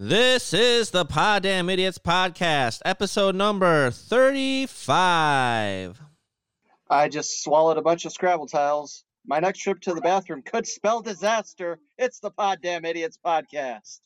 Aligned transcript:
This 0.00 0.54
is 0.54 0.90
the 0.90 1.04
Poddamn 1.04 1.66
Idiotz 1.66 1.98
podcast, 1.98 2.82
episode 2.84 3.34
number 3.34 3.90
35. 3.90 6.00
I 6.88 7.08
just 7.08 7.42
swallowed 7.42 7.78
a 7.78 7.82
bunch 7.82 8.04
of 8.04 8.12
Scrabble 8.12 8.46
tiles. 8.46 9.02
My 9.26 9.40
next 9.40 9.58
trip 9.58 9.80
to 9.80 9.94
the 9.94 10.00
bathroom 10.00 10.42
could 10.42 10.68
spell 10.68 11.02
disaster. 11.02 11.80
It's 11.98 12.20
the 12.20 12.30
Poddamn 12.30 12.84
Idiotz 12.84 13.18
podcast. 13.18 13.98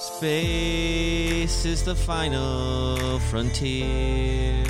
Space 0.00 1.64
is 1.64 1.84
the 1.84 1.94
final 1.94 3.20
frontier. 3.30 4.64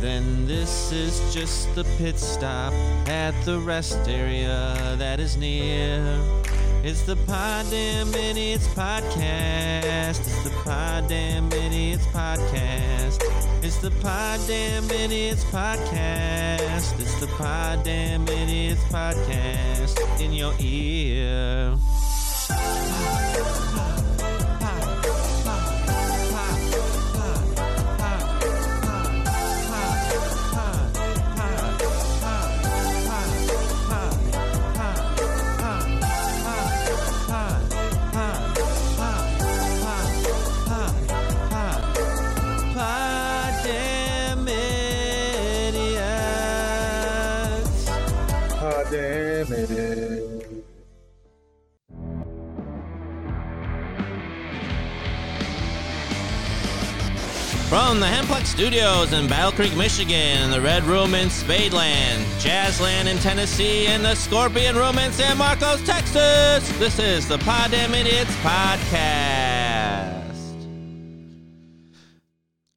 Then 0.00 0.46
this 0.46 0.90
is 0.90 1.34
just 1.34 1.74
the 1.74 1.84
pit 1.98 2.18
stop 2.18 2.72
at 3.10 3.34
the 3.44 3.58
rest 3.58 4.08
area 4.08 4.94
that 4.96 5.20
is 5.20 5.36
near. 5.36 6.39
It's 6.82 7.02
the 7.02 7.14
Pod 7.14 7.66
Damn 7.70 8.08
podcast. 8.08 10.20
It's 10.20 10.44
the 10.44 10.50
Pod 10.64 11.08
Damn 11.08 11.50
podcast. 11.50 13.22
It's 13.62 13.76
the 13.76 13.90
Pod 13.90 14.40
Damn 14.46 14.88
podcast. 14.88 16.98
It's 16.98 17.20
the 17.20 17.26
Pod 17.36 17.84
Damn 17.84 18.24
podcast 18.24 20.20
in 20.20 20.32
your 20.32 20.54
ear. 20.58 21.76
From 57.70 58.00
the 58.00 58.06
Hemplex 58.06 58.46
Studios 58.46 59.12
in 59.12 59.28
Battle 59.28 59.52
Creek, 59.52 59.76
Michigan, 59.76 60.50
the 60.50 60.60
Red 60.60 60.82
Room 60.82 61.14
in 61.14 61.28
Spadeland, 61.28 62.24
Jazzland 62.40 63.06
in 63.06 63.16
Tennessee, 63.18 63.86
and 63.86 64.04
the 64.04 64.16
Scorpion 64.16 64.74
Room 64.74 64.98
in 64.98 65.12
San 65.12 65.38
Marcos, 65.38 65.80
Texas, 65.86 66.68
this 66.80 66.98
is 66.98 67.28
the 67.28 67.38
Poddamn 67.38 67.90
Idiotz 67.90 68.24
podcast. 68.42 70.10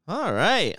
All 0.08 0.32
right. 0.32 0.76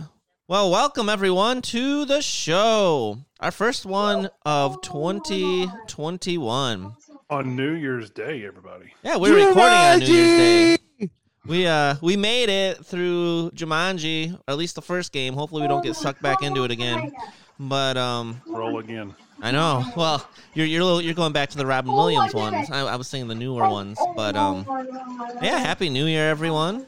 Well, 0.47 0.71
welcome 0.71 1.09
everyone 1.09 1.61
to 1.63 2.05
the 2.05 2.23
show. 2.23 3.19
Our 3.41 3.51
first 3.51 3.85
one 3.85 4.31
of 4.47 4.81
2021. 4.83 6.95
On 7.31 7.57
New 7.57 7.73
Year's 7.73 8.11
Day, 8.11 8.47
everybody. 8.47 8.95
Yeah, 9.03 9.17
we're 9.17 9.35
recording 9.35 9.65
on 9.65 9.99
New 9.99 10.07
Year's 10.07 10.79
Day. 10.79 10.84
We 11.47 11.67
uh 11.67 11.97
we 12.01 12.17
made 12.17 12.49
it 12.49 12.85
through 12.87 13.51
Jumanji, 13.55 14.33
or 14.35 14.39
at 14.49 14.57
least 14.57 14.75
the 14.77 14.83
first 14.83 15.13
game. 15.13 15.35
Hopefully 15.35 15.63
we 15.63 15.69
don't 15.69 15.83
get 15.85 15.95
sucked 15.97 16.23
back 16.23 16.43
into 16.43 16.65
it 16.65 16.71
again. 16.71 17.13
But 17.61 17.97
um 17.97 18.41
Roll 18.47 18.79
again. 18.79 19.15
I 19.43 19.51
know. 19.51 19.85
Well, 19.97 20.27
you're 20.55 20.65
you're 20.67 20.81
a 20.81 20.85
little- 20.85 21.03
you're 21.03 21.13
going 21.15 21.33
back 21.35 21.51
to 21.51 21.59
the 21.59 21.67
Robin 21.67 21.93
Williams 21.93 22.33
ones. 22.33 22.71
I, 22.71 22.81
I 22.81 22.97
was 22.97 23.11
thinking 23.11 23.29
the 23.29 23.35
newer 23.35 23.69
ones, 23.69 23.99
but 24.17 24.37
um 24.37 24.65
yeah, 25.43 25.59
happy 25.59 25.91
New 25.91 26.07
Year 26.07 26.31
everyone. 26.31 26.87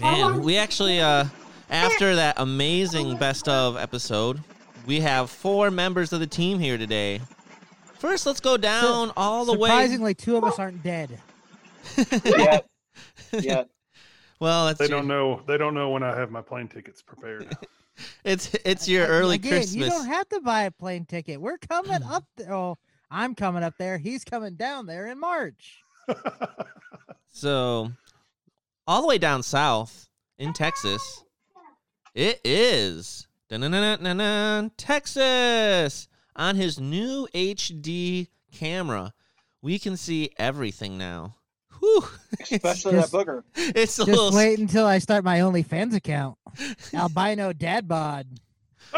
Man, 0.00 0.42
we 0.42 0.56
actually 0.56 1.00
uh 1.00 1.26
after 1.68 2.14
that 2.16 2.36
amazing 2.38 3.16
best 3.18 3.48
of 3.48 3.76
episode, 3.76 4.42
we 4.86 5.00
have 5.00 5.28
four 5.30 5.70
members 5.70 6.12
of 6.12 6.20
the 6.20 6.26
team 6.26 6.58
here 6.58 6.78
today. 6.78 7.20
First, 7.98 8.24
let's 8.24 8.40
go 8.40 8.56
down 8.56 9.12
all 9.16 9.44
the 9.44 9.58
way. 9.58 9.68
Surprisingly, 9.70 10.14
two 10.14 10.36
of 10.36 10.44
us 10.44 10.58
aren't 10.58 10.82
dead. 10.82 11.18
Yeah. 12.24 12.60
yeah. 13.40 13.64
Well, 14.40 14.66
that's 14.66 14.78
They 14.78 14.86
your- 14.88 14.98
don't 14.98 15.08
know. 15.08 15.42
They 15.46 15.56
don't 15.56 15.74
know 15.74 15.90
when 15.90 16.02
I 16.02 16.14
have 16.16 16.30
my 16.30 16.42
plane 16.42 16.68
tickets 16.68 17.02
prepared. 17.02 17.54
It's 18.24 18.54
it's 18.66 18.86
your 18.86 19.06
early 19.06 19.36
Again, 19.36 19.52
Christmas. 19.52 19.74
You 19.74 19.88
don't 19.88 20.04
have 20.08 20.28
to 20.28 20.40
buy 20.42 20.64
a 20.64 20.70
plane 20.70 21.06
ticket. 21.06 21.40
We're 21.40 21.56
coming 21.56 22.02
up 22.02 22.24
there. 22.36 22.52
Oh, 22.52 22.76
I'm 23.10 23.34
coming 23.34 23.62
up 23.62 23.72
there. 23.78 23.96
He's 23.96 24.22
coming 24.22 24.54
down 24.54 24.84
there 24.84 25.06
in 25.06 25.18
March. 25.18 25.78
So, 27.28 27.90
all 28.86 29.00
the 29.00 29.08
way 29.08 29.16
down 29.16 29.42
south 29.42 30.10
in 30.36 30.52
Texas, 30.52 31.24
it 32.14 32.38
is 32.44 33.26
Texas 34.76 36.08
on 36.36 36.56
his 36.56 36.78
new 36.78 37.28
HD 37.34 38.28
camera. 38.52 39.12
We 39.62 39.78
can 39.78 39.96
see 39.96 40.30
everything 40.38 40.98
now. 40.98 41.36
Whew. 41.80 42.04
Especially 42.40 42.92
Just- 42.92 43.12
that 43.12 43.26
booger. 43.26 43.42
It's 43.54 43.98
a 43.98 44.04
Just 44.04 44.08
little. 44.08 44.32
wait 44.36 44.58
until 44.58 44.86
I 44.86 44.98
start 44.98 45.24
my 45.24 45.38
OnlyFans 45.40 45.94
account. 45.94 46.36
Albino 46.94 47.52
dad 47.52 47.86
bod. 47.88 48.26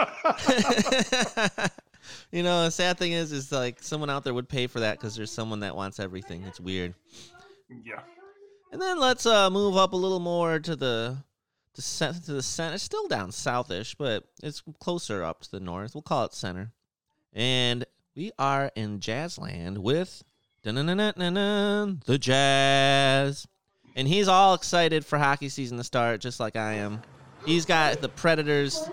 you 2.30 2.42
know, 2.42 2.64
the 2.64 2.70
sad 2.70 2.98
thing 2.98 3.12
is, 3.12 3.32
is 3.32 3.50
like 3.52 3.82
someone 3.82 4.10
out 4.10 4.24
there 4.24 4.34
would 4.34 4.48
pay 4.48 4.66
for 4.66 4.80
that 4.80 4.98
because 4.98 5.16
there's 5.16 5.30
someone 5.32 5.60
that 5.60 5.74
wants 5.76 5.98
everything. 6.00 6.42
It's 6.44 6.60
weird. 6.60 6.94
yeah. 7.84 8.00
And 8.72 8.80
then 8.82 9.00
let's 9.00 9.24
uh, 9.24 9.48
move 9.50 9.76
up 9.76 9.92
a 9.92 9.96
little 9.96 10.20
more 10.20 10.58
to 10.58 10.76
the 10.76 11.16
to, 11.74 11.82
cen- 11.82 12.14
to 12.20 12.32
the 12.32 12.42
center. 12.42 12.74
It's 12.74 12.82
still 12.84 13.08
down 13.08 13.30
southish, 13.30 13.94
but 13.98 14.24
it's 14.42 14.62
closer 14.78 15.24
up 15.24 15.40
to 15.42 15.50
the 15.50 15.60
north. 15.60 15.94
We'll 15.94 16.02
call 16.02 16.24
it 16.26 16.34
center. 16.34 16.72
And 17.32 17.86
we 18.14 18.30
are 18.38 18.70
in 18.74 18.98
Jazzland 19.00 19.78
with 19.78 20.22
the 20.76 22.18
Jazz. 22.18 23.46
And 23.96 24.06
he's 24.06 24.28
all 24.28 24.54
excited 24.54 25.04
for 25.04 25.18
hockey 25.18 25.48
season 25.48 25.76
to 25.78 25.84
start, 25.84 26.20
just 26.20 26.38
like 26.38 26.56
I 26.56 26.74
am. 26.74 27.02
He's 27.44 27.64
got 27.64 28.00
the 28.00 28.08
Predators 28.08 28.88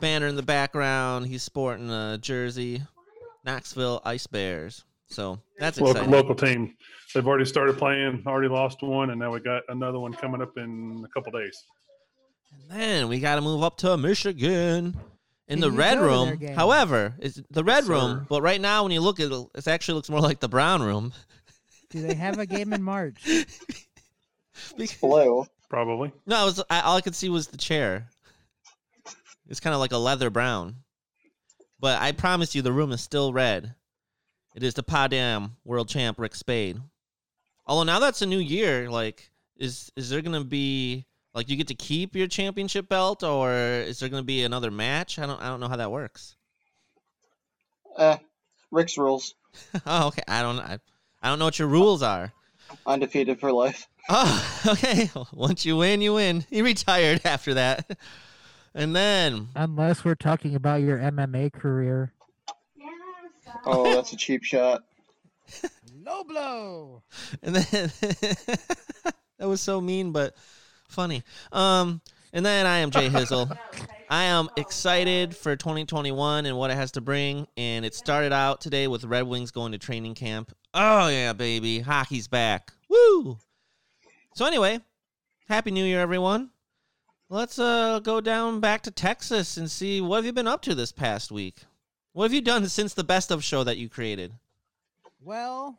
banner 0.00 0.26
in 0.26 0.36
the 0.36 0.42
background. 0.42 1.26
He's 1.26 1.42
sporting 1.42 1.90
a 1.90 2.18
jersey, 2.20 2.82
Knoxville 3.44 4.02
Ice 4.04 4.26
Bears. 4.26 4.84
So 5.06 5.38
that's 5.58 5.80
Local, 5.80 6.04
local 6.06 6.34
team. 6.34 6.74
They've 7.14 7.26
already 7.26 7.44
started 7.44 7.78
playing. 7.78 8.22
Already 8.26 8.48
lost 8.48 8.82
one, 8.82 9.10
and 9.10 9.20
now 9.20 9.30
we 9.32 9.40
got 9.40 9.62
another 9.68 9.98
one 9.98 10.12
coming 10.12 10.42
up 10.42 10.56
in 10.56 11.04
a 11.04 11.08
couple 11.08 11.32
days. 11.38 11.64
And 12.52 12.80
then 12.80 13.08
we 13.08 13.20
got 13.20 13.36
to 13.36 13.40
move 13.40 13.62
up 13.62 13.76
to 13.78 13.96
Michigan 13.96 14.98
in 15.48 15.60
the 15.60 15.70
red 15.70 15.98
go 15.98 16.26
to 16.26 16.36
their 16.36 16.48
room. 16.48 16.56
However, 16.56 17.14
it's 17.18 17.40
the 17.50 17.64
red 17.64 17.84
Yes, 17.84 17.88
room, 17.88 18.26
but 18.28 18.42
right 18.42 18.60
now 18.60 18.82
when 18.84 18.92
you 18.92 19.00
look 19.00 19.20
at 19.20 19.30
it, 19.30 19.46
it 19.54 19.68
actually 19.68 19.94
looks 19.94 20.10
more 20.10 20.20
like 20.20 20.40
the 20.40 20.48
brown 20.48 20.82
room. 20.82 21.12
Do 21.90 22.00
they 22.02 22.14
have 22.14 22.38
a 22.38 22.46
game 22.46 22.72
in 22.72 22.82
March? 22.82 23.26
It's 24.76 24.94
blue. 24.94 25.46
Probably. 25.68 26.12
No, 26.26 26.42
it 26.42 26.44
was 26.44 26.62
I, 26.68 26.80
all 26.82 26.96
I 26.96 27.00
could 27.00 27.14
see 27.14 27.30
was 27.30 27.48
the 27.48 27.56
chair. 27.56 28.06
It's 29.48 29.60
kind 29.60 29.74
of 29.74 29.80
like 29.80 29.92
a 29.92 29.98
leather 29.98 30.30
brown, 30.30 30.76
but 31.80 32.00
I 32.00 32.12
promise 32.12 32.54
you, 32.54 32.62
the 32.62 32.72
room 32.72 32.92
is 32.92 33.00
still 33.00 33.32
red. 33.32 33.74
It 34.54 34.62
is 34.62 34.74
the 34.74 34.82
Poddamn 34.82 35.52
World 35.64 35.88
Champ 35.88 36.18
Rick 36.18 36.34
Spade. 36.34 36.78
Although 37.66 37.84
now 37.84 37.98
that's 37.98 38.22
a 38.22 38.26
new 38.26 38.38
year, 38.38 38.90
like 38.90 39.30
is 39.56 39.90
is 39.96 40.10
there 40.10 40.20
gonna 40.20 40.44
be 40.44 41.06
like 41.34 41.48
you 41.48 41.56
get 41.56 41.68
to 41.68 41.74
keep 41.74 42.14
your 42.14 42.26
championship 42.26 42.88
belt, 42.88 43.22
or 43.22 43.52
is 43.52 43.98
there 43.98 44.08
gonna 44.08 44.22
be 44.22 44.44
another 44.44 44.70
match? 44.70 45.18
I 45.18 45.26
don't 45.26 45.40
I 45.40 45.48
don't 45.48 45.60
know 45.60 45.68
how 45.68 45.76
that 45.76 45.90
works. 45.90 46.36
Eh, 47.98 48.16
Rick's 48.70 48.96
rules. 48.98 49.34
Oh, 49.86 50.08
okay. 50.08 50.22
I 50.26 50.40
don't. 50.40 50.58
I, 50.58 50.78
I 51.22 51.28
don't 51.28 51.38
know 51.38 51.44
what 51.44 51.58
your 51.58 51.68
rules 51.68 52.02
are. 52.02 52.32
Undefeated 52.86 53.38
for 53.38 53.52
life. 53.52 53.86
Oh, 54.08 54.62
okay. 54.66 55.10
Once 55.32 55.66
you 55.66 55.76
win, 55.76 56.00
you 56.00 56.14
win. 56.14 56.46
He 56.48 56.62
retired 56.62 57.20
after 57.26 57.52
that, 57.54 57.98
and 58.74 58.96
then 58.96 59.48
Unless 59.54 60.06
we're 60.06 60.14
talking 60.14 60.54
about 60.54 60.80
your 60.80 60.96
MMA 60.98 61.52
career. 61.52 62.12
Oh, 63.66 63.94
that's 63.94 64.12
a 64.14 64.16
cheap 64.16 64.42
shot. 64.42 64.84
Low 66.04 66.24
blow. 66.24 67.02
and 67.42 67.54
then 67.56 67.92
that 69.38 69.48
was 69.48 69.60
so 69.60 69.80
mean, 69.82 70.12
but 70.12 70.34
funny. 70.92 71.22
Um, 71.50 72.00
and 72.32 72.46
then 72.46 72.66
I 72.66 72.78
am 72.78 72.90
J 72.90 73.08
Hizzle. 73.08 73.56
I 74.08 74.24
am 74.24 74.48
excited 74.56 75.36
for 75.36 75.56
2021 75.56 76.46
and 76.46 76.56
what 76.56 76.70
it 76.70 76.74
has 76.74 76.92
to 76.92 77.00
bring. 77.00 77.46
And 77.56 77.84
it 77.84 77.94
started 77.94 78.32
out 78.32 78.60
today 78.60 78.86
with 78.86 79.04
Red 79.04 79.22
Wings 79.22 79.50
going 79.50 79.72
to 79.72 79.78
training 79.78 80.14
camp. 80.14 80.54
Oh 80.74 81.08
yeah, 81.08 81.32
baby, 81.32 81.80
hockey's 81.80 82.28
back. 82.28 82.72
Woo! 82.88 83.38
So 84.34 84.46
anyway, 84.46 84.80
happy 85.48 85.70
New 85.70 85.84
Year, 85.84 86.00
everyone. 86.00 86.50
Let's 87.28 87.58
uh 87.58 88.00
go 88.00 88.20
down 88.20 88.60
back 88.60 88.82
to 88.82 88.90
Texas 88.90 89.56
and 89.56 89.70
see 89.70 90.00
what 90.00 90.16
have 90.16 90.26
you 90.26 90.32
been 90.32 90.48
up 90.48 90.62
to 90.62 90.74
this 90.74 90.92
past 90.92 91.32
week. 91.32 91.56
What 92.12 92.24
have 92.24 92.34
you 92.34 92.42
done 92.42 92.68
since 92.68 92.92
the 92.92 93.04
best 93.04 93.30
of 93.30 93.42
show 93.42 93.64
that 93.64 93.78
you 93.78 93.88
created? 93.88 94.32
Well, 95.20 95.78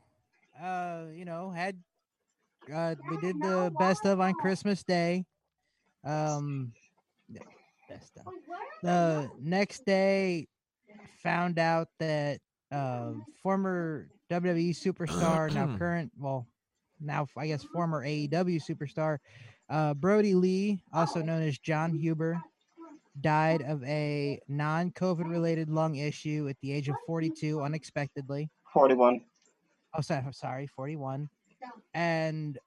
uh, 0.62 1.04
you 1.14 1.26
know, 1.26 1.52
had 1.52 1.78
Uh, 2.72 2.96
we 3.10 3.18
did 3.18 3.42
the 3.42 3.72
best 3.80 4.06
of 4.06 4.20
on 4.20 4.34
Christmas 4.34 4.84
Day. 4.84 5.26
Um, 6.04 6.72
yeah, 7.30 7.42
best 7.90 8.12
of. 8.18 8.34
The 8.82 9.30
next 9.40 9.86
day, 9.86 10.48
found 11.22 11.58
out 11.58 11.88
that 12.00 12.40
uh, 12.72 13.12
former 13.42 14.10
WWE 14.30 14.72
superstar, 14.72 15.54
now 15.54 15.76
current, 15.78 16.12
well, 16.18 16.48
now 17.00 17.28
I 17.38 17.48
guess 17.48 17.64
former 17.64 18.06
AEW 18.06 18.62
superstar, 18.62 19.18
uh, 19.70 19.94
Brodie 19.94 20.36
Lee, 20.36 20.84
also 20.94 21.22
known 21.22 21.42
as 21.42 21.58
Jon 21.58 21.94
Huber, 21.94 22.42
died 23.22 23.62
of 23.62 23.84
a 23.84 24.40
non-COVID 24.48 25.30
related 25.30 25.70
lung 25.70 25.96
issue 25.96 26.48
at 26.50 26.58
the 26.62 26.72
age 26.74 26.90
of 26.90 26.96
42 27.06 27.62
unexpectedly. 27.62 28.50
41. 28.74 29.22
Oh, 29.96 30.02
sorry, 30.02 30.24
I'm 30.26 30.34
sorry, 30.34 30.68
41. 30.68 31.30
And 31.94 32.58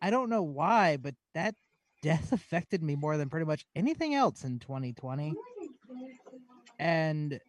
I 0.00 0.10
don't 0.10 0.28
know 0.28 0.42
why, 0.42 0.96
but 0.96 1.14
that 1.34 1.54
death 2.02 2.32
affected 2.32 2.82
me 2.82 2.96
more 2.96 3.16
than 3.16 3.30
pretty 3.30 3.46
much 3.46 3.64
anything 3.74 4.14
else 4.14 4.44
in 4.44 4.58
2020. 4.58 5.34
And 6.78 7.40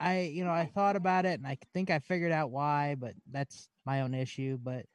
I, 0.00 0.22
you 0.22 0.44
know, 0.44 0.50
I 0.50 0.66
thought 0.66 0.96
about 0.96 1.24
it 1.26 1.38
and 1.38 1.46
I 1.46 1.56
think 1.72 1.90
I 1.90 2.00
figured 2.00 2.32
out 2.32 2.50
why, 2.50 2.96
but 2.98 3.14
that's 3.30 3.68
my 3.86 4.00
own 4.00 4.14
issue. 4.14 4.58
But, 4.60 4.86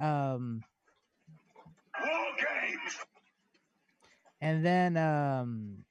um, 0.00 0.62
and 4.40 4.64
then, 4.64 4.96
um, 4.96 5.84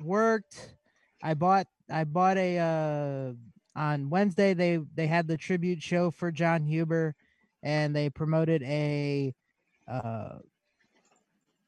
worked. 0.00 0.74
I 1.22 1.34
bought, 1.34 1.66
I 1.90 2.04
bought 2.04 2.36
a, 2.36 2.58
uh, 2.58 3.32
on 3.78 4.10
Wednesday 4.10 4.54
they 4.54 4.80
they 4.94 5.06
had 5.06 5.28
the 5.28 5.36
tribute 5.36 5.82
show 5.82 6.10
for 6.10 6.32
Jon 6.32 6.64
Huber, 6.64 7.14
and 7.62 7.94
they 7.94 8.10
promoted 8.10 8.62
a 8.64 9.32
uh, 9.86 10.38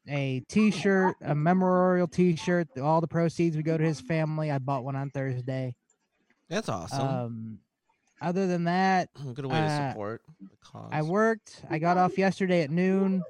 a 0.07 0.41
T-shirt, 0.49 1.15
a 1.21 1.33
memorial 1.33 2.07
T-shirt. 2.07 2.77
All 2.79 2.99
the 3.01 3.07
proceeds 3.07 3.55
would 3.55 3.65
go 3.65 3.77
to 3.77 3.83
his 3.83 4.01
family. 4.01 4.51
I 4.51 4.59
bought 4.59 4.83
one 4.83 4.95
on 4.95 5.09
Thursday. 5.09 5.73
That's 6.49 6.67
awesome. 6.67 7.07
Um, 7.07 7.59
other 8.21 8.45
than 8.45 8.65
that, 8.65 9.09
Good 9.33 9.45
way 9.45 9.55
to 9.55 9.61
uh, 9.61 9.91
support 9.91 10.21
the 10.41 10.57
cause. 10.61 10.89
I 10.91 11.01
worked. 11.03 11.63
I 11.69 11.79
got 11.79 11.97
off 11.97 12.17
yesterday 12.17 12.61
at 12.61 12.71
noon. 12.71 13.23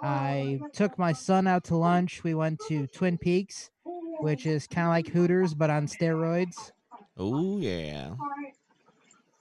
I 0.00 0.60
took 0.72 0.98
my 0.98 1.12
son 1.12 1.46
out 1.46 1.64
to 1.64 1.76
lunch. 1.76 2.22
We 2.24 2.34
went 2.34 2.60
to 2.68 2.86
Twin 2.88 3.18
Peaks, 3.18 3.70
which 4.20 4.46
is 4.46 4.66
kind 4.66 4.86
of 4.86 4.90
like 4.90 5.08
Hooters 5.08 5.54
but 5.54 5.70
on 5.70 5.86
steroids. 5.86 6.72
Oh 7.16 7.58
yeah. 7.58 8.14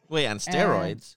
Wait, 0.10 0.28
on 0.28 0.38
steroids? 0.38 1.16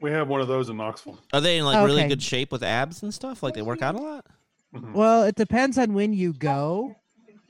We 0.00 0.10
have 0.10 0.28
one 0.28 0.40
of 0.40 0.48
those 0.48 0.68
in 0.68 0.76
Knoxville. 0.76 1.18
Are 1.32 1.40
they 1.40 1.58
in 1.58 1.64
like 1.64 1.84
really 1.84 2.02
Okay. 2.02 2.08
good 2.08 2.22
shape 2.22 2.50
with 2.52 2.62
abs 2.62 3.02
and 3.02 3.14
stuff? 3.14 3.42
Like 3.42 3.54
they 3.54 3.62
work 3.62 3.80
out 3.80 3.94
a 3.94 3.98
lot? 3.98 4.26
Mhm. 4.74 4.92
Well, 4.92 5.22
it 5.22 5.36
depends 5.36 5.78
on 5.78 5.94
when 5.94 6.12
you 6.12 6.32
go. 6.32 6.96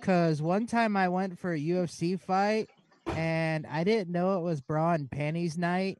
Cause 0.03 0.43
one 0.43 0.67
time 0.67 0.97
I 0.97 1.09
went 1.09 1.39
for 1.39 1.55
a 1.55 1.59
UFC 1.59 2.21
fight 2.21 2.69
and 3.07 3.67
I 3.67 3.85
didn't 3.85 4.11
know 4.13 4.39
it 4.39 4.43
was 4.43 4.61
bra 4.61 4.93
and 4.93 5.11
panties 5.11 5.57
night. 5.57 5.99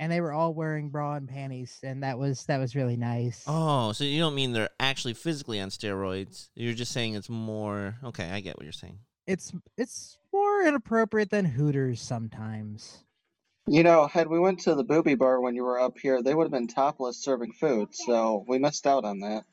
And 0.00 0.10
they 0.10 0.20
were 0.22 0.32
all 0.32 0.54
wearing 0.54 0.88
bra 0.88 1.16
and 1.16 1.28
panties, 1.28 1.78
and 1.82 2.02
that 2.04 2.18
was 2.18 2.46
that 2.46 2.56
was 2.56 2.74
really 2.74 2.96
nice. 2.96 3.44
Oh, 3.46 3.92
so 3.92 4.02
you 4.02 4.18
don't 4.18 4.34
mean 4.34 4.52
they're 4.52 4.70
actually 4.80 5.12
physically 5.12 5.60
on 5.60 5.68
steroids. 5.68 6.48
You're 6.54 6.72
just 6.72 6.92
saying 6.92 7.14
it's 7.14 7.28
more 7.28 7.96
okay, 8.02 8.30
I 8.30 8.40
get 8.40 8.56
what 8.56 8.64
you're 8.64 8.72
saying. 8.72 8.98
It's 9.26 9.52
it's 9.76 10.16
more 10.32 10.62
inappropriate 10.62 11.30
than 11.30 11.44
Hooters 11.44 12.00
sometimes. 12.00 13.04
You 13.66 13.82
know, 13.82 14.06
had 14.06 14.26
we 14.28 14.38
went 14.40 14.60
to 14.60 14.74
the 14.74 14.82
booby 14.84 15.14
bar 15.14 15.40
when 15.40 15.54
you 15.54 15.62
were 15.64 15.78
up 15.78 15.98
here, 15.98 16.22
they 16.22 16.34
would 16.34 16.44
have 16.44 16.50
been 16.52 16.66
topless 16.66 17.18
serving 17.22 17.52
food, 17.52 17.88
so 17.94 18.44
we 18.48 18.58
missed 18.58 18.86
out 18.86 19.04
on 19.04 19.20
that. 19.20 19.44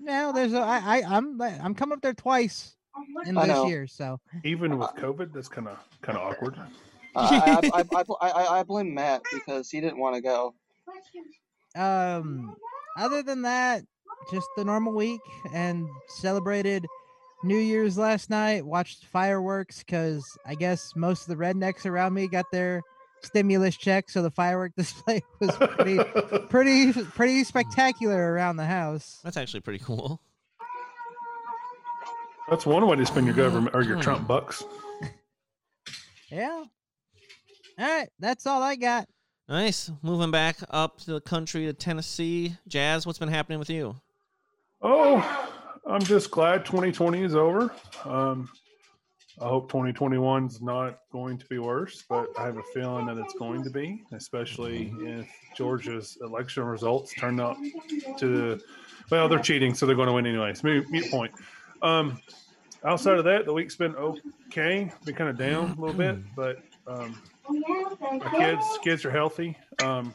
No, 0.00 0.32
there's 0.32 0.52
a 0.52 0.58
I, 0.60 0.98
I 0.98 1.02
I'm 1.16 1.40
I'm 1.40 1.74
coming 1.74 1.94
up 1.96 2.02
there 2.02 2.14
twice 2.14 2.76
in 3.26 3.36
I 3.38 3.46
this 3.46 3.54
know. 3.56 3.66
year, 3.68 3.86
so 3.86 4.20
Even 4.44 4.78
with 4.78 4.90
COVID, 4.90 5.32
that's 5.32 5.48
kind 5.48 5.68
of 5.68 5.78
kind 6.02 6.18
of 6.18 6.24
awkward. 6.32 6.56
Uh, 7.16 7.60
I, 7.74 7.80
I, 7.80 7.84
I, 7.98 8.04
I, 8.20 8.30
I, 8.30 8.58
I 8.60 8.62
blame 8.62 8.92
Matt 8.94 9.22
because 9.32 9.70
he 9.70 9.80
didn't 9.80 9.98
want 9.98 10.16
to 10.16 10.20
go. 10.20 10.54
um 11.74 12.54
other 12.96 13.22
than 13.22 13.42
that 13.42 13.82
just 14.30 14.46
the 14.56 14.64
normal 14.64 14.92
week 14.94 15.20
and 15.52 15.88
celebrated 16.08 16.86
new 17.44 17.56
year's 17.56 17.96
last 17.96 18.30
night 18.30 18.64
watched 18.64 19.04
fireworks 19.06 19.78
because 19.80 20.24
i 20.46 20.54
guess 20.54 20.92
most 20.96 21.22
of 21.22 21.28
the 21.28 21.42
rednecks 21.42 21.86
around 21.86 22.12
me 22.12 22.26
got 22.26 22.44
their 22.50 22.82
stimulus 23.22 23.76
check 23.76 24.10
so 24.10 24.22
the 24.22 24.30
firework 24.30 24.72
display 24.76 25.20
was 25.40 25.54
pretty 25.56 25.98
pretty 26.48 26.92
pretty 26.92 27.44
spectacular 27.44 28.32
around 28.32 28.56
the 28.56 28.64
house 28.64 29.20
That's 29.22 29.36
actually 29.36 29.60
pretty 29.60 29.80
cool. 29.80 30.20
That's 32.48 32.64
one 32.64 32.86
way 32.86 32.96
to 32.96 33.04
spend 33.04 33.26
your 33.26 33.34
government 33.34 33.76
or 33.76 33.82
your 33.82 33.96
hmm. 33.96 34.02
Trump 34.02 34.26
bucks. 34.26 34.64
yeah 36.30 36.64
all 37.78 37.86
right 37.86 38.08
that's 38.18 38.46
all 38.46 38.62
i 38.62 38.74
got 38.74 39.06
Nice. 39.48 39.90
Moving 40.02 40.30
back 40.30 40.58
up 40.68 40.98
to 41.00 41.12
the 41.14 41.22
country 41.22 41.64
to 41.64 41.72
Tennessee. 41.72 42.54
Jazz, 42.66 43.06
what's 43.06 43.18
been 43.18 43.30
happening 43.30 43.58
with 43.58 43.70
you? 43.70 43.96
Oh, 44.82 45.57
I'm 45.88 46.02
just 46.02 46.30
glad 46.30 46.66
2020 46.66 47.22
is 47.22 47.34
over. 47.34 47.72
Um, 48.04 48.50
I 49.40 49.48
hope 49.48 49.70
2021 49.70 50.46
is 50.46 50.60
not 50.60 50.98
going 51.10 51.38
to 51.38 51.46
be 51.46 51.58
worse, 51.58 52.04
but 52.06 52.28
I 52.38 52.44
have 52.44 52.58
a 52.58 52.62
feeling 52.74 53.06
that 53.06 53.16
it's 53.16 53.32
going 53.34 53.64
to 53.64 53.70
be, 53.70 54.02
especially 54.12 54.92
if 55.00 55.26
Georgia's 55.56 56.18
election 56.20 56.64
results 56.64 57.14
turn 57.14 57.40
out 57.40 57.56
to, 58.18 58.60
well, 59.10 59.30
they're 59.30 59.38
cheating, 59.38 59.72
so 59.72 59.86
they're 59.86 59.96
going 59.96 60.08
to 60.08 60.12
win 60.12 60.26
anyways. 60.26 60.62
Mute, 60.62 60.90
mute 60.90 61.10
point. 61.10 61.32
Um, 61.80 62.20
outside 62.84 63.16
of 63.16 63.24
that, 63.24 63.46
the 63.46 63.52
week's 63.52 63.76
been 63.76 63.94
okay. 63.96 64.92
Been 65.06 65.14
kind 65.14 65.30
of 65.30 65.38
down 65.38 65.70
a 65.70 65.80
little 65.80 65.96
bit, 65.96 66.18
but 66.36 66.58
um, 66.86 67.16
my 67.48 68.30
kids 68.36 68.64
kids 68.82 69.04
are 69.06 69.10
healthy. 69.10 69.56
Um, 69.82 70.14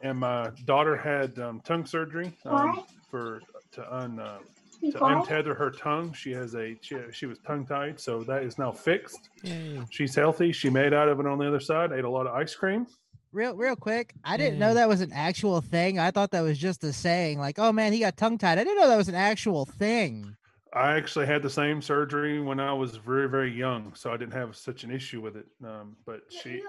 and 0.00 0.18
my 0.18 0.50
daughter 0.64 0.96
had 0.96 1.38
um, 1.38 1.60
tongue 1.60 1.84
surgery 1.84 2.32
um, 2.46 2.84
for 3.10 3.42
to 3.72 3.94
un 3.94 4.18
uh, 4.18 4.38
to 4.82 4.98
untether 4.98 5.56
her 5.56 5.70
tongue. 5.70 6.12
She 6.12 6.32
has 6.32 6.54
a 6.54 6.76
she, 6.80 6.96
she 7.12 7.26
was 7.26 7.38
tongue 7.46 7.66
tied, 7.66 8.00
so 8.00 8.22
that 8.24 8.42
is 8.42 8.58
now 8.58 8.72
fixed. 8.72 9.28
Yay. 9.42 9.82
She's 9.90 10.14
healthy. 10.14 10.52
She 10.52 10.70
made 10.70 10.92
out 10.94 11.08
of 11.08 11.20
it 11.20 11.26
on 11.26 11.38
the 11.38 11.46
other 11.48 11.60
side. 11.60 11.92
Ate 11.92 12.04
a 12.04 12.10
lot 12.10 12.26
of 12.26 12.34
ice 12.34 12.54
cream. 12.54 12.86
real 13.32 13.54
real 13.54 13.76
quick 13.76 14.12
i 14.24 14.36
didn't 14.36 14.58
know 14.58 14.74
that 14.74 14.88
was 14.88 15.00
an 15.02 15.12
actual 15.12 15.60
thing 15.60 16.00
i 16.00 16.10
thought 16.10 16.32
that 16.32 16.40
was 16.40 16.58
just 16.58 16.82
a 16.82 16.92
saying 16.92 17.38
like 17.38 17.60
oh 17.60 17.70
man 17.70 17.92
he 17.92 18.00
got 18.00 18.16
tongue 18.16 18.36
tied 18.36 18.58
i 18.58 18.64
didn't 18.64 18.76
know 18.76 18.88
that 18.88 18.96
was 18.96 19.08
an 19.08 19.14
actual 19.14 19.64
thing 19.64 20.36
I 20.72 20.92
actually 20.96 21.26
had 21.26 21.42
the 21.42 21.50
same 21.50 21.82
surgery 21.82 22.40
when 22.40 22.60
I 22.60 22.72
was 22.72 22.94
very 22.96 23.28
very 23.28 23.52
young, 23.52 23.92
so 23.94 24.12
I 24.12 24.16
didn't 24.16 24.34
have 24.34 24.54
such 24.56 24.84
an 24.84 24.92
issue 24.92 25.20
with 25.20 25.36
it. 25.36 25.46
Um, 25.64 25.96
but 26.06 26.20
she, 26.30 26.62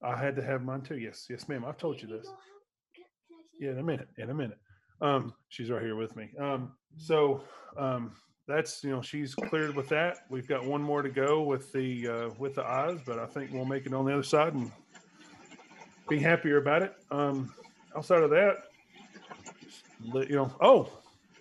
I 0.00 0.16
had 0.16 0.36
to 0.36 0.42
have 0.44 0.62
mine 0.62 0.82
too. 0.82 0.96
Yes, 0.98 1.26
yes, 1.28 1.48
ma'am. 1.48 1.64
I've 1.64 1.76
told 1.76 2.00
you 2.00 2.06
this. 2.06 2.28
Yeah, 3.60 3.72
in 3.72 3.78
a 3.80 3.82
minute. 3.82 4.08
In 4.16 4.30
a 4.30 4.34
minute. 4.34 4.58
Um, 5.00 5.34
she's 5.48 5.70
right 5.70 5.82
here 5.82 5.96
with 5.96 6.14
me. 6.16 6.30
Um, 6.38 6.72
so 6.96 7.42
um, 7.76 8.12
that's 8.46 8.82
you 8.84 8.90
know 8.90 9.02
she's 9.02 9.34
cleared 9.34 9.74
with 9.74 9.88
that. 9.88 10.18
We've 10.30 10.46
got 10.46 10.64
one 10.64 10.82
more 10.82 11.02
to 11.02 11.08
go 11.10 11.42
with 11.42 11.72
the 11.72 12.08
uh, 12.08 12.30
with 12.38 12.54
the 12.54 12.64
eyes, 12.64 12.98
but 13.04 13.18
I 13.18 13.26
think 13.26 13.52
we'll 13.52 13.64
make 13.64 13.86
it 13.86 13.92
on 13.94 14.04
the 14.04 14.12
other 14.12 14.22
side 14.22 14.54
and 14.54 14.70
be 16.08 16.18
happier 16.18 16.58
about 16.58 16.82
it. 16.82 16.94
Um, 17.10 17.52
outside 17.96 18.22
of 18.22 18.30
that, 18.30 18.64
let- 20.12 20.28
you 20.28 20.36
know, 20.36 20.52
oh, 20.60 20.88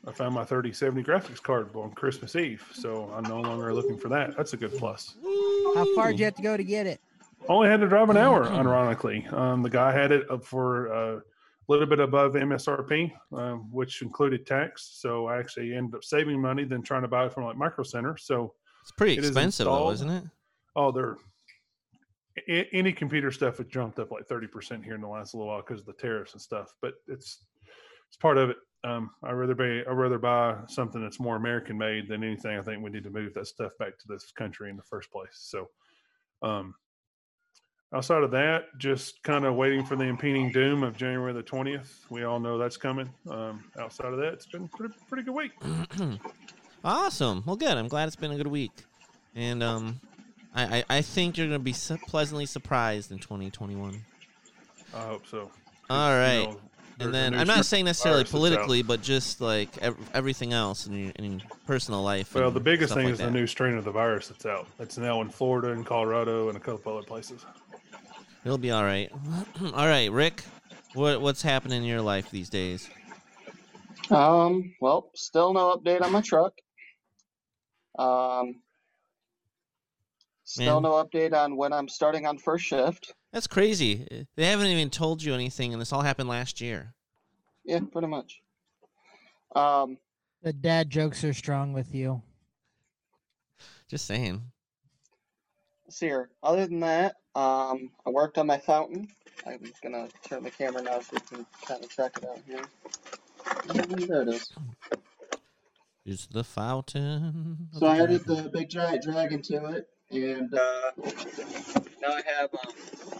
I 0.07 0.11
found 0.11 0.33
my 0.35 0.43
3070 0.43 1.03
graphics 1.03 1.41
card 1.41 1.75
on 1.75 1.91
Christmas 1.91 2.35
Eve, 2.35 2.65
so 2.73 3.09
I'm 3.15 3.23
no 3.23 3.39
longer 3.41 3.73
looking 3.73 3.97
for 3.97 4.09
that. 4.09 4.35
That's 4.35 4.53
a 4.53 4.57
good 4.57 4.73
plus. 4.77 5.15
how 5.75 5.95
far 5.95 6.11
did 6.11 6.19
you 6.19 6.25
have 6.25 6.35
to 6.35 6.41
go 6.41 6.57
to 6.57 6.63
get 6.63 6.87
it 6.87 6.99
Only 7.47 7.69
had 7.69 7.79
to 7.81 7.87
drive 7.87 8.09
an 8.09 8.17
hour, 8.17 8.45
ironically. 8.45 9.25
Um, 9.31 9.63
the 9.63 9.69
guy 9.69 9.91
had 9.91 10.11
it 10.11 10.29
up 10.29 10.43
for 10.45 10.93
uh, 10.93 11.19
little 11.69 11.85
bit 11.85 11.99
above 11.99 12.33
MSRP, 12.33 13.11
um, 13.31 13.71
which 13.71 14.01
included 14.01 14.45
tax. 14.45 14.97
So 14.99 15.27
I 15.27 15.37
actually 15.37 15.73
ended 15.73 15.95
up 15.95 16.03
saving 16.03 16.41
money 16.41 16.63
than 16.65 16.81
trying 16.81 17.03
to 17.03 17.07
buy 17.07 17.25
it 17.25 17.33
from 17.33 17.45
like 17.45 17.55
Micro 17.57 17.83
Center. 17.83 18.17
So, 18.17 18.53
It's 18.81 18.91
pretty 18.91 19.13
It 19.13 19.19
is 19.19 19.29
expensive 19.29 19.65
though, 19.65 19.89
installed. 19.89 19.93
isn't 19.93 20.09
it? 20.09 20.23
oh, 20.75 20.91
they're 20.91 21.17
a- 22.49 22.69
any 22.73 22.91
computer 22.91 23.31
stuff 23.31 23.57
has 23.59 23.67
jumped 23.67 23.99
up 23.99 24.11
like 24.11 24.27
30% 24.27 24.83
here 24.83 24.95
in 24.95 25.01
the 25.01 25.07
last 25.07 25.33
little 25.33 25.47
while 25.47 25.61
because 25.61 25.79
of 25.81 25.85
the 25.85 25.93
tariffs 25.93 26.33
and 26.33 26.41
stuff, 26.41 26.73
but 26.81 26.95
it's 27.07 27.45
it's 28.07 28.17
part 28.17 28.37
of 28.37 28.49
it. 28.49 28.57
Um, 28.83 29.11
I 29.23 29.31
rather 29.31 29.55
be 29.55 29.83
I 29.87 29.91
rather 29.91 30.17
buy 30.19 30.57
something 30.67 31.01
that's 31.01 31.19
more 31.19 31.35
American 31.37 31.77
made 31.77 32.07
than 32.09 32.23
anything. 32.23 32.57
I 32.57 32.61
think 32.61 32.83
we 32.83 32.89
need 32.89 33.03
to 33.05 33.09
move 33.09 33.33
that 33.35 33.47
stuff 33.47 33.71
back 33.79 33.97
to 33.99 34.07
this 34.07 34.31
country 34.31 34.69
in 34.69 34.75
the 34.77 34.83
first 34.83 35.09
place. 35.11 35.29
So, 35.33 35.69
um, 36.41 36.75
outside 37.93 38.23
of 38.23 38.31
that, 38.31 38.77
just 38.77 39.21
kind 39.23 39.45
of 39.45 39.55
waiting 39.55 39.85
for 39.85 39.95
the 39.95 40.03
impending 40.03 40.51
doom 40.51 40.83
of 40.83 40.97
January 40.97 41.33
the 41.33 41.43
twentieth. 41.43 42.05
We 42.09 42.23
all 42.23 42.39
know 42.39 42.57
that's 42.57 42.77
coming. 42.77 43.09
Um, 43.29 43.63
outside 43.79 44.11
of 44.11 44.19
that, 44.19 44.33
it's 44.33 44.45
been 44.45 44.67
pretty 44.67 44.93
pretty 45.07 45.23
good 45.23 45.35
week. 45.35 45.51
awesome. 46.83 47.43
Well, 47.45 47.55
good. 47.55 47.77
I'm 47.77 47.87
glad 47.87 48.07
it's 48.07 48.15
been 48.15 48.31
a 48.31 48.37
good 48.37 48.47
week, 48.47 48.71
and 49.35 49.61
um, 49.61 49.99
I 50.53 50.79
I, 50.79 50.83
I 50.97 51.01
think 51.01 51.37
you're 51.37 51.47
gonna 51.47 51.59
be 51.59 51.73
su- 51.73 51.97
pleasantly 52.07 52.45
surprised 52.45 53.11
in 53.11 53.19
2021. 53.19 54.03
I 54.95 54.99
hope 54.99 55.25
so. 55.27 55.51
All 55.89 56.09
right. 56.11 56.41
You 56.41 56.47
know, 56.47 56.59
and 56.99 57.13
then 57.13 57.33
I'm 57.33 57.47
not 57.47 57.65
saying 57.65 57.85
necessarily 57.85 58.23
virus 58.23 58.31
that's 58.31 58.35
out. 58.35 58.39
politically, 58.39 58.83
but 58.83 59.01
just 59.01 59.41
like 59.41 59.77
ev- 59.79 59.97
everything 60.13 60.53
else 60.53 60.87
in 60.87 60.93
your, 60.93 61.11
in 61.15 61.31
your 61.33 61.41
personal 61.65 62.03
life. 62.03 62.35
Well, 62.35 62.51
the 62.51 62.59
biggest 62.59 62.93
thing 62.93 63.05
like 63.05 63.13
is 63.13 63.19
that. 63.19 63.25
the 63.25 63.31
new 63.31 63.47
strain 63.47 63.75
of 63.75 63.83
the 63.83 63.91
virus 63.91 64.27
that's 64.27 64.45
out. 64.45 64.67
It's 64.79 64.97
now 64.97 65.21
in 65.21 65.29
Florida 65.29 65.71
and 65.71 65.85
Colorado 65.85 66.49
and 66.49 66.57
a 66.57 66.59
couple 66.59 66.95
other 66.95 67.05
places. 67.05 67.45
It'll 68.45 68.57
be 68.57 68.71
all 68.71 68.83
right. 68.83 69.09
all 69.61 69.87
right, 69.87 70.11
Rick. 70.11 70.43
What 70.93 71.21
what's 71.21 71.41
happening 71.41 71.83
in 71.83 71.87
your 71.89 72.01
life 72.01 72.29
these 72.29 72.49
days? 72.49 72.89
Um, 74.09 74.75
well, 74.81 75.09
still 75.15 75.53
no 75.53 75.75
update 75.77 76.01
on 76.01 76.11
my 76.11 76.21
truck. 76.21 76.53
Um, 77.97 78.55
still 80.43 80.81
Man. 80.81 80.91
no 80.91 81.03
update 81.03 81.33
on 81.33 81.55
when 81.55 81.73
I'm 81.73 81.87
starting 81.87 82.25
on 82.25 82.37
first 82.37 82.65
shift. 82.65 83.13
That's 83.31 83.47
crazy. 83.47 84.27
They 84.35 84.45
haven't 84.45 84.67
even 84.67 84.89
told 84.89 85.23
you 85.23 85.33
anything, 85.33 85.73
and 85.73 85.81
this 85.81 85.91
all 85.93 86.01
happened 86.01 86.29
last 86.29 86.61
year. 86.61 86.93
Yeah, 87.63 87.79
pretty 87.91 88.07
much. 88.07 88.41
Um, 89.55 89.97
The 90.43 90.53
dad 90.53 90.89
jokes 90.89 91.23
are 91.23 91.33
strong 91.33 91.73
with 91.73 91.95
you. 91.95 92.21
Just 93.89 94.05
saying. 94.05 94.41
let's 95.85 95.97
see 95.97 96.07
here. 96.07 96.29
Other 96.43 96.67
than 96.67 96.81
that, 96.81 97.15
um, 97.35 97.89
I 98.05 98.09
worked 98.09 98.37
on 98.37 98.47
my 98.47 98.57
fountain. 98.57 99.07
I'm 99.45 99.59
gonna 99.81 100.07
turn 100.27 100.43
the 100.43 100.51
camera 100.51 100.81
now 100.81 100.99
so 100.99 101.09
we 101.13 101.19
can 101.19 101.45
kind 101.65 101.83
of 101.83 101.89
check 101.89 102.17
it 102.17 102.25
out 102.25 102.39
here. 102.45 102.61
There 104.07 104.21
it 104.21 104.29
is. 104.29 104.51
Is 106.05 106.27
the 106.31 106.43
fountain? 106.43 107.69
So 107.71 107.87
I 107.87 108.01
added 108.01 108.25
the 108.25 108.49
big 108.53 108.69
giant 108.69 109.03
dragon 109.03 109.41
to 109.43 109.65
it, 109.67 109.87
and 110.11 110.53
uh, 110.53 110.91
now 112.01 112.09
I 112.09 112.21
have 112.37 112.49
um, 112.53 113.19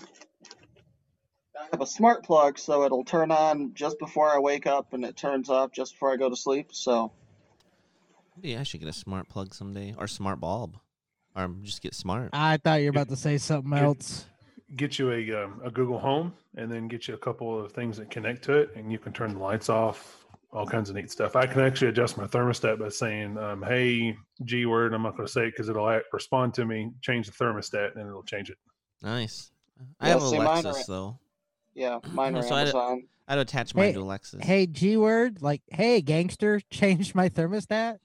I 1.60 1.68
have 1.72 1.82
a 1.82 1.88
smart 1.88 2.24
plug, 2.24 2.60
so 2.60 2.84
it'll 2.84 3.06
turn 3.06 3.32
on 3.32 3.74
just 3.74 4.00
before 4.00 4.30
I 4.30 4.40
wake 4.40 4.68
up, 4.68 4.94
and 4.94 5.06
it 5.06 5.16
turns 5.16 5.50
off 5.50 5.72
just 5.72 5.94
before 5.94 6.12
I 6.12 6.18
go 6.18 6.30
to 6.30 6.36
sleep. 6.36 6.70
So 6.72 7.12
Maybe 8.36 8.58
I 8.58 8.64
should 8.64 8.80
get 8.80 8.90
a 8.90 8.94
smart 8.94 9.30
plug 9.30 9.54
someday, 9.54 9.96
or 9.98 10.08
smart 10.08 10.40
bulb, 10.40 10.78
or 11.36 11.50
just 11.62 11.82
get 11.82 11.94
smart. 11.96 12.30
I 12.34 12.58
thought 12.58 12.76
you 12.82 12.86
were 12.86 12.90
about 12.92 13.10
to 13.10 13.16
say 13.16 13.38
something 13.38 13.72
Get- 13.72 13.84
else. 13.84 14.26
Get 14.76 14.98
you 14.98 15.12
a 15.12 15.44
um, 15.44 15.62
a 15.64 15.70
Google 15.70 16.00
Home, 16.00 16.34
and 16.58 16.72
then 16.72 16.88
get 16.88 17.08
you 17.08 17.14
a 17.14 17.18
couple 17.18 17.64
of 17.64 17.72
things 17.74 17.98
that 17.98 18.10
connect 18.10 18.44
to 18.46 18.54
it, 18.58 18.72
and 18.76 18.92
you 18.92 18.98
can 18.98 19.14
turn 19.14 19.34
the 19.36 19.40
lights 19.40 19.70
off. 19.70 20.26
All 20.52 20.66
kinds 20.68 20.90
of 20.90 20.96
neat 20.96 21.12
stuff. 21.12 21.36
I 21.36 21.46
can 21.48 21.62
actually 21.62 21.88
adjust 21.90 22.16
my 22.18 22.26
thermostat 22.26 22.80
by 22.80 22.90
saying, 22.90 23.38
um, 23.38 23.62
"Hey, 23.64 24.16
G 24.46 24.66
word." 24.66 24.94
I'm 24.94 25.02
not 25.04 25.16
going 25.16 25.26
to 25.28 25.32
say 25.32 25.44
it 25.48 25.52
because 25.52 25.70
it'll 25.70 25.88
act, 25.90 26.06
respond 26.14 26.54
to 26.56 26.66
me. 26.66 26.90
Change 27.02 27.28
the 27.28 27.34
thermostat, 27.34 27.96
and 27.96 28.08
it'll 28.08 28.24
change 28.24 28.50
it. 28.50 28.58
Nice. 29.04 29.52
I 30.00 30.08
Yeah, 30.08 30.14
have 30.14 30.24
see, 30.24 30.38
Alexas 30.38 30.78
are- 30.78 30.92
though. 30.94 31.20
yeah, 31.76 32.00
mine 32.12 32.36
are 32.36 32.42
So 32.44 32.56
I- 32.56 32.62
Amazon. 32.62 33.08
I'd 33.28 33.38
attach 33.40 33.74
mine 33.76 33.86
Hey- 33.88 33.94
to 33.94 34.00
Alexas. 34.02 34.44
Hey, 34.44 34.66
G 34.68 34.98
word, 34.98 35.42
like, 35.42 35.62
hey, 35.72 36.02
gangster, 36.02 36.60
change 36.72 37.14
my 37.16 37.30
thermostat. 37.30 37.98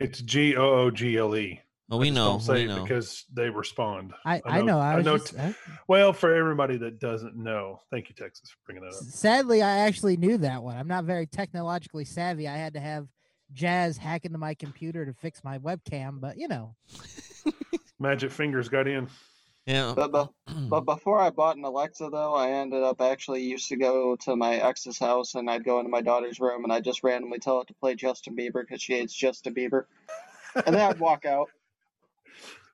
It's 0.00 0.20
G 0.20 0.56
O 0.56 0.62
O 0.62 0.90
G 0.90 1.16
L 1.16 1.34
E. 1.36 1.60
oh, 1.90 1.96
we 1.98 2.10
know. 2.10 2.32
Don't 2.32 2.40
say 2.42 2.54
We 2.54 2.66
know. 2.66 2.82
because 2.82 3.24
they 3.32 3.50
respond. 3.50 4.12
I, 4.24 4.40
I 4.44 4.60
know. 4.62 4.78
I 4.78 4.96
was 4.96 5.04
know 5.04 5.18
just, 5.18 5.32
t- 5.34 5.38
uh, 5.38 5.52
well, 5.88 6.12
for 6.12 6.34
everybody 6.34 6.76
that 6.78 6.98
doesn't 7.00 7.36
know, 7.36 7.80
thank 7.90 8.08
you, 8.08 8.14
Texas, 8.14 8.50
for 8.50 8.58
bringing 8.66 8.82
that 8.88 8.96
up. 8.96 9.02
sadly, 9.04 9.62
I 9.62 9.78
actually 9.80 10.16
knew 10.16 10.38
that 10.38 10.62
one. 10.62 10.76
I'm 10.76 10.88
not 10.88 11.04
very 11.04 11.26
technologically 11.26 12.04
savvy. 12.04 12.46
I 12.46 12.56
had 12.56 12.74
to 12.74 12.80
have 12.80 13.08
Jazz 13.52 13.96
hack 13.96 14.24
into 14.26 14.38
my 14.38 14.54
computer 14.54 15.06
to 15.06 15.14
fix 15.14 15.42
my 15.42 15.58
webcam, 15.58 16.20
but 16.20 16.36
you 16.38 16.48
know, 16.48 16.74
Magic 17.98 18.30
fingers 18.30 18.68
got 18.68 18.86
in. 18.86 19.08
Yeah. 19.68 19.92
But, 19.94 20.10
but, 20.12 20.30
but 20.70 20.80
before 20.80 21.20
I 21.20 21.30
bought 21.30 21.56
an 21.56 21.64
Alexa, 21.64 22.08
though, 22.10 22.34
I 22.34 22.50
ended 22.50 22.82
up 22.82 23.00
actually 23.00 23.42
used 23.42 23.68
to 23.68 23.76
go 23.76 24.16
to 24.16 24.34
my 24.34 24.54
ex's 24.56 24.98
house, 24.98 25.34
and 25.34 25.48
I'd 25.50 25.64
go 25.64 25.78
into 25.78 25.90
my 25.90 26.00
daughter's 26.00 26.40
room, 26.40 26.64
and 26.64 26.72
I'd 26.72 26.84
just 26.84 27.04
randomly 27.04 27.38
tell 27.38 27.60
it 27.60 27.68
to 27.68 27.74
play 27.74 27.94
Justin 27.94 28.34
Bieber 28.34 28.62
because 28.62 28.82
she 28.82 28.94
hates 28.94 29.14
Justin 29.14 29.54
Bieber, 29.54 29.84
and 30.54 30.74
then 30.74 30.80
I'd 30.90 30.98
walk 30.98 31.26
out. 31.26 31.50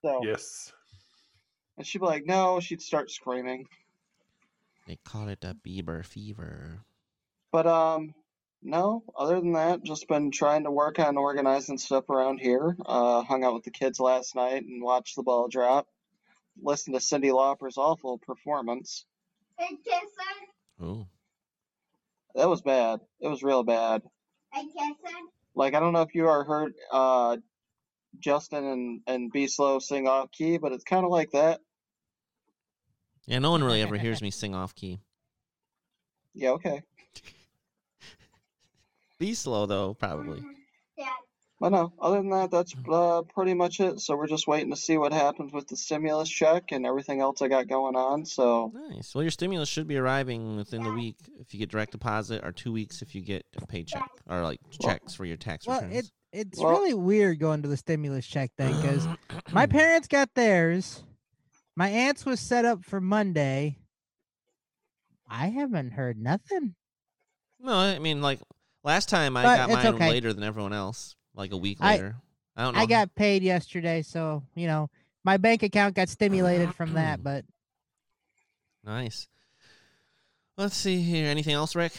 So, 0.02 0.20
Yes. 0.24 0.72
and 1.76 1.86
she'd 1.86 1.98
be 1.98 2.06
like, 2.06 2.26
"No," 2.26 2.60
she'd 2.60 2.82
start 2.82 3.10
screaming. 3.10 3.66
they 4.86 4.96
call 5.04 5.28
it 5.28 5.42
a 5.44 5.54
Bieber 5.54 6.04
fever. 6.04 6.84
But 7.50 7.66
um, 7.66 8.14
no. 8.62 9.02
Other 9.16 9.40
than 9.40 9.52
that, 9.52 9.82
just 9.82 10.08
been 10.08 10.30
trying 10.30 10.64
to 10.64 10.70
work 10.70 10.98
on 10.98 11.16
organizing 11.16 11.78
stuff 11.78 12.08
around 12.10 12.38
here. 12.38 12.76
Uh, 12.84 13.22
hung 13.22 13.44
out 13.44 13.54
with 13.54 13.64
the 13.64 13.70
kids 13.70 13.98
last 14.00 14.34
night 14.34 14.64
and 14.64 14.82
watched 14.82 15.16
the 15.16 15.22
ball 15.22 15.48
drop. 15.48 15.86
Listened 16.62 16.94
to 16.94 17.00
Cyndi 17.00 17.32
Lauper's 17.32 17.76
awful 17.76 18.18
performance. 18.18 19.04
Oh, 20.80 21.06
That 22.34 22.48
was 22.48 22.62
bad. 22.62 23.00
It 23.20 23.28
was 23.28 23.42
real 23.42 23.62
bad. 23.62 24.02
Like 25.54 25.74
I 25.74 25.80
don't 25.80 25.92
know 25.92 26.02
if 26.02 26.14
you 26.14 26.28
ever 26.28 26.44
heard 26.44 26.74
uh, 26.90 27.36
Justin 28.18 28.64
and 28.64 29.00
and 29.06 29.32
Be 29.32 29.46
Slow 29.46 29.78
sing 29.78 30.08
off 30.08 30.30
key, 30.32 30.58
but 30.58 30.72
it's 30.72 30.84
kind 30.84 31.04
of 31.04 31.10
like 31.10 31.30
that. 31.32 31.60
yeah. 33.26 33.38
No 33.38 33.50
one 33.50 33.62
really 33.62 33.82
ever 33.82 33.96
hears 33.96 34.22
me 34.22 34.30
sing 34.30 34.54
off 34.54 34.74
key. 34.74 35.00
Yeah. 36.34 36.50
Okay. 36.50 36.82
Be 39.18 39.34
slow 39.34 39.66
though, 39.66 39.94
probably. 39.94 40.42
But 41.64 41.72
no. 41.72 41.94
Other 41.98 42.18
than 42.18 42.28
that, 42.28 42.50
that's 42.50 42.74
uh, 42.86 43.22
pretty 43.22 43.54
much 43.54 43.80
it. 43.80 43.98
So 43.98 44.16
we're 44.16 44.26
just 44.26 44.46
waiting 44.46 44.68
to 44.68 44.76
see 44.76 44.98
what 44.98 45.14
happens 45.14 45.50
with 45.50 45.66
the 45.66 45.78
stimulus 45.78 46.28
check 46.28 46.72
and 46.72 46.84
everything 46.84 47.22
else 47.22 47.40
I 47.40 47.48
got 47.48 47.68
going 47.68 47.96
on. 47.96 48.26
So 48.26 48.70
Nice. 48.90 49.14
Well, 49.14 49.22
your 49.24 49.30
stimulus 49.30 49.70
should 49.70 49.88
be 49.88 49.96
arriving 49.96 50.56
within 50.56 50.82
the 50.82 50.92
week 50.92 51.16
if 51.40 51.54
you 51.54 51.58
get 51.58 51.70
direct 51.70 51.92
deposit, 51.92 52.44
or 52.44 52.52
two 52.52 52.70
weeks 52.70 53.00
if 53.00 53.14
you 53.14 53.22
get 53.22 53.46
a 53.56 53.66
paycheck, 53.66 54.06
or 54.28 54.42
like 54.42 54.60
checks 54.78 55.14
for 55.14 55.24
your 55.24 55.38
tax 55.38 55.66
well, 55.66 55.80
returns. 55.80 56.10
it 56.34 56.38
it's 56.38 56.60
Well- 56.60 56.72
really 56.72 56.92
weird 56.92 57.38
going 57.38 57.62
to 57.62 57.68
the 57.68 57.78
stimulus 57.78 58.26
check 58.26 58.50
thing 58.58 58.76
because 58.76 59.08
my 59.50 59.64
parents 59.64 60.06
got 60.06 60.28
theirs. 60.34 61.02
My 61.76 61.88
aunt's 61.88 62.26
was 62.26 62.40
set 62.40 62.66
up 62.66 62.84
for 62.84 63.00
Monday. 63.00 63.78
I 65.26 65.46
haven't 65.46 65.92
heard 65.92 66.18
nothing. 66.18 66.74
No, 67.58 67.72
I 67.72 67.98
mean 68.00 68.20
like 68.20 68.40
last 68.82 69.08
time 69.08 69.34
I 69.38 69.44
But 69.44 69.56
got 69.56 69.70
mine 69.70 69.94
okay. 69.94 70.10
later 70.10 70.34
than 70.34 70.44
everyone 70.44 70.74
else, 70.74 71.16
like 71.34 71.52
a 71.52 71.56
week 71.56 71.80
later. 71.80 72.16
I, 72.56 72.64
don't 72.64 72.74
know. 72.74 72.80
I 72.80 72.86
got 72.86 73.14
paid 73.14 73.42
yesterday, 73.42 74.02
so 74.02 74.42
you 74.54 74.66
know 74.66 74.90
my 75.24 75.36
bank 75.36 75.62
account 75.62 75.94
got 75.94 76.08
stimulated 76.08 76.74
from 76.74 76.94
that. 76.94 77.20
But 77.22 77.44
nice. 78.84 79.28
Let's 80.56 80.76
see 80.76 81.00
here. 81.00 81.26
Anything 81.28 81.54
else, 81.54 81.74
Rick? 81.74 81.92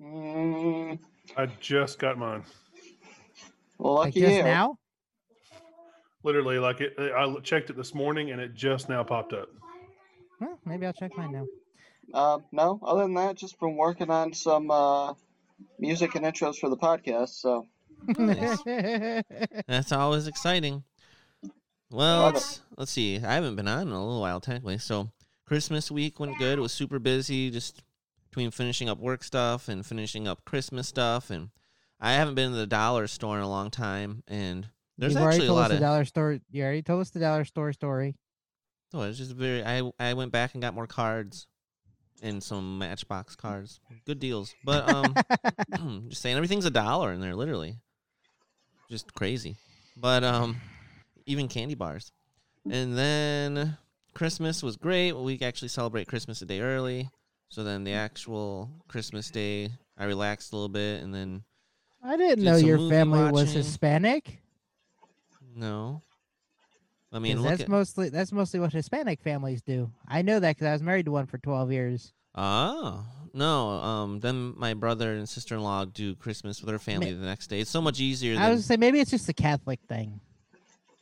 mm, 0.00 0.98
I 1.36 1.46
just 1.60 1.98
got 1.98 2.18
mine. 2.18 2.44
well, 3.78 3.94
like 3.94 4.06
lucky 4.06 4.20
just 4.20 4.36
you. 4.36 4.42
now, 4.42 4.78
Literally, 6.26 6.58
like 6.58 6.80
it. 6.80 6.94
I 6.98 7.32
checked 7.44 7.70
it 7.70 7.76
this 7.76 7.94
morning, 7.94 8.32
and 8.32 8.40
it 8.40 8.54
just 8.54 8.88
now 8.88 9.04
popped 9.04 9.32
up. 9.32 9.48
well, 10.40 10.58
maybe 10.64 10.84
I'll 10.84 10.92
check 10.92 11.16
mine 11.16 11.30
now. 11.32 11.46
Uh, 12.12 12.38
no. 12.50 12.80
Other 12.82 13.02
than 13.02 13.14
that, 13.14 13.36
just 13.36 13.60
been 13.60 13.76
working 13.76 14.10
on 14.10 14.32
some 14.32 14.70
uh, 14.70 15.14
music 15.78 16.14
and 16.14 16.24
intros 16.24 16.56
for 16.56 16.68
the 16.68 16.76
podcast. 16.76 17.40
So 17.40 17.66
Nice. 18.18 18.62
That's 19.66 19.92
always 19.92 20.26
exciting. 20.26 20.84
Well, 21.90 22.26
let's 22.26 22.60
let's 22.76 22.90
see. 22.90 23.16
I 23.16 23.34
haven't 23.34 23.56
been 23.56 23.68
on 23.68 23.82
in 23.88 23.92
a 23.92 24.04
little 24.04 24.20
while, 24.20 24.40
technically. 24.40 24.78
So 24.78 25.10
Christmas 25.46 25.90
week 25.90 26.18
went 26.20 26.38
good. 26.38 26.58
It 26.58 26.62
was 26.62 26.72
super 26.72 26.98
busy, 26.98 27.50
just 27.50 27.82
between 28.28 28.50
finishing 28.50 28.88
up 28.88 28.98
work 28.98 29.22
stuff 29.24 29.68
and 29.68 29.86
finishing 29.86 30.26
up 30.28 30.44
Christmas 30.44 30.88
stuff. 30.88 31.30
And 31.30 31.50
I 32.00 32.12
haven't 32.12 32.34
been 32.34 32.50
to 32.50 32.56
the 32.56 32.66
dollar 32.66 33.06
store 33.06 33.38
in 33.38 33.44
a 33.44 33.48
long 33.48 33.70
time. 33.70 34.22
And 34.26 34.68
there's 34.98 35.14
You've 35.14 35.22
already 35.22 35.36
actually 35.36 35.46
a 35.46 35.48
told 35.48 35.58
us 35.58 35.62
lot 35.62 35.68
the 35.68 35.74
of. 35.76 35.80
dollar 35.80 36.04
store. 36.04 36.38
You 36.50 36.62
already 36.64 36.82
told 36.82 37.00
us 37.00 37.10
the 37.10 37.20
dollar 37.20 37.44
store 37.44 37.72
story. 37.72 38.16
Oh, 38.92 39.02
it's 39.02 39.18
just 39.18 39.32
very. 39.32 39.64
I 39.64 39.90
I 39.98 40.14
went 40.14 40.32
back 40.32 40.54
and 40.54 40.62
got 40.62 40.74
more 40.74 40.86
cards, 40.86 41.46
and 42.22 42.42
some 42.42 42.78
Matchbox 42.78 43.36
cards. 43.36 43.80
Good 44.06 44.18
deals, 44.20 44.54
but 44.64 44.92
um, 44.92 45.14
just 46.08 46.22
saying 46.22 46.36
everything's 46.36 46.64
a 46.64 46.70
dollar 46.70 47.12
in 47.12 47.20
there, 47.20 47.34
literally. 47.34 47.76
Just 48.90 49.12
crazy, 49.14 49.56
but 49.96 50.22
um, 50.22 50.60
even 51.26 51.48
candy 51.48 51.74
bars, 51.74 52.12
and 52.70 52.96
then 52.96 53.76
Christmas 54.14 54.62
was 54.62 54.76
great. 54.76 55.12
We 55.12 55.38
actually 55.42 55.68
celebrate 55.68 56.06
Christmas 56.06 56.40
a 56.42 56.46
day 56.46 56.60
early, 56.60 57.10
so 57.48 57.64
then 57.64 57.84
the 57.84 57.92
actual 57.92 58.70
Christmas 58.88 59.30
day, 59.30 59.70
I 59.98 60.04
relaxed 60.04 60.52
a 60.52 60.56
little 60.56 60.68
bit, 60.68 61.02
and 61.02 61.12
then 61.12 61.42
I 62.02 62.16
didn't 62.16 62.44
Did 62.44 62.44
know 62.44 62.56
your 62.56 62.88
family 62.88 63.30
was. 63.32 63.52
Hispanic. 63.52 64.40
no. 65.54 66.02
I 67.16 67.18
mean, 67.18 67.40
look 67.40 67.50
that's 67.50 67.62
at 67.62 67.68
mostly 67.68 68.08
that's 68.10 68.30
mostly 68.30 68.60
what 68.60 68.72
Hispanic 68.72 69.20
families 69.20 69.62
do. 69.62 69.90
I 70.06 70.22
know 70.22 70.38
that 70.38 70.56
because 70.56 70.68
I 70.68 70.72
was 70.72 70.82
married 70.82 71.06
to 71.06 71.12
one 71.12 71.26
for 71.26 71.38
twelve 71.38 71.72
years. 71.72 72.12
Oh 72.34 73.04
no! 73.32 73.68
Um, 73.68 74.20
then 74.20 74.54
my 74.56 74.74
brother 74.74 75.14
and 75.14 75.28
sister 75.28 75.54
in 75.54 75.62
law 75.62 75.84
do 75.86 76.14
Christmas 76.14 76.60
with 76.60 76.68
their 76.68 76.78
family 76.78 77.12
the 77.12 77.26
next 77.26 77.48
day. 77.48 77.60
It's 77.60 77.70
so 77.70 77.80
much 77.80 78.00
easier. 78.00 78.38
I 78.38 78.42
Than, 78.42 78.50
was 78.52 78.66
say 78.66 78.76
maybe 78.76 79.00
it's 79.00 79.10
just 79.10 79.28
a 79.28 79.32
Catholic 79.34 79.80
thing. 79.88 80.20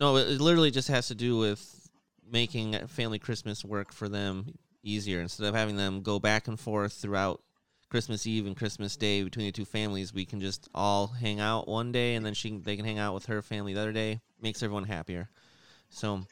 no, 0.01 0.17
it, 0.17 0.29
it 0.29 0.41
literally 0.41 0.71
just 0.71 0.89
has 0.89 1.09
to 1.09 1.15
do 1.15 1.37
with 1.37 1.91
making 2.31 2.75
family 2.87 3.19
Christmas 3.19 3.65
work 3.65 3.93
for 3.93 4.09
them 4.09 4.55
easier 4.83 5.21
instead 5.21 5.47
of 5.47 5.55
having 5.55 5.77
them 5.77 6.03
go 6.03 6.19
back 6.19 6.47
and 6.47 6.59
forth 6.61 6.93
throughout 6.93 7.43
Christmas 7.91 8.27
Eve 8.27 8.47
and 8.47 8.57
Christmas 8.57 8.97
Day 8.97 9.23
between 9.23 9.47
the 9.47 9.53
two 9.53 9.65
families. 9.65 10.13
We 10.13 10.25
can 10.25 10.41
just 10.41 10.69
all 10.75 11.09
hang 11.09 11.41
out 11.41 11.69
one 11.69 11.93
day, 11.93 12.15
and 12.15 12.25
then 12.25 12.35
she 12.35 12.57
they 12.59 12.77
can 12.77 12.85
hang 12.85 12.99
out 12.99 13.15
with 13.15 13.27
her 13.27 13.43
family 13.43 13.75
the 13.75 13.81
other 13.81 13.93
day. 13.93 14.21
Makes 14.41 14.63
everyone 14.63 14.85
happier. 14.85 15.31
So, 15.95 16.23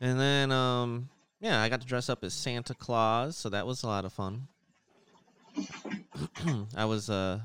and 0.00 0.18
then 0.18 0.50
um, 0.50 1.08
yeah, 1.40 1.62
I 1.62 1.68
got 1.68 1.80
to 1.80 1.86
dress 1.86 2.08
up 2.08 2.24
as 2.24 2.34
Santa 2.34 2.74
Claus, 2.74 3.36
so 3.36 3.48
that 3.48 3.64
was 3.64 3.84
a 3.84 3.86
lot 3.86 4.04
of 4.04 4.12
fun. 4.12 4.48
I 6.76 6.84
was 6.84 7.08
uh, 7.08 7.38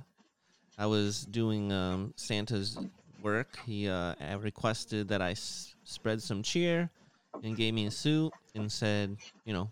I 0.79 0.87
was 0.87 1.25
doing 1.25 1.71
um, 1.71 2.13
Santa's 2.15 2.79
work. 3.21 3.59
He 3.67 3.87
uh, 3.87 4.15
requested 4.39 5.09
that 5.09 5.21
I 5.21 5.31
s- 5.31 5.75
spread 5.83 6.23
some 6.23 6.41
cheer 6.41 6.89
and 7.43 7.55
gave 7.55 7.75
me 7.75 7.85
a 7.85 7.91
suit 7.91 8.33
and 8.55 8.71
said, 8.71 9.15
you 9.45 9.53
know, 9.53 9.69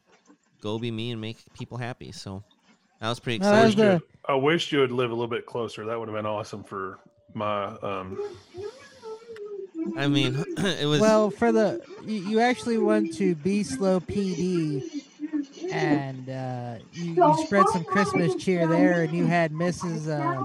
go 0.61 0.77
be 0.77 0.91
me 0.91 1.09
and 1.11 1.19
make 1.19 1.37
people 1.53 1.77
happy. 1.79 2.11
So 2.11 2.43
that 2.99 3.09
was 3.09 3.19
pretty 3.19 3.39
No, 3.39 3.51
that 3.51 3.63
was 3.65 3.73
exciting. 3.73 3.99
the- 3.99 4.31
I 4.31 4.35
wish 4.35 4.71
you 4.71 4.79
would 4.81 4.91
live 4.91 5.09
a 5.09 5.15
little 5.15 5.27
bit 5.27 5.47
closer. 5.47 5.83
That 5.85 5.97
would 5.97 6.07
have 6.09 6.15
been 6.15 6.27
awesome 6.27 6.63
for 6.63 6.99
my. 7.33 7.65
Um, 7.81 8.19
I 9.97 10.07
mean, 10.07 10.43
it 10.57 10.85
was 10.85 10.99
well 11.01 11.29
for 11.31 11.51
the 11.51 11.81
you, 12.05 12.15
you 12.21 12.39
actually 12.39 12.77
went 12.77 13.13
to 13.17 13.35
Be 13.35 13.63
Slow 13.63 13.99
PD 13.99 15.03
and 15.71 16.29
uh, 16.29 16.75
you, 16.93 17.13
you 17.15 17.45
spread 17.45 17.65
some 17.69 17.83
Christmas 17.85 18.35
cheer 18.35 18.67
there, 18.67 19.03
and 19.03 19.13
you 19.13 19.25
had 19.25 19.51
Mrs. 19.53 20.07
Uh, 20.09 20.43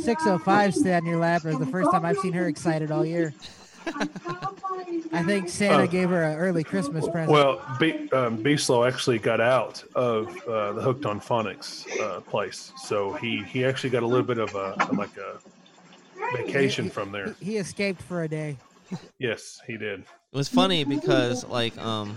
605 0.00 0.74
sit 0.74 0.92
on 0.94 1.06
your 1.06 1.18
lap. 1.18 1.44
It 1.44 1.48
was 1.48 1.58
the 1.58 1.66
first 1.66 1.90
time 1.90 2.04
I've 2.04 2.18
seen 2.18 2.32
her 2.32 2.46
excited 2.48 2.90
all 2.90 3.04
year. 3.04 3.32
I 5.12 5.22
think 5.22 5.48
Santa 5.48 5.84
Oh. 5.84 5.86
gave 5.86 6.10
her 6.10 6.22
an 6.22 6.36
early 6.36 6.62
Christmas 6.64 7.08
present. 7.08 7.30
well, 7.30 7.60
B, 7.78 8.08
um, 8.10 8.36
B 8.36 8.56
Slow 8.56 8.84
actually 8.84 9.18
got 9.18 9.40
out 9.40 9.82
of 9.94 10.28
uh, 10.46 10.72
the 10.72 10.82
Hooked 10.82 11.06
on 11.06 11.20
Phonics 11.20 11.86
uh, 12.00 12.20
place, 12.20 12.72
so 12.84 13.12
he 13.14 13.42
he 13.44 13.64
actually 13.64 13.90
got 13.90 14.02
a 14.02 14.06
little 14.06 14.26
bit 14.26 14.38
of 14.38 14.54
a 14.54 14.74
like 14.92 15.16
a 15.16 15.38
vacation 16.36 16.90
from 16.90 17.12
there. 17.12 17.34
he, 17.40 17.52
he 17.52 17.56
escaped 17.56 18.02
for 18.02 18.22
a 18.22 18.28
day. 18.28 18.56
Yes, 19.18 19.60
he 19.66 19.76
did. 19.76 20.00
it 20.00 20.06
was 20.36 20.48
funny 20.48 20.84
because 20.84 21.44
like 21.46 21.76
um 21.78 22.16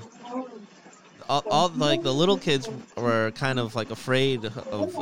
all, 1.30 1.44
all 1.50 1.70
like 1.70 2.02
the 2.04 2.14
little 2.14 2.38
kids 2.38 2.70
were 2.98 3.32
kind 3.32 3.60
of 3.60 3.76
like 3.76 3.92
afraid 3.92 4.46
of 4.46 4.96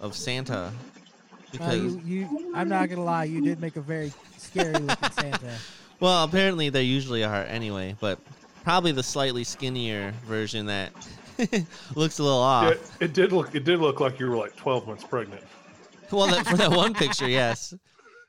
of 0.00 0.14
Santa 0.14 0.54
Uh, 0.54 0.70
because 1.52 1.76
you, 1.82 2.00
you, 2.04 2.52
I'm 2.54 2.68
not 2.68 2.88
gonna 2.88 3.04
lie, 3.04 3.24
you 3.24 3.40
did 3.40 3.60
make 3.60 3.76
a 3.76 3.80
very 3.80 4.12
scary 4.38 4.72
looking 4.74 5.10
Santa. 5.12 5.56
well 6.00 6.24
apparently 6.24 6.68
they 6.68 6.82
usually 6.82 7.24
are 7.24 7.44
anyway 7.44 7.96
but 8.00 8.18
probably 8.64 8.92
the 8.92 9.02
slightly 9.02 9.44
skinnier 9.44 10.12
version 10.26 10.66
that 10.66 10.92
looks 11.94 12.18
a 12.18 12.22
little 12.22 12.38
off 12.38 12.74
Yeah, 12.74 13.06
it 13.06 13.12
did 13.14 13.32
look 13.32 13.54
it 13.54 13.64
did 13.64 13.78
look 13.80 14.00
like 14.00 14.18
you 14.20 14.28
were 14.28 14.36
like 14.36 14.56
12 14.56 14.86
months 14.86 15.04
pregnant. 15.04 15.42
well 16.10 16.26
that, 16.28 16.46
for 16.46 16.56
that 16.56 16.70
one 16.70 16.92
picture 16.94 17.28
yes 17.28 17.72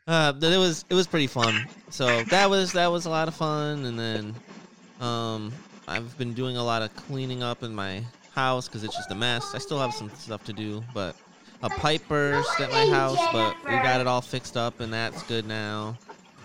uh 0.07 0.33
but 0.33 0.51
it 0.51 0.57
was 0.57 0.85
it 0.89 0.93
was 0.93 1.07
pretty 1.07 1.27
fun. 1.27 1.69
So 1.89 2.23
that 2.25 2.49
was 2.49 2.73
that 2.73 2.87
was 2.91 3.05
a 3.05 3.09
lot 3.09 3.27
of 3.27 3.35
fun. 3.35 3.85
And 3.85 3.99
then 3.99 4.41
um 4.99 5.59
i've 5.87 6.17
been 6.17 6.33
doing 6.33 6.57
a 6.57 6.63
lot 6.63 6.81
of 6.81 6.95
cleaning 6.95 7.43
up 7.43 7.61
in 7.63 7.75
my 7.75 8.03
house 8.29 8.67
because 8.67 8.83
it's 8.83 8.95
just 8.95 9.11
a 9.11 9.15
mess. 9.15 9.53
I 9.55 9.59
still 9.59 9.79
have 9.79 9.93
some 9.93 10.11
stuff 10.15 10.43
to 10.45 10.53
do 10.53 10.85
but 10.93 11.15
a 11.61 11.69
pipe 11.69 12.07
burst 12.07 12.59
at 12.59 12.71
my 12.71 12.85
house 12.85 13.19
but 13.33 13.57
we 13.67 13.79
got 13.79 14.01
it 14.01 14.07
all 14.07 14.21
fixed 14.21 14.57
up 14.57 14.79
and 14.79 14.93
that's 14.93 15.23
good 15.23 15.45
now. 15.45 15.99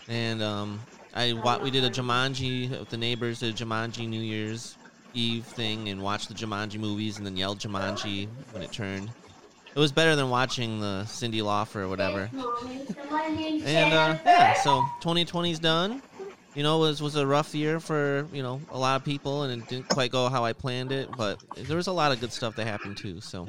And 0.09 0.43
um 0.43 0.87
i 1.15 1.33
we 1.63 1.71
did 1.71 1.85
a 1.85 1.91
jumanji 1.91 2.71
with 2.71 2.89
the 2.89 2.97
neighbors 2.97 3.41
did 3.41 3.51
a 3.61 3.65
jumanji 3.65 4.09
new 4.09 4.21
year's 4.21 4.79
eve 5.13 5.47
thing 5.47 5.89
and 5.89 6.01
watched 6.03 6.29
the 6.29 6.35
jumanji 6.35 6.79
movies 6.79 7.19
and 7.19 7.27
then 7.27 7.37
yelled 7.37 7.59
jumanji 7.61 8.31
when 8.51 8.63
it 8.63 8.73
turned 8.73 9.13
it 9.75 9.79
was 9.79 9.93
better 9.93 10.17
than 10.17 10.31
watching 10.31 10.81
the 10.81 11.03
Cyndi 11.07 11.43
Lauper 11.43 11.77
or 11.77 11.89
whatever. 11.89 12.31
And 12.33 13.93
uh, 13.93 14.19
yeah, 14.27 14.55
so 14.55 14.83
2020's 15.01 15.59
done. 15.59 16.03
You 16.55 16.65
know, 16.65 16.79
it 16.79 16.89
was 16.89 17.03
was 17.03 17.17
a 17.17 17.27
rough 17.27 17.55
year 17.55 17.79
for 17.79 18.27
you 18.33 18.43
know 18.43 18.61
a 18.73 18.79
lot 18.79 18.97
of 18.97 19.05
people, 19.05 19.45
and 19.45 19.63
it 19.63 19.69
didn't 19.69 19.89
quite 19.89 20.11
go 20.11 20.29
how 20.29 20.45
I 20.45 20.53
planned 20.53 20.91
it. 20.91 21.09
But 21.17 21.43
there 21.57 21.77
was 21.77 21.87
a 21.87 21.93
lot 21.93 22.11
of 22.11 22.21
good 22.21 22.33
stuff 22.33 22.57
that 22.57 22.67
happened 22.67 22.97
too. 22.97 23.21
So, 23.21 23.49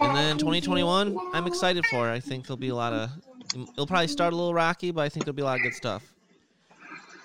and 0.00 0.14
then 0.14 0.36
2021, 0.36 1.16
I'm 1.32 1.46
excited 1.46 1.86
for. 1.86 2.08
I 2.08 2.20
think 2.20 2.46
there'll 2.46 2.58
be 2.58 2.68
a 2.68 2.74
lot 2.74 2.92
of. 2.92 3.10
It'll 3.54 3.86
probably 3.86 4.08
start 4.08 4.34
a 4.34 4.36
little 4.36 4.52
rocky, 4.52 4.90
but 4.90 5.00
I 5.02 5.08
think 5.08 5.24
there'll 5.24 5.36
be 5.36 5.42
a 5.42 5.46
lot 5.46 5.56
of 5.56 5.62
good 5.62 5.74
stuff. 5.74 6.12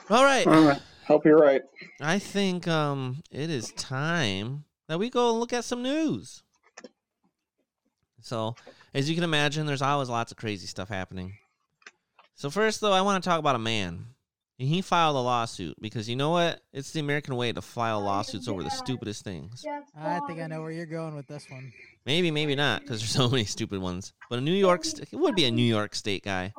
All 0.09 0.23
right, 0.23 0.47
All 0.47 0.63
right. 0.63 0.81
Hope 1.07 1.25
you're 1.25 1.37
right. 1.37 1.61
I 1.99 2.19
think 2.19 2.67
um 2.67 3.21
it 3.29 3.49
is 3.49 3.73
time 3.73 4.63
that 4.87 4.99
we 4.99 5.09
go 5.09 5.31
and 5.31 5.39
look 5.39 5.51
at 5.51 5.65
some 5.65 5.83
news. 5.83 6.42
So, 8.23 8.55
as 8.93 9.09
you 9.09 9.15
can 9.15 9.23
imagine, 9.23 9.65
there's 9.65 9.81
always 9.81 10.09
lots 10.09 10.31
of 10.31 10.37
crazy 10.37 10.67
stuff 10.67 10.89
happening. 10.89 11.33
So 12.35 12.49
first 12.49 12.81
though, 12.81 12.93
I 12.93 13.01
want 13.01 13.23
to 13.23 13.29
talk 13.29 13.39
about 13.39 13.55
a 13.55 13.59
man. 13.59 14.05
And 14.59 14.69
he 14.69 14.81
filed 14.81 15.15
a 15.15 15.19
lawsuit 15.19 15.75
because 15.81 16.07
you 16.07 16.15
know 16.15 16.29
what? 16.29 16.61
It's 16.73 16.91
the 16.91 16.99
American 16.99 17.35
way 17.35 17.51
to 17.51 17.61
file 17.61 18.01
lawsuits 18.01 18.47
over 18.47 18.63
the 18.63 18.69
stupidest 18.69 19.23
things. 19.23 19.65
I 19.99 20.19
think 20.27 20.39
I 20.39 20.47
know 20.47 20.61
where 20.61 20.71
you're 20.71 20.85
going 20.85 21.15
with 21.15 21.27
this 21.27 21.49
one. 21.49 21.73
Maybe, 22.05 22.29
maybe 22.31 22.53
not, 22.55 22.81
because 22.81 22.99
there's 22.99 23.11
so 23.15 23.29
many 23.29 23.45
stupid 23.45 23.81
ones. 23.81 24.13
But 24.29 24.39
a 24.39 24.41
New 24.41 24.53
York, 24.53 24.85
st- 24.85 25.07
it 25.11 25.15
would 25.15 25.35
be 25.35 25.45
a 25.45 25.51
New 25.51 25.63
York 25.63 25.95
State 25.95 26.23
guy. 26.23 26.53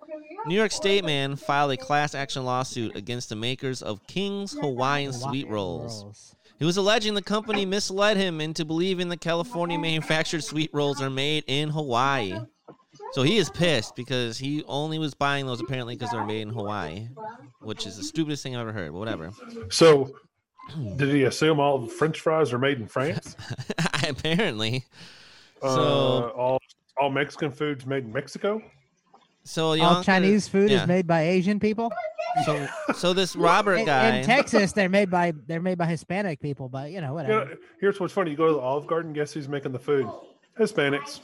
New 0.47 0.57
York 0.57 0.73
State 0.73 1.05
man 1.05 1.37
filed 1.37 1.71
a 1.73 1.77
class 1.77 2.15
action 2.15 2.45
lawsuit 2.45 2.97
against 2.97 3.29
the 3.29 3.37
makers 3.37 3.81
of 3.81 4.07
King's 4.07 4.53
Hawaiian 4.53 5.13
Hawaii 5.13 5.31
Sweet 5.31 5.49
Rolls. 5.49 6.35
He 6.59 6.65
was 6.65 6.77
alleging 6.77 7.15
the 7.15 7.23
company 7.23 7.67
misled 7.67 8.17
him 8.17 8.41
into 8.41 8.65
believing 8.65 9.09
the 9.09 9.17
California 9.17 9.79
manufactured 9.79 10.45
sweet 10.45 10.71
rolls 10.73 11.03
are 11.03 11.11
made 11.11 11.45
in 11.47 11.69
Hawaii. 11.69 12.39
So 13.13 13.23
he 13.23 13.37
is 13.39 13.51
pissed 13.51 13.97
because 13.97 14.39
he 14.39 14.63
only 14.67 14.99
was 14.99 15.15
buying 15.15 15.47
those 15.47 15.61
apparently 15.61 15.97
because 15.97 16.11
they're 16.13 16.25
made 16.25 16.43
in 16.43 16.51
Hawaii, 16.51 17.09
which 17.61 17.87
is 17.87 17.97
the 17.97 18.05
stupidest 18.05 18.43
thing 18.43 18.55
I've 18.55 18.63
ever 18.63 18.73
heard. 18.73 18.93
But 18.93 18.99
whatever. 18.99 19.31
So, 19.69 20.15
did 20.97 21.09
he 21.11 21.25
assume 21.25 21.61
all 21.61 21.79
the 21.79 21.89
French 21.89 22.21
fries 22.21 22.53
are 22.53 22.59
made 22.59 22.81
in 22.81 22.87
France? 22.87 23.37
apparently. 24.09 24.85
uh, 25.63 25.75
So- 25.75 26.31
all 26.37 26.59
all 26.97 27.11
Mexican 27.11 27.51
foods 27.51 27.85
made 27.87 28.05
in 28.05 28.13
Mexico? 28.13 28.63
So 29.45 29.69
All 29.69 29.77
Yonker- 29.77 29.97
uh, 30.01 30.03
Chinese 30.03 30.49
food 30.49 30.71
yeah. 30.71 30.83
is 30.83 30.89
made 30.89 31.07
by 31.07 31.23
Asian 31.29 31.61
people. 31.61 31.93
So 32.45 32.67
so 32.95 33.13
this 33.13 33.37
Robert 33.37 33.75
In, 33.77 33.87
guy. 33.87 34.17
in 34.17 34.25
Texas, 34.25 34.73
they're 34.73 34.89
made 34.89 35.11
by 35.11 35.33
they're 35.47 35.61
made 35.63 35.79
by 35.79 35.87
Hispanic 35.87 36.41
people, 36.41 36.69
but 36.69 36.91
you 36.91 37.01
know 37.01 37.09
You 37.09 37.15
whatever. 37.15 37.45
know, 37.45 37.57
here's 37.81 38.01
what's 38.01 38.13
funny: 38.13 38.31
you 38.33 38.37
go 38.37 38.47
to 38.49 38.55
the 38.55 38.59
Olive 38.59 38.87
Garden, 38.87 39.13
guess 39.13 39.33
who's 39.33 39.49
making 39.49 39.73
the 39.73 39.79
food? 39.79 40.09
Hispanics. 40.59 41.21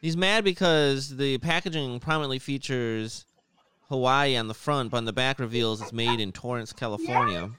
He's 0.00 0.16
mad 0.16 0.44
because 0.44 1.16
the 1.16 1.38
packaging 1.38 1.98
prominently 2.00 2.38
features 2.38 3.24
Hawaii 3.88 4.36
on 4.36 4.46
the 4.48 4.54
front, 4.54 4.90
but 4.90 4.98
on 4.98 5.04
the 5.04 5.12
back 5.12 5.38
reveals 5.40 5.80
it's 5.82 5.92
made 5.92 6.20
in 6.20 6.30
Torrance, 6.32 6.72
California. 6.72 7.44
And, 7.44 7.52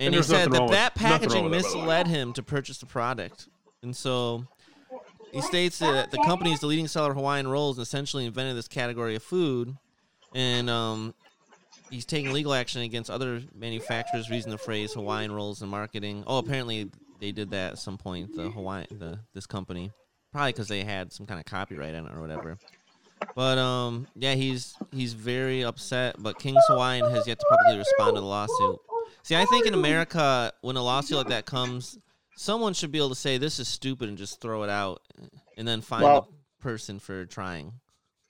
And 0.00 0.14
he 0.14 0.22
said 0.22 0.50
that 0.52 0.68
that 0.70 0.94
packaging 0.94 1.44
with 1.50 1.52
that, 1.52 1.62
by 1.62 1.68
the 1.70 1.76
way. 1.76 1.82
misled 1.82 2.06
him 2.06 2.32
to 2.32 2.42
purchase 2.42 2.78
the 2.78 2.86
product. 2.86 3.48
And 3.82 3.94
so 3.94 4.46
he 5.32 5.40
states 5.42 5.78
that 5.78 6.10
the 6.10 6.18
company 6.18 6.52
is 6.52 6.60
the 6.60 6.66
leading 6.66 6.88
seller 6.88 7.10
of 7.10 7.16
Hawaiian 7.16 7.48
rolls 7.48 7.78
and 7.78 7.82
essentially 7.82 8.26
invented 8.26 8.56
this 8.56 8.68
category 8.68 9.16
of 9.16 9.22
food. 9.22 9.76
And 10.34 10.70
um, 10.70 11.14
he's 11.90 12.04
taking 12.04 12.32
legal 12.32 12.54
action 12.54 12.82
against 12.82 13.10
other 13.10 13.42
manufacturers 13.54 14.28
using 14.28 14.50
the 14.50 14.58
phrase 14.58 14.92
Hawaiian 14.92 15.32
rolls 15.32 15.62
in 15.62 15.68
marketing. 15.68 16.24
Oh, 16.26 16.38
apparently 16.38 16.90
they 17.20 17.32
did 17.32 17.50
that 17.50 17.72
at 17.72 17.78
some 17.78 17.98
point. 17.98 18.34
The 18.34 18.50
Hawaii, 18.50 18.86
the 18.90 19.18
this 19.34 19.46
company, 19.46 19.90
probably 20.32 20.52
because 20.52 20.68
they 20.68 20.82
had 20.82 21.12
some 21.12 21.26
kind 21.26 21.38
of 21.38 21.46
copyright 21.46 21.94
on 21.94 22.06
it 22.06 22.12
or 22.14 22.20
whatever. 22.20 22.58
But 23.34 23.58
um, 23.58 24.06
yeah, 24.16 24.34
he's 24.34 24.74
he's 24.92 25.12
very 25.12 25.64
upset. 25.64 26.16
But 26.18 26.38
King's 26.38 26.64
Hawaiian 26.68 27.10
has 27.10 27.26
yet 27.26 27.38
to 27.38 27.46
publicly 27.50 27.78
respond 27.78 28.16
to 28.16 28.20
the 28.20 28.26
lawsuit. 28.26 28.78
See, 29.22 29.36
I 29.36 29.44
think 29.46 29.66
in 29.66 29.74
America, 29.74 30.52
when 30.62 30.76
a 30.76 30.82
lawsuit 30.82 31.18
like 31.18 31.28
that 31.28 31.44
comes, 31.44 31.98
someone 32.40 32.72
should 32.72 32.90
be 32.90 32.98
able 32.98 33.10
to 33.10 33.14
say 33.14 33.36
this 33.36 33.58
is 33.58 33.68
stupid 33.68 34.08
and 34.08 34.16
just 34.16 34.40
throw 34.40 34.62
it 34.62 34.70
out, 34.70 35.02
and 35.56 35.68
then 35.68 35.80
find 35.82 36.02
Well- 36.04 36.22
the 36.22 36.62
person 36.62 36.98
for 36.98 37.26
trying. 37.26 37.74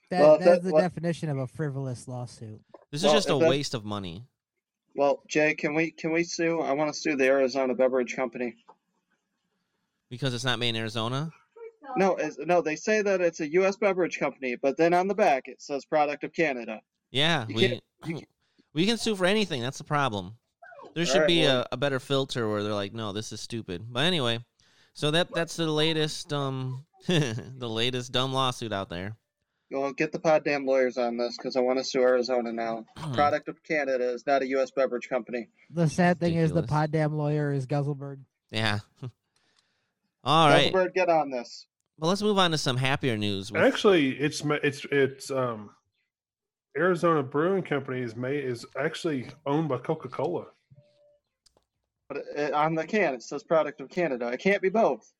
That, 0.09 0.19
Well, 0.21 0.31
that's 0.37 0.45
that- 0.45 0.63
the 0.63 0.73
what- 0.73 0.81
definition 0.81 1.29
of 1.29 1.37
a 1.37 1.47
frivolous 1.47 2.07
lawsuit. 2.07 2.61
This 2.91 3.03
Well, 3.03 3.13
is 3.15 3.17
just 3.25 3.29
a 3.29 3.39
that- 3.39 3.49
waste 3.49 3.73
of 3.73 3.85
money. 3.85 4.25
Well, 4.95 5.23
Jay, 5.29 5.55
can 5.55 5.73
we 5.73 5.91
can 5.91 6.11
we 6.11 6.25
sue? 6.25 6.59
I 6.59 6.73
want 6.73 6.93
to 6.93 6.99
sue 6.99 7.15
the 7.15 7.23
Arizona 7.25 7.73
Beverage 7.73 8.13
Company. 8.13 8.55
Because 10.09 10.33
it's 10.33 10.43
not 10.43 10.59
made 10.59 10.69
in 10.69 10.75
Arizona. 10.75 11.31
No, 11.95 12.15
it's, 12.17 12.37
no, 12.37 12.61
they 12.61 12.75
say 12.75 13.01
that 13.01 13.21
it's 13.21 13.39
a 13.39 13.47
U.S. 13.53 13.77
beverage 13.77 14.19
company, 14.19 14.55
but 14.57 14.75
then 14.75 14.93
on 14.93 15.07
the 15.07 15.15
back 15.15 15.47
it 15.47 15.61
says 15.61 15.85
product 15.85 16.25
of 16.25 16.33
Canada. 16.33 16.81
Yeah, 17.11 17.47
You 17.47 17.55
we 17.55 17.67
can't- 17.67 17.83
we 18.73 18.85
can 18.85 18.97
sue 18.97 19.15
for 19.15 19.25
anything. 19.25 19.61
That's 19.61 19.77
the 19.77 19.83
problem. 19.85 20.37
There 20.93 21.05
should 21.05 21.15
Alright, 21.15 21.27
be 21.27 21.41
well- 21.43 21.61
a, 21.61 21.67
a 21.73 21.77
better 21.77 21.99
filter 21.99 22.49
where 22.49 22.63
they're 22.63 22.73
like, 22.73 22.93
no, 22.93 23.11
this 23.13 23.31
is 23.31 23.39
stupid. 23.41 23.85
But 23.89 24.01
anyway, 24.05 24.39
so 24.93 25.11
that 25.11 25.33
that's 25.33 25.55
the 25.55 25.67
latest 25.71 26.31
um 26.33 26.85
the 27.07 27.69
latest 27.69 28.11
dumb 28.11 28.33
lawsuit 28.33 28.73
out 28.73 28.89
there. 28.89 29.15
Well, 29.71 29.93
get 29.93 30.11
the 30.11 30.19
pod 30.19 30.43
damn 30.43 30.65
lawyers 30.65 30.97
on 30.97 31.15
this 31.15 31.37
because 31.37 31.55
I 31.55 31.61
want 31.61 31.79
to 31.79 31.85
sue 31.85 32.01
Arizona 32.01 32.51
now. 32.51 32.85
Product 33.13 33.47
of 33.47 33.63
Canada 33.63 34.11
is 34.11 34.27
not 34.27 34.41
a 34.41 34.47
U.S. 34.47 34.69
beverage 34.71 35.07
company. 35.07 35.47
The 35.69 35.87
sad 35.87 36.19
thing 36.19 36.35
is 36.35 36.49
the 36.49 36.55
Ridiculous. 36.55 36.69
pod 36.69 36.91
damn 36.91 37.13
lawyer 37.17 37.53
is 37.53 37.65
Guzzleberg. 37.67 38.19
Yeah. 38.51 38.79
All 40.23 40.49
right. 40.49 40.71
Guzzlebird, 40.73 40.93
get 40.93 41.09
on 41.09 41.31
this. 41.31 41.67
Well, 41.97 42.09
let's 42.09 42.21
move 42.21 42.37
on 42.37 42.51
to 42.51 42.57
some 42.57 42.77
happier 42.77 43.15
news. 43.17 43.51
with- 43.51 43.61
Actually, 43.61 44.09
it's 44.19 44.41
it's 44.45 44.85
it's 44.91 45.31
um, 45.31 45.69
Arizona 46.77 47.23
Brewing 47.23 47.63
Company 47.63 48.01
is 48.01 48.15
made 48.15 48.43
is 48.43 48.65
actually 48.77 49.27
owned 49.45 49.69
by 49.69 49.77
Coca 49.77 50.09
Cola. 50.09 50.47
But 52.11 52.23
it, 52.35 52.53
on 52.53 52.75
the 52.75 52.85
can, 52.85 53.13
it 53.13 53.23
says 53.23 53.41
product 53.41 53.79
of 53.79 53.87
Canada. 53.89 54.27
It 54.27 54.41
can't 54.41 54.61
be 54.61 54.67
both. 54.67 55.13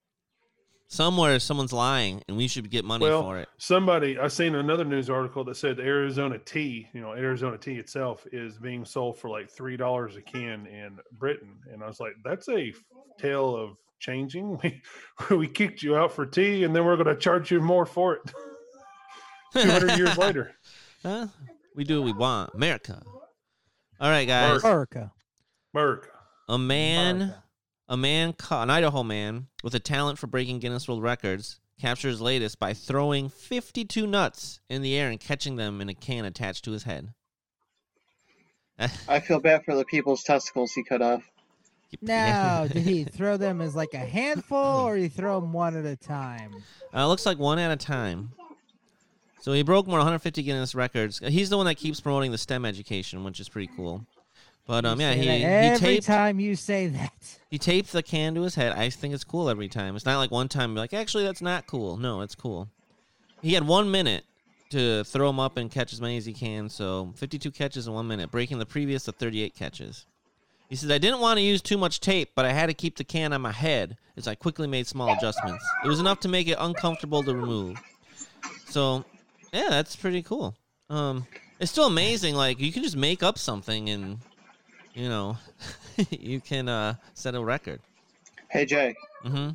somewhere 0.89 1.39
someone's 1.39 1.71
lying, 1.71 2.21
and 2.27 2.35
we 2.35 2.49
should 2.49 2.69
get 2.69 2.83
money 2.83 3.05
Well, 3.05 3.21
for 3.23 3.39
it. 3.39 3.47
Somebody 3.57 4.19
I 4.19 4.27
seen 4.27 4.55
another 4.55 4.83
news 4.83 5.09
article 5.09 5.45
that 5.45 5.55
said 5.55 5.79
Arizona 5.79 6.37
tea, 6.37 6.89
you 6.93 6.99
know, 6.99 7.13
Arizona 7.13 7.57
tea 7.57 7.75
itself 7.75 8.27
is 8.33 8.57
being 8.57 8.83
sold 8.83 9.17
for 9.17 9.29
like 9.29 9.49
three 9.49 9.77
dollars 9.77 10.17
a 10.17 10.21
can 10.21 10.67
in 10.67 10.97
Britain, 11.13 11.55
and 11.71 11.81
I 11.81 11.87
was 11.87 12.01
like, 12.01 12.11
that's 12.25 12.49
a 12.49 12.73
tale 13.17 13.55
of 13.55 13.77
changing. 13.99 14.59
We 15.29 15.37
we 15.37 15.47
kicked 15.47 15.81
you 15.83 15.95
out 15.95 16.11
for 16.11 16.25
tea, 16.25 16.65
and 16.65 16.75
then 16.75 16.83
we're 16.83 16.97
going 16.97 17.07
to 17.07 17.15
charge 17.15 17.51
you 17.51 17.61
more 17.61 17.85
for 17.85 18.15
it. 18.15 18.33
Two 19.53 19.71
hundred 19.71 19.97
years 19.97 20.17
later. 20.25 20.51
Huh? 21.03 21.27
We 21.73 21.85
do 21.85 22.01
what 22.01 22.05
we 22.05 22.13
want, 22.19 22.53
America. 22.53 23.01
All 24.01 24.09
right, 24.09 24.27
guys. 24.27 24.61
America. 24.61 25.13
Merc. 25.73 26.11
A 26.49 26.57
man, 26.57 27.15
America. 27.15 27.43
a 27.89 27.97
man, 27.97 28.33
ca- 28.33 28.63
an 28.63 28.69
Idaho 28.69 29.03
man 29.03 29.47
with 29.63 29.75
a 29.75 29.79
talent 29.79 30.19
for 30.19 30.27
breaking 30.27 30.59
Guinness 30.59 30.87
World 30.87 31.01
Records, 31.03 31.59
captures 31.79 32.13
his 32.13 32.21
latest 32.21 32.59
by 32.59 32.73
throwing 32.73 33.29
52 33.29 34.05
nuts 34.05 34.59
in 34.69 34.81
the 34.81 34.95
air 34.97 35.09
and 35.09 35.19
catching 35.19 35.55
them 35.55 35.81
in 35.81 35.89
a 35.89 35.93
can 35.93 36.25
attached 36.25 36.63
to 36.65 36.71
his 36.71 36.83
head. 36.83 37.13
I 39.07 39.19
feel 39.19 39.39
bad 39.39 39.63
for 39.63 39.75
the 39.75 39.85
people's 39.85 40.23
testicles 40.23 40.73
he 40.73 40.83
cut 40.83 41.01
off. 41.01 41.23
Now, 42.01 42.67
did 42.67 42.83
he 42.83 43.03
throw 43.03 43.35
them 43.35 43.59
as 43.59 43.75
like 43.75 43.93
a 43.93 43.97
handful, 43.97 44.57
or 44.87 44.95
he 44.95 45.09
throw 45.09 45.41
them 45.41 45.51
one 45.51 45.75
at 45.75 45.85
a 45.85 45.97
time? 45.97 46.55
Uh, 46.93 47.05
looks 47.05 47.25
like 47.25 47.37
one 47.37 47.59
at 47.59 47.69
a 47.69 47.75
time. 47.75 48.31
So 49.41 49.51
he 49.51 49.61
broke 49.61 49.87
more 49.87 49.97
150 49.97 50.41
Guinness 50.41 50.73
records. 50.73 51.19
He's 51.19 51.49
the 51.49 51.57
one 51.57 51.65
that 51.65 51.75
keeps 51.75 51.99
promoting 51.99 52.31
the 52.31 52.37
STEM 52.37 52.63
education, 52.63 53.25
which 53.25 53.41
is 53.41 53.49
pretty 53.49 53.69
cool. 53.75 54.05
But 54.67 54.85
um, 54.85 55.01
yeah, 55.01 55.13
he 55.13 55.25
that 55.25 55.37
he 55.37 55.43
every 55.43 55.79
taped 55.79 56.05
time 56.05 56.39
you 56.39 56.55
say 56.55 56.87
that. 56.87 57.39
he 57.49 57.57
taped 57.57 57.91
the 57.91 58.03
can 58.03 58.35
to 58.35 58.41
his 58.41 58.55
head. 58.55 58.77
I 58.77 58.89
think 58.89 59.13
it's 59.13 59.23
cool 59.23 59.49
every 59.49 59.67
time. 59.67 59.95
It's 59.95 60.05
not 60.05 60.17
like 60.17 60.31
one 60.31 60.47
time 60.47 60.75
like, 60.75 60.93
actually, 60.93 61.23
that's 61.23 61.41
not 61.41 61.67
cool. 61.67 61.97
No, 61.97 62.21
it's 62.21 62.35
cool. 62.35 62.69
He 63.41 63.53
had 63.53 63.67
one 63.67 63.89
minute 63.89 64.23
to 64.69 65.03
throw 65.03 65.27
them 65.27 65.39
up 65.39 65.57
and 65.57 65.69
catch 65.69 65.93
as 65.93 66.01
many 66.01 66.17
as 66.17 66.25
he 66.25 66.33
can. 66.33 66.69
So 66.69 67.13
52 67.15 67.51
catches 67.51 67.87
in 67.87 67.93
one 67.93 68.07
minute, 68.07 68.31
breaking 68.31 68.59
the 68.59 68.65
previous 68.65 69.07
of 69.07 69.15
38 69.15 69.55
catches. 69.55 70.05
He 70.69 70.77
says, 70.77 70.89
I 70.89 70.99
didn't 70.99 71.19
want 71.19 71.37
to 71.37 71.43
use 71.43 71.61
too 71.61 71.77
much 71.77 71.99
tape, 71.99 72.29
but 72.33 72.45
I 72.45 72.53
had 72.53 72.67
to 72.67 72.73
keep 72.73 72.95
the 72.95 73.03
can 73.03 73.33
on 73.33 73.41
my 73.41 73.51
head 73.51 73.97
as 74.15 74.25
I 74.25 74.35
quickly 74.35 74.67
made 74.67 74.87
small 74.87 75.11
adjustments. 75.11 75.65
It 75.83 75.89
was 75.89 75.99
enough 75.99 76.21
to 76.21 76.29
make 76.29 76.47
it 76.47 76.55
uncomfortable 76.59 77.23
to 77.23 77.35
remove. 77.35 77.77
So, 78.69 79.03
yeah, 79.51 79.67
that's 79.69 79.97
pretty 79.97 80.23
cool. 80.23 80.55
Um, 80.89 81.27
it's 81.59 81.71
still 81.71 81.87
amazing. 81.87 82.35
Like, 82.35 82.61
you 82.61 82.71
can 82.71 82.83
just 82.83 82.95
make 82.95 83.21
up 83.21 83.37
something 83.37 83.89
and, 83.89 84.19
you 84.93 85.09
know, 85.09 85.37
you 86.09 86.39
can 86.41 86.67
uh, 86.69 86.95
set 87.13 87.35
a 87.35 87.43
record. 87.43 87.79
Hey, 88.49 88.65
Jay, 88.65 88.95
Mm-hmm. 89.23 89.51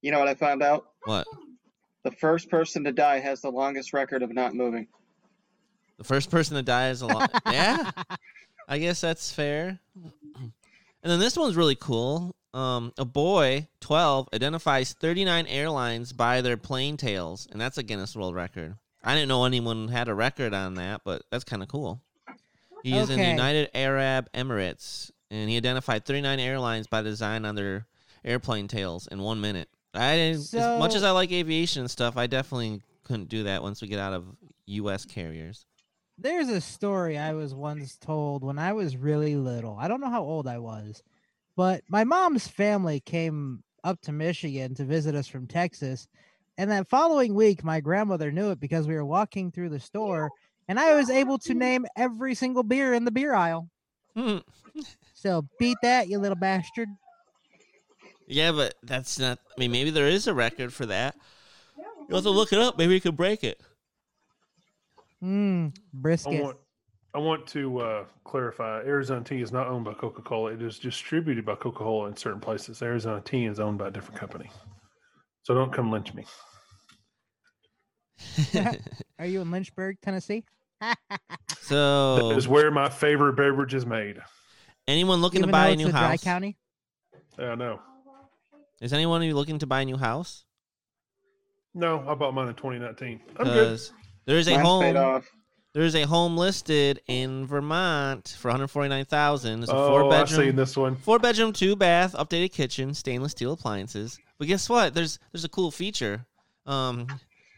you 0.00 0.10
know 0.10 0.18
what 0.18 0.28
I 0.28 0.34
found 0.34 0.62
out? 0.62 0.86
What? 1.04 1.26
The 2.04 2.10
first 2.12 2.50
person 2.50 2.82
to 2.84 2.92
die 2.92 3.20
has 3.20 3.40
the 3.42 3.50
longest 3.50 3.92
record 3.92 4.22
of 4.22 4.32
not 4.34 4.54
moving. 4.54 4.88
The 5.98 6.04
first 6.04 6.30
person 6.30 6.56
to 6.56 6.62
die 6.62 6.88
is 6.90 7.02
a 7.02 7.06
lot. 7.06 7.30
yeah, 7.50 7.90
I 8.68 8.78
guess 8.78 9.00
that's 9.00 9.30
fair. 9.30 9.78
And 10.34 11.10
then 11.10 11.20
this 11.20 11.36
one's 11.36 11.54
really 11.56 11.76
cool. 11.76 12.34
Um, 12.54 12.92
a 12.98 13.04
boy, 13.04 13.68
12, 13.80 14.28
identifies 14.34 14.92
39 14.94 15.46
airlines 15.46 16.12
by 16.12 16.40
their 16.40 16.56
plane 16.56 16.96
tails, 16.96 17.46
and 17.50 17.60
that's 17.60 17.78
a 17.78 17.82
Guinness 17.82 18.16
World 18.16 18.34
Record. 18.34 18.76
I 19.04 19.14
didn't 19.14 19.28
know 19.28 19.44
anyone 19.44 19.88
had 19.88 20.08
a 20.08 20.14
record 20.14 20.52
on 20.54 20.74
that, 20.74 21.02
but 21.04 21.22
that's 21.30 21.44
kind 21.44 21.62
of 21.62 21.68
cool. 21.68 22.00
He 22.82 22.96
is 22.96 23.10
in 23.10 23.18
the 23.18 23.28
United 23.28 23.70
Arab 23.74 24.28
Emirates, 24.32 25.10
and 25.30 25.48
he 25.48 25.56
identified 25.56 26.04
39 26.04 26.40
airlines 26.40 26.86
by 26.86 27.02
design 27.02 27.44
on 27.44 27.54
their 27.54 27.86
airplane 28.24 28.68
tails 28.68 29.06
in 29.06 29.20
one 29.20 29.40
minute. 29.40 29.68
I 29.94 30.16
didn't, 30.16 30.54
as 30.54 30.80
much 30.80 30.94
as 30.94 31.04
I 31.04 31.10
like 31.10 31.30
aviation 31.32 31.82
and 31.82 31.90
stuff, 31.90 32.16
I 32.16 32.26
definitely 32.26 32.82
couldn't 33.04 33.28
do 33.28 33.44
that 33.44 33.62
once 33.62 33.82
we 33.82 33.88
get 33.88 33.98
out 33.98 34.14
of 34.14 34.24
U.S. 34.66 35.04
carriers. 35.04 35.66
There's 36.18 36.48
a 36.48 36.60
story 36.60 37.18
I 37.18 37.34
was 37.34 37.54
once 37.54 37.96
told 37.96 38.44
when 38.44 38.58
I 38.58 38.72
was 38.72 38.96
really 38.96 39.36
little. 39.36 39.76
I 39.78 39.88
don't 39.88 40.00
know 40.00 40.10
how 40.10 40.22
old 40.22 40.46
I 40.46 40.58
was, 40.58 41.02
but 41.56 41.82
my 41.88 42.04
mom's 42.04 42.48
family 42.48 43.00
came 43.00 43.62
up 43.84 44.00
to 44.02 44.12
Michigan 44.12 44.74
to 44.76 44.84
visit 44.84 45.14
us 45.14 45.26
from 45.26 45.46
Texas. 45.46 46.06
And 46.58 46.70
that 46.70 46.88
following 46.88 47.34
week, 47.34 47.64
my 47.64 47.80
grandmother 47.80 48.30
knew 48.30 48.50
it 48.50 48.60
because 48.60 48.86
we 48.86 48.94
were 48.94 49.04
walking 49.04 49.50
through 49.50 49.70
the 49.70 49.80
store 49.80 50.30
and 50.68 50.78
I 50.78 50.94
was 50.94 51.10
able 51.10 51.38
to 51.38 51.54
name 51.54 51.86
every 51.96 52.34
single 52.34 52.62
beer 52.62 52.94
in 52.94 53.04
the 53.04 53.10
beer 53.10 53.34
aisle. 53.34 53.68
Hmm. 54.16 54.38
So 55.14 55.46
beat 55.58 55.78
that, 55.82 56.08
you 56.08 56.18
little 56.18 56.36
bastard. 56.36 56.88
Yeah, 58.26 58.52
but 58.52 58.74
that's 58.82 59.18
not. 59.18 59.38
I 59.56 59.60
mean, 59.60 59.70
maybe 59.70 59.90
there 59.90 60.08
is 60.08 60.26
a 60.26 60.34
record 60.34 60.72
for 60.72 60.86
that. 60.86 61.16
You'll 62.08 62.18
have 62.18 62.24
to 62.24 62.30
look 62.30 62.52
it 62.52 62.58
up. 62.58 62.78
Maybe 62.78 62.94
you 62.94 63.00
could 63.00 63.16
break 63.16 63.44
it. 63.44 63.60
I 65.22 65.70
brisket. 65.92 66.42
want 66.42 66.56
I 67.14 67.18
want 67.18 67.46
to 67.48 67.78
uh, 67.78 68.04
clarify: 68.24 68.80
Arizona 68.80 69.22
Tea 69.22 69.42
is 69.42 69.52
not 69.52 69.66
owned 69.66 69.84
by 69.84 69.94
Coca 69.94 70.22
Cola. 70.22 70.52
It 70.52 70.62
is 70.62 70.78
distributed 70.78 71.44
by 71.44 71.54
Coca 71.54 71.78
Cola 71.78 72.08
in 72.08 72.16
certain 72.16 72.40
places. 72.40 72.82
Arizona 72.82 73.20
Tea 73.20 73.46
is 73.46 73.60
owned 73.60 73.78
by 73.78 73.88
a 73.88 73.90
different 73.90 74.18
company. 74.18 74.50
So 75.42 75.54
don't 75.54 75.72
come 75.72 75.90
lynch 75.90 76.14
me. 76.14 76.24
Are 79.18 79.26
you 79.26 79.40
in 79.40 79.50
Lynchburg, 79.50 79.98
Tennessee? 80.02 80.44
so, 81.60 82.28
That 82.30 82.36
is 82.38 82.48
where 82.48 82.70
my 82.70 82.88
favorite 82.88 83.34
beverage 83.34 83.74
is 83.74 83.86
made. 83.86 84.18
anyone 84.88 85.20
looking 85.20 85.38
Even 85.40 85.48
to 85.48 85.52
buy 85.52 85.66
though 85.68 85.72
a 85.72 85.76
new 85.76 85.88
a 85.88 85.90
dry 85.90 86.00
house? 86.10 86.24
county? 86.24 86.56
I 87.38 87.54
know. 87.54 87.80
Is 88.80 88.92
anyone 88.92 89.22
you 89.22 89.34
looking 89.34 89.58
to 89.60 89.66
buy 89.66 89.82
a 89.82 89.84
new 89.84 89.96
house? 89.96 90.44
No, 91.74 92.04
I 92.06 92.14
bought 92.14 92.34
mine 92.34 92.48
in 92.48 92.54
2019. 92.54 93.20
I'm 93.38 93.44
good. 93.46 93.80
There's 94.26 94.48
a 94.48 94.52
Mine's 94.56 94.66
home. 94.66 95.22
There 95.72 95.84
is 95.84 95.94
a 95.94 96.02
home 96.02 96.36
listed 96.36 97.00
in 97.06 97.46
Vermont 97.46 98.36
for 98.38 98.48
one 98.48 98.56
hundred 98.58 98.68
forty 98.68 98.90
nine 98.90 99.06
thousand. 99.06 99.62
It's 99.62 99.72
a 99.72 99.74
Oh, 99.74 99.88
four 99.88 100.12
I've 100.12 100.28
seen 100.28 100.54
this 100.54 100.76
one. 100.76 100.96
four 100.96 101.18
bedroom, 101.18 101.54
two 101.54 101.76
bath, 101.76 102.12
updated 102.12 102.52
kitchen, 102.52 102.92
stainless 102.92 103.32
steel 103.32 103.52
appliances. 103.52 104.18
But 104.38 104.48
guess 104.48 104.68
what? 104.68 104.92
There's 104.92 105.18
there's 105.32 105.44
a 105.44 105.48
cool 105.48 105.70
feature. 105.70 106.26
Um, 106.66 107.06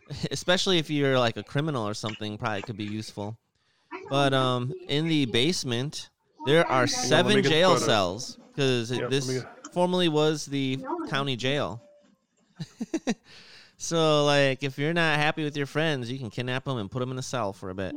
especially 0.30 0.78
if 0.78 0.90
you're 0.90 1.18
like 1.18 1.36
a 1.36 1.42
criminal 1.42 1.86
or 1.86 1.94
something, 1.94 2.38
probably 2.38 2.62
could 2.62 2.76
be 2.76 2.84
useful. 2.84 3.36
But 4.10 4.34
um, 4.34 4.72
in 4.88 5.08
the 5.08 5.24
basement, 5.26 6.10
there 6.46 6.66
are 6.66 6.86
seven 6.86 7.36
get 7.42 7.46
jail 7.50 7.76
cells 7.78 8.38
because 8.48 8.90
Yep, 8.90 9.10
this 9.10 9.30
get- 9.30 9.72
formerly 9.72 10.08
was 10.08 10.46
the 10.46 10.78
county 11.08 11.36
jail. 11.36 11.80
so, 13.76 14.24
like, 14.24 14.62
if 14.62 14.78
you're 14.78 14.92
not 14.92 15.18
happy 15.18 15.42
with 15.44 15.56
your 15.56 15.66
friends, 15.66 16.10
you 16.10 16.18
can 16.18 16.30
kidnap 16.30 16.64
them 16.64 16.78
and 16.78 16.90
put 16.90 17.00
them 17.00 17.10
in 17.10 17.18
a 17.18 17.22
cell 17.22 17.52
for 17.52 17.70
a 17.70 17.74
bit. 17.74 17.94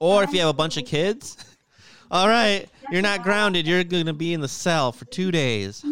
Or 0.00 0.22
if 0.22 0.32
you 0.32 0.40
have 0.40 0.48
a 0.48 0.54
bunch 0.54 0.76
of 0.76 0.86
kids, 0.86 1.36
all 2.10 2.28
right, 2.28 2.66
you're 2.90 3.02
not 3.02 3.22
grounded. 3.22 3.66
You're 3.66 3.84
going 3.84 4.06
to 4.06 4.12
be 4.14 4.32
in 4.32 4.40
the 4.40 4.48
cell 4.48 4.92
for 4.92 5.04
two 5.06 5.30
days. 5.30 5.84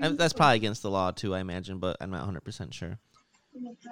That's 0.00 0.32
probably 0.32 0.56
against 0.56 0.82
the 0.82 0.90
law, 0.90 1.10
too, 1.12 1.34
I 1.34 1.40
imagine, 1.40 1.78
but 1.78 1.96
I'm 2.00 2.10
not 2.10 2.28
100% 2.28 2.72
sure. 2.72 2.98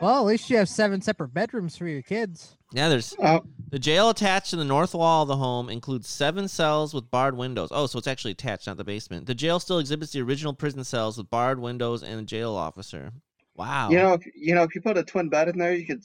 Well, 0.00 0.18
at 0.18 0.24
least 0.24 0.50
you 0.50 0.56
have 0.56 0.68
seven 0.68 1.00
separate 1.00 1.34
bedrooms 1.34 1.76
for 1.76 1.86
your 1.86 2.02
kids. 2.02 2.56
Yeah, 2.72 2.88
there's 2.88 3.14
Oh, 3.22 3.44
the 3.70 3.78
jail 3.78 4.10
attached 4.10 4.50
to 4.50 4.56
the 4.56 4.64
north 4.64 4.94
wall 4.94 5.22
of 5.22 5.28
the 5.28 5.36
home 5.36 5.68
includes 5.70 6.08
seven 6.08 6.48
cells 6.48 6.92
with 6.92 7.10
barred 7.10 7.36
windows. 7.36 7.68
Oh, 7.70 7.86
so 7.86 7.98
it's 7.98 8.06
actually 8.08 8.32
attached, 8.32 8.66
not 8.66 8.76
the 8.76 8.84
basement. 8.84 9.26
The 9.26 9.34
jail 9.34 9.60
still 9.60 9.78
exhibits 9.78 10.12
the 10.12 10.20
original 10.22 10.52
prison 10.52 10.84
cells 10.84 11.16
with 11.18 11.30
barred 11.30 11.60
windows 11.60 12.02
and 12.02 12.20
a 12.20 12.24
jail 12.24 12.54
officer. 12.54 13.12
Wow. 13.56 13.90
you 13.90 13.96
know, 13.96 14.12
if 14.14 14.26
you 14.34 14.54
know, 14.54 14.62
if 14.64 14.74
you 14.74 14.80
put 14.80 14.98
a 14.98 15.02
twin 15.02 15.28
bed 15.28 15.48
in 15.48 15.58
there, 15.58 15.72
you 15.74 15.86
could 15.86 16.04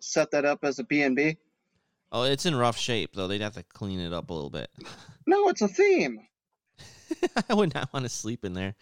set 0.00 0.30
that 0.30 0.44
up 0.44 0.62
as 0.62 0.78
a 0.78 0.84
B 0.84 1.02
and 1.02 1.16
B. 1.16 1.36
Oh, 2.12 2.24
it's 2.24 2.46
in 2.46 2.54
rough 2.54 2.76
shape 2.76 3.14
though. 3.14 3.26
They'd 3.26 3.40
have 3.40 3.54
to 3.54 3.62
clean 3.62 3.98
it 3.98 4.12
up 4.12 4.30
a 4.30 4.34
little 4.34 4.50
bit. 4.50 4.70
No, 5.26 5.48
it's 5.48 5.62
a 5.62 5.68
theme. 5.68 6.20
I 7.48 7.54
would 7.54 7.74
not 7.74 7.92
want 7.92 8.04
to 8.04 8.08
sleep 8.08 8.44
in 8.44 8.52
there. 8.52 8.74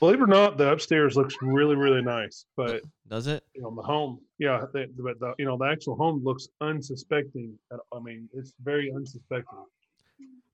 Believe 0.00 0.20
it 0.20 0.24
or 0.24 0.26
not, 0.26 0.58
the 0.58 0.70
upstairs 0.70 1.16
looks 1.16 1.36
really, 1.40 1.76
really 1.76 2.02
nice. 2.02 2.44
But 2.56 2.82
Does 3.08 3.26
it? 3.26 3.44
you 3.54 3.62
know, 3.62 3.74
the 3.74 3.82
home, 3.82 4.20
yeah, 4.38 4.64
the, 4.72 4.86
but 4.98 5.18
the 5.20 5.34
you 5.38 5.44
know 5.44 5.56
the 5.56 5.64
actual 5.66 5.96
home 5.96 6.22
looks 6.24 6.48
unsuspecting. 6.60 7.58
At, 7.72 7.78
I 7.94 8.00
mean, 8.00 8.28
it's 8.34 8.52
very 8.62 8.92
unsuspecting. 8.94 9.58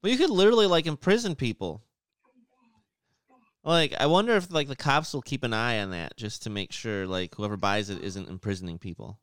Well, 0.02 0.12
you 0.12 0.18
could 0.18 0.30
literally 0.30 0.66
like 0.66 0.86
imprison 0.86 1.34
people. 1.34 1.82
Like, 3.62 3.94
I 4.00 4.06
wonder 4.06 4.36
if 4.36 4.50
like 4.50 4.68
the 4.68 4.76
cops 4.76 5.12
will 5.12 5.20
keep 5.22 5.44
an 5.44 5.52
eye 5.52 5.80
on 5.80 5.90
that 5.90 6.16
just 6.16 6.42
to 6.44 6.50
make 6.50 6.72
sure 6.72 7.06
like 7.06 7.34
whoever 7.34 7.56
buys 7.56 7.90
it 7.90 8.02
isn't 8.02 8.28
imprisoning 8.28 8.78
people. 8.78 9.18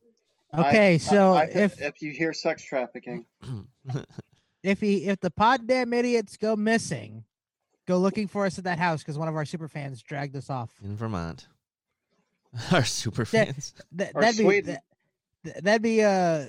Okay, 0.56 0.94
I- 0.94 0.98
so 0.98 1.34
I- 1.34 1.44
if 1.52 1.80
if 1.80 2.00
you 2.02 2.12
hear 2.12 2.32
sex 2.32 2.62
trafficking, 2.64 3.24
if 4.62 4.80
he 4.80 5.06
if 5.06 5.20
the 5.20 5.30
pod 5.30 5.66
damn 5.66 5.92
idiots 5.92 6.36
go 6.36 6.54
missing, 6.56 7.24
go 7.88 7.98
looking 7.98 8.28
for 8.28 8.46
us 8.46 8.58
at 8.58 8.64
that 8.64 8.78
house 8.78 9.02
because 9.02 9.18
one 9.18 9.26
of 9.28 9.34
our 9.34 9.44
super 9.44 9.66
fans 9.66 10.02
dragged 10.02 10.36
us 10.36 10.48
off. 10.50 10.70
in 10.84 10.94
Vermont. 10.96 11.48
Our 12.72 12.84
super 12.84 13.24
fans. 13.24 13.74
That, 13.92 14.12
Or 14.14 14.22
that'd 14.22 14.38
be 14.46 14.60
that, 14.62 14.82
that'd 15.62 15.82
be 15.82 16.02
uh 16.02 16.46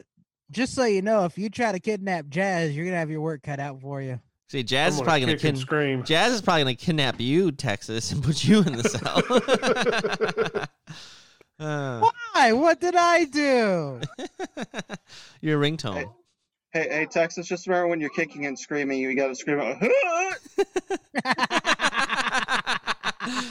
just 0.52 0.74
so 0.74 0.86
you 0.86 1.02
know, 1.02 1.26
if 1.26 1.38
you 1.38 1.50
try 1.50 1.72
to 1.72 1.80
kidnap 1.80 2.28
Jazz, 2.30 2.76
you're 2.76 2.86
gonna 2.86 2.98
have 2.98 3.10
your 3.10 3.22
work 3.22 3.42
cut 3.44 3.60
out 3.60 3.82
for 3.82 4.02
you. 4.02 4.20
See, 4.50 4.64
Jazz 4.64 4.94
is 4.96 5.00
I'm 5.00 5.06
probably 5.06 5.20
gonna 5.22 5.34
kick 5.34 5.44
and 5.46 5.58
kin- 5.58 5.62
scream. 5.62 6.04
Jazz 6.04 6.34
is 6.34 6.42
probably 6.42 6.64
gonna 6.64 6.76
kidnap 6.76 7.20
you, 7.20 7.52
Texas, 7.52 8.12
and 8.12 8.24
put 8.24 8.44
you 8.46 8.60
in 8.60 8.74
the 8.78 8.84
cell. 10.58 10.66
Uh, 11.60 12.00
Why? 12.34 12.54
What 12.54 12.80
did 12.80 12.96
I 12.96 13.26
do? 13.26 14.00
your 15.42 15.60
ringtone. 15.60 16.10
Hey, 16.74 16.88
hey, 16.90 17.08
Texas, 17.10 17.48
just 17.48 17.68
remember 17.68 17.88
when 17.88 18.00
you're 18.00 18.10
kicking 18.10 18.46
and 18.46 18.58
screaming, 18.58 19.00
you 19.00 19.16
got 19.16 19.28
to 19.28 19.36
scream 19.36 19.60
out. 19.60 19.78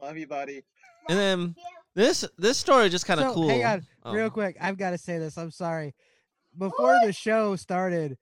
Love 0.00 0.16
you, 0.16 0.26
buddy. 0.26 0.62
and 1.08 1.18
then 1.18 1.54
this 1.94 2.24
this 2.38 2.58
story 2.58 2.88
just 2.88 3.06
kind 3.06 3.20
of 3.20 3.28
So, 3.28 3.34
cool. 3.34 3.48
Hang 3.48 3.64
on, 3.64 3.86
real 4.14 4.26
Um, 4.26 4.30
quick. 4.30 4.56
I've 4.60 4.78
got 4.78 4.90
to 4.90 4.98
say 4.98 5.18
this. 5.18 5.36
I'm 5.36 5.50
sorry. 5.50 5.94
Before 6.56 6.98
the 7.04 7.12
show 7.12 7.56
started, 7.56 8.16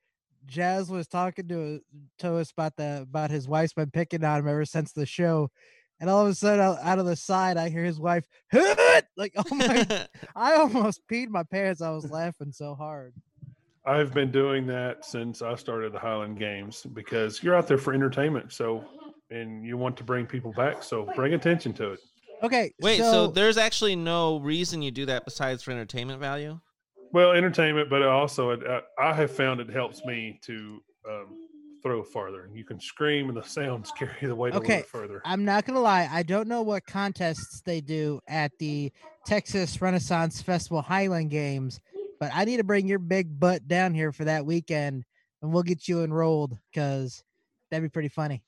Jazz 0.47 0.91
was 0.91 1.07
talking 1.07 1.49
to 1.49 1.81
to 2.19 2.35
us 2.37 2.51
about 2.51 2.77
the 2.77 3.01
about 3.03 3.31
his 3.31 3.47
wife's 3.49 3.73
been 3.75 3.91
picking 3.91 4.25
on 4.25 4.41
him 4.41 4.49
ever 4.49 4.65
since 4.65 4.93
the 4.93 5.07
show, 5.07 5.51
and 6.01 6.09
all 6.09 6.25
of 6.25 6.31
a 6.31 6.35
sudden, 6.35 6.61
out, 6.61 6.79
out 6.83 6.99
of 6.99 7.07
the 7.07 7.17
side, 7.17 7.57
I 7.57 7.69
hear 7.69 7.85
his 7.85 7.99
wife 8.01 8.25
like, 9.17 9.33
"Oh 9.37 9.55
my!" 9.55 10.07
I 10.37 10.55
almost 10.55 11.03
peed 11.11 11.29
my 11.29 11.43
pants. 11.43 11.83
I 11.83 11.91
was 11.91 12.11
laughing 12.11 12.53
so 12.53 12.75
hard. 12.75 13.15
I've 13.85 14.13
been 14.13 14.31
doing 14.31 14.67
that 14.67 15.05
since 15.05 15.41
I 15.41 15.55
started 15.55 15.93
the 15.93 15.99
Highland 15.99 16.39
Games 16.39 16.85
because 16.93 17.43
you're 17.43 17.55
out 17.55 17.67
there 17.67 17.79
for 17.79 17.95
entertainment. 17.95 18.53
So, 18.53 18.85
and 19.31 19.65
you 19.65 19.79
want 19.79 19.97
to 19.97 20.05
bring 20.05 20.27
people 20.27 20.53
back. 20.53 20.83
So 20.83 21.11
bring 21.15 21.35
attention 21.35 21.73
to 21.75 21.93
it. 21.93 22.01
Okay, 22.43 22.73
Wait, 22.81 22.99
so, 22.99 23.11
so, 23.11 23.27
there's 23.29 23.57
actually 23.57 23.97
no 23.97 24.39
reason 24.39 24.83
you 24.83 24.91
do 24.91 25.07
that 25.07 25.25
besides 25.25 25.63
for 25.63 25.73
entertainment 25.73 26.21
value? 26.21 26.61
Well, 27.13 27.33
entertainment, 27.33 27.91
but 27.91 28.03
also 28.03 28.51
it, 28.51 28.65
uh, 28.65 28.83
I 28.99 29.13
have 29.15 29.31
found 29.31 29.61
it 29.61 29.71
helps 29.71 30.05
me 30.05 30.39
to 30.43 30.83
um, 31.09 31.48
throw 31.83 32.03
farther. 32.03 32.45
And 32.45 32.57
you 32.57 32.65
can 32.65 32.81
scream 32.81 33.29
and 33.29 33.37
the 33.37 33.43
sounds 33.43 33.91
carry 33.99 34.13
the 34.23 34.35
weight 34.35 34.55
a 34.55 34.57
Okay, 34.57 34.67
little 34.67 34.83
bit 34.83 34.87
further. 34.89 35.23
I'm 35.25 35.45
not 35.45 35.65
gonna 35.67 35.81
lie. 35.81 36.09
I 36.11 36.23
don't 36.23 36.49
know 36.49 36.63
what 36.63 36.87
contests 36.87 37.61
they 37.65 37.81
do 37.81 38.21
at 38.29 38.53
the 38.59 38.93
Texas 39.27 39.81
Renaissance 39.81 40.41
Festival 40.43 40.83
Highland 40.83 41.31
Games, 41.31 41.81
but 42.21 42.31
I 42.35 42.45
need 42.45 42.57
to 42.59 42.65
bring 42.65 42.87
your 42.87 42.99
big 42.99 43.39
butt 43.39 43.67
down 43.69 43.95
here 43.95 44.13
for 44.13 44.25
that 44.25 44.45
weekend, 44.47 45.05
and 45.43 45.53
we'll 45.53 45.63
get 45.63 45.87
you 45.89 46.03
enrolled 46.03 46.57
because 46.73 47.23
that'd 47.71 47.83
be 47.83 47.89
pretty 47.93 48.09
funny. 48.09 48.43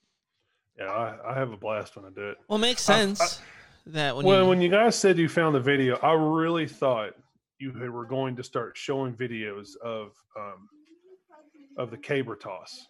Yeah, 0.79 0.87
I, 0.91 1.33
I 1.33 1.35
have 1.35 1.53
a 1.53 1.57
blast 1.57 1.95
when 1.97 2.07
I 2.07 2.11
do 2.11 2.31
it. 2.31 2.39
Well, 2.49 2.59
it 2.59 2.63
makes 2.63 2.89
I- 2.89 2.95
I- 2.95 2.97
sense 2.99 3.41
that 3.87 4.17
when 4.17 4.25
well, 4.27 4.43
you 4.43 4.49
when 4.49 4.61
you 4.61 4.69
guys 4.69 4.97
said 4.97 5.19
you 5.19 5.29
found 5.29 5.55
the 5.55 5.61
video, 5.61 5.97
I 6.03 6.13
really 6.13 6.67
thought 6.67 7.15
you 7.59 7.73
were 7.93 8.07
going 8.07 8.37
to 8.37 8.43
start 8.43 8.77
showing 8.77 9.13
videos 9.15 9.77
of 9.85 10.13
um, 10.39 10.69
of 11.77 11.91
the 11.91 11.97
caber 11.99 12.37
toss. 12.37 12.87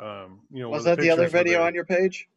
Um, 0.00 0.40
you 0.52 0.60
know, 0.62 0.70
Was 0.70 0.84
that 0.84 0.98
the 0.98 1.10
other 1.10 1.28
video 1.28 1.58
there. 1.58 1.66
on 1.66 1.74
your 1.74 1.84
page? 1.84 2.28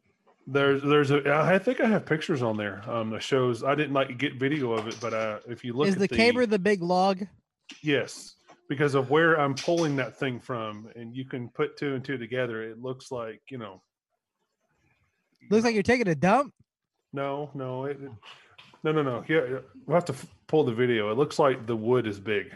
There's, 0.46 0.82
there's 0.82 1.10
a. 1.10 1.30
I 1.30 1.58
think 1.58 1.80
I 1.80 1.88
have 1.88 2.06
pictures 2.06 2.42
on 2.42 2.56
there. 2.56 2.82
Um, 2.88 3.10
that 3.10 3.22
shows. 3.22 3.62
I 3.64 3.74
didn't 3.74 3.92
like 3.92 4.16
get 4.18 4.34
video 4.36 4.72
of 4.72 4.86
it, 4.88 4.96
but 5.00 5.12
uh, 5.12 5.38
if 5.46 5.62
you 5.64 5.74
look 5.74 5.88
Is 5.88 5.94
at 5.94 6.00
the 6.00 6.08
caber 6.08 6.46
the 6.46 6.58
big 6.58 6.82
log? 6.82 7.26
yes, 7.82 8.34
because 8.68 8.94
of 8.94 9.10
where 9.10 9.38
I'm 9.38 9.54
pulling 9.54 9.96
that 9.96 10.16
thing 10.16 10.40
from, 10.40 10.88
and 10.96 11.14
you 11.14 11.26
can 11.26 11.48
put 11.50 11.76
two 11.76 11.94
and 11.94 12.04
two 12.04 12.16
together. 12.16 12.62
It 12.62 12.80
looks 12.80 13.10
like 13.10 13.42
you 13.50 13.58
know. 13.58 13.82
Looks 15.50 15.64
like 15.64 15.74
you're 15.74 15.82
taking 15.82 16.08
a 16.08 16.14
dump. 16.14 16.54
No, 17.12 17.50
no, 17.54 17.84
it, 17.86 17.98
it- 18.02 18.10
no, 18.84 18.92
no, 18.92 19.02
no. 19.02 19.24
Yeah, 19.28 19.40
yeah, 19.50 19.58
we'll 19.86 19.96
have 19.96 20.04
to 20.06 20.12
f- 20.12 20.26
pull 20.46 20.62
the 20.64 20.72
video. 20.72 21.10
It 21.10 21.18
looks 21.18 21.38
like 21.38 21.66
the 21.66 21.74
wood 21.76 22.06
is 22.06 22.20
big. 22.20 22.52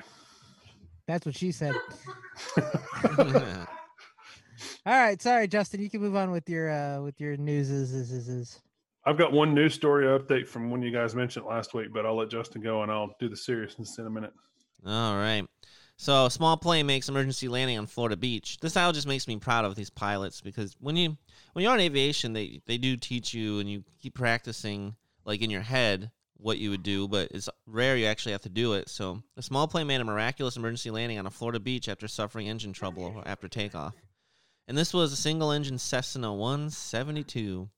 That's 1.09 1.27
what 1.27 1.37
she 1.37 1.51
said. 1.53 1.75
All 4.85 4.99
right, 4.99 5.21
sorry, 5.23 5.47
Justin. 5.47 5.81
You 5.81 5.89
can 5.89 6.01
move 6.01 6.17
on 6.17 6.31
with 6.31 6.49
your 6.49 6.71
uh 6.71 7.01
with 7.01 7.21
your 7.21 7.37
news. 7.37 7.71
Is 7.71 7.93
is 7.93 8.11
is 8.11 8.29
is. 8.29 8.61
I've 9.05 9.19
got 9.19 9.33
one 9.33 9.55
news 9.55 9.75
story 9.75 10.07
update 10.07 10.47
from 10.47 10.71
when 10.71 10.83
you 10.83 10.91
guys 10.93 11.15
mentioned 11.15 11.47
last 11.47 11.75
week, 11.75 11.89
but 11.93 12.07
I'll 12.07 12.17
let 12.17 12.31
Justin 12.31 12.63
go 12.63 12.83
and 12.83 12.91
I'll 12.91 13.15
do 13.19 13.29
the 13.29 13.37
seriousness 13.37 13.99
in 13.99 14.07
a 14.07 14.11
minute. 14.11 14.33
All 14.87 15.17
right. 15.17 15.45
So, 15.97 16.27
a 16.27 16.31
small 16.31 16.57
plane 16.57 16.87
makes 16.87 17.09
emergency 17.09 17.47
landing 17.47 17.79
on 17.79 17.87
Florida 17.87 18.17
Beach. 18.17 18.59
This 18.61 18.77
all 18.77 18.93
just 18.93 19.07
makes 19.07 19.29
me 19.29 19.37
proud 19.37 19.65
of 19.65 19.77
these 19.77 19.91
pilots 19.91 20.41
because 20.41 20.75
when 20.81 20.97
you 20.97 21.17
when 21.53 21.63
you're 21.63 21.75
in 21.75 21.81
aviation, 21.81 22.33
they 22.33 22.61
they 22.67 22.79
do 22.79 22.97
teach 22.97 23.33
you 23.33 23.61
and 23.61 23.71
you 23.71 23.85
keep 24.01 24.15
practicing 24.15 24.97
like 25.25 25.43
in 25.43 25.51
your 25.51 25.61
head 25.61 26.11
what 26.39 26.59
you 26.59 26.71
would 26.71 26.83
do, 26.83 27.07
but 27.07 27.31
it's 27.31 27.49
rare 27.67 27.97
you 27.97 28.07
actually 28.07 28.33
have 28.33 28.43
to 28.43 28.49
do 28.49 28.73
it. 28.73 28.89
So, 28.89 29.23
a 29.37 29.43
small 29.43 29.69
plane 29.69 29.87
made 29.87 30.01
a 30.01 30.05
miraculous 30.05 30.57
emergency 30.57 30.91
landing 30.91 31.21
on 31.21 31.27
a 31.27 31.31
Florida 31.31 31.61
beach 31.61 31.89
after 31.89 32.09
suffering 32.09 32.49
engine 32.49 32.73
trouble 32.73 33.23
after 33.25 33.47
takeoff. 33.47 33.95
And 34.69 34.79
this 34.79 34.95
was 34.95 35.13
a 35.13 35.17
single 35.17 35.51
engine 35.53 35.79
Cessna 35.79 36.33
172. 36.33 37.69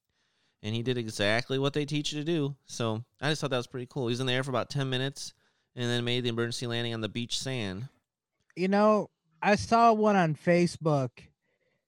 And 0.62 0.75
he 0.75 0.83
did 0.83 0.97
exactly 0.97 1.59
what 1.59 1.75
they 1.75 1.85
teach 1.85 2.12
you 2.12 2.20
to 2.20 2.25
do. 2.25 2.57
So, 2.66 3.05
I 3.20 3.31
just 3.31 3.40
thought 3.40 3.51
that 3.51 3.57
was 3.59 3.66
pretty 3.66 3.87
cool. 3.87 4.07
He 4.07 4.12
was 4.12 4.20
in 4.20 4.27
the 4.27 4.33
air 4.33 4.42
for 4.42 4.51
about 4.51 4.70
10 4.70 4.88
minutes 4.88 5.35
and 5.77 5.90
then 5.90 6.05
made 6.05 6.25
the 6.25 6.29
emergency 6.29 6.66
landing 6.66 6.94
on 6.94 7.01
the 7.01 7.09
beach 7.09 7.38
sand. 7.38 7.88
You 8.57 8.68
know, 8.68 9.11
I 9.42 9.57
saw 9.57 9.92
one 9.92 10.16
on 10.16 10.35
Facebook 10.35 11.11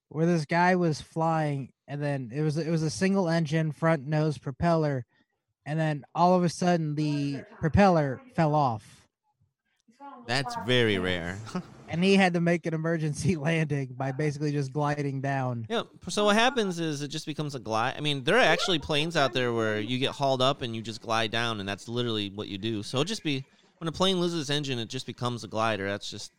where 0.09 0.27
this 0.27 0.45
guy 0.45 0.77
was 0.77 1.01
flying, 1.01 1.73
and 1.89 2.03
then 2.03 2.31
it 2.35 2.43
was 2.43 2.57
it 2.57 2.71
was 2.71 2.83
a 2.83 2.91
single 2.91 3.29
engine 3.29 3.73
front 3.73 4.07
nose 4.07 4.39
propeller, 4.39 5.05
and 5.65 5.79
then 5.79 6.05
all 6.15 6.35
of 6.35 6.45
a 6.45 6.49
sudden 6.49 6.95
the 6.95 7.43
propeller 7.61 8.21
fell 8.35 8.55
off, 8.55 9.09
That's 10.27 10.57
very 10.67 10.99
rare. 10.99 11.39
and 11.89 12.03
he 12.03 12.17
had 12.17 12.35
to 12.35 12.41
make 12.41 12.67
an 12.67 12.75
emergency 12.75 13.37
landing 13.37 13.95
by 13.97 14.13
basically 14.13 14.53
just 14.53 14.73
gliding 14.73 15.21
down. 15.21 15.67
yeah. 15.69 15.83
So 16.09 16.25
what 16.25 16.37
happens 16.37 16.79
is 16.81 17.03
it 17.03 17.09
just 17.09 17.27
becomes 17.27 17.55
a 17.55 17.59
glide. 17.59 17.95
I 17.97 18.01
mean, 18.01 18.25
there 18.25 18.37
are 18.37 18.41
actually 18.41 18.79
planes 18.79 19.17
out 19.17 19.33
there 19.33 19.53
where 19.53 19.81
you 19.81 19.99
get 19.99 20.11
hauled 20.11 20.43
up 20.43 20.63
and 20.63 20.75
you 20.75 20.83
just 20.83 21.01
glide 21.01 21.31
down, 21.31 21.61
and 21.61 21.69
that's 21.69 21.89
literally 21.89 22.31
what 22.31 22.49
you 22.49 22.59
do. 22.59 22.83
So 22.83 23.01
it 23.01 23.05
just 23.07 23.23
be 23.23 23.45
when 23.79 23.89
a 23.89 23.93
plane 23.93 24.21
loses 24.21 24.43
its 24.43 24.51
engine, 24.51 24.79
it 24.79 24.89
just 24.89 25.07
becomes 25.07 25.45
a 25.45 25.49
glider. 25.49 25.89
That's 25.89 26.11
just 26.11 26.33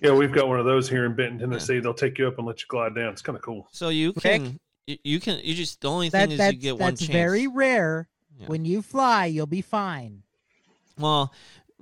Yeah, 0.00 0.12
we've 0.14 0.32
got 0.32 0.48
one 0.48 0.58
of 0.58 0.64
those 0.64 0.88
here 0.88 1.04
in 1.04 1.14
Benton, 1.14 1.38
Tennessee. 1.38 1.80
They'll 1.80 1.94
take 1.94 2.18
you 2.18 2.26
up 2.28 2.38
and 2.38 2.46
let 2.46 2.60
you 2.60 2.66
glide 2.68 2.94
down. 2.94 3.12
It's 3.12 3.22
kind 3.22 3.36
of 3.36 3.42
cool. 3.42 3.68
so 3.72 3.88
you 3.88 4.12
can 4.12 4.58
you, 4.86 4.98
you 5.04 5.20
can 5.20 5.40
you 5.42 5.54
just 5.54 5.80
the 5.80 5.90
only 5.90 6.10
thing 6.10 6.32
is 6.32 6.38
that's 6.38 6.54
you 6.54 6.58
get 6.58 6.78
one 6.78 6.92
chance. 6.92 7.00
that's 7.00 7.12
very 7.12 7.46
rare. 7.46 8.08
Yeah. 8.38 8.46
When 8.46 8.64
you 8.64 8.82
fly, 8.82 9.26
you'll 9.26 9.46
be 9.46 9.60
fine. 9.62 10.22
well. 10.98 11.32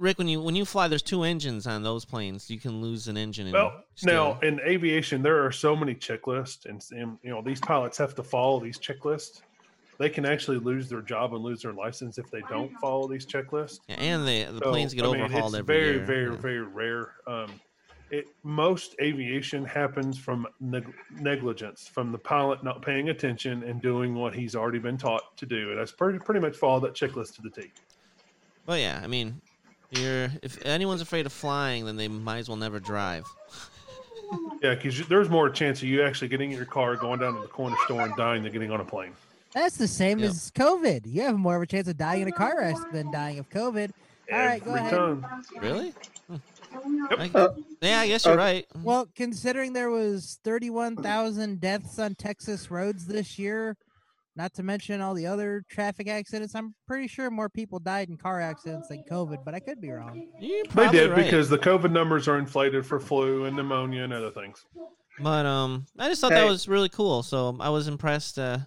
Rick, 0.01 0.17
when 0.19 0.29
you 0.29 0.41
when 0.41 0.57
you 0.57 0.65
fly, 0.65 0.89
there's 0.89 1.03
two 1.03 1.23
engines 1.25 1.67
on 1.67 1.83
those 1.83 2.05
planes. 2.07 2.51
You 2.51 2.59
can 2.59 2.81
lose 2.81 3.07
an 3.07 3.17
engine. 3.19 3.47
And 3.47 3.53
Well, 3.53 3.85
now 4.03 4.39
in 4.41 4.59
aviation, 4.61 5.23
there 5.23 5.45
are 5.45 5.53
so 5.53 5.77
many 5.77 5.95
checklists, 5.95 6.65
and, 6.65 6.83
and 6.99 7.19
you 7.23 7.31
know 7.31 7.43
these 7.43 7.61
pilots 7.61 7.99
have 7.99 8.15
to 8.15 8.23
follow 8.23 8.59
these 8.61 8.79
checklists. 8.79 9.43
They 9.99 10.09
can 10.09 10.25
actually 10.25 10.57
lose 10.59 10.89
their 10.89 11.03
job 11.03 11.35
and 11.35 11.45
lose 11.45 11.61
their 11.61 11.75
license 11.75 12.17
if 12.17 12.31
they 12.31 12.41
don't 12.49 12.73
follow 12.79 13.07
these 13.07 13.27
checklists. 13.27 13.81
Yeah, 13.89 13.97
and 13.97 14.27
the 14.27 14.45
the 14.45 14.61
So, 14.65 14.71
planes 14.71 14.95
get 14.95 15.05
I 15.05 15.13
mean, 15.13 15.21
overhauled 15.21 15.55
it's 15.55 15.59
every 15.59 15.77
very, 15.77 15.97
year. 15.97 16.05
very, 16.07 16.31
yeah. 16.31 16.37
very 16.37 16.63
rare. 16.63 17.13
Um, 17.27 17.61
it 18.11 18.27
most 18.43 18.97
aviation 19.03 19.67
happens 19.67 20.19
from 20.19 20.47
neg- 20.61 20.95
negligence, 21.21 21.87
from 21.87 22.11
the 22.11 22.19
pilot 22.19 22.65
not 22.65 22.81
paying 22.81 23.11
attention 23.11 23.63
and 23.65 23.83
doing 23.83 24.15
what 24.15 24.35
he's 24.35 24.57
already 24.57 24.79
been 24.79 24.97
taught 24.97 25.37
to 25.37 25.45
do, 25.45 25.71
and 25.73 25.79
that's 25.79 25.93
pretty 25.93 26.19
pretty 26.19 26.41
much 26.41 26.57
follow 26.57 26.81
that 26.81 26.95
checklist 26.95 27.35
to 27.37 27.43
the 27.43 27.51
T. 27.51 27.71
But 28.65 28.81
yeah, 28.81 29.01
I 29.05 29.07
mean, 29.07 29.41
you're 29.91 30.29
if 30.43 30.65
anyone's 30.65 31.01
afraid 31.01 31.27
of 31.27 31.33
flying, 31.33 31.85
then 31.87 31.97
they 31.97 32.09
might 32.09 32.39
as 32.39 32.49
well 32.49 32.57
never 32.59 32.81
drive. 32.81 33.25
Yeah, 34.63 34.77
because 34.77 35.09
there's 35.09 35.29
more 35.29 35.51
chance 35.51 35.83
of 35.83 35.89
you 35.89 36.05
actually 36.05 36.29
getting 36.29 36.53
in 36.53 36.57
your 36.57 36.65
car, 36.67 36.95
going 36.95 37.19
down 37.19 37.35
to 37.35 37.41
the 37.41 37.49
corner 37.49 37.75
store, 37.87 38.03
and 38.03 38.15
dying 38.15 38.45
than 38.45 38.53
getting 38.53 38.71
on 38.71 38.79
a 38.81 38.85
plane. 38.85 39.13
That's 39.55 39.77
the 39.77 39.89
same 39.89 40.21
Yeah. 40.21 40.27
as 40.27 40.53
COVID. 40.53 41.01
You 41.07 41.23
have 41.23 41.37
more 41.37 41.57
of 41.57 41.63
a 41.63 41.67
chance 41.67 41.89
of 41.89 41.97
dying 41.97 42.23
in 42.23 42.29
a 42.29 42.33
car 42.33 42.55
crash 42.55 42.77
than 42.93 43.11
dying 43.11 43.41
of 43.41 43.51
COVID. 43.51 43.91
All 44.33 44.39
right, 44.39 44.65
go 44.65 44.71
Every 44.75 44.81
ahead. 44.83 44.93
time. 44.93 45.27
Really? 45.61 45.95
I- 46.31 47.31
Uh, 47.35 47.55
yeah, 47.81 48.01
I 48.01 48.07
guess 48.07 48.25
you're 48.25 48.35
uh, 48.35 48.37
right. 48.37 48.67
Well, 48.81 49.09
considering 49.17 49.73
there 49.73 49.91
was 49.91 50.39
31,000 50.45 51.61
deaths 51.61 51.99
on 51.99 52.15
Texas 52.15 52.71
roads 52.71 53.07
this 53.07 53.37
year, 53.37 53.77
not 54.37 54.55
to 54.55 54.63
mention 54.63 55.01
all 55.01 55.15
the 55.15 55.27
other 55.27 55.65
traffic 55.69 56.09
accidents, 56.09 56.55
I'm 56.55 56.75
pretty 56.87 57.09
sure 57.09 57.31
more 57.31 57.49
people 57.49 57.79
died 57.79 58.09
in 58.09 58.17
car 58.17 58.41
accidents 58.41 58.89
than 58.89 59.05
COVID, 59.11 59.45
but 59.45 59.55
I 59.55 59.61
could 59.61 59.81
be 59.81 59.91
wrong. 59.91 60.29
They 60.41 60.89
did 60.89 61.11
right. 61.11 61.25
because 61.25 61.49
the 61.49 61.59
COVID 61.59 61.91
numbers 61.91 62.29
are 62.29 62.39
inflated 62.39 62.87
for 62.87 63.01
flu 63.01 63.45
and 63.45 63.57
pneumonia 63.57 64.05
and 64.05 64.13
other 64.13 64.31
things. 64.31 64.65
But 65.19 65.47
um, 65.47 65.87
I 65.99 66.09
just 66.09 66.21
thought 66.21 66.31
that 66.31 66.47
was 66.47 66.69
really 66.69 66.89
cool. 66.89 67.23
So 67.23 67.57
I 67.61 67.71
was 67.71 67.89
impressed. 67.89 68.39
Uh, 68.39 68.59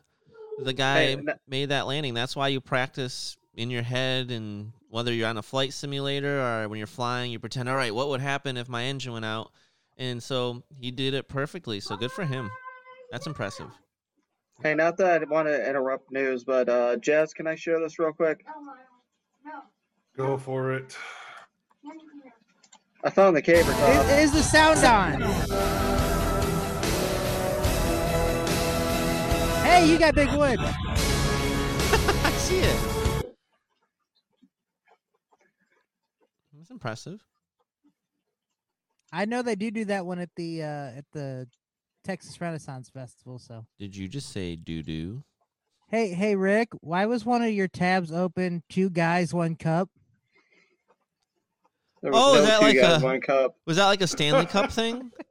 the 0.59 0.73
guy 0.73 0.95
Hey, 0.95 1.13
n- 1.13 1.29
made 1.47 1.69
that 1.69 1.87
landing. 1.87 2.13
That's 2.13 2.35
why 2.35 2.49
you 2.49 2.61
practice 2.61 3.37
in 3.55 3.69
your 3.69 3.81
head 3.81 4.31
and 4.31 4.71
whether 4.89 5.11
you're 5.11 5.27
on 5.27 5.37
a 5.37 5.41
flight 5.41 5.73
simulator 5.73 6.39
or 6.39 6.69
when 6.69 6.77
you're 6.77 6.85
flying, 6.85 7.31
you 7.31 7.39
pretend, 7.39 7.69
all 7.69 7.75
right, 7.75 7.93
what 7.93 8.09
would 8.09 8.21
happen 8.21 8.57
if 8.57 8.69
my 8.69 8.83
engine 8.83 9.13
went 9.13 9.25
out? 9.25 9.51
And 9.97 10.21
so 10.21 10.63
he 10.79 10.91
did 10.91 11.13
it 11.13 11.27
perfectly. 11.27 11.79
So 11.79 11.95
good 11.95 12.11
for 12.11 12.25
him. 12.25 12.49
That's 13.11 13.27
impressive. 13.27 13.67
Hey, 14.61 14.75
not 14.75 14.97
that 14.97 15.21
I 15.21 15.25
want 15.25 15.47
to 15.47 15.69
interrupt 15.69 16.11
news, 16.11 16.43
but 16.43 16.69
uh, 16.69 16.97
Jazz, 16.97 17.33
can 17.33 17.47
I 17.47 17.55
share 17.55 17.79
this 17.79 17.97
real 17.99 18.13
quick? 18.13 18.45
Go 20.15 20.37
for 20.37 20.73
it. 20.73 20.95
I 23.03 23.09
found 23.09 23.35
the 23.35 23.41
caber 23.41 23.71
toss. 23.71 24.11
Is, 24.11 24.23
is 24.25 24.31
the 24.31 24.43
sound 24.43 24.85
on? 24.85 25.21
Hey, 29.65 29.89
you 29.89 29.97
got 29.97 30.15
big 30.15 30.31
wood. 30.33 30.59
I 30.61 32.31
see 32.37 32.59
it. 32.59 32.93
That's 36.53 36.69
impressive. 36.69 37.25
I 39.11 39.25
know 39.25 39.41
they 39.41 39.55
do 39.55 39.71
do 39.71 39.85
that 39.85 40.05
one 40.05 40.19
at 40.19 40.29
the 40.35 40.63
uh, 40.63 40.97
at 40.97 41.05
the 41.11 41.47
Texas 42.03 42.39
Renaissance 42.41 42.89
Festival. 42.89 43.39
So 43.39 43.65
Did 43.79 43.95
you 43.95 44.07
just 44.07 44.31
say 44.31 44.55
doo 44.55 44.83
doo? 44.83 45.23
hey, 45.89 46.09
hey, 46.13 46.35
Rick, 46.35 46.69
why 46.81 47.05
was 47.05 47.23
one 47.25 47.43
of 47.43 47.51
your 47.51 47.67
tabs 47.67 48.11
open? 48.11 48.63
Two 48.69 48.89
guys, 48.89 49.33
one 49.33 49.55
cup. 49.55 49.89
Was 52.01 52.11
Oh, 52.13 52.33
no 52.33 52.39
is 52.41 52.47
that 52.47 52.61
like 52.61 52.75
guys, 52.75 53.01
a- 53.01 53.05
one 53.05 53.21
cup. 53.21 53.55
Was 53.65 53.77
that 53.77 53.85
like 53.85 54.01
a 54.01 54.07
Stanley 54.07 54.45
Cup 54.45 54.71
thing? 54.71 55.11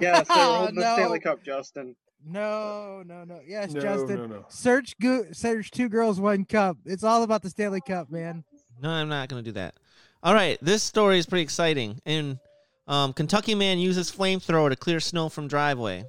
Yes, 0.00 0.28
they 0.28 0.34
Oh, 0.36 0.56
holding 0.58 0.74
the 0.76 0.94
Stanley. 0.94 1.18
Cup, 1.20 1.42
Justin. 1.42 1.96
No, 2.26 3.02
no, 3.06 3.24
no. 3.24 3.40
Yes, 3.46 3.72
no, 3.72 3.80
Justin. 3.80 4.16
no, 4.16 4.26
no. 4.26 4.44
Search 4.48 4.94
go- 5.00 5.26
search 5.32 5.70
two 5.70 5.88
girls, 5.88 6.20
one 6.20 6.44
cup. 6.44 6.76
It's 6.84 7.02
all 7.04 7.22
about 7.22 7.42
the 7.42 7.50
Stanley 7.50 7.80
Cup, 7.80 8.10
man. 8.10 8.44
No, 8.82 8.90
I'm 8.90 9.08
not 9.08 9.28
going 9.28 9.42
to 9.42 9.48
do 9.48 9.54
that. 9.54 9.74
All 10.22 10.34
right, 10.34 10.58
this 10.62 10.82
story 10.82 11.18
is 11.18 11.26
pretty 11.26 11.42
exciting. 11.42 12.00
And 12.06 12.38
um, 12.86 13.12
Kentucky 13.12 13.54
man 13.54 13.78
uses 13.78 14.10
flamethrower 14.10 14.70
to 14.70 14.76
clear 14.76 15.00
snow 15.00 15.28
from 15.28 15.48
driveway. 15.48 16.04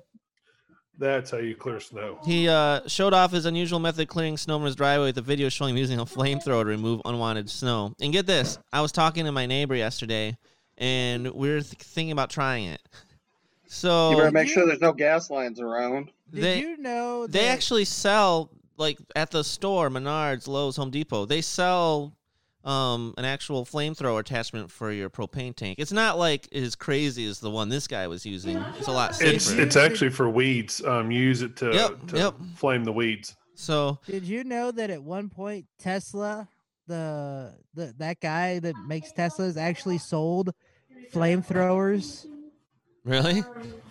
That's 0.98 1.32
how 1.32 1.38
you 1.38 1.56
clear 1.56 1.80
snow. 1.80 2.20
He 2.26 2.48
uh, 2.48 2.82
showed 2.88 3.14
off 3.14 3.32
his 3.32 3.46
unusual 3.46 3.80
method 3.80 4.04
of 4.04 4.08
clearing 4.08 4.38
snow 4.38 4.58
from 4.58 4.66
his 4.66 4.76
driveway 4.76 5.08
with 5.08 5.18
a 5.18 5.22
video 5.22 5.50
showing 5.50 5.72
him 5.72 5.78
using 5.78 6.00
a 6.00 6.06
flamethrower 6.06 6.62
to 6.62 6.66
remove 6.66 7.02
unwanted 7.04 7.50
snow. 7.50 7.94
And 8.00 8.14
get 8.14 8.26
this, 8.26 8.58
I 8.72 8.82
was 8.82 8.92
talking 8.94 9.26
to 9.26 9.32
my 9.32 9.46
neighbor 9.46 9.76
yesterday, 9.76 10.38
and 10.78 11.30
we 11.34 11.50
were 11.50 11.62
th- 11.62 11.74
thinking 11.74 12.14
about 12.14 12.30
trying 12.30 12.68
it. 12.68 12.82
So 13.68 14.12
You 14.12 14.18
better 14.18 14.32
make 14.32 14.48
sure 14.48 14.66
there's 14.66 14.80
no 14.80 14.94
gas 14.94 15.30
lines 15.30 15.60
around. 15.60 16.12
Did 16.32 16.44
they 16.44 16.60
you 16.60 16.78
know 16.78 17.28
they 17.28 17.48
actually 17.48 17.86
sell 17.86 18.50
like 18.78 18.98
at 19.16 19.32
the 19.32 19.44
store, 19.44 19.90
Menards, 19.90 20.48
Lowe's, 20.48 20.78
Home 20.78 20.92
Depot. 20.92 21.26
They 21.26 21.42
sell 21.42 22.14
um, 22.66 23.14
an 23.18 23.26
actual 23.26 23.64
flamethrower 23.66 24.20
attachment 24.20 24.72
for 24.72 24.92
your 24.92 25.10
propane 25.10 25.56
tank. 25.56 25.78
It's 25.80 25.92
not 25.92 26.18
like 26.18 26.48
as 26.54 26.76
crazy 26.76 27.26
as 27.28 27.40
the 27.40 27.50
one 27.52 27.70
this 27.70 27.88
guy 27.88 28.08
was 28.08 28.26
using. 28.26 28.58
It's 28.78 28.88
a 28.88 28.92
lot 28.92 29.16
safer. 29.16 29.36
It's 29.36 29.52
it's 29.52 29.76
actually 29.76 30.10
for 30.10 30.30
weeds. 30.30 30.84
Um, 30.84 31.12
you 31.12 31.22
use 31.22 31.42
it 31.42 31.56
to, 31.58 31.72
Yep, 31.74 32.08
to 32.08 32.18
yep. 32.18 32.34
flame 32.56 32.84
the 32.84 32.92
weeds. 32.92 33.36
so 33.54 34.00
Did 34.08 34.24
you 34.24 34.44
know 34.44 34.72
that 34.72 34.90
at 34.90 35.02
one 35.04 35.30
point 35.30 35.66
Tesla, 35.80 36.48
the 36.88 37.54
the 37.74 37.94
that 38.00 38.20
guy 38.20 38.60
that 38.60 38.76
makes 38.88 39.12
Teslas 39.14 39.58
actually 39.58 40.00
sold 40.00 40.54
flamethrowers? 41.14 42.26
really, 43.04 43.44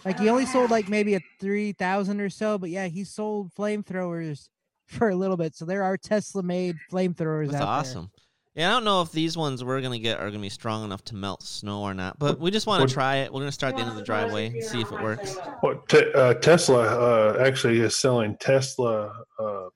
Like 0.04 0.18
he 0.18 0.28
only 0.28 0.46
sold 0.46 0.70
like 0.70 0.88
maybe 0.88 1.14
a 1.14 1.20
three 1.40 1.72
thousand 1.72 2.20
or 2.20 2.30
so, 2.30 2.58
but 2.58 2.70
yeah, 2.70 2.86
he 2.86 3.04
sold 3.04 3.52
flamethrowers 3.54 4.48
for 4.86 5.08
a 5.08 5.16
little 5.16 5.36
bit. 5.36 5.54
So 5.54 5.64
there 5.64 5.82
are 5.82 5.96
Tesla 5.96 6.42
made 6.42 6.76
flamethrowers 6.92 7.50
that's 7.50 7.62
out 7.62 7.68
awesome. 7.68 8.10
Yeah, 8.54 8.70
I 8.70 8.72
don't 8.74 8.84
know 8.84 9.02
if 9.02 9.10
these 9.10 9.36
ones 9.36 9.64
we're 9.64 9.80
gonna 9.80 9.98
get 9.98 10.20
are 10.20 10.30
gonna 10.30 10.40
be 10.40 10.48
strong 10.48 10.84
enough 10.84 11.04
to 11.06 11.16
melt 11.16 11.42
snow 11.42 11.82
or 11.82 11.92
not, 11.92 12.20
but 12.20 12.38
we 12.38 12.52
just 12.52 12.68
want 12.68 12.88
to 12.88 12.94
try 12.94 13.16
it. 13.16 13.32
We're 13.32 13.40
gonna 13.40 13.50
start 13.50 13.72
at 13.72 13.76
the 13.76 13.82
end 13.82 13.90
of 13.90 13.96
the 13.96 14.04
driveway 14.04 14.46
and 14.46 14.62
see 14.62 14.80
if 14.80 14.92
it 14.92 15.02
works. 15.02 15.36
What 15.60 15.88
te- 15.88 16.12
uh, 16.12 16.34
Tesla 16.34 16.82
uh, 16.84 17.44
actually 17.44 17.80
is 17.80 17.96
selling 17.98 18.36
Tesla. 18.36 19.24
Uh, 19.38 19.68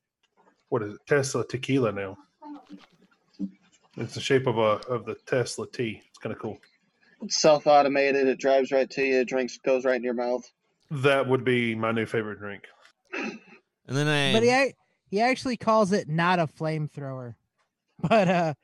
what 0.68 0.82
is 0.82 0.94
it? 0.94 1.00
Tesla 1.08 1.44
tequila 1.46 1.90
now. 1.90 2.16
It's 3.96 4.14
the 4.14 4.20
shape 4.20 4.46
of 4.46 4.58
a 4.58 4.86
of 4.88 5.04
the 5.06 5.16
Tesla 5.26 5.66
T. 5.68 6.00
It's 6.08 6.18
kind 6.18 6.32
of 6.32 6.40
cool. 6.40 6.60
It's 7.22 7.40
self-automated. 7.40 8.28
It 8.28 8.38
drives 8.38 8.70
right 8.70 8.88
to 8.90 9.02
you. 9.02 9.20
It 9.20 9.28
drinks 9.28 9.58
goes 9.58 9.84
right 9.84 9.96
in 9.96 10.04
your 10.04 10.14
mouth. 10.14 10.48
That 10.92 11.28
would 11.28 11.44
be 11.44 11.74
my 11.74 11.90
new 11.90 12.06
favorite 12.06 12.38
drink. 12.38 12.62
And 13.12 13.40
then 13.88 14.06
I. 14.06 14.32
But 14.32 14.44
he 14.44 14.74
he 15.10 15.20
actually 15.20 15.56
calls 15.56 15.90
it 15.90 16.08
not 16.08 16.38
a 16.38 16.46
flamethrower. 16.46 17.34
But 18.00 18.28
uh 18.28 18.54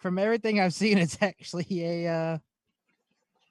from 0.00 0.18
everything 0.18 0.60
I've 0.60 0.74
seen, 0.74 0.98
it's 0.98 1.18
actually 1.20 1.66
a 1.84 2.08
uh 2.08 2.38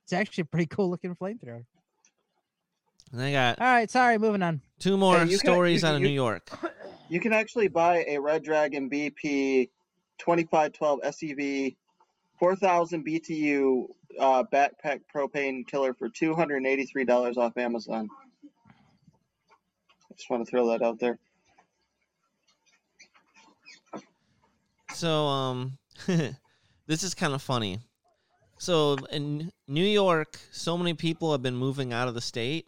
it's 0.04 0.14
actually 0.14 0.44
a 0.44 0.46
pretty 0.46 0.68
cool 0.68 0.90
looking 0.90 1.16
flamethrower. 1.16 1.66
and 3.12 3.22
I 3.22 3.32
got 3.32 3.60
All 3.60 3.68
right, 3.68 3.90
sorry, 3.90 4.18
moving 4.18 4.42
on. 4.42 4.62
two 4.80 4.98
more 4.98 5.20
you 5.24 5.38
can- 5.38 5.40
stories 5.40 5.82
you- 5.82 5.88
out 5.88 5.96
of 5.96 6.02
you- 6.02 6.08
New 6.08 6.14
York. 6.14 6.50
You 7.10 7.22
can 7.22 7.32
actually 7.32 7.70
buy 7.70 8.04
a 8.06 8.18
Red 8.18 8.44
Dragon 8.44 8.90
BP 8.90 9.70
2512 10.18 11.00
SEV 11.06 11.76
4000 12.38 13.06
BTU 13.06 13.86
uh, 14.20 14.44
backpack 14.52 15.00
propane 15.16 15.66
killer 15.66 15.94
for 15.94 16.10
$283 16.10 17.38
off 17.38 17.56
Amazon. 17.56 18.10
I 20.12 20.14
just 20.18 20.30
want 20.30 20.46
to 20.46 20.50
throw 20.52 20.68
that 20.72 20.82
out 20.82 21.00
there. 21.00 21.18
So 24.94 25.28
um 25.28 25.78
this 26.88 27.04
is 27.04 27.14
kind 27.14 27.34
of 27.34 27.42
funny. 27.42 27.80
So 28.60 28.98
in 29.12 29.52
New 29.68 29.84
York, 29.86 30.40
so 30.52 30.78
many 30.78 30.94
people 30.94 31.32
have 31.32 31.42
been 31.44 31.56
moving 31.56 31.94
out 31.94 32.08
of 32.08 32.14
the 32.14 32.22
state. 32.22 32.66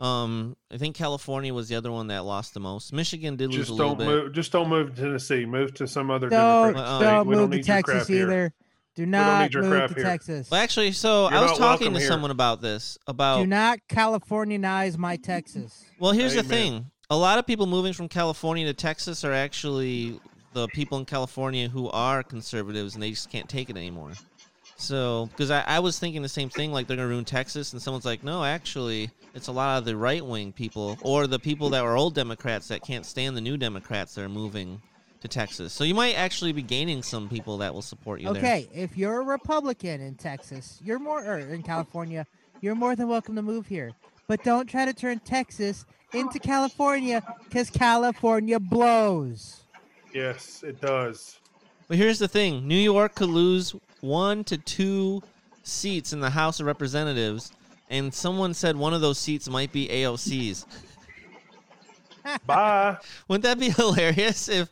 Um 0.00 0.56
I 0.72 0.78
think 0.78 0.96
California 0.96 1.52
was 1.54 1.68
the 1.68 1.76
other 1.76 1.92
one 1.92 2.08
that 2.08 2.24
lost 2.24 2.54
the 2.54 2.60
most. 2.60 2.92
Michigan 2.92 3.36
did 3.36 3.48
lose 3.50 3.58
Just 3.58 3.70
a 3.70 3.74
little 3.74 3.94
don't 3.94 3.98
bit. 3.98 4.06
move. 4.06 4.32
Just 4.32 4.50
don't 4.52 4.68
move 4.68 4.94
to 4.94 5.02
Tennessee. 5.02 5.44
Move 5.44 5.74
to 5.74 5.86
some 5.86 6.10
other 6.10 6.28
Don't 6.28 6.76
Uh, 6.76 6.98
state. 6.98 7.06
don't 7.10 7.26
We 7.28 7.34
don't 7.34 7.42
move 7.42 7.50
to 7.50 7.56
need 7.58 7.66
your 7.66 7.76
Texas 7.76 8.10
either. 8.10 8.52
Do 8.94 9.02
don't 9.04 9.10
not 9.12 9.42
need 9.42 9.54
your 9.54 9.62
move 9.62 9.88
to 9.90 9.94
here. 9.94 10.04
Texas. 10.04 10.50
Well, 10.50 10.60
actually, 10.60 10.92
so 10.92 11.28
You're 11.30 11.38
I 11.38 11.42
was 11.42 11.56
talking 11.56 11.92
to 11.94 11.98
here. 12.00 12.08
someone 12.08 12.30
about 12.30 12.60
this 12.60 12.98
about 13.06 13.38
Do 13.40 13.46
not 13.46 13.78
Californianize 13.88 14.98
my 14.98 15.16
Texas. 15.16 15.84
Well, 16.00 16.12
here's 16.12 16.34
the 16.34 16.42
thing. 16.42 16.86
A 17.08 17.16
lot 17.16 17.38
of 17.38 17.46
people 17.46 17.66
moving 17.66 17.92
from 17.92 18.08
California 18.08 18.66
to 18.66 18.74
Texas 18.74 19.24
are 19.24 19.32
actually 19.32 20.18
the 20.52 20.68
people 20.68 20.98
in 20.98 21.04
California 21.04 21.68
who 21.68 21.88
are 21.90 22.22
conservatives 22.22 22.94
and 22.94 23.02
they 23.02 23.10
just 23.10 23.30
can't 23.30 23.48
take 23.48 23.70
it 23.70 23.76
anymore. 23.76 24.12
So, 24.76 25.26
because 25.26 25.50
I, 25.50 25.62
I 25.66 25.78
was 25.78 25.98
thinking 25.98 26.22
the 26.22 26.28
same 26.28 26.48
thing, 26.48 26.72
like 26.72 26.88
they're 26.88 26.96
going 26.96 27.08
to 27.08 27.12
ruin 27.12 27.24
Texas, 27.24 27.72
and 27.72 27.80
someone's 27.80 28.04
like, 28.04 28.24
no, 28.24 28.42
actually, 28.42 29.10
it's 29.32 29.46
a 29.46 29.52
lot 29.52 29.78
of 29.78 29.84
the 29.84 29.96
right 29.96 30.24
wing 30.24 30.52
people 30.52 30.98
or 31.02 31.28
the 31.28 31.38
people 31.38 31.70
that 31.70 31.84
were 31.84 31.96
old 31.96 32.14
Democrats 32.14 32.68
that 32.68 32.82
can't 32.82 33.06
stand 33.06 33.36
the 33.36 33.40
new 33.40 33.56
Democrats 33.56 34.14
that 34.14 34.22
are 34.22 34.28
moving 34.28 34.82
to 35.20 35.28
Texas. 35.28 35.72
So 35.72 35.84
you 35.84 35.94
might 35.94 36.14
actually 36.14 36.52
be 36.52 36.62
gaining 36.62 37.02
some 37.02 37.28
people 37.28 37.58
that 37.58 37.72
will 37.72 37.82
support 37.82 38.20
you 38.20 38.32
there. 38.32 38.42
Okay, 38.42 38.68
if 38.74 38.96
you're 38.98 39.20
a 39.20 39.24
Republican 39.24 40.00
in 40.00 40.16
Texas, 40.16 40.80
you're 40.82 40.98
more 40.98 41.24
or 41.24 41.38
in 41.38 41.62
California, 41.62 42.26
you're 42.60 42.74
more 42.74 42.96
than 42.96 43.08
welcome 43.08 43.36
to 43.36 43.42
move 43.42 43.66
here. 43.66 43.92
But 44.26 44.42
don't 44.42 44.66
try 44.66 44.84
to 44.84 44.92
turn 44.92 45.20
Texas 45.20 45.84
into 46.12 46.38
California 46.40 47.22
because 47.44 47.70
California 47.70 48.58
blows. 48.58 49.62
Yes, 50.12 50.62
it 50.62 50.80
does. 50.80 51.38
But 51.88 51.96
here's 51.96 52.18
the 52.18 52.28
thing 52.28 52.66
New 52.66 52.74
York 52.74 53.14
could 53.14 53.28
lose 53.28 53.74
one 54.00 54.44
to 54.44 54.58
two 54.58 55.22
seats 55.62 56.12
in 56.12 56.20
the 56.20 56.30
House 56.30 56.60
of 56.60 56.66
Representatives, 56.66 57.52
and 57.90 58.12
someone 58.12 58.54
said 58.54 58.76
one 58.76 58.94
of 58.94 59.00
those 59.00 59.18
seats 59.18 59.48
might 59.48 59.72
be 59.72 59.88
AOC's. 59.88 60.66
Bye. 62.46 62.96
Wouldn't 63.28 63.44
that 63.44 63.58
be 63.58 63.70
hilarious 63.70 64.48
if, 64.48 64.68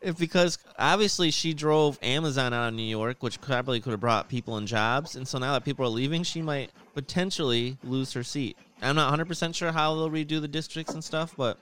if 0.00 0.18
because 0.18 0.58
obviously 0.78 1.30
she 1.30 1.54
drove 1.54 1.98
Amazon 2.02 2.52
out 2.52 2.68
of 2.68 2.74
New 2.74 2.82
York, 2.82 3.22
which 3.22 3.40
probably 3.40 3.80
could 3.80 3.92
have 3.92 4.00
brought 4.00 4.28
people 4.28 4.56
and 4.56 4.66
jobs, 4.66 5.16
and 5.16 5.26
so 5.26 5.38
now 5.38 5.52
that 5.52 5.64
people 5.64 5.84
are 5.84 5.88
leaving, 5.88 6.22
she 6.22 6.42
might 6.42 6.70
potentially 6.94 7.76
lose 7.84 8.12
her 8.12 8.22
seat. 8.22 8.56
I'm 8.82 8.96
not 8.96 9.16
100% 9.18 9.54
sure 9.54 9.72
how 9.72 9.94
they'll 9.94 10.10
redo 10.10 10.40
the 10.40 10.48
districts 10.48 10.94
and 10.94 11.04
stuff, 11.04 11.34
but 11.36 11.58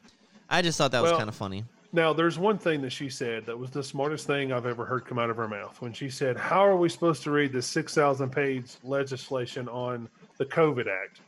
I 0.49 0.62
just 0.62 0.78
thought 0.78 0.93
that 0.93 1.03
was 1.03 1.12
kind 1.12 1.28
of 1.28 1.34
funny. 1.34 1.64
Now, 1.93 2.12
there's 2.12 2.39
one 2.39 2.59
thing 2.59 2.82
that 2.82 2.91
she 2.91 3.09
said 3.09 3.47
that 3.47 3.59
was 3.59 3.70
the 3.70 3.82
smartest 3.82 4.26
thing 4.26 4.53
I've 4.53 4.66
ever 4.66 4.84
heard 4.84 5.07
come 5.07 5.18
out 5.18 5.30
of 5.30 5.36
her 5.39 5.49
mouth 5.49 5.80
when 5.80 5.93
she 5.93 6.11
said, 6.11 6.36
How 6.36 6.64
are 6.64 6.76
we 6.76 6.89
supposed 6.89 7.22
to 7.22 7.30
read 7.30 7.53
the 7.53 7.62
6,000 7.62 8.30
page 8.30 8.72
legislation 8.84 9.68
on 9.68 10.09
the 10.36 10.45
COVID 10.45 10.86
Act? 10.86 11.20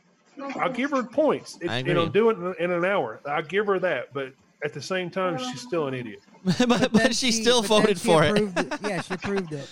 I'll 0.57 0.71
give 0.71 0.91
her 0.91 1.03
points. 1.03 1.57
It, 1.61 1.69
I 1.69 1.79
you 1.79 1.93
know, 1.93 2.07
do 2.07 2.29
it 2.29 2.37
in, 2.37 2.55
in 2.59 2.71
an 2.71 2.85
hour. 2.85 3.19
I'll 3.25 3.43
give 3.43 3.65
her 3.67 3.79
that. 3.79 4.13
But 4.13 4.33
at 4.63 4.73
the 4.73 4.81
same 4.81 5.09
time, 5.09 5.37
she's 5.37 5.61
still 5.61 5.87
an 5.87 5.93
idiot. 5.93 6.21
but, 6.43 6.67
but, 6.67 6.93
then 6.93 7.11
she 7.13 7.31
still 7.31 7.61
but 7.61 7.67
voted 7.67 7.99
she 7.99 8.07
for 8.07 8.23
it. 8.23 8.37
it. 8.37 8.79
Yeah, 8.81 9.01
she 9.01 9.15
approved 9.15 9.53
it. 9.53 9.69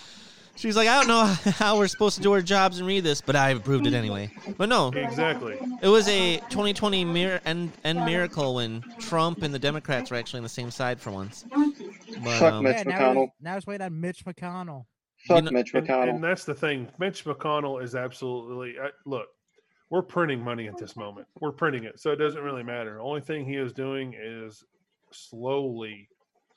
She's 0.60 0.76
like, 0.76 0.90
I 0.90 1.00
don't 1.00 1.08
know 1.08 1.24
how 1.54 1.78
we're 1.78 1.88
supposed 1.88 2.18
to 2.18 2.22
do 2.22 2.34
our 2.34 2.42
jobs 2.42 2.80
and 2.80 2.88
read 2.88 3.06
this, 3.06 3.22
but 3.22 3.34
I 3.36 3.52
approved 3.52 3.88
it 3.88 3.94
anyway. 3.94 4.30
But 4.58 4.68
no, 4.68 4.90
Exactly. 4.90 5.58
it 5.82 5.88
was 5.88 6.06
a 6.10 6.38
2020 6.50 7.06
mir- 7.06 7.40
end, 7.46 7.72
end 7.86 8.04
miracle 8.04 8.56
when 8.56 8.82
Trump 9.00 9.42
and 9.42 9.54
the 9.54 9.60
Democrats 9.60 10.12
were 10.12 10.18
actually 10.18 10.40
on 10.40 10.44
the 10.44 10.50
same 10.50 10.70
side 10.70 11.00
for 11.00 11.12
once. 11.12 11.46
But, 11.50 12.40
Fuck 12.40 12.54
um, 12.54 12.64
Mitch 12.66 12.76
yeah, 12.78 12.84
now 12.84 13.00
McConnell. 13.00 13.24
it's, 13.24 13.34
now 13.40 13.56
it's 13.58 13.68
waiting 13.68 13.86
on 13.86 14.02
Mitch 14.02 14.26
McConnell. 14.26 14.86
Fuck 15.28 15.44
know- 15.46 15.52
Mitch 15.52 15.74
And, 15.74 15.88
McConnell. 15.88 16.10
and 16.16 16.24
that's 16.24 16.44
the 16.44 16.54
thing. 16.56 16.90
Mitch 17.00 17.24
McConnell 17.24 17.82
is 17.82 17.96
absolutely 17.96 18.76
I, 18.82 18.90
look. 19.06 19.28
We're 19.90 20.02
printing 20.04 20.44
money 20.44 20.68
at 20.68 20.78
this 20.78 20.96
moment. 20.96 21.26
We're 21.40 21.52
printing 21.54 21.86
it, 21.86 22.00
so 22.00 22.12
it 22.12 22.18
doesn't 22.18 22.42
really 22.44 22.62
matter. 22.64 22.96
The 22.96 23.02
only 23.02 23.22
thing 23.22 23.44
he 23.46 23.56
is 23.56 23.72
doing 23.74 24.14
is 24.22 24.64
slowly 25.12 26.08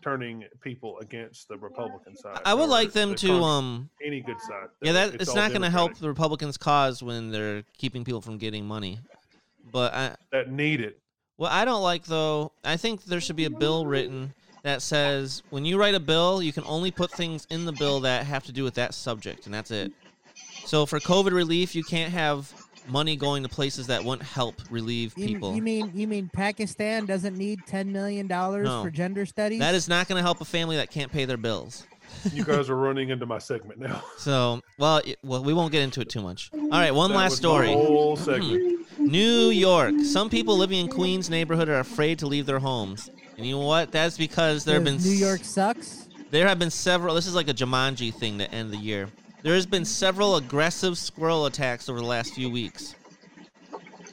turning 0.03 0.45
people 0.61 0.99
against 0.99 1.49
the 1.49 1.57
Republican 1.57 2.17
side. 2.17 2.39
I 2.45 2.55
would 2.55 2.69
like 2.69 2.93
them 2.93 3.11
the 3.11 3.17
to 3.17 3.27
con- 3.29 3.43
um 3.43 3.91
any 4.05 4.21
good 4.21 4.41
side. 4.41 4.69
yeah 4.83 4.93
that 4.93 5.15
It's 5.15 5.23
it's 5.25 5.35
not 5.35 5.51
going 5.51 5.63
to 5.63 5.71
help 5.71 5.97
the 5.97 6.09
Republicans 6.09 6.57
cause 6.57 7.03
when 7.03 7.31
they're 7.31 7.63
keeping 7.79 8.05
people 8.05 8.21
from 8.21 8.39
getting 8.39 8.65
money. 8.67 8.99
But 9.71 9.95
I 9.95 10.17
that 10.33 10.51
need 10.51 10.81
it. 10.81 10.99
what 11.37 11.53
I 11.53 11.65
don't 11.65 11.83
like 11.83 12.05
though, 12.05 12.53
I 12.65 12.77
think 12.77 13.05
there 13.05 13.21
should 13.21 13.37
be 13.37 13.45
a 13.47 13.51
bill 13.51 13.87
written 13.87 14.35
that 14.63 14.83
says 14.83 15.43
when 15.51 15.65
you 15.65 15.79
write 15.79 15.95
a 15.95 16.01
bill, 16.01 16.43
you 16.43 16.53
can 16.53 16.65
only 16.67 16.91
put 16.91 17.11
things 17.11 17.47
in 17.51 17.65
the 17.65 17.73
bill 17.73 18.01
that 18.01 18.27
have 18.27 18.45
to 18.45 18.53
do 18.53 18.65
with 18.65 18.75
that 18.75 18.95
subject 18.95 19.47
and 19.47 19.55
that's 19.55 19.71
it. 19.71 19.93
So 20.65 20.87
for 20.87 21.01
COVID 21.01 21.33
relief, 21.33 21.75
you 21.75 21.83
can't 21.83 22.13
have 22.13 22.53
money 22.89 23.17
going 23.17 23.43
to 23.43 23.49
places 23.49 23.87
that 23.87 24.03
wouldn't 24.05 24.27
help 24.27 24.55
relieve 24.71 25.15
You, 25.17 25.27
people. 25.27 25.55
you 25.55 25.63
mean 25.63 25.93
you 25.95 26.07
mean 26.07 26.31
Pakistan 26.33 27.07
doesn't 27.07 27.37
need 27.37 27.61
ten 27.67 27.93
million 27.93 28.27
dollars 28.27 28.67
No. 28.67 28.83
for 28.83 28.91
gender 28.91 29.27
studies? 29.27 29.61
that 29.61 29.75
is 29.75 29.89
not 29.89 30.09
going 30.09 30.19
to 30.19 30.23
help 30.23 30.41
a 30.41 30.45
family 30.45 30.77
that 30.77 30.91
can't 30.91 31.11
pay 31.13 31.25
their 31.25 31.37
bills. 31.37 31.87
You 32.33 32.45
guys 32.45 32.69
are 32.69 32.77
running 32.77 33.09
into 33.09 33.25
my 33.27 33.39
segment 33.39 33.81
now. 33.81 34.03
So, 34.19 34.61
well, 34.79 34.99
it- 34.99 35.19
well, 35.25 35.43
we 35.43 35.53
won't 35.55 35.73
get 35.73 35.83
into 35.83 36.01
it 36.01 36.09
too 36.09 36.21
much. 36.21 36.51
All 36.53 36.69
right, 36.69 36.95
one 36.95 37.11
That 37.11 37.17
last 37.17 37.31
was 37.31 37.43
my 37.43 37.49
story. 37.49 37.73
Whole 37.73 38.17
hmm. 38.17 38.23
segment. 38.23 38.87
New 38.99 39.49
York. 39.49 39.95
Some 40.05 40.29
people 40.29 40.57
living 40.57 40.79
in 40.79 40.89
Queens 40.89 41.31
neighborhood 41.31 41.69
are 41.69 41.81
afraid 41.81 42.19
to 42.21 42.27
leave 42.27 42.47
their 42.47 42.59
homes. 42.59 43.11
And 43.37 43.47
you 43.47 43.55
know 43.57 43.67
what? 43.67 43.91
That's 43.91 44.19
because 44.19 44.65
there 44.65 44.75
have 44.75 44.85
been 44.85 44.97
Because 44.97 45.11
New 45.11 45.17
York 45.17 45.43
sucks. 45.43 46.09
There 46.31 46.47
have 46.47 46.59
been 46.59 46.71
several. 46.71 47.15
This 47.15 47.27
is 47.27 47.35
like 47.35 47.49
a 47.49 47.55
Jumanji 47.55 48.13
thing 48.15 48.39
to 48.39 48.51
end 48.53 48.71
the 48.71 48.77
year. 48.77 49.09
There 49.43 49.55
has 49.55 49.67
been 49.67 49.85
several 49.85 50.37
aggressive 50.37 50.97
squirrel 50.97 51.47
attacks 51.47 51.89
over 51.89 51.99
the 51.99 52.07
last 52.07 52.35
few 52.35 52.49
weeks. 52.49 52.95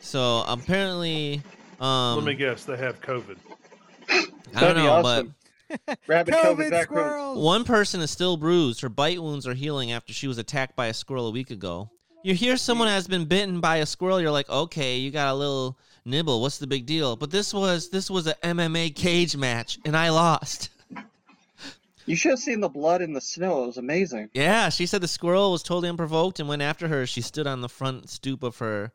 So 0.02 0.44
apparently, 0.48 1.42
um, 1.80 2.16
Let 2.16 2.26
me 2.26 2.34
guess. 2.34 2.66
They 2.66 2.78
have 2.78 3.00
COVID. 3.02 3.38
I 4.10 4.16
don't 4.16 4.54
That'd 4.54 4.76
be 4.78 4.84
know, 4.84 4.92
awesome. 4.94 5.36
Rabid 6.08 6.34
COVID, 6.34 6.72
COVID 6.72 6.84
squirrels. 6.84 7.44
one 7.46 7.64
person 7.64 8.02
is 8.02 8.10
still 8.10 8.38
bruised. 8.38 8.82
Her 8.82 8.90
bite 8.90 9.22
wounds 9.22 9.46
are 9.48 9.54
healing 9.54 9.92
after 9.92 10.14
she 10.14 10.28
was 10.28 10.40
attacked 10.40 10.76
by 10.76 10.88
a 10.88 10.94
squirrel 10.94 11.28
a 11.28 11.32
week 11.32 11.52
ago. 11.52 11.92
You 12.24 12.34
hear 12.34 12.58
someone 12.58 12.88
has 12.88 13.08
been 13.08 13.26
bitten 13.26 13.62
by 13.62 13.78
a 13.78 13.86
squirrel, 13.86 14.20
you're 14.20 14.32
like, 14.32 14.50
okay, 14.50 14.98
you 14.98 15.12
got 15.12 15.32
a 15.32 15.36
little 15.36 15.78
nibble. 16.06 16.42
What's 16.42 16.58
the 16.58 16.68
big 16.68 16.86
deal? 16.88 17.16
But 17.16 17.30
this 17.30 17.54
was 17.54 17.90
this 17.90 18.10
was 18.10 18.26
a 18.28 18.34
MMA 18.44 18.96
cage 18.96 19.38
match, 19.38 19.78
and 19.86 19.96
I 19.96 20.10
lost. 20.10 20.70
You 22.10 22.16
should 22.16 22.32
have 22.32 22.40
seen 22.40 22.60
the 22.60 22.70
blood 22.70 23.04
in 23.04 23.14
the 23.14 23.22
snow. 23.22 23.64
It 23.64 23.68
was 23.68 23.78
amazing. 23.78 24.32
Yeah, 24.34 24.70
she 24.70 24.88
said 24.88 25.02
the 25.02 25.08
squirrel 25.08 25.52
was 25.52 25.62
totally 25.62 25.90
unprovoked 25.90 26.40
and 26.40 26.50
went 26.50 26.64
after 26.64 26.88
her. 26.88 27.06
She 27.06 27.22
stood 27.22 27.46
on 27.46 27.62
the 27.62 27.70
front 27.70 28.10
stoop 28.10 28.42
of 28.42 28.58
her 28.58 28.92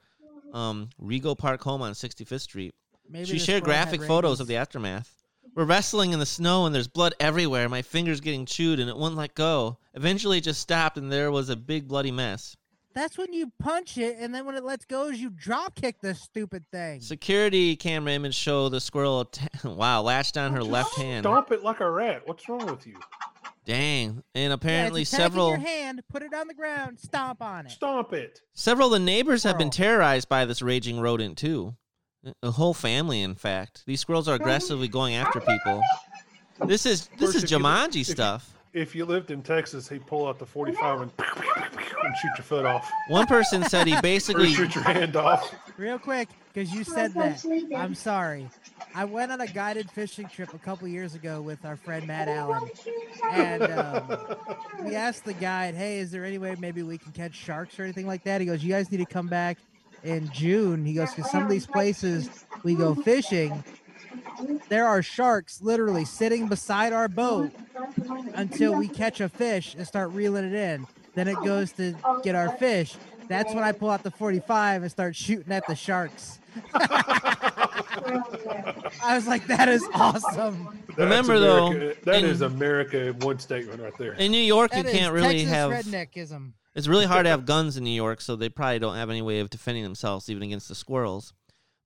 um, 0.53 0.91
Rego 1.01 1.39
Park 1.39 1.63
home 1.63 1.81
on 1.81 1.93
65th 1.93 2.41
Street. 2.41 2.75
Maybe 3.09 3.27
she 3.27 3.39
shared 3.39 3.63
graphic 3.63 4.03
photos 4.03 4.41
of 4.41 4.49
the 4.49 4.57
aftermath. 4.57 5.15
We're 5.55 5.65
wrestling 5.65 6.13
in 6.13 6.19
the 6.19 6.27
snow 6.27 6.67
and 6.67 6.75
there's 6.75 6.89
blood 6.89 7.15
everywhere. 7.21 7.69
My 7.69 7.83
fingers 7.83 8.21
getting 8.21 8.47
chewed 8.47 8.81
and 8.81 8.91
it 8.91 8.97
wouldn't 8.97 9.17
let 9.17 9.37
go. 9.37 9.79
Eventually, 9.95 10.39
it 10.39 10.45
just 10.45 10.61
stopped 10.61 10.99
and 10.99 11.13
there 11.13 11.31
was 11.31 11.51
a 11.51 11.57
big 11.57 11.87
bloody 11.87 12.11
mess. 12.11 12.57
That's 12.95 13.19
when 13.19 13.33
you 13.33 13.53
punch 13.59 13.99
it, 13.99 14.17
and 14.21 14.33
then 14.33 14.47
when 14.47 14.55
it 14.55 14.63
lets 14.63 14.85
go, 14.85 15.09
is 15.09 15.21
you 15.21 15.31
drop 15.31 15.75
kick 15.75 16.01
the 16.01 16.15
stupid 16.15 16.65
thing. 16.71 17.01
Security 17.01 17.75
camera 17.75 18.13
image 18.13 18.37
show 18.37 18.69
the 18.69 18.81
squirrel 18.81 19.21
atta- 19.23 19.69
wow 19.69 20.01
latched 20.03 20.37
on 20.37 20.53
her 20.53 20.63
left 20.63 20.95
hand. 20.95 21.25
Stomp 21.25 21.51
it 21.51 21.65
like 21.65 21.81
a 21.81 21.91
rat. 21.91 22.23
What's 22.25 22.49
wrong 22.49 22.67
with 22.67 22.87
you? 22.87 22.97
Dang! 23.65 24.23
And 24.35 24.51
Yeah, 24.51 24.55
apparently, 24.55 25.03
it's 25.03 25.13
attacking 25.13 25.25
several 25.33 25.49
your 25.51 25.59
hand, 25.59 26.03
put 26.09 26.23
it 26.23 26.33
on 26.33 26.47
the 26.47 26.55
ground, 26.55 27.01
stomp 27.01 27.43
on 27.43 27.67
it. 27.67 27.73
Stomp 27.73 28.13
it. 28.13 28.41
Several 28.53 28.89
of 28.89 29.01
the 29.01 29.05
neighbors 29.05 29.43
have 29.43 29.59
been 29.59 29.71
terrorized 29.71 30.29
by 30.29 30.45
this 30.45 30.63
raging 30.63 31.01
rodent 31.01 31.37
too. 31.37 31.75
A 32.43 32.53
whole 32.53 32.75
family, 32.75 33.21
in 33.23 33.35
fact. 33.35 33.83
These 33.87 34.01
squirrels 34.01 34.29
are 34.29 34.35
aggressively 34.35 34.89
going 34.89 35.15
after 35.15 35.41
people. 35.41 35.83
This 36.65 36.87
is 36.87 37.09
this 37.19 37.35
is 37.35 37.45
if 37.45 37.51
Jumanji 37.51 38.05
stuff. 38.05 38.54
If 38.75 38.93
you 38.93 39.05
lived 39.05 39.31
in 39.31 39.41
Texas, 39.41 39.89
he'd 39.89 40.05
pull 40.05 40.27
out 40.27 40.41
the 40.41 40.47
45 40.47 41.03
and, 41.03 41.11
and 41.17 42.17
shoot 42.17 42.31
your 42.37 42.45
foot 42.45 42.67
off. 42.67 42.91
One 43.07 43.27
person 43.27 43.63
said 43.63 43.87
he 43.87 43.95
Or 43.97 44.03
basically 44.03 44.53
shoot 44.53 44.75
your 44.75 44.83
hand 44.83 45.15
off. 45.15 45.55
Real 45.77 45.97
quick, 45.97 46.29
because 46.53 46.75
you 46.75 46.83
said 46.83 47.15
that. 47.15 47.45
I'm 47.77 47.95
sorry. 47.95 48.51
I 48.93 49.05
went 49.05 49.31
on 49.31 49.41
a 49.41 49.47
guided 49.47 49.89
fishing 49.93 50.27
trip 50.27 50.55
a 50.55 50.59
couple 50.59 50.89
years 50.89 51.15
ago 51.15 51.41
with 51.41 51.65
our 51.65 51.77
friend 51.77 52.05
Matt 52.09 52.27
Allen, 52.27 52.69
and 53.33 53.63
um, 53.63 54.37
we 54.85 54.97
asked 54.97 55.25
the 55.25 55.35
guide, 55.35 55.77
"Hey, 55.77 55.99
is 55.99 56.11
there 56.11 56.25
any 56.25 56.39
way 56.39 56.57
maybe 56.59 56.83
we 56.83 56.99
can 56.99 57.13
catch 57.13 57.37
sharks 57.37 57.79
or 57.79 57.85
anything 57.85 58.09
like 58.09 58.25
that?" 58.25 58.41
He 58.41 58.47
goes, 58.47 58.65
"You 58.65 58.73
guys 58.73 58.91
need 58.91 58.99
to 58.99 59.07
come 59.07 59.29
back 59.29 59.59
in 60.03 60.29
June." 60.33 60.85
He 60.85 60.95
goes, 60.95 61.15
"Because 61.15 61.31
some 61.31 61.45
of 61.45 61.49
these 61.49 61.67
places 61.67 62.45
we 62.65 62.75
go 62.75 62.95
fishing, 62.95 63.63
there 64.69 64.87
are 64.87 65.03
sharks 65.03 65.61
literally 65.63 66.05
sitting 66.05 66.47
beside 66.49 66.93
our 66.93 67.09
boat 67.09 67.53
until 68.35 68.75
we 68.75 68.89
catch 68.89 69.21
a 69.21 69.29
fish 69.29 69.75
and 69.75 69.87
start 69.87 70.11
reeling 70.13 70.45
it 70.45 70.55
in. 70.55 70.87
Then 71.15 71.29
it 71.29 71.37
goes 71.45 71.73
to 71.73 71.95
get 72.23 72.35
our 72.35 72.51
fish. 72.57 72.95
That's 73.29 73.55
when 73.55 73.65
I 73.65 73.73
pull 73.73 73.91
out 73.91 74.03
the 74.03 74.11
45 74.11 74.83
and 74.83 74.91
start 74.91 75.17
shooting 75.17 75.53
at 75.53 75.67
the 75.67 75.75
sharks. 75.75 76.39
I 79.03 79.15
was 79.15 79.27
like, 79.27 79.47
that 79.47 79.69
is 79.69 79.85
awesome. 79.95 80.79
That's 80.89 80.99
Remember, 80.99 81.39
though, 81.39 81.67
America- 81.69 82.01
that 82.05 82.17
in- 82.23 82.25
is 82.27 82.41
America 82.43 83.07
in 83.09 83.19
one 83.21 83.39
statement 83.39 83.81
right 83.81 83.97
there. 83.99 84.13
in 84.15 84.31
New 84.33 84.39
York 84.39 84.75
you 84.75 84.85
can't 84.85 85.13
really 85.13 85.45
Texas 85.45 85.51
have. 85.55 85.71
redneckism. 85.71 86.53
It's 86.75 86.89
really 86.89 87.07
hard 87.07 87.25
to 87.25 87.31
have 87.31 87.45
guns 87.47 87.77
in 87.77 87.85
New 87.85 87.91
York, 87.91 88.21
so 88.21 88.35
they 88.37 88.49
probably 88.49 88.81
don't 88.81 88.97
have 88.97 89.09
any 89.11 89.23
way 89.23 89.39
of 89.41 89.49
defending 89.51 89.85
themselves 89.85 90.29
even 90.29 90.43
against 90.43 90.69
the 90.69 90.75
squirrels. 90.75 91.33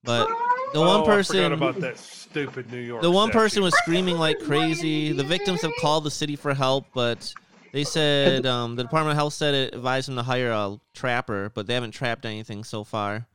But 0.03 0.29
the 0.73 0.79
oh, 0.81 0.87
one 0.87 1.01
I 1.03 1.05
person, 1.05 1.37
forgot 1.37 1.53
about 1.53 1.81
that 1.81 1.99
stupid 1.99 2.71
New 2.71 2.79
York. 2.81 3.03
the 3.03 3.11
one 3.11 3.31
person 3.31 3.63
was 3.63 3.75
screaming 3.79 4.17
like 4.19 4.39
crazy. 4.41 5.13
The 5.13 5.25
victims 5.25 5.63
have 5.63 5.73
called 5.81 6.05
the 6.05 6.11
city 6.11 6.37
for 6.37 6.55
help, 6.55 6.87
but 6.95 7.35
they 7.73 7.85
said 7.85 8.47
um, 8.47 8.77
the 8.77 8.83
Department 8.83 9.13
of 9.13 9.17
Health 9.17 9.35
said 9.35 9.55
it 9.55 9.75
advised 9.75 10.09
them 10.09 10.17
to 10.17 10.23
hire 10.23 10.51
a 10.51 10.79
trapper, 10.95 11.51
but 11.55 11.67
they 11.67 11.75
haven't 11.75 11.93
trapped 11.93 12.25
anything 12.25 12.65
so 12.65 12.85
far. 12.85 13.27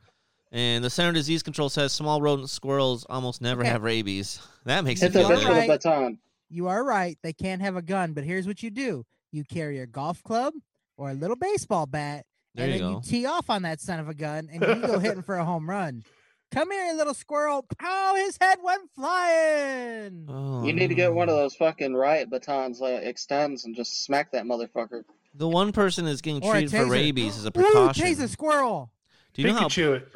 And 0.52 0.84
the 0.84 0.90
Center 0.90 1.08
of 1.08 1.14
Disease 1.16 1.42
Control 1.42 1.68
says 1.68 1.92
small 1.92 2.22
rodent 2.22 2.48
squirrels 2.50 3.04
almost 3.10 3.40
never 3.42 3.62
Okay. 3.62 3.70
have 3.70 3.82
rabies. 3.82 4.40
That 4.64 4.82
makes 4.84 5.02
Hit 5.02 5.08
it 5.08 5.12
the 5.12 5.18
feel 5.18 5.28
fish 5.28 5.40
good. 5.40 5.48
with 5.48 5.56
a 5.56 5.60
Right. 5.60 5.68
baton. 5.68 6.18
You 6.48 6.68
are 6.68 6.82
right. 6.82 7.18
They 7.22 7.34
can't 7.34 7.60
have 7.60 7.76
a 7.76 7.82
gun, 7.82 8.14
but 8.14 8.24
here's 8.24 8.46
what 8.46 8.62
you 8.62 8.70
do 8.70 9.04
you 9.30 9.44
carry 9.44 9.80
a 9.80 9.86
golf 9.86 10.22
club 10.22 10.54
or 10.96 11.10
a 11.10 11.14
little 11.14 11.36
baseball 11.36 11.84
bat, 11.84 12.24
There 12.54 12.64
and 12.64 12.72
you 12.72 12.78
then 12.80 12.88
go. 12.88 12.94
you 12.94 13.00
tee 13.04 13.26
off 13.26 13.50
on 13.50 13.62
that 13.62 13.80
son 13.80 13.98
of 14.00 14.08
a 14.08 14.14
gun, 14.14 14.48
and 14.50 14.62
you 14.62 14.86
go 14.86 14.98
hitting 15.00 15.22
for 15.22 15.36
a 15.36 15.44
home 15.44 15.68
run. 15.68 16.02
Come 16.50 16.70
here, 16.70 16.92
little 16.94 17.14
squirrel. 17.14 17.64
Pow, 17.78 18.14
his 18.16 18.38
head 18.40 18.58
went 18.62 18.88
flying. 18.94 20.26
Oh, 20.28 20.64
You 20.64 20.72
need 20.72 20.88
to 20.88 20.94
get 20.94 21.12
one 21.12 21.28
of 21.28 21.34
those 21.34 21.54
fucking 21.56 21.94
riot 21.94 22.30
batons 22.30 22.78
that 22.80 23.02
extends 23.04 23.64
and 23.64 23.74
just 23.74 24.04
smack 24.04 24.30
that 24.32 24.44
motherfucker. 24.44 25.02
The 25.34 25.48
one 25.48 25.72
person 25.72 26.06
is 26.06 26.20
getting 26.20 26.40
treated 26.40 26.70
for 26.70 26.86
rabies 26.86 27.36
as 27.36 27.44
a 27.44 27.48
Ooh, 27.48 27.50
precaution. 27.50 28.04
tase 28.06 28.22
a 28.22 28.28
squirrel. 28.28 28.92
Do 29.32 29.42
you 29.42 29.48
know 29.48 29.54
how? 29.54 29.66
Pikachu 29.66 29.96
it. 29.96 30.08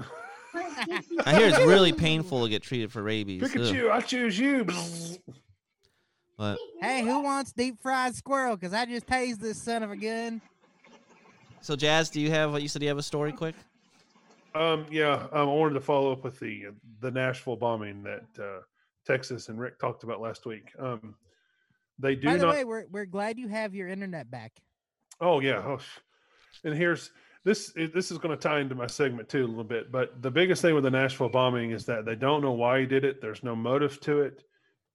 I 1.26 1.34
hear 1.36 1.48
it's 1.48 1.58
really 1.58 1.92
painful 1.92 2.44
to 2.44 2.48
get 2.48 2.62
treated 2.62 2.92
for 2.92 3.02
rabies. 3.02 3.42
Ugh. 3.42 3.50
Pikachu, 3.50 3.90
I 3.90 4.00
choose 4.00 4.38
you. 4.38 4.64
But 6.36 6.56
Hey, 6.80 7.02
who 7.02 7.20
wants 7.20 7.52
deep 7.52 7.82
fried 7.82 8.14
squirrel? 8.14 8.56
Because 8.56 8.72
I 8.72 8.86
just 8.86 9.06
tased 9.06 9.40
this 9.40 9.60
son 9.60 9.82
of 9.82 9.90
a 9.90 9.96
gun. 9.96 10.40
so, 11.60 11.74
Jazz, 11.74 12.10
do 12.10 12.20
you 12.20 12.30
have? 12.30 12.52
What 12.52 12.62
you 12.62 12.68
said 12.68 12.82
you 12.82 12.88
have 12.88 12.98
a 12.98 13.02
story, 13.02 13.32
quick. 13.32 13.56
Um, 14.54 14.86
yeah, 14.90 15.26
um, 15.32 15.48
I 15.48 15.52
wanted 15.52 15.74
to 15.74 15.80
follow 15.80 16.12
up 16.12 16.24
with 16.24 16.38
the 16.40 16.66
the 17.00 17.10
Nashville 17.10 17.56
bombing 17.56 18.02
that 18.02 18.26
uh, 18.42 18.60
Texas 19.06 19.48
and 19.48 19.58
Rick 19.58 19.78
talked 19.78 20.04
about 20.04 20.20
last 20.20 20.46
week. 20.46 20.72
Um, 20.78 21.14
they 21.98 22.14
do 22.14 22.26
By 22.28 22.36
the 22.36 22.46
not. 22.46 22.54
way, 22.54 22.64
we're, 22.64 22.86
we're 22.90 23.06
glad 23.06 23.38
you 23.38 23.48
have 23.48 23.74
your 23.74 23.88
internet 23.88 24.30
back. 24.30 24.52
Oh 25.20 25.40
yeah. 25.40 25.62
Oh, 25.64 25.78
and 26.64 26.74
here's 26.74 27.10
this. 27.44 27.72
This 27.74 28.10
is 28.10 28.18
going 28.18 28.36
to 28.36 28.40
tie 28.40 28.60
into 28.60 28.74
my 28.74 28.86
segment 28.86 29.28
too 29.28 29.44
a 29.44 29.48
little 29.48 29.64
bit. 29.64 29.90
But 29.90 30.22
the 30.22 30.30
biggest 30.30 30.62
thing 30.62 30.74
with 30.74 30.84
the 30.84 30.90
Nashville 30.90 31.28
bombing 31.28 31.72
is 31.72 31.84
that 31.86 32.04
they 32.04 32.14
don't 32.14 32.42
know 32.42 32.52
why 32.52 32.80
he 32.80 32.86
did 32.86 33.04
it. 33.04 33.20
There's 33.20 33.42
no 33.42 33.56
motive 33.56 34.00
to 34.02 34.20
it. 34.22 34.44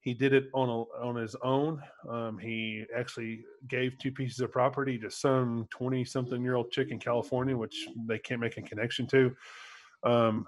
He 0.04 0.14
did 0.14 0.34
it 0.34 0.50
on 0.54 0.68
a, 0.68 0.82
on 1.02 1.16
his 1.16 1.34
own. 1.42 1.82
Um, 2.10 2.38
he 2.38 2.86
actually 2.94 3.46
gave 3.70 3.98
two 3.98 4.12
pieces 4.12 4.42
of 4.42 4.52
property 4.52 5.00
to 5.00 5.10
some 5.10 5.66
twenty 5.70 6.04
something 6.04 6.44
year 6.44 6.56
old 6.56 6.72
chick 6.72 6.92
in 6.92 7.00
California, 7.00 7.56
which 7.56 7.88
they 8.06 8.20
can't 8.20 8.42
make 8.42 8.58
a 8.58 8.62
connection 8.62 9.08
to. 9.08 9.34
Um, 10.04 10.48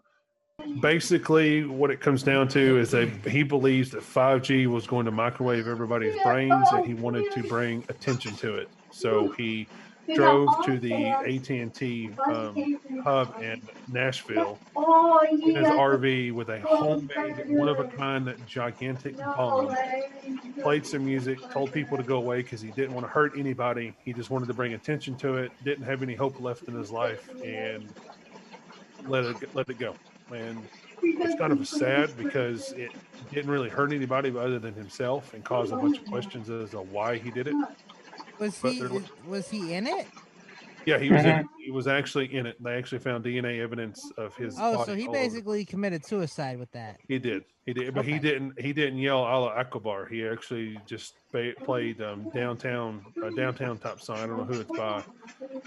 basically, 0.81 1.63
what 1.63 1.89
it 1.89 2.01
comes 2.01 2.21
down 2.21 2.49
to 2.49 2.79
is 2.79 2.91
that 2.91 3.07
he 3.25 3.43
believes 3.43 3.91
that 3.91 4.01
5G 4.01 4.67
was 4.67 4.85
going 4.85 5.05
to 5.05 5.11
microwave 5.11 5.67
everybody's 5.67 6.15
brains, 6.23 6.67
and 6.73 6.85
he 6.85 6.93
wanted 6.93 7.31
to 7.31 7.43
bring 7.43 7.83
attention 7.87 8.35
to 8.35 8.55
it. 8.55 8.69
So 8.91 9.29
he 9.37 9.67
drove 10.13 10.49
to 10.65 10.77
the 10.77 10.93
AT&T 10.93 12.09
um, 12.25 12.79
hub 13.03 13.41
in 13.41 13.61
Nashville 13.91 14.59
in 15.31 15.55
his 15.55 15.67
RV 15.67 16.31
with 16.33 16.49
a 16.49 16.59
homemade, 16.59 17.49
one 17.49 17.69
of 17.69 17.79
a 17.79 17.85
kind, 17.85 18.33
gigantic 18.47 19.17
bomb. 19.17 19.75
Played 20.61 20.85
some 20.85 21.05
music, 21.05 21.39
told 21.51 21.71
people 21.71 21.97
to 21.97 22.03
go 22.03 22.17
away 22.17 22.41
because 22.41 22.61
he 22.61 22.71
didn't 22.71 22.93
want 22.93 23.05
to 23.05 23.11
hurt 23.11 23.33
anybody. 23.37 23.93
He 24.03 24.13
just 24.13 24.29
wanted 24.29 24.47
to 24.47 24.53
bring 24.53 24.73
attention 24.73 25.15
to 25.17 25.37
it. 25.37 25.51
Didn't 25.63 25.85
have 25.85 26.03
any 26.03 26.15
hope 26.15 26.39
left 26.39 26.67
in 26.67 26.75
his 26.75 26.91
life, 26.91 27.29
and 27.43 27.87
let 29.07 29.25
it 29.25 29.55
let 29.55 29.69
it 29.69 29.79
go. 29.79 29.95
And 30.31 30.61
it's 31.01 31.37
kind 31.37 31.51
of 31.51 31.67
sad 31.67 32.15
because 32.17 32.71
it 32.73 32.91
didn't 33.31 33.51
really 33.51 33.69
hurt 33.69 33.91
anybody 33.91 34.29
other 34.29 34.59
than 34.59 34.73
himself, 34.73 35.33
and 35.33 35.43
caused 35.43 35.73
a 35.73 35.77
bunch 35.77 35.99
of 35.99 36.05
questions 36.05 36.49
as 36.49 36.71
to 36.71 36.81
why 36.81 37.17
he 37.17 37.31
did 37.31 37.47
it. 37.47 37.55
Was 38.39 38.59
But 38.61 38.73
he 38.73 38.79
there 38.79 38.89
was- 38.89 39.03
was 39.27 39.49
he 39.49 39.73
in 39.73 39.87
it? 39.87 40.07
Yeah, 40.85 40.99
he 40.99 41.09
was 41.09 41.25
in. 41.25 41.49
He 41.59 41.71
was 41.71 41.87
actually 41.87 42.31
in 42.35 42.45
it. 42.45 42.61
They 42.61 42.75
actually 42.75 42.99
found 42.99 43.23
DNA 43.25 43.59
evidence 43.59 44.11
of 44.19 44.35
his. 44.35 44.55
Oh, 44.59 44.75
body 44.75 44.91
so 44.91 44.95
he 44.95 45.07
all 45.07 45.15
over. 45.15 45.17
basically 45.19 45.65
committed 45.65 46.05
suicide 46.05 46.59
with 46.59 46.69
that. 46.73 46.99
He 47.07 47.17
did. 47.17 47.43
He 47.65 47.73
did, 47.73 47.95
but 47.95 48.05
he 48.05 48.19
didn't. 48.19 48.61
He 48.61 48.71
didn't 48.71 48.99
yell 48.99 49.23
"Allah 49.23 49.49
Akbar." 49.55 50.05
He 50.05 50.27
actually 50.27 50.77
just 50.85 51.15
ba- 51.31 51.53
played 51.63 52.03
um, 52.03 52.29
downtown, 52.29 53.03
uh, 53.23 53.31
downtown 53.31 53.79
top 53.79 53.99
sign. 53.99 54.19
I 54.19 54.27
don't 54.27 54.37
know 54.37 54.43
who 54.43 54.59
it's 54.61 54.69
by, 54.77 55.03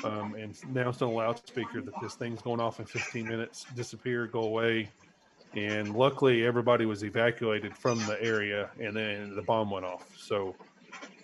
um, 0.05 0.37
and 0.37 0.57
announced 0.71 1.03
on 1.03 1.09
a 1.09 1.13
loudspeaker 1.13 1.81
that 1.81 1.95
this 2.01 2.15
thing's 2.15 2.41
going 2.41 2.61
off 2.61 2.79
in 2.79 2.87
15 2.87 3.27
minutes. 3.27 3.67
Disappear, 3.75 4.29
go 4.29 4.43
away, 4.45 4.89
and 5.57 5.97
luckily 5.97 6.47
everybody 6.47 6.87
was 6.87 7.03
evacuated 7.03 7.77
from 7.77 7.99
the 8.07 8.23
area, 8.23 8.71
and 8.81 8.95
then 8.95 9.35
the 9.35 9.43
bomb 9.43 9.69
went 9.73 9.85
off. 9.85 10.07
So, 10.17 10.55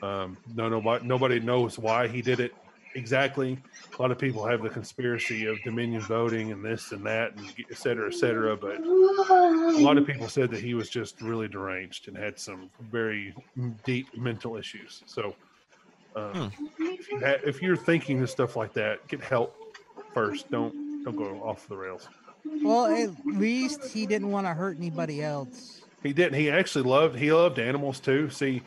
um, 0.05 0.37
no, 0.55 0.69
nobody, 0.69 1.07
nobody 1.07 1.41
knows 1.41 1.79
why 1.79 2.09
he 2.09 2.21
did 2.23 2.41
it 2.41 2.55
exactly. 2.95 3.59
A 3.99 4.03
lot 4.03 4.11
of 4.11 4.19
people 4.19 4.47
have 4.47 4.63
the 4.63 4.69
conspiracy 4.71 5.47
of 5.47 5.61
Dominion 5.63 6.01
voting 6.03 6.53
and 6.53 6.65
this 6.65 6.93
and 6.93 7.05
that, 7.07 7.35
and 7.37 7.47
et 7.71 7.77
cetera, 7.77 8.09
et 8.09 8.15
cetera. 8.15 8.57
But 8.57 8.79
a 8.81 9.79
lot 9.79 9.99
of 9.99 10.07
people 10.07 10.29
said 10.29 10.51
that 10.51 10.61
he 10.61 10.75
was 10.75 10.89
just 10.89 11.21
really 11.21 11.49
deranged 11.49 12.09
and 12.09 12.17
had 12.17 12.39
some 12.39 12.71
very 12.91 13.35
deep 13.85 14.17
mental 14.17 14.57
issues. 14.57 15.03
So, 15.07 15.35
um, 16.17 16.53
if, 16.79 17.11
you 17.11 17.21
ha- 17.21 17.43
if 17.45 17.63
you're 17.63 17.77
thinking 17.77 18.23
of 18.23 18.31
stuff 18.31 18.57
like 18.57 18.73
that, 18.75 19.07
get 19.09 19.21
help 19.21 19.57
first. 20.13 20.51
Don't 20.51 21.05
don't 21.05 21.17
go 21.17 21.41
off 21.43 21.69
the 21.69 21.77
rails. 21.77 22.09
Well, 22.63 22.87
at 22.87 23.11
least 23.27 23.87
he 23.87 24.07
didn't 24.07 24.31
want 24.31 24.47
to 24.47 24.55
hurt 24.55 24.77
anybody 24.77 25.23
else. 25.23 25.83
He 26.03 26.13
didn't. 26.13 26.39
He 26.39 26.51
actually 26.51 26.85
loved. 26.85 27.17
He 27.19 27.33
loved 27.33 27.59
animals 27.59 27.99
too. 27.99 28.31
See, 28.31 28.63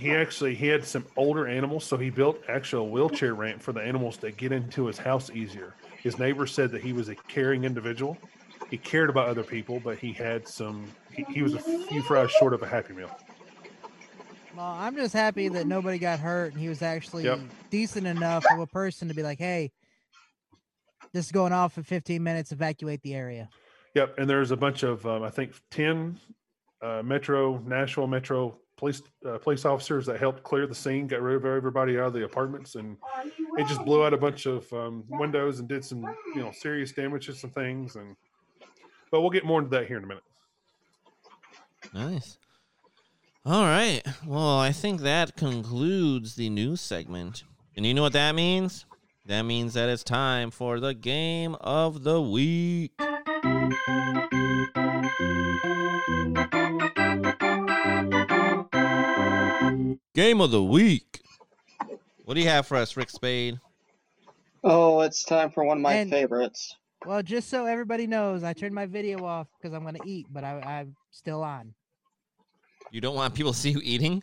he 0.00 0.14
actually 0.14 0.54
he 0.54 0.66
had 0.66 0.84
some 0.84 1.06
older 1.16 1.46
animals, 1.46 1.84
so 1.84 1.96
he 1.96 2.10
built 2.10 2.42
actual 2.48 2.90
wheelchair 2.90 3.34
ramp 3.34 3.62
for 3.62 3.72
the 3.72 3.80
animals 3.80 4.16
to 4.18 4.30
get 4.32 4.52
into 4.52 4.86
his 4.86 4.98
house 4.98 5.30
easier. 5.30 5.74
His 6.02 6.18
neighbors 6.18 6.52
said 6.52 6.70
that 6.72 6.82
he 6.82 6.92
was 6.92 7.08
a 7.08 7.14
caring 7.14 7.64
individual. 7.64 8.16
He 8.70 8.78
cared 8.78 9.10
about 9.10 9.28
other 9.28 9.42
people, 9.42 9.80
but 9.80 9.98
he 9.98 10.12
had 10.12 10.48
some. 10.48 10.86
He, 11.12 11.24
he 11.28 11.42
was 11.42 11.54
a 11.54 11.58
few 11.58 12.02
fries 12.02 12.30
short 12.30 12.54
of 12.54 12.62
a 12.62 12.66
happy 12.66 12.94
meal. 12.94 13.10
Well, 14.56 14.66
I'm 14.66 14.96
just 14.96 15.12
happy 15.12 15.48
that 15.48 15.66
nobody 15.66 15.98
got 15.98 16.18
hurt 16.18 16.52
and 16.52 16.60
he 16.60 16.68
was 16.68 16.82
actually 16.82 17.24
Yep. 17.24 17.40
decent 17.70 18.06
enough 18.06 18.44
of 18.50 18.58
a 18.58 18.66
person 18.66 19.08
to 19.08 19.14
be 19.14 19.22
like, 19.22 19.38
"Hey, 19.38 19.70
this 21.12 21.26
is 21.26 21.32
going 21.32 21.52
off 21.52 21.76
in 21.76 21.84
15 21.84 22.22
minutes. 22.22 22.52
Evacuate 22.52 23.02
the 23.02 23.14
area." 23.14 23.48
Yep, 23.94 24.18
and 24.18 24.30
there's 24.30 24.50
a 24.50 24.56
bunch 24.56 24.82
of 24.82 25.04
um, 25.06 25.22
I 25.22 25.30
think 25.30 25.52
ten 25.70 26.18
uh, 26.82 27.02
Metro 27.04 27.58
Nashville 27.58 28.06
Metro 28.06 28.58
police 28.80 29.02
uh, 29.26 29.38
police 29.38 29.64
officers 29.64 30.06
that 30.06 30.18
helped 30.18 30.42
clear 30.42 30.66
the 30.66 30.74
scene, 30.74 31.06
got 31.06 31.20
rid 31.20 31.36
of 31.36 31.44
everybody 31.44 31.98
out 31.98 32.06
of 32.06 32.12
the 32.14 32.24
apartments, 32.24 32.74
and 32.74 32.96
it 33.58 33.66
just 33.68 33.84
blew 33.84 34.04
out 34.04 34.14
a 34.14 34.16
bunch 34.16 34.46
of 34.46 34.70
um, 34.72 35.04
windows 35.10 35.60
and 35.60 35.68
did 35.68 35.84
some 35.84 36.02
you 36.34 36.40
know 36.40 36.50
serious 36.50 36.90
damage 36.90 37.26
to 37.26 37.34
some 37.34 37.50
things. 37.50 37.96
And 37.96 38.16
but 39.10 39.20
we'll 39.20 39.30
get 39.30 39.44
more 39.44 39.60
into 39.60 39.70
that 39.70 39.86
here 39.86 39.98
in 39.98 40.04
a 40.04 40.06
minute. 40.06 40.24
Nice. 41.92 42.38
All 43.44 43.64
right. 43.64 44.02
Well, 44.26 44.58
I 44.58 44.72
think 44.72 45.02
that 45.02 45.36
concludes 45.36 46.34
the 46.34 46.50
news 46.50 46.80
segment. 46.80 47.44
And 47.76 47.86
you 47.86 47.94
know 47.94 48.02
what 48.02 48.12
that 48.14 48.34
means? 48.34 48.86
That 49.26 49.42
means 49.42 49.74
that 49.74 49.88
it's 49.88 50.04
time 50.04 50.50
for 50.50 50.80
the 50.80 50.94
game 50.94 51.54
of 51.60 52.02
the 52.02 52.20
week. 52.20 52.92
Game 60.14 60.40
of 60.40 60.50
the 60.50 60.62
week. 60.62 61.20
What 62.24 62.34
do 62.34 62.40
you 62.40 62.48
have 62.48 62.66
for 62.66 62.76
us, 62.76 62.96
Rick 62.96 63.10
Spade? 63.10 63.58
Oh, 64.62 65.00
it's 65.00 65.24
time 65.24 65.50
for 65.50 65.64
one 65.64 65.78
of 65.78 65.82
my 65.82 65.94
And- 65.94 66.10
favorites. 66.10 66.76
Well, 67.06 67.22
just 67.22 67.48
so 67.48 67.64
everybody 67.64 68.06
knows, 68.06 68.44
I 68.44 68.52
turned 68.52 68.74
my 68.74 68.84
video 68.84 69.24
off 69.24 69.46
because 69.58 69.74
I'm 69.74 69.84
gonna 69.84 70.00
eat, 70.04 70.26
but 70.30 70.44
I, 70.44 70.60
I'm 70.60 70.94
still 71.10 71.42
on. 71.42 71.72
You 72.90 73.00
don't 73.00 73.14
want 73.14 73.34
people 73.34 73.52
to 73.54 73.58
see 73.58 73.70
you 73.70 73.80
eating? 73.82 74.22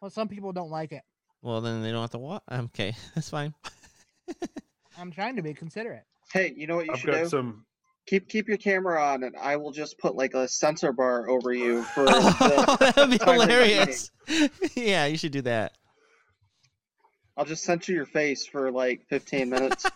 Well, 0.00 0.10
some 0.10 0.28
people 0.28 0.52
don't 0.52 0.70
like 0.70 0.92
it. 0.92 1.02
Well, 1.40 1.62
then 1.62 1.82
they 1.82 1.90
don't 1.90 2.02
have 2.02 2.10
to 2.10 2.18
watch. 2.18 2.42
Okay, 2.52 2.94
that's 3.14 3.30
fine. 3.30 3.54
I'm 4.98 5.10
trying 5.10 5.36
to 5.36 5.42
be 5.42 5.54
considerate. 5.54 6.04
Hey, 6.32 6.52
you 6.54 6.66
know 6.66 6.76
what 6.76 6.84
you 6.86 6.92
I've 6.92 6.98
should 7.00 7.10
got 7.12 7.22
do? 7.22 7.28
some. 7.30 7.64
Keep 8.10 8.28
keep 8.28 8.48
your 8.48 8.56
camera 8.56 9.00
on, 9.00 9.22
and 9.22 9.36
I 9.36 9.54
will 9.54 9.70
just 9.70 9.96
put 9.96 10.16
like 10.16 10.34
a 10.34 10.48
sensor 10.48 10.92
bar 10.92 11.30
over 11.30 11.52
you 11.52 11.84
for 11.84 12.04
the. 12.06 12.76
that 12.96 12.96
would 12.96 13.10
be 13.10 13.24
hilarious. 13.24 14.10
yeah, 14.74 15.06
you 15.06 15.16
should 15.16 15.30
do 15.30 15.42
that. 15.42 15.74
I'll 17.36 17.44
just 17.44 17.62
censor 17.62 17.92
your 17.92 18.06
face 18.06 18.44
for 18.44 18.72
like 18.72 19.06
15 19.10 19.48
minutes. 19.48 19.86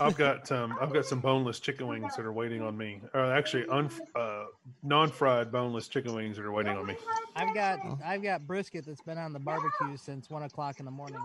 I've 0.00 0.16
got 0.16 0.50
um, 0.50 0.78
I've 0.80 0.94
got 0.94 1.04
some 1.04 1.20
boneless 1.20 1.60
chicken 1.60 1.88
wings 1.88 2.16
that 2.16 2.24
are 2.24 2.32
waiting 2.32 2.62
on 2.62 2.74
me. 2.74 3.02
Or 3.12 3.30
actually, 3.30 3.66
un, 3.68 3.90
uh, 4.16 4.44
non-fried 4.82 5.52
boneless 5.52 5.88
chicken 5.88 6.14
wings 6.14 6.38
that 6.38 6.46
are 6.46 6.52
waiting 6.52 6.74
on 6.74 6.86
me. 6.86 6.96
I've 7.36 7.54
got 7.54 7.80
I've 8.02 8.22
got 8.22 8.46
brisket 8.46 8.86
that's 8.86 9.02
been 9.02 9.18
on 9.18 9.34
the 9.34 9.38
barbecue 9.38 9.98
since 9.98 10.30
one 10.30 10.42
o'clock 10.42 10.78
in 10.78 10.86
the 10.86 10.90
morning. 10.90 11.20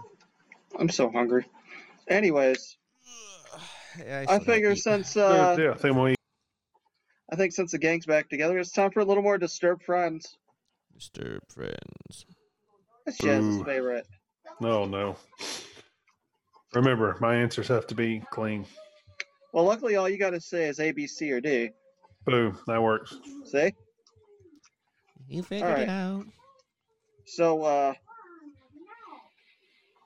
I'm 0.77 0.89
so 0.89 1.09
hungry. 1.09 1.45
Anyways, 2.09 2.75
Yeah, 4.00 4.26
I 4.28 4.39
figure 4.39 4.72
eat. 4.72 4.78
since 4.78 5.16
Yeah, 5.16 5.24
uh, 5.24 5.56
yeah, 5.58 5.76
same 5.78 5.96
way. 5.96 6.16
I 7.32 7.36
think 7.36 7.54
since 7.54 7.72
the 7.72 7.80
gang's 7.80 8.06
back 8.06 8.30
together, 8.30 8.58
it's 8.58 8.72
time 8.72 8.91
for 8.91 9.00
a 9.00 9.06
little 9.06 9.24
more 9.24 9.38
disturbed 9.38 9.84
friends. 9.84 10.38
Disturbed 10.93 11.52
friends. 11.52 12.26
That's 13.06 13.18
Jazz's 13.18 13.60
Ooh. 13.60 13.64
favorite. 13.64 14.06
No, 14.62 14.86
no. 14.86 15.18
Remember, 16.74 17.18
my 17.20 17.36
answers 17.36 17.68
have 17.68 17.88
to 17.88 17.96
be 17.96 18.22
clean. 18.32 18.66
Well, 19.54 19.66
luckily, 19.66 19.96
all 19.96 20.10
you 20.10 20.18
got 20.18 20.32
to 20.32 20.41
say 20.41 20.66
is 20.66 20.80
A, 20.80 20.91
B, 20.91 21.08
C, 21.08 21.32
or 21.32 21.41
D. 21.41 21.70
Boom, 22.26 22.58
that 22.68 22.82
works. 22.82 23.16
See? 23.46 23.74
You 25.28 25.43
figured 25.43 25.70
Alright. 25.70 25.84
it 25.84 25.89
out. 25.89 26.26
So, 27.26 27.64
uh, 27.64 27.93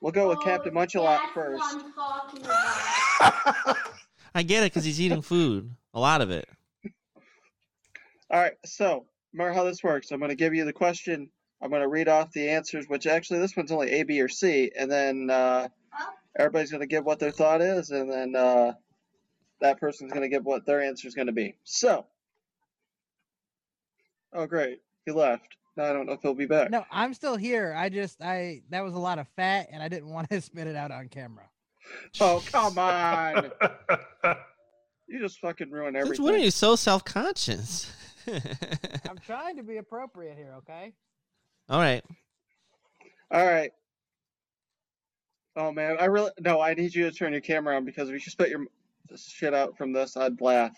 we'll 0.00 0.12
go 0.12 0.28
with 0.28 0.40
Captain 0.42 0.72
Munchalot 0.72 1.20
first. 1.34 1.84
I'm 3.20 3.32
talking 3.32 3.62
about. 3.64 3.76
I 4.34 4.42
get 4.42 4.62
it 4.62 4.72
because 4.72 4.84
he's 4.84 5.00
eating 5.00 5.22
food. 5.22 5.74
A 5.92 6.00
lot 6.00 6.20
of 6.20 6.30
it. 6.30 6.48
All 8.30 8.40
right, 8.40 8.52
so 8.64 9.06
remember 9.32 9.52
how 9.52 9.64
this 9.64 9.82
works. 9.82 10.12
I'm 10.12 10.20
going 10.20 10.30
to 10.30 10.36
give 10.36 10.54
you 10.54 10.64
the 10.64 10.72
question. 10.72 11.30
I'm 11.60 11.70
going 11.70 11.82
to 11.82 11.88
read 11.88 12.08
off 12.08 12.32
the 12.32 12.48
answers, 12.48 12.86
which 12.86 13.06
actually 13.06 13.40
this 13.40 13.56
one's 13.56 13.72
only 13.72 13.90
A, 13.90 14.04
B, 14.04 14.20
or 14.20 14.28
C, 14.28 14.70
and 14.78 14.90
then 14.90 15.30
uh, 15.30 15.68
everybody's 16.38 16.70
going 16.70 16.80
to 16.80 16.86
give 16.86 17.04
what 17.04 17.18
their 17.18 17.32
thought 17.32 17.60
is, 17.60 17.90
and 17.90 18.10
then 18.10 18.36
uh, 18.36 18.72
that 19.60 19.80
person's 19.80 20.12
going 20.12 20.22
to 20.22 20.28
give 20.28 20.44
what 20.44 20.64
their 20.64 20.80
answer 20.80 21.08
is 21.08 21.14
going 21.14 21.26
to 21.26 21.32
be. 21.32 21.56
So, 21.64 22.06
oh 24.32 24.46
great, 24.46 24.80
he 25.04 25.12
left. 25.12 25.56
Now 25.76 25.84
I 25.84 25.92
don't 25.92 26.06
know 26.06 26.12
if 26.12 26.22
he'll 26.22 26.34
be 26.34 26.46
back. 26.46 26.70
No, 26.70 26.84
I'm 26.90 27.14
still 27.14 27.36
here. 27.36 27.74
I 27.76 27.88
just 27.88 28.22
I 28.22 28.62
that 28.70 28.82
was 28.82 28.94
a 28.94 28.98
lot 28.98 29.18
of 29.18 29.28
fat 29.36 29.68
and 29.72 29.82
I 29.82 29.88
didn't 29.88 30.08
want 30.12 30.28
to 30.30 30.40
spit 30.40 30.66
it 30.66 30.76
out 30.76 30.90
on 30.90 31.08
camera. 31.08 31.48
Oh 32.20 32.42
come 32.50 32.78
on! 32.78 33.50
You 35.10 35.18
just 35.18 35.40
fucking 35.40 35.72
ruined 35.72 35.96
Since 35.96 36.04
everything. 36.04 36.24
when 36.24 36.34
are 36.36 36.38
you 36.38 36.52
so 36.52 36.76
self 36.76 37.04
conscious? 37.04 37.92
I'm 38.28 39.18
trying 39.26 39.56
to 39.56 39.64
be 39.64 39.78
appropriate 39.78 40.36
here, 40.36 40.54
okay? 40.58 40.92
All 41.68 41.80
right. 41.80 42.04
All 43.32 43.44
right. 43.44 43.72
Oh 45.56 45.72
man, 45.72 45.96
I 45.98 46.04
really 46.04 46.30
no. 46.38 46.60
I 46.60 46.74
need 46.74 46.94
you 46.94 47.10
to 47.10 47.16
turn 47.16 47.32
your 47.32 47.40
camera 47.40 47.74
on 47.74 47.84
because 47.84 48.08
if 48.08 48.14
you 48.14 48.30
spit 48.30 48.50
your 48.50 48.66
shit 49.16 49.52
out 49.52 49.76
from 49.76 49.92
this, 49.92 50.16
I'd 50.16 50.40
laugh. 50.40 50.76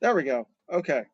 There 0.00 0.14
we 0.14 0.22
go. 0.22 0.46
Okay. 0.72 1.04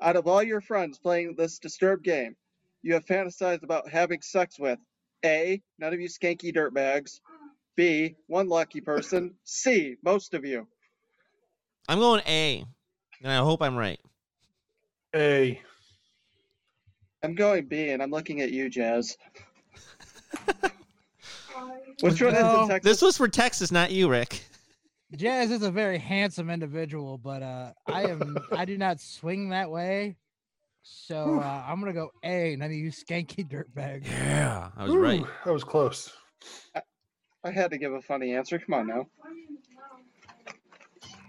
Out 0.00 0.16
of 0.16 0.26
all 0.26 0.42
your 0.42 0.60
friends 0.60 0.98
playing 0.98 1.36
this 1.36 1.60
disturbed 1.60 2.02
game, 2.02 2.34
you 2.82 2.94
have 2.94 3.06
fantasized 3.06 3.62
about 3.62 3.88
having 3.88 4.20
sex 4.20 4.58
with 4.58 4.80
A. 5.24 5.60
None 5.78 5.92
of 5.92 6.00
you 6.00 6.08
skanky 6.08 6.54
dirtbags. 6.54 7.20
B. 7.76 8.16
One 8.26 8.48
lucky 8.48 8.80
person. 8.80 9.34
C. 9.44 9.96
Most 10.02 10.34
of 10.34 10.44
you. 10.44 10.66
I'm 11.88 11.98
going 11.98 12.22
A. 12.26 12.64
And 13.22 13.32
I 13.32 13.36
hope 13.38 13.62
I'm 13.62 13.76
right. 13.76 14.00
A. 15.14 15.60
I'm 17.22 17.34
going 17.34 17.66
B, 17.66 17.90
and 17.90 18.02
I'm 18.02 18.10
looking 18.10 18.40
at 18.40 18.50
you, 18.50 18.70
Jazz. 18.70 19.18
Which 22.00 22.22
one 22.22 22.34
is 22.34 22.42
No. 22.42 22.62
in 22.62 22.68
Texas? 22.68 22.90
This 22.90 23.02
was 23.02 23.16
for 23.16 23.28
Texas, 23.28 23.70
not 23.70 23.90
you, 23.90 24.08
Rick. 24.08 24.42
Jazz 25.16 25.50
is 25.50 25.62
a 25.62 25.70
very 25.70 25.98
handsome 25.98 26.48
individual, 26.48 27.18
but 27.18 27.42
uh, 27.42 27.72
I 27.86 28.04
am 28.04 28.38
I 28.52 28.64
do 28.64 28.78
not 28.78 29.00
swing 29.00 29.50
that 29.50 29.70
way. 29.70 30.16
So 30.82 31.40
uh, 31.40 31.64
I'm 31.66 31.80
gonna 31.80 31.92
go 31.92 32.10
A, 32.22 32.56
none 32.56 32.70
of 32.70 32.72
you 32.72 32.90
skanky 32.90 33.46
dirtbags. 33.48 34.06
Yeah, 34.06 34.70
I 34.76 34.84
was 34.84 34.92
Whew, 34.92 35.02
right. 35.02 35.24
That 35.44 35.52
was 35.52 35.64
close. 35.64 36.12
I 37.42 37.50
had 37.50 37.70
to 37.70 37.78
give 37.78 37.92
a 37.92 38.02
funny 38.02 38.34
answer. 38.34 38.58
Come 38.58 38.74
on 38.74 38.86
now. 38.86 39.06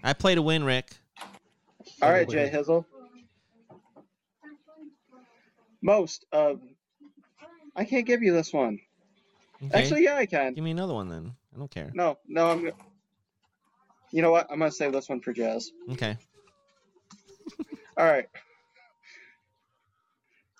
I 0.04 0.12
play 0.12 0.34
to 0.34 0.42
win, 0.42 0.64
Rick. 0.64 0.90
All 2.00 2.10
By 2.10 2.24
J 2.24 2.44
way. 2.44 2.50
Hizzle. 2.50 2.84
Most 5.80 6.26
of. 6.32 6.60
I 7.74 7.84
can't 7.84 8.06
give 8.06 8.22
you 8.22 8.32
this 8.32 8.52
one. 8.52 8.78
Okay. 9.64 9.78
Actually, 9.78 10.04
yeah, 10.04 10.16
I 10.16 10.26
can. 10.26 10.54
give 10.54 10.64
me 10.64 10.70
another 10.70 10.94
one 10.94 11.08
then. 11.08 11.32
I 11.54 11.58
don't 11.58 11.70
care. 11.70 11.90
No, 11.94 12.18
no, 12.26 12.50
I'm. 12.50 12.70
You 14.10 14.20
know 14.22 14.30
what? 14.30 14.48
I'm 14.50 14.58
gonna 14.58 14.70
save 14.70 14.92
this 14.92 15.08
one 15.08 15.20
for 15.20 15.32
Jazz. 15.32 15.70
Okay. 15.92 16.16
All 17.96 18.04
right. 18.04 18.28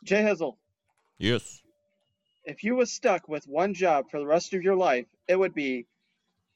J 0.02 0.22
Hizzle, 0.22 0.56
Yes. 1.18 1.62
if 2.44 2.64
you 2.64 2.74
was 2.74 2.90
stuck 2.92 3.28
with 3.28 3.46
one 3.46 3.72
job 3.74 4.10
for 4.10 4.18
the 4.18 4.26
rest 4.26 4.52
of 4.54 4.62
your 4.62 4.74
life, 4.76 5.06
it 5.28 5.36
would 5.36 5.54
be 5.54 5.86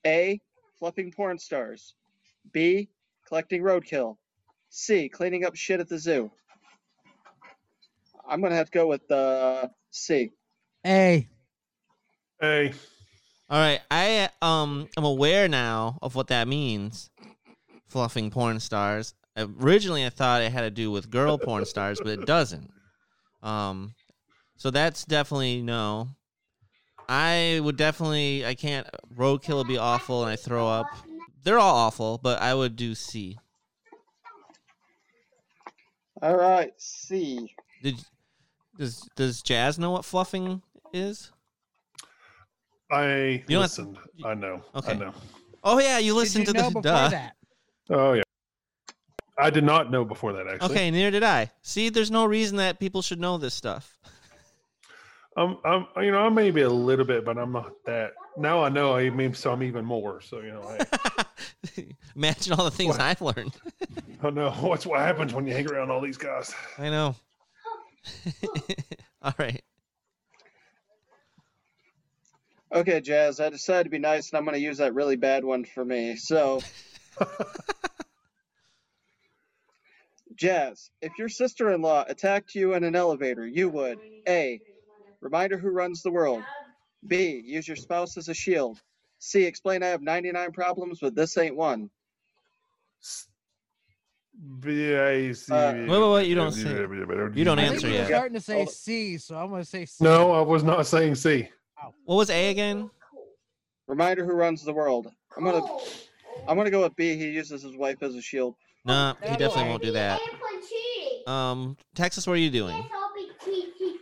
A. 0.06 0.40
Fluffing 0.78 1.10
porn 1.12 1.38
stars. 1.38 1.94
B. 2.52 2.88
Collecting 3.26 3.62
roadkill. 3.62 4.16
C. 4.68 5.08
Cleaning 5.08 5.44
up 5.44 5.54
shit 5.56 5.80
at 5.80 5.88
the 5.88 5.98
zoo. 5.98 6.30
I'm 8.28 8.40
gonna 8.42 8.56
have 8.56 8.70
to 8.70 8.78
go 8.78 8.86
with 8.88 9.08
uh, 9.10 9.68
C. 9.90 10.32
A. 10.84 11.26
Hey, 12.40 12.72
All 13.48 13.58
right. 13.58 13.80
I 13.90 14.28
um 14.42 14.88
am 14.98 15.04
aware 15.04 15.48
now 15.48 15.98
of 16.02 16.14
what 16.14 16.26
that 16.28 16.46
means. 16.48 17.10
Fluffing 17.86 18.30
porn 18.30 18.60
stars. 18.60 19.14
Originally, 19.38 20.04
I 20.04 20.10
thought 20.10 20.42
it 20.42 20.52
had 20.52 20.62
to 20.62 20.70
do 20.70 20.90
with 20.90 21.10
girl 21.10 21.38
porn 21.38 21.64
stars, 21.64 21.98
but 21.98 22.08
it 22.08 22.26
doesn't. 22.26 22.70
Um, 23.42 23.94
so 24.56 24.70
that's 24.70 25.04
definitely 25.04 25.62
no. 25.62 26.08
I 27.08 27.60
would 27.62 27.76
definitely. 27.76 28.44
I 28.44 28.54
can't. 28.54 28.86
Roadkill 29.16 29.58
would 29.58 29.68
be 29.68 29.78
awful, 29.78 30.22
and 30.22 30.30
I 30.30 30.36
throw 30.36 30.66
up. 30.68 30.86
They're 31.44 31.58
all 31.58 31.76
awful, 31.76 32.18
but 32.20 32.40
I 32.42 32.54
would 32.54 32.74
do 32.74 32.94
C. 32.94 33.38
All 36.22 36.36
right, 36.36 36.72
C. 36.78 37.54
Did 37.82 37.96
does 38.78 39.08
does 39.16 39.42
Jazz 39.42 39.78
know 39.78 39.90
what 39.90 40.04
fluffing 40.04 40.62
is? 40.92 41.30
I 42.90 43.04
You 43.06 43.38
don't 43.48 43.50
have- 43.50 43.60
listened. 43.62 43.98
I 44.24 44.34
know. 44.34 44.62
I 44.74 44.94
know. 44.94 45.12
Oh 45.62 45.78
yeah, 45.78 45.98
you 45.98 46.12
Did 46.12 46.16
listened 46.18 46.46
you 46.48 46.52
to 46.54 46.58
know 46.58 46.68
the 46.70 46.80
before 46.80 46.82
duh. 46.82 47.08
that? 47.10 47.36
Oh 47.90 48.12
yeah. 48.14 48.22
I 49.38 49.50
did 49.50 49.64
not 49.64 49.90
know 49.90 50.04
before 50.04 50.32
that 50.34 50.46
actually. 50.46 50.70
Okay, 50.70 50.90
neither 50.90 51.10
did 51.10 51.22
I. 51.22 51.50
See, 51.62 51.88
there's 51.88 52.10
no 52.10 52.24
reason 52.24 52.56
that 52.56 52.78
people 52.80 53.02
should 53.02 53.20
know 53.20 53.38
this 53.38 53.54
stuff. 53.54 53.98
Um, 55.36 55.58
I'm, 55.64 55.86
you 56.02 56.10
know, 56.10 56.20
I 56.20 56.30
may 56.30 56.50
be 56.50 56.62
a 56.62 56.70
little 56.70 57.04
bit, 57.04 57.24
but 57.24 57.36
I'm 57.36 57.52
not 57.52 57.72
that. 57.84 58.14
Now 58.38 58.64
I 58.64 58.70
know. 58.70 58.96
I 58.96 59.10
mean, 59.10 59.34
so 59.34 59.52
I'm 59.52 59.62
even 59.62 59.84
more. 59.84 60.22
So 60.22 60.40
you 60.40 60.52
know, 60.52 60.62
I, 60.62 61.24
Imagine 62.16 62.54
all 62.54 62.64
the 62.64 62.70
things 62.70 62.96
What? 62.96 63.00
I've 63.00 63.20
learned. 63.20 63.54
oh 64.22 64.30
no, 64.30 64.50
what's 64.50 64.86
what 64.86 65.00
happens 65.00 65.34
when 65.34 65.46
you 65.46 65.54
hang 65.54 65.70
around 65.70 65.90
all 65.90 66.00
these 66.00 66.16
guys. 66.16 66.54
I 66.78 66.90
know. 66.90 67.14
all 69.22 69.34
right. 69.38 69.62
Okay, 72.72 73.00
Jazz. 73.00 73.40
I 73.40 73.48
decided 73.48 73.84
to 73.84 73.90
be 73.90 73.98
nice, 73.98 74.30
and 74.30 74.38
I'm 74.38 74.44
gonna 74.44 74.58
use 74.58 74.78
that 74.78 74.94
really 74.94 75.16
bad 75.16 75.44
one 75.44 75.64
for 75.64 75.84
me. 75.84 76.16
So, 76.16 76.60
Jazz, 80.36 80.90
if 81.00 81.12
your 81.18 81.28
sister-in-law 81.28 82.04
attacked 82.08 82.54
you 82.54 82.74
in 82.74 82.84
an 82.84 82.94
elevator, 82.94 83.46
you 83.46 83.68
would 83.70 83.98
A. 84.28 84.60
Remind 85.20 85.52
her 85.52 85.58
who 85.58 85.70
runs 85.70 86.02
the 86.02 86.10
world. 86.10 86.42
B. 87.06 87.42
Use 87.44 87.66
your 87.66 87.76
spouse 87.76 88.16
as 88.16 88.28
a 88.28 88.34
shield. 88.34 88.78
C. 89.18 89.44
Explain 89.44 89.82
I 89.82 89.86
have 89.88 90.02
99 90.02 90.52
problems, 90.52 90.98
but 91.00 91.14
this 91.14 91.36
ain't 91.38 91.56
one. 91.56 91.90
B 94.60 94.92
A 94.92 95.32
C. 95.32 95.50
Uh, 95.52 95.72
Wait, 95.72 95.88
wait, 95.88 96.12
wait, 96.12 96.26
you 96.28 96.34
don't 96.34 96.52
say- 96.52 96.68
you 97.34 97.44
don't 97.44 97.58
I 97.58 97.62
answer 97.62 97.80
think 97.80 97.82
you're 97.84 97.92
yet. 97.92 98.06
starting 98.08 98.34
to 98.34 98.40
say 98.40 98.54
Hold 98.56 98.68
on. 98.68 98.74
C, 98.74 99.16
so 99.18 99.34
I'm 99.38 99.50
gonna 99.50 99.64
say 99.64 99.86
C. 99.86 100.04
No, 100.04 100.32
I 100.32 100.42
was 100.42 100.62
not 100.62 100.86
saying 100.86 101.14
C. 101.14 101.48
What 102.04 102.16
was 102.16 102.30
A 102.30 102.50
again? 102.50 102.90
Reminder 103.86 104.24
who 104.26 104.32
runs 104.32 104.62
the 104.62 104.74
world. 104.74 105.10
I'm 105.36 105.44
gonna, 105.44 105.64
I'm 106.46 106.56
gonna 106.56 106.70
go 106.70 106.82
with 106.82 106.94
B. 106.96 107.16
He 107.16 107.30
uses 107.30 107.62
his 107.62 107.76
wife 107.76 108.02
as 108.02 108.14
a 108.14 108.20
shield. 108.20 108.56
No, 108.86 109.14
he 109.22 109.36
definitely 109.36 109.64
won't 109.64 109.82
do 109.82 109.92
that. 109.92 110.20
Um, 111.26 111.76
Texas, 111.94 112.26
what 112.26 112.34
are 112.34 112.36
you 112.36 112.50
doing? 112.50 112.84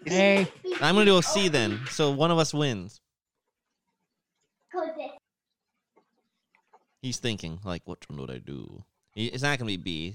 Hey. 0.04 0.46
I'm 0.80 0.94
gonna 0.94 1.06
do 1.06 1.16
a 1.18 1.22
C 1.22 1.48
then, 1.48 1.80
so 1.90 2.10
one 2.10 2.30
of 2.30 2.38
us 2.38 2.52
wins. 2.52 3.00
He's 7.00 7.18
thinking 7.18 7.60
like, 7.64 7.82
which 7.86 8.02
one 8.08 8.18
would 8.20 8.30
I 8.30 8.38
do? 8.38 8.84
It's 9.14 9.42
not 9.42 9.58
gonna 9.58 9.68
be 9.68 9.76
B. 9.76 10.14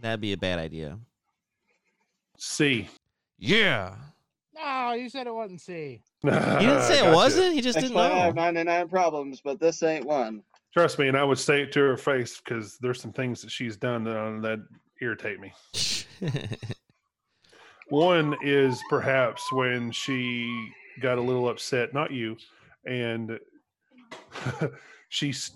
That'd 0.00 0.20
be 0.20 0.32
a 0.32 0.36
bad 0.36 0.58
idea. 0.58 0.98
C. 2.38 2.88
Yeah. 3.38 3.94
No, 4.54 4.92
you 4.92 5.08
said 5.08 5.26
it 5.26 5.34
wasn't 5.34 5.60
C. 5.60 6.00
He 6.22 6.30
didn't 6.30 6.82
say 6.82 7.06
it 7.08 7.12
wasn't. 7.14 7.54
He 7.54 7.60
just 7.60 7.76
didn't 7.76 7.90
Explain 7.92 8.12
I 8.12 8.16
have 8.16 8.34
know. 8.34 8.42
99 8.42 8.88
problems, 8.88 9.40
but 9.42 9.58
this 9.60 9.82
ain't 9.82 10.04
one. 10.06 10.42
Trust 10.74 10.98
me, 10.98 11.06
and 11.06 11.16
I 11.16 11.22
would 11.22 11.38
say 11.38 11.62
it 11.62 11.70
to 11.72 11.80
her 11.80 11.96
face 11.96 12.40
because 12.44 12.76
there's 12.78 13.00
some 13.00 13.12
things 13.12 13.40
that 13.42 13.50
she's 13.50 13.76
done 13.76 14.02
that, 14.04 14.40
that 14.42 14.58
irritate 15.00 15.38
me. 15.38 15.52
One 17.90 18.36
is 18.42 18.82
perhaps 18.90 19.52
when 19.52 19.92
she 19.92 20.68
got 21.00 21.18
a 21.18 21.20
little 21.20 21.48
upset, 21.48 21.94
not 21.94 22.10
you, 22.10 22.36
and 22.84 23.38
she's, 25.10 25.52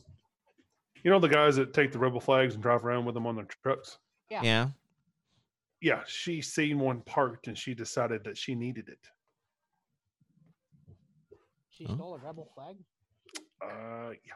you 1.02 1.10
know, 1.10 1.18
the 1.18 1.28
guys 1.28 1.56
that 1.56 1.74
take 1.74 1.90
the 1.90 1.98
rebel 1.98 2.20
flags 2.20 2.54
and 2.54 2.62
drive 2.62 2.84
around 2.84 3.04
with 3.04 3.14
them 3.14 3.26
on 3.26 3.34
their 3.34 3.48
trucks. 3.62 3.98
yeah. 4.30 4.68
Yeah, 5.80 6.02
she 6.06 6.42
seen 6.42 6.78
one 6.78 7.00
parked 7.02 7.46
and 7.48 7.56
she 7.56 7.74
decided 7.74 8.24
that 8.24 8.36
she 8.36 8.54
needed 8.54 8.88
it. 8.88 8.98
She 11.70 11.84
stole 11.84 12.14
a 12.14 12.18
rebel 12.24 12.48
flag. 12.54 12.76
Uh, 13.62 14.10
yeah. 14.24 14.34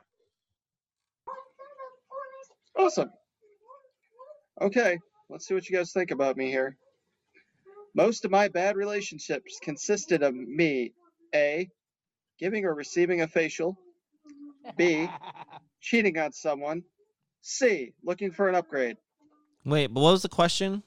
Awesome. 2.79 3.11
Okay, 4.61 4.99
let's 5.29 5.47
see 5.47 5.55
what 5.55 5.69
you 5.69 5.77
guys 5.77 5.93
think 5.93 6.11
about 6.11 6.37
me 6.37 6.51
here. 6.51 6.77
Most 7.95 8.25
of 8.25 8.31
my 8.31 8.49
bad 8.49 8.77
relationships 8.77 9.59
consisted 9.63 10.23
of 10.23 10.35
me 10.35 10.93
A. 11.35 11.69
Giving 12.39 12.65
or 12.65 12.75
receiving 12.75 13.21
a 13.21 13.29
facial, 13.29 13.79
B. 14.77 15.09
cheating 15.81 16.19
on 16.19 16.33
someone, 16.33 16.83
C. 17.43 17.93
Looking 18.03 18.33
for 18.33 18.49
an 18.49 18.55
upgrade. 18.55 18.97
Wait, 19.65 19.89
but 19.89 20.01
what 20.01 20.13
was 20.13 20.23
the 20.23 20.29
question? 20.29 20.83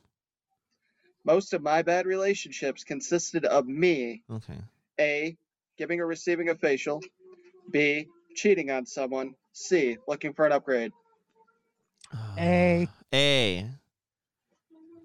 Most 1.24 1.54
of 1.54 1.62
my 1.62 1.82
bad 1.82 2.06
relationships 2.06 2.84
consisted 2.84 3.46
of 3.46 3.68
me 3.68 4.24
Okay. 4.32 4.60
A. 5.00 5.38
Giving 5.78 6.00
or 6.00 6.08
receiving 6.08 6.50
a 6.50 6.56
facial, 6.56 7.02
B. 7.72 8.08
Cheating 8.36 8.72
on 8.72 8.86
someone, 8.86 9.36
C. 9.54 9.98
Looking 10.08 10.34
for 10.34 10.46
an 10.46 10.52
upgrade. 10.52 10.92
A. 12.38 12.88
A. 13.14 13.70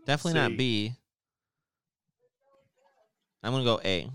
Definitely 0.07 0.32
C. 0.32 0.38
not 0.38 0.57
B. 0.57 0.92
I'm 3.42 3.53
gonna 3.53 3.64
go 3.64 3.80
A. 3.84 4.11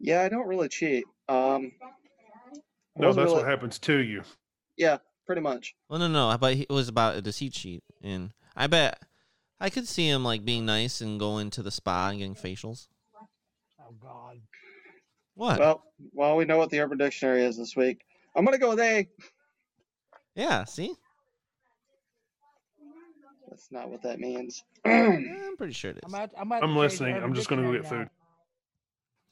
Yeah, 0.00 0.22
I 0.22 0.28
don't 0.28 0.46
really 0.46 0.68
cheat. 0.68 1.04
Um, 1.28 1.72
No, 2.96 3.08
wasn't 3.08 3.26
that's 3.26 3.34
what 3.34 3.46
happens 3.46 3.78
to 3.80 3.98
you. 3.98 4.22
Yeah, 4.76 4.98
pretty 5.26 5.40
much. 5.40 5.74
Well, 5.88 5.98
no, 5.98 6.08
no, 6.08 6.36
but 6.38 6.56
it 6.56 6.70
was 6.70 6.88
about 6.88 7.16
a 7.16 7.22
deceit 7.22 7.54
sheet, 7.54 7.82
and 8.02 8.32
I 8.56 8.66
bet 8.66 9.00
I 9.60 9.70
could 9.70 9.86
see 9.88 10.08
him 10.08 10.24
like 10.24 10.44
being 10.44 10.66
nice 10.66 11.00
and 11.00 11.18
going 11.18 11.50
to 11.50 11.62
the 11.62 11.70
spa 11.70 12.08
and 12.08 12.18
getting 12.18 12.34
facials. 12.34 12.88
oh 13.80 13.94
God. 14.00 14.40
What? 15.34 15.58
Well, 15.58 15.84
well, 16.12 16.36
we 16.36 16.44
know 16.44 16.58
what 16.58 16.70
the 16.70 16.80
Urban 16.80 16.98
Dictionary 16.98 17.44
is 17.44 17.56
this 17.56 17.76
week. 17.76 18.04
I'm 18.34 18.44
gonna 18.44 18.58
go 18.58 18.70
with 18.70 18.80
A. 18.80 19.08
yeah. 20.34 20.64
See, 20.64 20.94
That's 23.58 23.72
not 23.72 23.90
what 23.90 24.02
that 24.02 24.20
means. 24.20 24.62
I'm 24.84 25.56
pretty 25.56 25.72
sure 25.72 25.90
it 25.90 25.96
is. 25.96 26.02
I'm 26.04 26.14
at, 26.14 26.30
I'm, 26.38 26.52
at 26.52 26.62
I'm 26.62 26.76
listening. 26.76 27.16
I'm 27.16 27.34
just 27.34 27.48
gonna 27.48 27.62
go 27.62 27.72
get 27.72 27.88
food. 27.88 28.08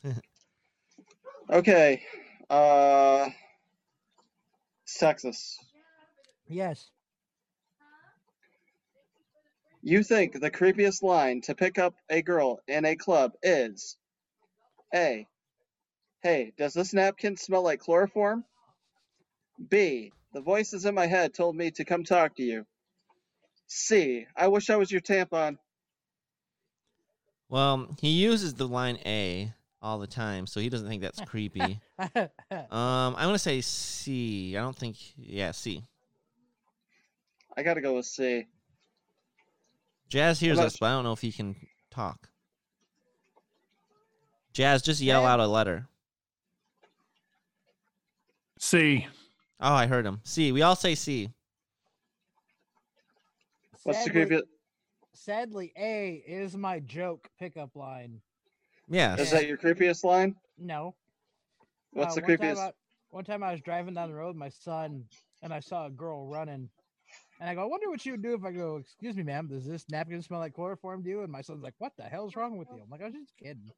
okay. 1.51 2.03
Uh, 2.51 3.29
it's 4.83 4.99
Texas. 4.99 5.57
Yes. 6.49 6.91
You 9.81 10.03
think 10.03 10.41
the 10.41 10.51
creepiest 10.51 11.05
line 11.05 11.43
to 11.43 11.55
pick 11.55 11.79
up 11.79 11.95
a 12.11 12.21
girl 12.21 12.59
in 12.67 12.85
a 12.85 12.97
club 12.97 13.31
is 13.45 13.97
A. 14.93 15.29
Hey, 16.25 16.53
does 16.59 16.75
this 16.75 16.93
napkin 16.93 17.37
smell 17.37 17.63
like 17.63 17.79
chloroform? 17.79 18.45
B. 19.71 20.13
The 20.33 20.41
voices 20.41 20.85
in 20.85 20.97
my 20.97 21.07
head 21.07 21.33
told 21.33 21.55
me 21.55 21.71
to 21.71 21.85
come 21.85 22.03
talk 22.03 22.35
to 22.39 22.43
you. 22.43 22.67
C. 23.67 24.27
I 24.37 24.49
wish 24.49 24.71
I 24.71 24.77
was 24.77 24.91
your 24.91 25.01
tampon. 25.01 25.59
Well, 27.49 27.97
he 28.01 28.11
uses 28.11 28.55
the 28.55 28.67
line 28.67 28.99
A 29.07 29.53
all 29.83 29.99
the 29.99 30.07
time, 30.07 30.47
so 30.47 30.61
he 30.61 30.69
doesn't 30.69 30.89
think 30.89 31.03
that's 31.03 31.21
creepy. 31.21 31.81
Um, 32.51 33.15
I'm 33.17 33.29
gonna 33.29 33.39
say 33.39 33.61
C. 33.61 34.57
I 34.57 34.61
don't 34.61 34.77
think. 34.77 34.97
Yeah, 35.17 35.51
C. 35.51 35.83
I 37.57 37.63
gotta 37.63 37.81
go 37.81 37.95
with 37.95 38.07
C. 38.07 38.47
Jazz 40.09 40.39
hears 40.39 40.59
about 40.59 40.67
us, 40.67 40.77
but 40.77 40.87
I 40.87 40.91
don't 40.91 41.05
know 41.05 41.13
if 41.13 41.21
he 41.21 41.33
can 41.33 41.57
talk. 41.91 42.29
Jazz, 44.53 44.83
just 44.83 45.01
yell 45.01 45.23
Jazz- 45.23 45.29
out 45.31 45.41
a 45.41 45.47
letter. 45.47 45.87
C. 48.59 49.07
Oh, 49.61 49.75
I 49.75 49.87
heard 49.87 50.07
him. 50.07 50.21
C. 50.25 50.53
We 50.53 50.63
all 50.63 50.77
say 50.77 50.95
C. 50.95 51.31
What's 53.87 54.05
the 54.05 54.11
sadly, 54.11 54.27
creepy? 54.27 54.43
sadly, 55.15 55.73
A 55.79 56.23
is 56.27 56.57
my 56.57 56.81
joke 56.81 57.29
pickup 57.39 57.75
line. 57.77 58.21
Yeah. 58.89 59.17
Is 59.17 59.31
that 59.31 59.47
your 59.47 59.57
creepiest 59.59 60.05
line? 60.05 60.37
No. 60.59 60.95
What's 61.93 62.13
Uh, 62.17 62.21
the 62.21 62.27
one 62.27 62.31
time 62.39 62.39
creepiest? 62.39 62.59
I- 62.59 62.73
one 63.11 63.25
time 63.25 63.43
I 63.43 63.53
was 63.53 63.61
driving 63.63 63.95
down 63.95 64.11
the 64.11 64.15
road 64.17 64.29
with 64.29 64.37
my 64.37 64.49
son, 64.49 65.05
and 65.43 65.53
I 65.55 65.61
saw 65.61 65.87
a 65.87 65.91
girl 65.91 66.27
running. 66.27 66.69
And 67.41 67.49
I 67.51 67.55
go, 67.55 67.63
I 67.63 67.65
wonder 67.67 67.89
what 67.89 68.01
she 68.01 68.11
would 68.11 68.23
do 68.23 68.35
if 68.35 68.45
I 68.45 68.51
go, 68.53 68.77
Excuse 68.77 69.17
me, 69.17 69.23
ma'am, 69.23 69.47
does 69.49 69.65
this 69.67 69.89
napkin 69.91 70.23
smell 70.23 70.41
like 70.41 70.55
chloroform 70.55 71.03
to 71.05 71.09
you? 71.09 71.23
And 71.23 71.31
my 71.31 71.41
son's 71.43 71.63
like, 71.63 71.75
What 71.79 71.93
the 71.97 72.03
hell's 72.05 72.35
wrong 72.37 72.57
with 72.59 72.69
you? 72.75 72.83
I'm 72.83 72.91
like, 72.91 73.01
I 73.03 73.05
was 73.05 73.15
just 73.15 73.37
kidding. 73.37 73.71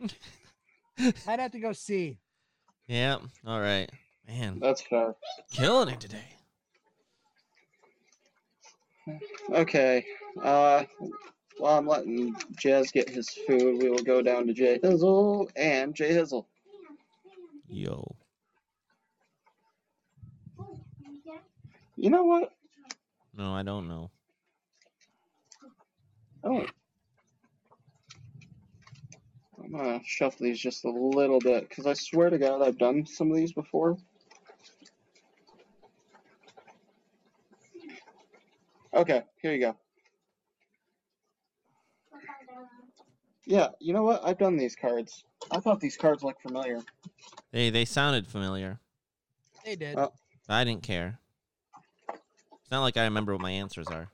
I'd 1.26 1.40
have 1.40 1.52
to 1.52 1.60
go 1.60 1.72
see. 1.72 2.18
Yeah. 2.86 3.18
All 3.46 3.60
right. 3.60 3.90
Man, 4.28 4.58
That's 4.60 4.80
fair. 4.82 5.14
killing 5.52 5.88
it 5.88 6.00
today. 6.00 6.35
Okay. 9.50 10.04
Uh, 10.42 10.84
while 11.58 11.78
I'm 11.78 11.86
letting 11.86 12.34
Jazz 12.56 12.90
get 12.90 13.08
his 13.08 13.28
food, 13.28 13.82
we 13.82 13.88
will 13.88 14.02
go 14.02 14.22
down 14.22 14.46
to 14.46 14.52
J 14.52 14.78
Hizzle 14.78 15.48
and 15.56 15.94
J 15.94 16.10
Hizzle. 16.10 16.46
Yo. 17.68 18.16
You 21.96 22.10
know 22.10 22.24
what? 22.24 22.52
No, 23.34 23.54
I 23.54 23.62
don't 23.62 23.88
know. 23.88 24.10
Oh. 26.44 26.66
I'm 29.62 29.72
gonna 29.72 30.00
shuffle 30.04 30.44
these 30.44 30.60
just 30.60 30.84
a 30.84 30.90
little 30.90 31.40
bit 31.40 31.68
because 31.68 31.86
I 31.86 31.94
swear 31.94 32.30
to 32.30 32.38
God 32.38 32.62
I've 32.62 32.78
done 32.78 33.06
some 33.06 33.30
of 33.30 33.36
these 33.36 33.52
before. 33.52 33.96
Okay, 38.96 39.22
here 39.42 39.52
you 39.52 39.60
go. 39.60 39.76
Yeah, 43.44 43.68
you 43.78 43.92
know 43.92 44.02
what? 44.02 44.22
I've 44.24 44.38
done 44.38 44.56
these 44.56 44.74
cards. 44.74 45.22
I 45.50 45.60
thought 45.60 45.80
these 45.80 45.98
cards 45.98 46.22
looked 46.22 46.40
familiar. 46.40 46.80
They 47.52 47.68
they 47.68 47.84
sounded 47.84 48.26
familiar. 48.26 48.80
They 49.64 49.76
did. 49.76 49.98
Uh, 49.98 50.08
I 50.48 50.64
didn't 50.64 50.82
care. 50.82 51.18
It's 52.62 52.70
not 52.70 52.80
like 52.80 52.96
I 52.96 53.04
remember 53.04 53.32
what 53.32 53.42
my 53.42 53.50
answers 53.50 53.90
are. 53.90 54.08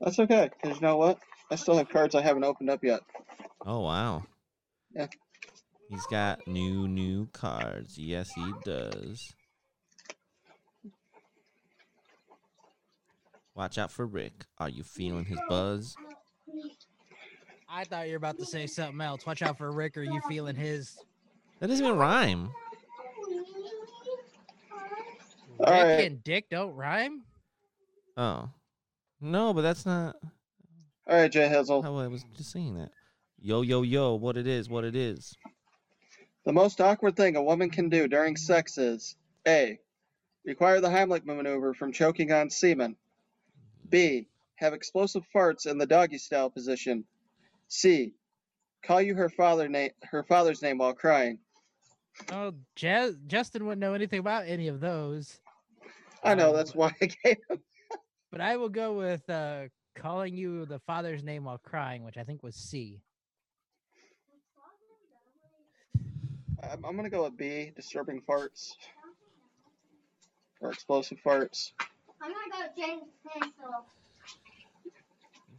That's 0.00 0.18
okay, 0.20 0.48
because 0.62 0.76
you 0.76 0.82
know 0.82 0.96
what? 0.96 1.18
I 1.50 1.56
still 1.56 1.76
have 1.76 1.88
cards 1.88 2.14
I 2.14 2.22
haven't 2.22 2.44
opened 2.44 2.70
up 2.70 2.84
yet. 2.84 3.00
Oh 3.66 3.80
wow. 3.80 4.22
Yeah. 4.94 5.08
He's 5.88 6.06
got 6.06 6.46
new 6.46 6.86
new 6.86 7.26
cards. 7.32 7.98
Yes, 7.98 8.32
he 8.34 8.52
does. 8.64 9.34
Watch 13.56 13.78
out 13.78 13.90
for 13.90 14.06
Rick. 14.06 14.44
Are 14.58 14.68
you 14.68 14.82
feeling 14.82 15.24
his 15.24 15.38
buzz? 15.48 15.96
I 17.68 17.84
thought 17.84 18.06
you 18.06 18.12
were 18.12 18.18
about 18.18 18.38
to 18.38 18.44
say 18.46 18.66
something 18.66 19.00
else. 19.00 19.24
Watch 19.26 19.42
out 19.42 19.58
for 19.58 19.72
Rick, 19.72 19.96
Are 19.96 20.02
you 20.02 20.20
feeling 20.28 20.54
his 20.56 20.96
That 21.60 21.68
doesn't 21.68 21.84
even 21.84 21.98
rhyme. 21.98 22.50
All 25.58 25.72
Rick 25.72 25.82
right. 25.84 26.04
and 26.04 26.22
Dick 26.22 26.50
don't 26.50 26.74
rhyme? 26.74 27.22
Oh. 28.16 28.50
No, 29.20 29.54
but 29.54 29.62
that's 29.62 29.86
not 29.86 30.16
All 31.08 31.16
right, 31.16 31.32
J 31.32 31.48
Hizzle. 31.48 31.82
how 31.82 31.96
I 31.96 32.08
was 32.08 32.24
just 32.36 32.52
saying 32.52 32.76
that. 32.76 32.90
Yo, 33.40 33.62
yo, 33.62 33.82
yo, 33.82 34.14
what 34.14 34.36
it 34.36 34.46
is, 34.46 34.68
what 34.68 34.84
it 34.84 34.94
is. 34.94 35.34
The 36.44 36.52
most 36.52 36.80
awkward 36.80 37.16
thing 37.16 37.36
a 37.36 37.42
woman 37.42 37.70
can 37.70 37.88
do 37.88 38.06
during 38.06 38.36
sex 38.36 38.76
is 38.78 39.16
A. 39.46 39.78
Require 40.44 40.80
the 40.80 40.88
Heimlich 40.88 41.24
maneuver 41.24 41.74
from 41.74 41.92
choking 41.92 42.30
on 42.32 42.50
semen. 42.50 42.96
B. 43.90 44.28
Have 44.56 44.72
explosive 44.72 45.24
farts 45.34 45.66
in 45.66 45.78
the 45.78 45.86
doggy 45.86 46.18
style 46.18 46.50
position. 46.50 47.04
C. 47.68 48.14
Call 48.82 49.02
you 49.02 49.14
her 49.14 49.28
father 49.28 49.68
name 49.68 49.90
her 50.04 50.22
father's 50.22 50.62
name 50.62 50.78
while 50.78 50.94
crying. 50.94 51.38
Oh, 52.32 52.52
Jazz, 52.76 53.16
Justin 53.26 53.66
wouldn't 53.66 53.80
know 53.80 53.92
anything 53.92 54.20
about 54.20 54.44
any 54.46 54.68
of 54.68 54.80
those. 54.80 55.38
I 56.22 56.34
know 56.34 56.50
Um, 56.50 56.56
that's 56.56 56.74
why 56.74 56.94
I 57.02 57.06
gave 57.06 57.36
him. 57.50 57.60
But 58.30 58.40
I 58.40 58.56
will 58.56 58.68
go 58.68 58.94
with 58.94 59.28
uh, 59.28 59.64
calling 59.94 60.34
you 60.36 60.64
the 60.66 60.78
father's 60.80 61.22
name 61.22 61.44
while 61.44 61.58
crying, 61.58 62.04
which 62.04 62.16
I 62.16 62.24
think 62.24 62.42
was 62.42 62.54
C. 62.54 63.00
I'm, 66.62 66.84
I'm 66.84 66.96
gonna 66.96 67.10
go 67.10 67.24
with 67.24 67.36
B. 67.36 67.72
Disturbing 67.76 68.22
farts 68.22 68.72
or 70.60 70.70
explosive 70.70 71.18
farts. 71.24 71.72
I'm 72.20 72.32
gonna 72.32 72.50
go 72.50 72.58
with 72.60 72.76
James 72.76 73.02
Hansel. 73.28 73.86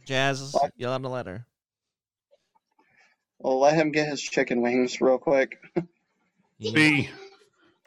Jazz, 0.04 0.52
What? 0.52 0.72
yell 0.76 0.92
out 0.92 1.04
a 1.04 1.08
letter. 1.08 1.46
Well, 3.38 3.60
let 3.60 3.74
him 3.74 3.92
get 3.92 4.08
his 4.08 4.20
chicken 4.22 4.62
wings 4.62 5.00
real 5.00 5.18
quick. 5.18 5.58
Yeah. 6.58 6.72
B. 6.74 7.10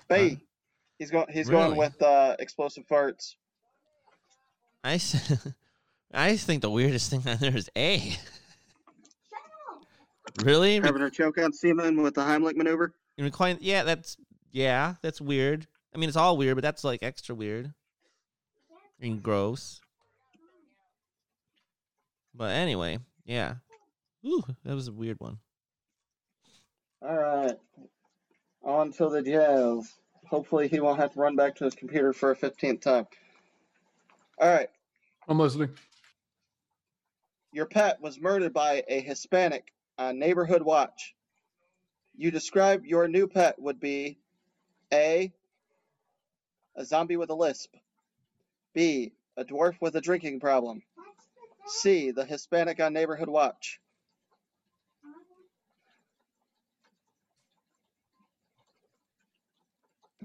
B. 0.10 0.40
He's 0.98 1.12
going. 1.12 1.28
He's 1.32 1.50
going 1.50 1.76
with 1.76 2.02
uh, 2.02 2.36
explosive 2.40 2.88
farts. 2.88 3.36
I, 4.84 4.94
s- 4.94 5.48
I 6.14 6.38
think 6.38 6.62
the 6.62 6.70
weirdest 6.70 7.10
thing 7.10 7.24
on 7.28 7.38
there 7.38 7.56
is 7.56 7.70
A. 7.76 8.00
Shut 8.00 8.20
up. 9.70 10.46
Really? 10.46 10.80
Having 10.80 11.02
her 11.02 11.10
choke 11.10 11.38
on 11.38 11.52
semen 11.54 12.02
with 12.02 12.14
the 12.16 12.22
Heimlich 12.22 12.56
maneuver. 12.56 12.94
You 13.18 13.30
yeah, 13.60 13.84
that's 13.84 14.16
yeah, 14.52 14.96
that's 15.02 15.20
weird. 15.20 15.68
I 15.94 15.98
mean, 15.98 16.08
it's 16.08 16.18
all 16.18 16.38
weird, 16.38 16.56
but 16.56 16.62
that's 16.62 16.84
like 16.84 17.04
extra 17.04 17.36
weird 17.36 17.74
and 19.02 19.22
gross. 19.22 19.82
But 22.34 22.52
anyway, 22.52 23.00
yeah. 23.26 23.56
Ooh, 24.26 24.44
that 24.64 24.76
was 24.76 24.88
a 24.88 24.94
weird 24.94 25.20
one. 25.20 25.40
All 27.02 27.18
right. 27.18 27.58
On 28.64 28.92
to 28.94 29.10
the 29.10 29.22
jazz. 29.22 29.92
Hopefully, 30.28 30.68
he 30.68 30.80
won't 30.80 31.00
have 31.00 31.14
to 31.14 31.20
run 31.20 31.36
back 31.36 31.56
to 31.56 31.66
his 31.66 31.76
computer 31.76 32.14
for 32.14 32.32
a 32.32 32.36
15th 32.36 32.82
time. 32.82 33.08
All 34.40 34.48
right. 34.48 34.70
I'm 35.28 35.40
listening. 35.40 35.70
Your 37.52 37.66
pet 37.66 38.00
was 38.02 38.20
murdered 38.20 38.54
by 38.54 38.84
a 38.88 39.02
Hispanic 39.02 39.74
on 39.98 40.20
Neighborhood 40.20 40.62
Watch. 40.62 41.16
You 42.16 42.32
describe 42.32 42.86
your 42.86 43.08
new 43.08 43.28
pet 43.28 43.60
would 43.60 43.80
be 43.80 44.20
A. 44.94 45.34
A 46.76 46.86
zombie 46.86 47.18
with 47.18 47.30
a 47.30 47.36
lisp. 47.36 47.76
B. 48.74 49.14
A 49.38 49.46
dwarf 49.46 49.76
with 49.82 49.96
a 49.96 50.02
drinking 50.02 50.40
problem. 50.40 50.82
C. 51.66 52.12
The 52.12 52.26
Hispanic 52.26 52.80
on 52.80 52.94
Neighborhood 52.94 53.30
Watch. 53.30 53.80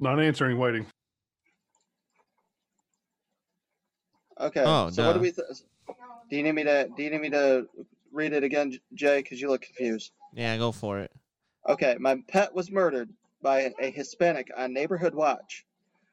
Not 0.01 0.21
answering, 0.21 0.59
waiting. 0.59 0.87
Okay. 4.39 4.63
Oh, 4.65 4.91
so 4.91 5.07
what 5.07 5.15
do 5.15 5.21
we? 5.21 5.31
Th- 5.33 5.49
do 6.29 6.37
you 6.37 6.43
need 6.43 6.53
me 6.53 6.65
to? 6.65 6.89
Do 6.95 7.03
you 7.03 7.11
need 7.11 7.21
me 7.21 7.31
to 7.31 7.67
read 8.13 8.33
it 8.33 8.45
again, 8.45 8.79
Jay? 8.95 9.23
Because 9.23 9.41
you 9.41 9.49
look 9.49 9.63
confused. 9.63 10.13
Yeah, 10.35 10.57
go 10.59 10.73
for 10.73 10.99
it. 11.01 11.11
Okay, 11.67 11.97
my 11.99 12.23
pet 12.29 12.55
was 12.55 12.71
murdered 12.71 13.09
by 13.43 13.73
a 13.81 13.91
Hispanic 13.91 14.51
on 14.57 14.73
Neighborhood 14.73 15.15
Watch. 15.15 15.65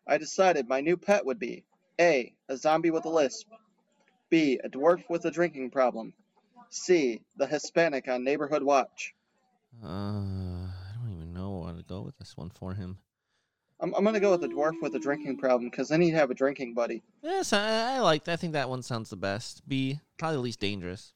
I 0.08 0.18
decided 0.18 0.68
my 0.68 0.82
new 0.82 0.98
pet 0.98 1.26
would 1.26 1.40
be 1.40 1.66
A. 2.00 2.34
A 2.50 2.58
zombie 2.58 2.92
with 2.92 3.06
a 3.06 3.10
lisp. 3.10 3.48
B. 4.30 4.60
A 4.64 4.70
dwarf 4.70 5.04
with 5.10 5.26
a 5.26 5.32
drinking 5.32 5.70
problem. 5.72 6.14
C. 6.70 7.22
The 7.38 7.46
Hispanic 7.48 8.08
on 8.08 8.24
Neighborhood 8.24 8.64
Watch. 8.64 9.14
Uh, 9.84 9.88
I 9.88 10.94
don't 11.00 11.12
even 11.16 11.34
know 11.34 11.64
how 11.64 11.74
to 11.74 11.84
go 11.84 12.02
with 12.02 12.18
this 12.18 12.36
one 12.36 12.50
for 12.50 12.74
him. 12.74 12.98
I'm, 13.80 13.94
I'm 13.96 14.04
gonna 14.04 14.20
go 14.20 14.32
with 14.32 14.42
the 14.42 14.48
dwarf 14.48 14.82
with 14.82 14.96
a 14.96 15.00
drinking 15.00 15.38
problem 15.38 15.70
because 15.70 15.90
then 15.90 16.02
he'd 16.02 16.12
have 16.12 16.32
a 16.32 16.36
drinking 16.36 16.74
buddy. 16.74 17.04
Yes, 17.22 17.54
I, 17.54 17.96
I 17.96 18.00
like. 18.00 18.24
That 18.24 18.34
I 18.34 18.36
think 18.38 18.54
that 18.54 18.70
one 18.70 18.82
sounds 18.82 19.10
the 19.10 19.18
best. 19.18 19.68
B, 19.68 20.00
probably 20.18 20.38
the 20.38 20.42
least 20.42 20.60
dangerous. 20.60 21.14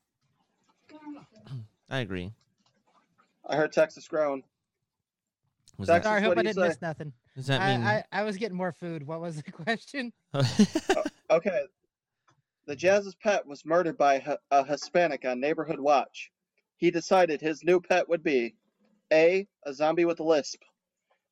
I 1.89 1.99
agree. 1.99 2.33
I 3.47 3.55
heard 3.55 3.71
Texas 3.71 4.07
groan. 4.07 4.43
Was 5.77 5.87
Texas, 5.87 6.03
that, 6.03 6.09
Sorry, 6.09 6.21
I 6.21 6.23
hope 6.23 6.37
I 6.37 6.41
didn't 6.43 6.55
say? 6.55 6.67
miss 6.67 6.81
nothing. 6.81 7.13
Does 7.37 7.45
that 7.45 7.61
I, 7.61 7.77
mean? 7.77 7.85
I, 7.85 8.03
I 8.11 8.23
was 8.23 8.37
getting 8.37 8.57
more 8.57 8.71
food. 8.71 9.05
What 9.05 9.21
was 9.21 9.41
the 9.41 9.51
question? 9.51 10.11
Oh, 10.95 11.03
okay. 11.29 11.61
The 12.65 12.75
Jazz's 12.75 13.15
pet 13.15 13.45
was 13.45 13.63
murdered 13.63 13.97
by 13.97 14.19
Hi- 14.19 14.37
a 14.51 14.65
Hispanic 14.65 15.23
on 15.23 15.39
Neighborhood 15.39 15.79
Watch. 15.79 16.31
He 16.77 16.89
decided 16.91 17.39
his 17.39 17.63
new 17.63 17.79
pet 17.79 18.09
would 18.09 18.23
be 18.23 18.55
A. 19.13 19.47
A 19.65 19.73
zombie 19.73 20.05
with 20.05 20.19
a 20.19 20.23
lisp. 20.23 20.61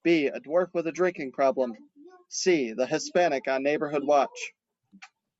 B. 0.04 0.28
A 0.28 0.40
dwarf 0.40 0.68
with 0.74 0.86
a 0.86 0.92
drinking 0.92 1.32
problem. 1.32 1.74
C. 2.30 2.74
The 2.74 2.86
Hispanic 2.86 3.48
on 3.48 3.64
Neighborhood 3.64 4.04
Watch. 4.04 4.54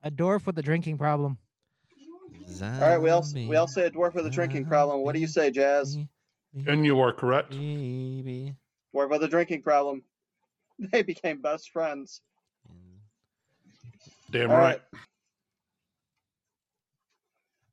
A 0.02 0.10
dwarf 0.10 0.46
with 0.46 0.58
a 0.58 0.62
drinking 0.62 0.98
problem. 0.98 1.38
All 2.62 2.80
right, 2.80 2.98
we 2.98 3.10
all 3.10 3.24
we 3.34 3.56
all 3.56 3.68
say 3.68 3.86
a 3.86 3.90
dwarf 3.90 4.14
with 4.14 4.26
a 4.26 4.30
drinking 4.30 4.66
problem. 4.66 5.02
What 5.02 5.14
do 5.14 5.20
you 5.20 5.28
say, 5.28 5.50
Jazz? 5.50 5.96
And 6.66 6.84
you 6.84 7.00
are 7.00 7.12
correct. 7.12 7.50
Baby. 7.50 8.54
Dwarf 8.94 9.10
with 9.10 9.22
a 9.22 9.28
drinking 9.28 9.62
problem. 9.62 10.02
They 10.92 11.02
became 11.02 11.40
best 11.40 11.70
friends. 11.70 12.20
Damn 14.30 14.50
All 14.50 14.58
right. 14.58 14.62
right. 14.62 14.80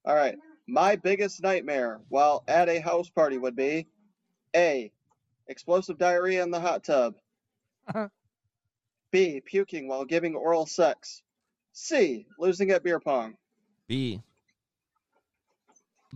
All 0.06 0.16
right. 0.16 0.38
My 0.68 0.96
biggest 0.96 1.42
nightmare 1.44 2.00
while 2.10 2.44
at 2.48 2.70
a 2.70 2.80
house 2.80 3.10
party 3.10 3.38
would 3.38 3.56
be 3.56 3.88
A. 4.56 4.92
Explosive 5.48 5.98
diarrhea 5.98 6.42
in 6.44 6.52
the 6.52 6.60
hot 6.60 6.84
tub. 6.84 7.16
B. 9.12 9.42
Puking 9.46 9.88
while 9.88 10.06
giving 10.06 10.36
oral 10.36 10.66
sex. 10.66 11.22
C. 11.74 12.26
Losing 12.40 12.72
at 12.72 12.84
beer 12.84 13.00
pong. 13.00 13.36
B. 13.88 14.22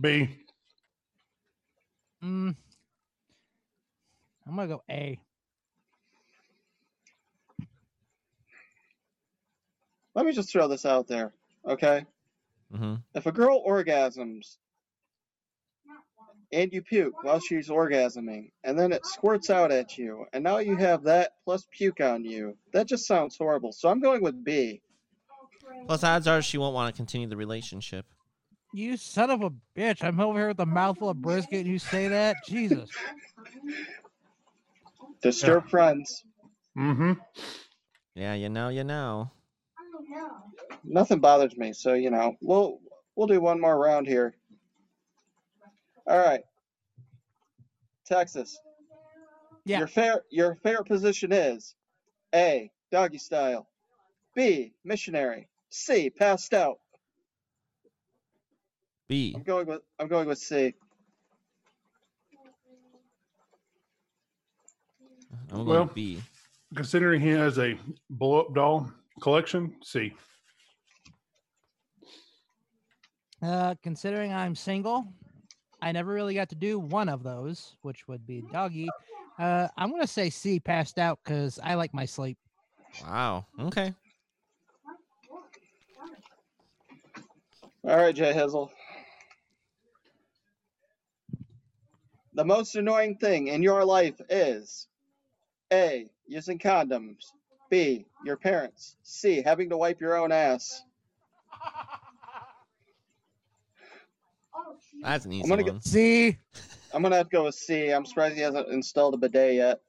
B. 0.00 0.28
Mm. 2.24 2.56
I'm 4.46 4.56
gonna 4.56 4.68
go 4.68 4.82
A. 4.90 5.20
Let 10.18 10.26
me 10.26 10.32
just 10.32 10.50
throw 10.50 10.66
this 10.66 10.84
out 10.84 11.06
there, 11.06 11.32
okay? 11.64 12.04
Mm-hmm. 12.74 12.94
If 13.14 13.26
a 13.26 13.30
girl 13.30 13.62
orgasms 13.64 14.56
and 16.50 16.72
you 16.72 16.82
puke 16.82 17.22
while 17.22 17.38
she's 17.38 17.68
orgasming, 17.68 18.50
and 18.64 18.76
then 18.76 18.90
it 18.90 19.06
squirts 19.06 19.48
out 19.48 19.70
at 19.70 19.96
you, 19.96 20.26
and 20.32 20.42
now 20.42 20.58
you 20.58 20.74
have 20.74 21.04
that 21.04 21.34
plus 21.44 21.68
puke 21.70 22.00
on 22.00 22.24
you, 22.24 22.56
that 22.72 22.88
just 22.88 23.06
sounds 23.06 23.36
horrible. 23.36 23.70
So 23.70 23.88
I'm 23.88 24.00
going 24.00 24.20
with 24.20 24.42
B. 24.42 24.82
Plus, 25.86 26.02
odds 26.02 26.26
are 26.26 26.42
she 26.42 26.58
won't 26.58 26.74
want 26.74 26.92
to 26.92 26.96
continue 26.96 27.28
the 27.28 27.36
relationship. 27.36 28.04
You 28.72 28.96
son 28.96 29.30
of 29.30 29.42
a 29.42 29.52
bitch! 29.76 30.02
I'm 30.02 30.18
over 30.18 30.36
here 30.36 30.48
with 30.48 30.58
a 30.58 30.66
mouthful 30.66 31.10
of 31.10 31.22
brisket, 31.22 31.60
and 31.60 31.68
you 31.68 31.78
say 31.78 32.08
that? 32.08 32.34
Jesus. 32.44 32.90
Disturb 35.22 35.68
friends. 35.68 36.24
Mm-hmm. 36.76 37.12
Yeah, 38.16 38.34
you 38.34 38.48
know, 38.48 38.68
you 38.68 38.82
know. 38.82 39.30
Nothing 40.84 41.20
bothers 41.20 41.56
me, 41.56 41.72
so 41.72 41.94
you 41.94 42.10
know 42.10 42.36
we'll 42.40 42.78
we'll 43.16 43.26
do 43.26 43.40
one 43.40 43.60
more 43.60 43.78
round 43.78 44.06
here. 44.06 44.34
All 46.06 46.18
right, 46.18 46.40
Texas. 48.06 48.58
Yeah. 49.64 49.78
Your 49.78 49.86
fair 49.86 50.22
your 50.30 50.54
favorite 50.62 50.86
position 50.86 51.32
is 51.32 51.74
A. 52.34 52.70
Doggy 52.90 53.18
style. 53.18 53.68
B. 54.34 54.72
Missionary. 54.84 55.48
C. 55.68 56.08
Passed 56.08 56.54
out. 56.54 56.78
B. 59.08 59.34
I'm 59.36 59.42
going 59.42 59.66
with 59.66 59.82
I'm 59.98 60.08
going 60.08 60.26
with 60.26 60.38
C. 60.38 60.74
I'm 65.50 65.56
going 65.56 65.66
Well- 65.66 65.84
with 65.84 65.94
B. 65.94 66.22
Considering 66.74 67.22
he 67.22 67.28
has 67.28 67.58
a 67.58 67.78
blow-up 68.10 68.54
doll 68.54 68.92
collection, 69.20 69.74
C. 69.82 70.12
Uh, 73.42 73.74
considering 73.82 74.32
I'm 74.32 74.54
single, 74.54 75.06
I 75.80 75.92
never 75.92 76.12
really 76.12 76.34
got 76.34 76.48
to 76.50 76.56
do 76.56 76.78
one 76.78 77.08
of 77.08 77.22
those, 77.22 77.76
which 77.82 78.08
would 78.08 78.26
be 78.26 78.42
doggy. 78.52 78.88
Uh, 79.38 79.68
I'm 79.76 79.90
gonna 79.90 80.06
say 80.06 80.30
C, 80.30 80.58
passed 80.58 80.98
out, 80.98 81.20
because 81.22 81.60
I 81.62 81.74
like 81.74 81.94
my 81.94 82.04
sleep. 82.04 82.36
Wow. 83.04 83.46
Okay. 83.60 83.94
All 87.84 87.96
right, 87.96 88.14
J 88.14 88.32
Hizzle. 88.32 88.70
The 92.34 92.44
most 92.44 92.74
annoying 92.76 93.16
thing 93.16 93.48
in 93.48 93.62
your 93.62 93.84
life 93.84 94.20
is 94.28 94.88
A. 95.72 96.10
Using 96.26 96.58
condoms. 96.58 97.24
B. 97.70 98.06
Your 98.24 98.36
parents. 98.36 98.96
C. 99.02 99.42
Having 99.42 99.70
to 99.70 99.76
wipe 99.76 100.00
your 100.00 100.16
own 100.16 100.32
ass. 100.32 100.82
That's 105.02 105.24
an 105.26 105.32
easy 105.32 105.48
gonna 105.48 105.62
one. 105.62 105.74
get- 105.74 105.84
C. 105.84 106.38
I'm 106.92 107.02
gonna 107.02 107.16
have 107.16 107.26
to 107.28 107.36
go 107.36 107.44
with 107.44 107.54
C. 107.54 107.90
I'm 107.90 108.04
surprised 108.04 108.34
he 108.34 108.40
hasn't 108.40 108.68
installed 108.68 109.14
a 109.14 109.16
bidet 109.16 109.54
yet. 109.54 109.80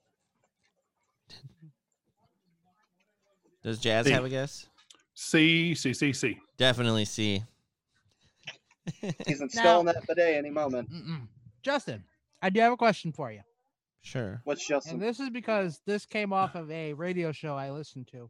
Does 3.64 3.80
Jazz 3.80 4.06
B. 4.06 4.12
have 4.12 4.24
a 4.26 4.30
guess? 4.30 4.68
C, 5.16 5.76
C, 5.76 5.94
C, 5.94 6.14
C. 6.14 6.38
Definitely 6.58 7.06
C. 7.06 7.44
He's 9.28 9.42
installing 9.42 9.86
that 9.88 10.06
bidet 10.08 10.36
any 10.38 10.50
moment. 10.50 10.90
Mm-mm. 10.92 11.28
Justin, 11.62 12.04
I 12.42 12.50
do 12.50 12.60
have 12.62 12.72
a 12.74 12.78
question 12.78 13.12
for 13.12 13.32
you, 13.32 13.42
Sure. 14.02 14.42
What's 14.46 14.62
and 14.70 14.80
Justin? 14.80 15.00
this 15.00 15.20
is 15.20 15.30
because 15.30 15.82
this 15.86 16.06
came 16.06 16.34
off 16.34 16.56
of 16.56 16.70
a 16.72 16.94
radio 16.94 17.32
show 17.32 17.56
I 17.56 17.70
listened 17.72 18.08
to, 18.12 18.30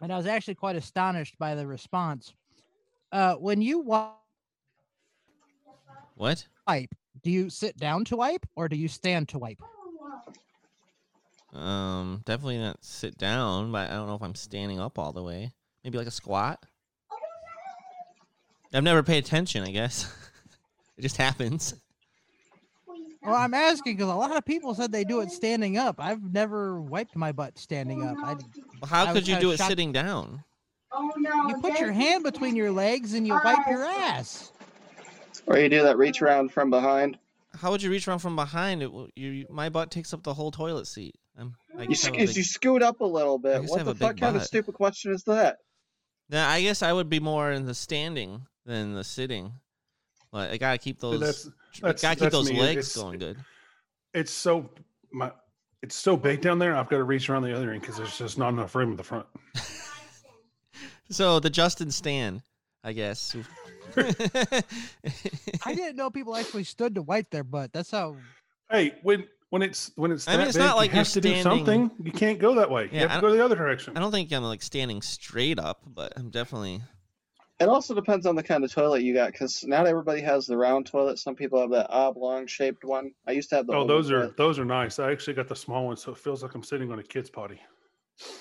and 0.00 0.12
I 0.12 0.16
was 0.16 0.26
actually 0.26 0.54
quite 0.56 0.76
astonished 0.76 1.38
by 1.38 1.54
the 1.54 1.66
response. 1.66 2.32
Uh, 3.12 3.34
when 3.34 3.62
you 3.62 3.80
wa- 3.80 4.14
What? 6.16 6.46
wipe, 6.66 6.94
do 7.22 7.30
you 7.30 7.50
sit 7.50 7.76
down 7.76 8.04
to 8.06 8.16
wipe 8.16 8.46
or 8.56 8.68
do 8.68 8.76
you 8.76 8.88
stand 8.88 9.28
to 9.28 9.38
wipe? 9.38 9.60
Um, 11.52 12.22
definitely 12.24 12.58
not 12.58 12.84
sit 12.84 13.16
down, 13.16 13.70
but 13.70 13.88
I 13.88 13.94
don't 13.94 14.08
know 14.08 14.16
if 14.16 14.22
I'm 14.22 14.34
standing 14.34 14.80
up 14.80 14.98
all 14.98 15.12
the 15.12 15.22
way. 15.22 15.52
Maybe 15.84 15.98
like 15.98 16.08
a 16.08 16.10
squat. 16.12 16.64
I've 18.72 18.82
never 18.82 19.04
paid 19.04 19.22
attention. 19.22 19.62
I 19.62 19.70
guess 19.70 20.12
it 20.98 21.02
just 21.02 21.16
happens. 21.16 21.74
Well, 23.24 23.34
I'm 23.34 23.54
asking 23.54 23.96
because 23.96 24.10
a 24.10 24.14
lot 24.14 24.36
of 24.36 24.44
people 24.44 24.74
said 24.74 24.92
they 24.92 25.04
do 25.04 25.20
it 25.20 25.30
standing 25.30 25.78
up. 25.78 25.96
I've 25.98 26.22
never 26.32 26.80
wiped 26.80 27.16
my 27.16 27.32
butt 27.32 27.58
standing 27.58 28.06
up. 28.06 28.16
I, 28.22 28.34
Well, 28.34 28.88
How 28.88 29.06
I 29.06 29.12
could 29.12 29.26
you 29.26 29.34
kinda 29.34 29.40
do 29.46 29.50
it 29.52 29.56
shocked- 29.58 29.70
sitting 29.70 29.92
down? 29.92 30.44
Oh 30.92 31.10
no. 31.16 31.48
you 31.48 31.60
put 31.60 31.80
your 31.80 31.90
hand 31.92 32.22
between 32.22 32.54
your 32.54 32.70
legs 32.70 33.14
and 33.14 33.26
you 33.26 33.34
wipe 33.42 33.66
your 33.68 33.82
ass. 33.84 34.52
Or 35.46 35.58
you 35.58 35.68
do 35.68 35.82
that 35.82 35.96
reach 35.98 36.22
around 36.22 36.52
from 36.52 36.70
behind. 36.70 37.18
How 37.56 37.70
would 37.70 37.82
you 37.82 37.90
reach 37.90 38.06
around 38.06 38.18
from 38.20 38.36
behind? 38.36 38.82
It, 38.82 38.86
w- 38.86 39.10
you, 39.16 39.30
you- 39.30 39.46
my 39.50 39.68
butt 39.68 39.90
takes 39.90 40.12
up 40.14 40.22
the 40.22 40.34
whole 40.34 40.50
toilet 40.50 40.86
seat. 40.86 41.16
I'm, 41.38 41.56
I 41.78 41.82
You, 41.82 41.88
guess 41.88 42.04
I 42.04 42.08
sc- 42.08 42.14
big- 42.16 42.36
you 42.36 42.42
scoot 42.44 42.82
up 42.82 43.00
a 43.00 43.04
little 43.04 43.38
bit. 43.38 43.64
What 43.64 43.84
the 43.84 43.94
fuck 43.94 44.16
kind 44.18 44.36
of 44.36 44.44
stupid 44.44 44.74
question 44.74 45.12
is 45.12 45.24
that? 45.24 45.58
Nah, 46.30 46.48
I 46.48 46.62
guess 46.62 46.82
I 46.82 46.92
would 46.92 47.08
be 47.08 47.20
more 47.20 47.50
in 47.50 47.66
the 47.66 47.74
standing 47.74 48.46
than 48.64 48.94
the 48.94 49.04
sitting. 49.04 49.52
But 50.32 50.50
I 50.50 50.56
gotta 50.58 50.78
keep 50.78 51.00
those. 51.00 51.50
That's- 51.82 52.00
tr- 52.00 52.06
gotta 52.06 52.20
keep 52.20 52.30
those 52.30 52.50
me. 52.50 52.60
legs 52.60 52.90
It's- 52.90 52.96
going 52.96 53.18
good. 53.18 53.36
It's 54.12 54.32
so 54.32 54.70
my 55.12 55.32
it's 55.82 55.94
so 55.96 56.16
big 56.16 56.40
down 56.40 56.58
there. 56.58 56.74
I've 56.76 56.88
got 56.88 56.96
to 56.96 57.04
reach 57.04 57.28
around 57.28 57.42
the 57.42 57.54
other 57.54 57.70
end 57.72 57.80
because 57.82 57.96
there's 57.98 58.16
just 58.16 58.38
not 58.38 58.48
enough 58.50 58.74
room 58.74 58.92
at 58.92 58.96
the 58.96 59.04
front. 59.04 59.26
So 61.10 61.38
the 61.38 61.50
Justin 61.50 61.90
Stan, 61.90 62.42
I 62.82 62.92
guess. 62.94 63.36
I 63.96 65.74
didn't 65.74 65.96
know 65.96 66.10
people 66.10 66.34
actually 66.34 66.64
stood 66.64 66.94
to 66.94 67.02
wipe 67.02 67.30
their 67.30 67.44
butt. 67.44 67.72
That's 67.72 67.90
how. 67.90 68.16
Hey, 68.70 68.94
when 69.02 69.26
when 69.50 69.62
it's 69.62 69.92
when 69.96 70.10
it's 70.10 70.26
I 70.26 70.36
mean, 70.38 70.46
it's 70.48 70.56
big, 70.56 70.64
not 70.66 70.76
like 70.76 70.90
you 70.90 70.94
you're 70.96 71.04
have 71.04 71.12
to 71.12 71.20
do 71.20 71.42
something. 71.42 71.90
You 72.02 72.10
can't 72.10 72.38
go 72.38 72.54
that 72.54 72.70
way. 72.70 72.88
Yeah, 72.90 73.02
you 73.02 73.08
have 73.08 73.20
to 73.20 73.26
go 73.28 73.32
the 73.32 73.44
other 73.44 73.54
direction. 73.54 73.96
I 73.96 74.00
don't 74.00 74.10
think 74.10 74.32
I'm 74.32 74.42
like 74.42 74.62
standing 74.62 75.02
straight 75.02 75.58
up, 75.58 75.82
but 75.86 76.12
I'm 76.16 76.30
definitely. 76.30 76.80
It 77.60 77.68
also 77.68 77.94
depends 77.94 78.26
on 78.26 78.34
the 78.34 78.42
kind 78.42 78.64
of 78.64 78.72
toilet 78.72 79.02
you 79.02 79.14
got, 79.14 79.30
because 79.32 79.62
not 79.64 79.86
everybody 79.86 80.20
has 80.22 80.46
the 80.46 80.56
round 80.56 80.86
toilet. 80.86 81.18
Some 81.18 81.36
people 81.36 81.60
have 81.60 81.70
that 81.70 81.86
oblong 81.88 82.46
shaped 82.46 82.84
one. 82.84 83.12
I 83.28 83.32
used 83.32 83.48
to 83.50 83.56
have 83.56 83.66
the. 83.66 83.74
Oh, 83.74 83.82
oval 83.82 83.88
those 83.88 84.10
are 84.10 84.20
toilet. 84.22 84.36
those 84.36 84.58
are 84.58 84.64
nice. 84.64 84.98
I 84.98 85.12
actually 85.12 85.34
got 85.34 85.48
the 85.48 85.56
small 85.56 85.86
one, 85.86 85.96
so 85.96 86.12
it 86.12 86.18
feels 86.18 86.42
like 86.42 86.54
I'm 86.54 86.64
sitting 86.64 86.90
on 86.90 86.98
a 86.98 87.02
kid's 87.02 87.30
potty. 87.30 87.60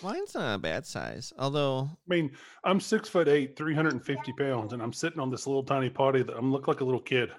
Mine's 0.03 0.35
not 0.35 0.55
a 0.55 0.59
bad 0.59 0.85
size, 0.85 1.33
although 1.39 1.89
I 1.91 2.15
mean, 2.15 2.31
I'm 2.63 2.79
six 2.79 3.09
foot 3.09 3.27
eight, 3.27 3.55
350 3.57 4.33
pounds, 4.33 4.73
and 4.73 4.81
I'm 4.81 4.93
sitting 4.93 5.19
on 5.19 5.29
this 5.31 5.47
little 5.47 5.63
tiny 5.63 5.89
potty 5.89 6.23
that 6.23 6.35
I'm 6.35 6.51
look 6.51 6.67
like 6.67 6.81
a 6.81 6.85
little 6.85 7.01
kid. 7.01 7.31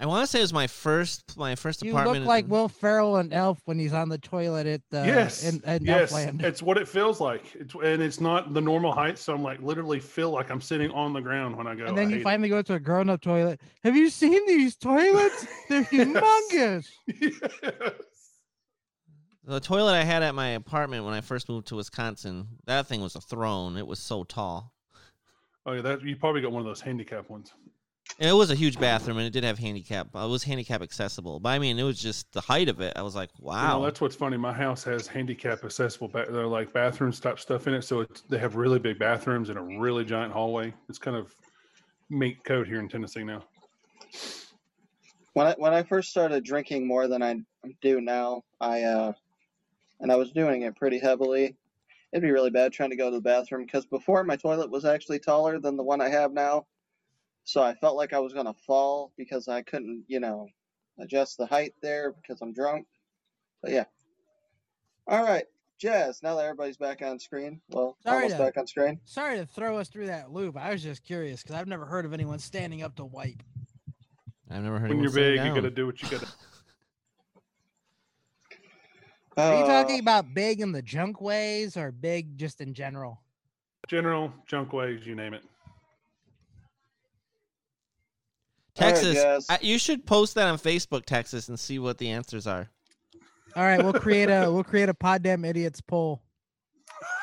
I 0.00 0.06
want 0.06 0.22
to 0.24 0.26
say 0.30 0.38
it 0.38 0.42
was 0.42 0.52
my 0.52 0.68
first 0.68 1.36
my 1.36 1.56
first 1.56 1.82
You 1.82 1.90
apartment. 1.90 2.16
You 2.16 2.20
look 2.22 2.28
like 2.28 2.44
in- 2.44 2.50
Will 2.50 2.68
Ferrell 2.68 3.16
and 3.16 3.32
Elf 3.32 3.60
when 3.64 3.78
he's 3.80 3.92
on 3.92 4.08
the 4.08 4.18
toilet 4.18 4.66
at 4.66 4.80
the 4.90 5.04
yes, 5.04 5.42
in, 5.44 5.60
in 5.64 5.84
yes, 5.84 6.12
Elfland. 6.12 6.42
it's 6.42 6.62
what 6.62 6.78
it 6.78 6.86
feels 6.86 7.20
like. 7.20 7.54
It's 7.56 7.74
and 7.74 8.00
it's 8.00 8.20
not 8.20 8.54
the 8.54 8.60
normal 8.60 8.92
height, 8.92 9.18
so 9.18 9.34
I'm 9.34 9.42
like 9.42 9.60
literally 9.60 9.98
feel 9.98 10.30
like 10.30 10.50
I'm 10.50 10.60
sitting 10.60 10.90
on 10.92 11.12
the 11.12 11.20
ground 11.20 11.56
when 11.56 11.66
I 11.66 11.74
go. 11.74 11.86
and 11.86 11.98
then 11.98 12.06
I 12.06 12.10
you 12.10 12.16
hate 12.18 12.22
finally 12.24 12.48
go 12.48 12.62
to 12.62 12.74
a 12.74 12.80
grown-up 12.80 13.20
toilet. 13.20 13.60
Have 13.82 13.96
you 13.96 14.08
seen 14.08 14.46
these 14.46 14.76
toilets? 14.76 15.46
They're 15.68 15.86
Yes. 15.90 15.90
humongous. 16.52 16.86
Yes. 17.20 17.92
The 19.44 19.60
toilet 19.60 19.94
I 19.94 20.04
had 20.04 20.22
at 20.22 20.34
my 20.34 20.48
apartment 20.50 21.04
when 21.06 21.14
I 21.14 21.22
first 21.22 21.48
moved 21.48 21.68
to 21.68 21.76
Wisconsin, 21.76 22.46
that 22.66 22.86
thing 22.86 23.00
was 23.00 23.16
a 23.16 23.20
throne. 23.20 23.76
It 23.78 23.86
was 23.86 23.98
so 23.98 24.22
tall. 24.22 24.74
Oh 25.66 25.72
yeah, 25.72 25.80
that 25.82 26.02
you 26.02 26.16
probably 26.16 26.40
got 26.42 26.52
one 26.52 26.60
of 26.60 26.66
those 26.66 26.80
handicap 26.82 27.28
ones. 27.30 27.52
And 28.20 28.28
it 28.28 28.32
was 28.32 28.50
a 28.50 28.54
huge 28.56 28.80
bathroom, 28.80 29.18
and 29.18 29.26
it 29.26 29.30
did 29.32 29.44
have 29.44 29.60
handicap. 29.60 30.08
uh, 30.14 30.24
It 30.24 30.28
was 30.28 30.42
handicap 30.42 30.82
accessible, 30.82 31.38
but 31.38 31.50
I 31.50 31.60
mean, 31.60 31.78
it 31.78 31.84
was 31.84 32.00
just 32.00 32.32
the 32.32 32.40
height 32.40 32.68
of 32.68 32.80
it. 32.80 32.94
I 32.96 33.02
was 33.02 33.14
like, 33.14 33.30
You 33.38 33.44
know, 33.44 33.50
wow. 33.52 33.80
that's 33.84 34.00
what's 34.00 34.16
funny. 34.16 34.36
My 34.36 34.52
house 34.52 34.82
has 34.84 35.06
handicap 35.06 35.64
accessible. 35.64 36.08
Ba- 36.08 36.26
they're 36.28 36.46
like 36.46 36.72
bathrooms 36.72 37.20
type 37.20 37.38
stuff 37.38 37.68
in 37.68 37.74
it, 37.74 37.82
so 37.82 38.00
it's, 38.00 38.22
they 38.22 38.38
have 38.38 38.56
really 38.56 38.80
big 38.80 38.98
bathrooms 38.98 39.50
and 39.50 39.58
a 39.58 39.62
really 39.62 40.04
giant 40.04 40.32
hallway. 40.32 40.74
It's 40.88 40.98
kind 40.98 41.16
of 41.16 41.32
meet 42.10 42.42
code 42.42 42.66
here 42.66 42.80
in 42.80 42.88
Tennessee 42.88 43.22
now. 43.22 43.44
when 45.34 45.46
I 45.46 45.54
when 45.58 45.72
I 45.72 45.84
first 45.84 46.10
started 46.10 46.42
drinking 46.42 46.88
more 46.88 47.06
than 47.06 47.22
I 47.22 47.36
do 47.82 48.00
now, 48.00 48.42
I 48.60 48.82
uh, 48.82 49.12
and 50.00 50.10
I 50.10 50.16
was 50.16 50.32
doing 50.32 50.62
it 50.62 50.74
pretty 50.74 50.98
heavily. 50.98 51.54
It'd 52.12 52.22
be 52.22 52.30
really 52.32 52.50
bad 52.50 52.72
trying 52.72 52.90
to 52.90 52.96
go 52.96 53.10
to 53.10 53.16
the 53.16 53.20
bathroom 53.22 53.64
because 53.64 53.86
before 53.86 54.24
my 54.24 54.34
toilet 54.34 54.70
was 54.70 54.84
actually 54.84 55.20
taller 55.20 55.60
than 55.60 55.76
the 55.76 55.82
one 55.84 56.00
I 56.00 56.08
have 56.08 56.32
now, 56.32 56.66
so 57.48 57.62
I 57.62 57.72
felt 57.76 57.96
like 57.96 58.12
I 58.12 58.18
was 58.18 58.34
gonna 58.34 58.52
fall 58.66 59.10
because 59.16 59.48
I 59.48 59.62
couldn't, 59.62 60.04
you 60.06 60.20
know, 60.20 60.48
adjust 61.00 61.38
the 61.38 61.46
height 61.46 61.72
there 61.80 62.12
because 62.12 62.42
I'm 62.42 62.52
drunk. 62.52 62.86
But 63.62 63.70
yeah. 63.70 63.84
All 65.06 65.22
right, 65.24 65.46
Jazz. 65.78 66.22
Now 66.22 66.36
that 66.36 66.44
everybody's 66.44 66.76
back 66.76 67.00
on 67.00 67.18
screen, 67.18 67.62
well, 67.70 67.96
Sorry 68.02 68.16
almost 68.24 68.36
to- 68.36 68.42
back 68.42 68.58
on 68.58 68.66
screen. 68.66 69.00
Sorry 69.06 69.38
to 69.38 69.46
throw 69.46 69.78
us 69.78 69.88
through 69.88 70.08
that 70.08 70.30
loop. 70.30 70.58
I 70.58 70.72
was 70.72 70.82
just 70.82 71.02
curious 71.04 71.42
because 71.42 71.56
I've 71.56 71.66
never 71.66 71.86
heard 71.86 72.04
of 72.04 72.12
anyone 72.12 72.38
standing 72.38 72.82
up 72.82 72.96
to 72.96 73.06
wipe. 73.06 73.42
I've 74.50 74.62
never 74.62 74.78
heard 74.78 74.90
When 74.90 75.00
you're 75.00 75.10
big, 75.10 75.42
you 75.42 75.54
got 75.54 75.62
to 75.62 75.70
do 75.70 75.86
what 75.86 76.02
you 76.02 76.08
got 76.10 76.20
to. 76.20 76.26
Are 79.38 79.56
you 79.58 79.64
Uh, 79.64 79.66
talking 79.66 80.00
about 80.00 80.34
big 80.34 80.60
in 80.60 80.72
the 80.72 80.82
junk 80.82 81.22
ways 81.22 81.78
or 81.78 81.92
big 81.92 82.36
just 82.36 82.60
in 82.60 82.74
general? 82.74 83.22
General 83.88 84.30
junk 84.46 84.74
ways, 84.74 85.06
you 85.06 85.14
name 85.14 85.32
it. 85.32 85.42
All 85.42 85.48
right, 88.66 88.67
Texas, 88.78 89.14
Jazz. 89.14 89.46
I, 89.48 89.58
you 89.60 89.78
should 89.78 90.06
post 90.06 90.34
that 90.36 90.46
on 90.48 90.58
Facebook, 90.58 91.04
Texas, 91.04 91.48
and 91.48 91.58
see 91.58 91.78
what 91.78 91.98
the 91.98 92.10
answers 92.10 92.46
are. 92.46 92.68
All 93.56 93.64
right, 93.64 93.82
we'll 93.82 93.92
create 93.92 94.30
a 94.30 94.48
we'll 94.52 94.64
create 94.64 94.88
a 94.88 94.94
Poddamn 94.94 95.44
Idiotz 95.44 95.80
poll. 95.86 96.22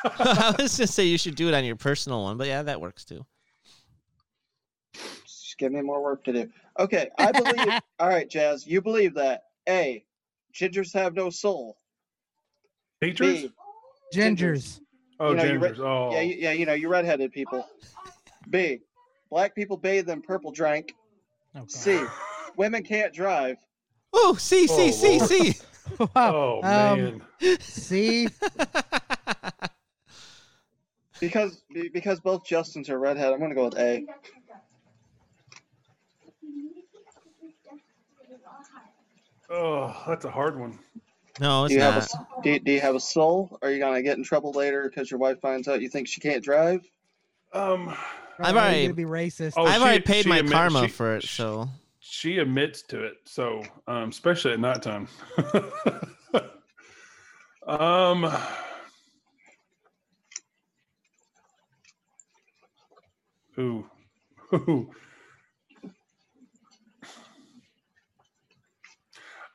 I 0.04 0.54
was 0.58 0.76
just 0.76 0.94
say 0.94 1.04
you 1.04 1.18
should 1.18 1.34
do 1.34 1.48
it 1.48 1.54
on 1.54 1.64
your 1.64 1.76
personal 1.76 2.22
one, 2.22 2.36
but 2.36 2.46
yeah, 2.46 2.62
that 2.62 2.80
works 2.80 3.04
too. 3.04 3.24
Just 4.94 5.56
give 5.58 5.72
me 5.72 5.80
more 5.82 6.02
work 6.02 6.24
to 6.24 6.32
do. 6.32 6.50
Okay, 6.78 7.08
I 7.18 7.32
believe. 7.32 7.80
all 7.98 8.08
right, 8.08 8.28
Jazz, 8.28 8.66
you 8.66 8.80
believe 8.80 9.14
that 9.14 9.44
A, 9.68 10.04
gingers 10.54 10.92
have 10.94 11.14
no 11.14 11.30
soul. 11.30 11.78
Teachers? 13.02 13.42
B, 13.42 13.52
Gingers. 14.14 14.80
oh, 15.20 15.30
you 15.30 15.36
know, 15.36 15.44
you 15.44 15.58
re- 15.58 15.70
gingers. 15.70 15.78
oh, 15.80 16.12
yeah, 16.12 16.20
you, 16.20 16.34
yeah, 16.38 16.52
you 16.52 16.66
know, 16.66 16.74
you 16.74 16.88
redheaded 16.88 17.32
people. 17.32 17.66
B, 18.48 18.80
black 19.30 19.54
people 19.54 19.76
bathe 19.76 20.08
in 20.08 20.22
purple 20.22 20.52
drink. 20.52 20.94
Oh, 21.56 21.64
C, 21.66 22.04
women 22.56 22.82
can't 22.82 23.12
drive. 23.14 23.56
Oh, 24.12 24.36
see, 24.38 24.66
see, 24.66 24.88
Oh, 24.88 24.90
see, 24.90 25.18
Lord. 25.18 25.28
see. 25.30 25.54
oh 26.16 26.60
Um, 26.62 26.62
man. 26.62 27.22
See, 27.60 28.28
Because 31.18 31.62
because 31.94 32.20
both 32.20 32.44
Justins 32.46 32.90
are 32.90 32.98
redhead, 32.98 33.32
I'm 33.32 33.40
gonna 33.40 33.54
go 33.54 33.64
with 33.64 33.78
A. 33.78 34.04
Oh, 39.48 40.02
that's 40.06 40.24
a 40.26 40.30
hard 40.30 40.58
one. 40.58 40.78
no, 41.40 41.64
it's 41.64 41.70
Do 41.72 41.76
you 41.78 41.82
have 41.82 41.94
a 41.94 41.98
not. 41.98 42.02
s- 42.04 42.16
do 42.42 42.50
you, 42.50 42.60
do 42.60 42.72
you 42.72 42.80
have 42.80 42.94
a 42.94 43.00
soul? 43.00 43.58
Are 43.62 43.70
you 43.70 43.78
gonna 43.78 44.02
get 44.02 44.18
in 44.18 44.24
trouble 44.24 44.52
later 44.52 44.88
because 44.88 45.10
your 45.10 45.18
wife 45.18 45.40
finds 45.40 45.68
out 45.68 45.80
you 45.80 45.88
think 45.88 46.06
she 46.06 46.20
can't 46.20 46.44
drive? 46.44 46.82
Um, 47.54 47.96
I've 48.38 48.54
already- 48.54 48.58
already 48.58 48.82
gonna 48.84 48.94
be 48.94 49.04
racist. 49.04 49.54
Oh, 49.56 49.64
I've 49.64 49.82
already 49.82 50.00
paid 50.00 50.26
my 50.26 50.38
admit- 50.38 50.52
karma 50.52 50.82
she- 50.82 50.88
for 50.88 51.16
it, 51.16 51.22
sh- 51.22 51.36
so 51.36 51.68
she 52.00 52.38
admits 52.38 52.82
to 52.82 53.02
it, 53.04 53.16
so 53.24 53.62
um, 53.88 54.10
especially 54.10 54.52
at 54.52 54.60
nighttime. 54.60 55.08
um, 57.66 58.32
ooh, 63.58 63.84
ooh. 64.54 64.90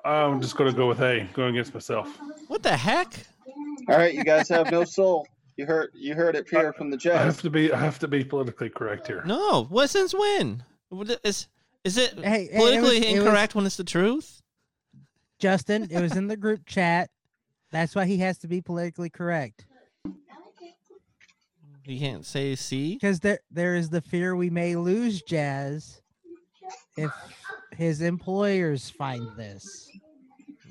I'm 0.03 0.41
just 0.41 0.57
gonna 0.57 0.73
go 0.73 0.87
with 0.87 0.99
A. 1.01 1.27
Going 1.33 1.49
against 1.55 1.73
myself. 1.75 2.17
what 2.47 2.63
the 2.63 2.75
heck? 2.75 3.13
All 3.87 3.97
right, 3.97 4.13
you 4.13 4.23
guys 4.23 4.49
have 4.49 4.71
no 4.71 4.83
soul. 4.83 5.27
You 5.61 5.67
heard 5.67 5.91
you 5.93 6.15
heard 6.15 6.35
it 6.35 6.49
here 6.49 6.73
from 6.73 6.89
the 6.89 6.97
I 7.11 7.17
have 7.19 7.35
Jazz. 7.35 7.37
to 7.43 7.49
be. 7.51 7.71
I 7.71 7.77
have 7.79 7.99
to 7.99 8.07
be 8.07 8.23
politically 8.23 8.69
correct 8.69 9.05
here. 9.05 9.21
No, 9.27 9.65
what 9.65 9.91
since 9.91 10.11
when? 10.11 10.63
Is 11.23 11.49
is 11.83 11.97
it 11.97 12.15
Hey, 12.15 12.23
hey, 12.23 12.43
it 12.45 12.55
politically 12.55 12.81
was- 12.81 12.93
it 12.93 12.99
was- 13.11 13.19
incorrect 13.19 13.53
when 13.53 13.67
it's 13.67 13.77
the 13.77 13.83
truth? 13.83 14.41
Justin, 15.37 15.87
it 15.91 16.01
was 16.01 16.15
in 16.17 16.25
the 16.25 16.35
group 16.35 16.65
chat. 16.65 17.11
That's 17.69 17.93
why 17.93 18.05
he 18.05 18.17
has 18.17 18.39
to 18.39 18.47
be 18.47 18.59
politically 18.59 19.11
correct. 19.11 19.67
You 21.85 21.99
can't 21.99 22.25
say 22.25 22.55
C. 22.55 22.95
Because 22.95 23.19
there 23.19 23.41
there 23.51 23.75
is 23.75 23.91
the 23.91 24.01
fear 24.01 24.35
we 24.35 24.49
may 24.49 24.75
lose 24.75 25.21
Jazz 25.21 26.01
if 26.97 27.11
his 27.77 28.01
employers 28.01 28.89
find 28.89 29.27
this. 29.37 29.91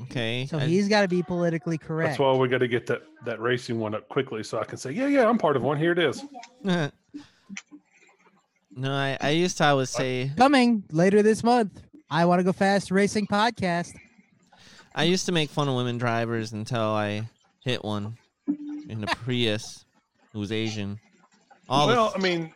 Okay. 0.03 0.46
So 0.51 0.59
I- 0.59 0.66
he's 0.66 0.88
got 0.88 1.03
to 1.03 1.09
be 1.09 1.22
politically 1.22 1.78
correct. 1.78 2.11
That's 2.11 2.18
why 2.18 2.32
we 2.34 2.48
got 2.48 2.59
to 2.59 2.68
get 2.68 2.86
that 2.86 3.03
that 3.24 3.40
racing 3.40 3.78
one 3.78 3.94
up 3.94 4.09
quickly, 4.09 4.42
so 4.42 4.59
I 4.59 4.64
can 4.64 4.78
say, 4.78 4.92
yeah, 4.92 5.07
yeah, 5.07 5.28
I'm 5.28 5.38
part 5.38 5.57
of 5.57 5.62
one. 5.62 5.76
Here 5.78 5.92
it 5.92 5.98
is. 5.98 6.22
no, 6.64 6.90
I, 8.92 9.18
I 9.20 9.30
used 9.30 9.59
to 9.59 9.64
always 9.64 9.90
say 9.90 10.30
Coming 10.36 10.84
later 10.90 11.22
this 11.22 11.42
month. 11.44 11.82
I 12.11 12.24
want 12.24 12.40
to 12.40 12.44
go 12.44 12.53
fast 12.53 12.90
racing 12.90 13.26
podcast. 13.26 13.94
I 14.94 15.05
used 15.05 15.26
to 15.26 15.32
make 15.32 15.51
fun 15.51 15.68
of 15.68 15.74
women 15.76 15.98
drivers 15.98 16.53
until 16.53 16.80
I 16.82 17.28
hit 17.64 17.84
one 17.84 18.16
in 18.88 19.05
a 19.05 19.07
Prius 19.07 19.84
who 20.32 20.40
was 20.40 20.51
Asian. 20.51 20.98
All 21.68 21.86
the- 21.86 21.92
well, 21.94 22.12
I 22.14 22.18
mean, 22.18 22.53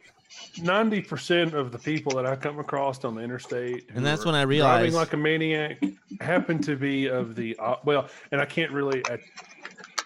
ninety 0.62 1.00
percent 1.00 1.54
of 1.54 1.72
the 1.72 1.78
people 1.78 2.12
that 2.16 2.26
I 2.26 2.36
come 2.36 2.58
across 2.58 3.04
on 3.04 3.14
the 3.14 3.22
interstate, 3.22 3.90
And 3.94 4.04
that's 4.04 4.24
when 4.24 4.34
I 4.34 4.42
realized 4.42 4.80
driving 4.80 4.94
like 4.94 5.12
a 5.12 5.16
maniac, 5.16 5.82
happen 6.20 6.60
to 6.62 6.76
be 6.76 7.06
of 7.06 7.34
the 7.34 7.56
op- 7.58 7.84
well, 7.84 8.08
and 8.32 8.40
I 8.40 8.44
can't 8.44 8.72
really 8.72 9.04
uh, 9.06 9.16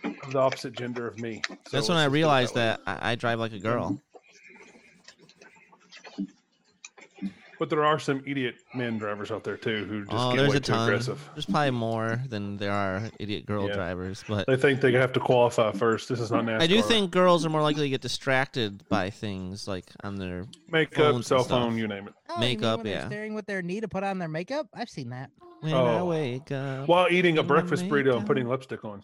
of 0.04 0.32
the 0.32 0.38
opposite 0.38 0.72
gender 0.74 1.06
of 1.06 1.18
me. 1.18 1.42
So 1.48 1.56
that's 1.72 1.88
when 1.88 1.98
I 1.98 2.04
just 2.04 2.10
put 2.10 2.12
it 2.12 2.20
realized 2.20 2.54
way. 2.54 2.62
that 2.62 2.80
I, 2.86 3.12
I 3.12 3.14
drive 3.14 3.38
like 3.38 3.52
a 3.52 3.58
girl. 3.58 4.00
But 7.58 7.70
there 7.70 7.84
are 7.84 7.98
some 7.98 8.22
idiot 8.24 8.56
men 8.74 8.98
drivers 8.98 9.30
out 9.32 9.42
there 9.42 9.56
too 9.56 9.84
who 9.86 10.04
just 10.04 10.12
oh, 10.16 10.30
get 10.30 10.36
there's 10.38 10.50
way 10.50 10.56
a 10.56 10.60
too 10.60 10.72
ton. 10.72 10.88
aggressive. 10.88 11.30
There's 11.34 11.44
probably 11.46 11.72
more 11.72 12.20
than 12.28 12.56
there 12.56 12.70
are 12.72 13.02
idiot 13.18 13.46
girl 13.46 13.66
Yeah. 13.68 13.74
drivers, 13.74 14.22
but 14.28 14.46
They 14.46 14.56
think 14.56 14.80
they 14.80 14.92
have 14.92 15.12
to 15.14 15.20
qualify 15.20 15.72
first. 15.72 16.08
This 16.08 16.20
is 16.20 16.30
not 16.30 16.44
NASCAR. 16.44 16.62
I 16.62 16.66
do 16.68 16.80
think 16.82 17.10
girls 17.10 17.44
are 17.44 17.50
more 17.50 17.62
likely 17.62 17.82
to 17.82 17.88
get 17.90 18.00
distracted 18.00 18.88
by 18.88 19.10
things 19.10 19.66
like 19.66 19.86
on 20.04 20.16
their 20.16 20.46
makeup, 20.70 20.94
phones 20.96 21.16
and 21.16 21.24
cell 21.26 21.44
stuff. 21.44 21.62
phone, 21.62 21.76
you 21.76 21.88
name 21.88 22.06
it. 22.06 22.14
Oh, 22.30 22.38
Makeup, 22.38 22.84
yeah. 22.86 23.06
Staring 23.08 23.34
with 23.34 23.46
their 23.46 23.62
knee 23.62 23.80
to 23.80 23.88
put 23.88 24.04
on 24.04 24.18
their 24.18 24.28
makeup. 24.28 24.68
I've 24.74 24.90
seen 24.90 25.08
that. 25.10 25.30
when 25.60 25.74
oh. 25.74 25.84
I 25.86 25.98
Oh. 25.98 26.04
wake 26.06 26.52
up. 26.52 26.86
While 26.86 27.08
eating 27.10 27.38
a 27.38 27.42
breakfast 27.42 27.88
burrito 27.88 28.16
and 28.16 28.24
putting 28.26 28.46
lipstick 28.48 28.84
on. 28.84 29.02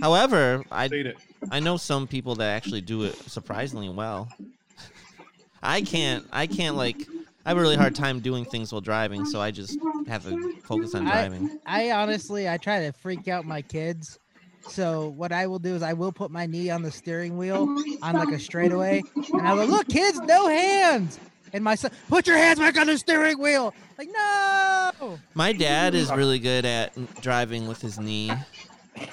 However, 0.00 0.62
I 0.70 1.14
I 1.50 1.60
know 1.60 1.76
some 1.76 2.06
people 2.06 2.36
that 2.36 2.54
actually 2.54 2.80
do 2.80 3.02
it 3.04 3.14
surprisingly 3.16 3.88
well. 3.88 4.28
I 5.62 5.80
can't. 5.82 6.26
I 6.32 6.46
can't 6.46 6.76
like. 6.76 7.06
I 7.44 7.50
have 7.50 7.58
a 7.58 7.60
really 7.60 7.76
hard 7.76 7.94
time 7.94 8.20
doing 8.20 8.44
things 8.44 8.72
while 8.72 8.80
driving, 8.80 9.26
so 9.26 9.40
I 9.40 9.50
just 9.50 9.78
have 10.08 10.24
to 10.24 10.54
focus 10.64 10.94
on 10.94 11.06
I- 11.06 11.10
driving. 11.12 11.58
I 11.66 11.90
honestly, 11.90 12.48
I 12.48 12.56
try 12.56 12.80
to 12.80 12.92
freak 12.92 13.28
out 13.28 13.44
my 13.44 13.60
kids. 13.62 14.18
So 14.66 15.08
what 15.10 15.30
I 15.30 15.46
will 15.46 15.58
do 15.58 15.74
is 15.74 15.82
I 15.82 15.92
will 15.92 16.12
put 16.12 16.30
my 16.30 16.46
knee 16.46 16.70
on 16.70 16.80
the 16.80 16.90
steering 16.90 17.36
wheel 17.36 17.68
on 18.00 18.14
like 18.14 18.30
a 18.32 18.38
straightaway, 18.38 19.02
and 19.34 19.42
I 19.46 19.54
go, 19.56 19.64
"Look, 19.66 19.88
kids, 19.88 20.18
no 20.20 20.48
hands." 20.48 21.18
And 21.52 21.62
my 21.62 21.74
son, 21.74 21.90
put 22.08 22.26
your 22.26 22.38
hands 22.38 22.58
back 22.58 22.76
on 22.78 22.86
the 22.86 22.96
steering 22.98 23.38
wheel. 23.38 23.74
Like, 23.98 24.08
no. 24.10 25.18
My 25.34 25.52
dad 25.52 25.94
is 25.94 26.10
really 26.10 26.38
good 26.40 26.64
at 26.64 26.94
driving 27.20 27.68
with 27.68 27.80
his 27.80 27.98
knee. 28.00 28.32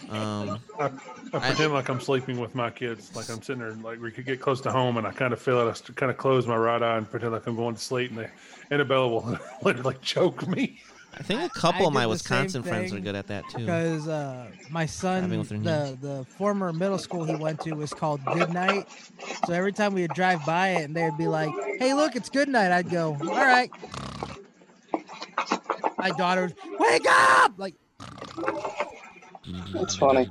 Um, 0.09 0.59
I, 0.79 0.85
I 1.33 1.39
pretend 1.39 1.73
like 1.73 1.89
I'm 1.89 2.01
sleeping 2.01 2.39
with 2.39 2.53
my 2.53 2.69
kids, 2.69 3.15
like 3.15 3.29
I'm 3.29 3.41
sitting 3.41 3.61
there, 3.61 3.71
like 3.71 4.01
we 4.01 4.11
could 4.11 4.25
get 4.25 4.39
close 4.41 4.61
to 4.61 4.71
home, 4.71 4.97
and 4.97 5.07
I 5.07 5.11
kind 5.11 5.33
of 5.33 5.41
feel 5.41 5.67
it. 5.67 5.81
I 5.89 5.93
kind 5.93 6.11
of 6.11 6.17
close 6.17 6.45
my 6.45 6.55
right 6.55 6.81
eye 6.81 6.97
and 6.97 7.09
pretend 7.09 7.31
like 7.31 7.47
I'm 7.47 7.55
going 7.55 7.75
to 7.75 7.81
sleep, 7.81 8.11
and 8.11 8.19
they, 8.19 8.29
Annabella 8.69 9.07
will 9.07 9.39
literally 9.63 9.95
choke 10.01 10.47
me. 10.47 10.81
I 11.17 11.23
think 11.23 11.41
a 11.41 11.49
couple 11.49 11.85
I 11.85 11.87
of 11.87 11.93
my 11.93 12.01
did 12.05 12.11
the 12.11 12.17
same 12.19 12.39
Wisconsin 12.41 12.63
friends 12.63 12.93
are 12.93 12.99
good 12.99 13.15
at 13.15 13.27
that 13.27 13.49
too. 13.49 13.59
Because 13.59 14.07
uh, 14.07 14.47
my 14.69 14.85
son, 14.85 15.21
Driving 15.21 15.39
with 15.39 15.63
their 15.63 15.85
the 15.91 15.97
the 16.01 16.25
former 16.37 16.71
middle 16.71 16.97
school 16.97 17.25
he 17.25 17.35
went 17.35 17.59
to 17.61 17.73
was 17.73 17.93
called 17.93 18.23
Goodnight. 18.25 18.87
So 19.45 19.53
every 19.53 19.73
time 19.73 19.93
we 19.93 20.01
would 20.01 20.13
drive 20.13 20.45
by 20.45 20.69
it, 20.69 20.85
and 20.85 20.95
they'd 20.95 21.17
be 21.17 21.27
like, 21.27 21.51
"Hey, 21.79 21.93
look, 21.93 22.15
it's 22.15 22.29
Goodnight," 22.29 22.71
I'd 22.71 22.89
go, 22.89 23.17
"All 23.21 23.27
right." 23.27 23.69
My 25.97 26.11
daughter 26.11 26.43
would 26.43 26.79
wake 26.79 27.05
up, 27.07 27.53
like, 27.57 27.75
That's 29.73 29.97
mm-hmm. 29.97 29.99
funny. 29.99 30.29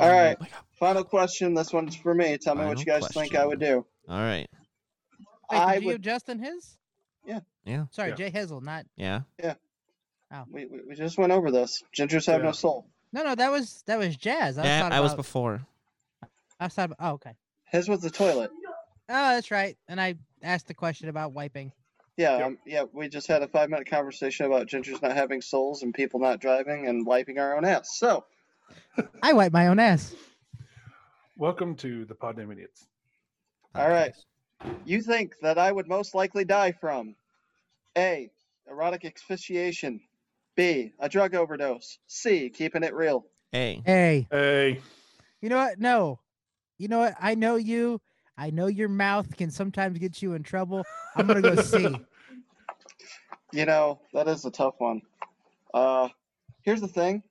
All 0.00 0.10
right. 0.10 0.36
Oh 0.40 0.46
final 0.80 1.04
question. 1.04 1.54
This 1.54 1.72
one's 1.72 1.94
for 1.94 2.14
me. 2.14 2.38
Tell 2.38 2.54
me 2.54 2.64
what 2.64 2.78
you 2.78 2.86
guys 2.86 3.06
think 3.08 3.36
I 3.36 3.46
would 3.46 3.60
do. 3.60 3.86
All 4.08 4.18
right. 4.18 4.48
Wait, 5.50 5.58
I 5.58 5.74
did 5.74 5.82
you 5.82 5.88
would- 5.90 6.02
Justin 6.02 6.38
his? 6.38 6.78
Yeah. 7.24 7.40
Yeah. 7.64 7.84
Sorry, 7.90 8.10
Yeah. 8.10 8.14
J 8.16 8.30
Hizzle, 8.30 8.62
not. 8.62 8.86
Yeah. 8.96 9.20
Oh. 10.32 10.44
We, 10.50 10.64
we, 10.66 10.80
we 10.88 10.94
just 10.94 11.18
went 11.18 11.32
over 11.32 11.50
this. 11.50 11.82
Gingers 11.96 12.26
have 12.26 12.40
Yeah. 12.40 12.46
no 12.46 12.52
soul. 12.52 12.86
No, 13.12 13.24
no, 13.24 13.34
that 13.34 13.50
was 13.50 13.82
that 13.86 13.98
was 13.98 14.16
Jazz. 14.16 14.56
I 14.56 14.62
was, 14.62 14.68
Yeah, 14.68 14.82
talking 14.82 14.96
I 14.96 15.00
was 15.00 15.12
about- 15.12 15.16
before. 15.18 15.66
I 16.58 16.64
was 16.64 16.74
talking 16.74 16.94
about. 16.98 17.10
Oh, 17.10 17.14
okay. 17.14 17.34
His 17.64 17.88
was 17.88 18.00
the 18.00 18.10
toilet. 18.10 18.50
Oh, 19.08 19.34
that's 19.34 19.50
right. 19.50 19.76
And 19.88 20.00
I 20.00 20.14
asked 20.42 20.68
the 20.68 20.74
question 20.74 21.08
about 21.08 21.32
wiping. 21.32 21.72
Yeah, 22.20 22.36
Yep. 22.36 22.46
um, 22.46 22.58
yeah. 22.66 22.84
We 22.92 23.08
just 23.08 23.28
had 23.28 23.42
a 23.42 23.48
five 23.48 23.70
minute 23.70 23.88
conversation 23.88 24.44
about 24.44 24.66
gingers 24.66 25.00
not 25.00 25.16
having 25.16 25.40
souls 25.40 25.82
and 25.82 25.94
people 25.94 26.20
not 26.20 26.38
driving 26.38 26.86
and 26.86 27.06
wiping 27.06 27.38
our 27.38 27.56
own 27.56 27.64
ass. 27.64 27.96
So, 27.96 28.26
I 29.22 29.32
wipe 29.32 29.52
my 29.54 29.68
own 29.68 29.78
ass. 29.78 30.14
Welcome 31.38 31.76
to 31.76 32.04
the 32.04 32.14
Poddamn 32.14 32.48
Idiotz. 32.48 32.84
All 33.74 33.88
right. 33.88 34.12
you 34.84 35.00
think 35.00 35.36
that 35.40 35.56
I 35.56 35.72
would 35.72 35.88
most 35.88 36.14
likely 36.14 36.44
die 36.44 36.72
from 36.72 37.14
A. 37.96 38.30
Erotic 38.70 39.06
asphyxiation. 39.06 40.02
B. 40.56 40.92
A 41.00 41.08
drug 41.08 41.34
overdose. 41.34 41.98
C. 42.06 42.50
Keeping 42.50 42.82
it 42.82 42.92
real. 42.92 43.24
Hey. 43.50 43.80
Hey, 43.86 44.28
Hey, 44.30 44.80
you 45.40 45.48
know 45.48 45.56
what? 45.56 45.78
No. 45.80 46.20
You 46.76 46.88
know 46.88 46.98
what? 46.98 47.14
I 47.18 47.34
know 47.34 47.56
you. 47.56 47.98
I 48.36 48.50
know 48.50 48.66
your 48.66 48.90
mouth 48.90 49.34
can 49.38 49.50
sometimes 49.50 49.98
get 49.98 50.20
you 50.20 50.34
in 50.34 50.42
trouble. 50.42 50.84
I'm 51.16 51.26
gonna 51.26 51.40
go 51.40 51.56
C. 51.62 51.96
You 53.52 53.66
know, 53.66 54.00
that 54.12 54.28
is 54.28 54.44
a 54.44 54.50
tough 54.50 54.74
one. 54.78 55.02
Uh, 55.74 56.08
here's 56.62 56.80
the 56.80 56.88
thing. 56.88 57.22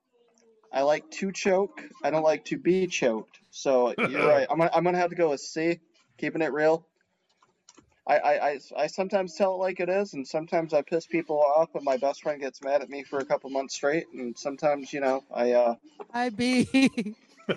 I 0.71 0.81
like 0.83 1.09
to 1.11 1.31
choke. 1.31 1.83
I 2.03 2.11
don't 2.11 2.23
like 2.23 2.45
to 2.45 2.57
be 2.57 2.87
choked. 2.87 3.39
So 3.51 3.95
you're 3.97 4.27
right. 4.27 4.47
I'm 4.49 4.57
gonna, 4.57 4.71
I'm 4.73 4.83
gonna 4.83 4.97
have 4.97 5.09
to 5.11 5.15
go 5.15 5.29
with 5.29 5.39
C. 5.41 5.79
Keeping 6.17 6.41
it 6.41 6.51
real. 6.51 6.85
I, 8.05 8.17
I, 8.17 8.49
I, 8.49 8.59
I 8.77 8.87
sometimes 8.87 9.35
tell 9.35 9.53
it 9.53 9.57
like 9.57 9.79
it 9.79 9.87
is, 9.87 10.13
and 10.13 10.27
sometimes 10.27 10.73
I 10.73 10.81
piss 10.81 11.05
people 11.05 11.39
off, 11.39 11.75
and 11.75 11.83
my 11.83 11.97
best 11.97 12.23
friend 12.23 12.41
gets 12.41 12.61
mad 12.63 12.81
at 12.81 12.89
me 12.89 13.03
for 13.03 13.19
a 13.19 13.25
couple 13.25 13.49
months 13.51 13.75
straight. 13.75 14.05
And 14.13 14.37
sometimes, 14.37 14.91
you 14.91 14.99
know, 14.99 15.23
I 15.33 15.51
uh, 15.53 15.75
I 16.13 16.29
be. 16.29 16.67
we 17.47 17.55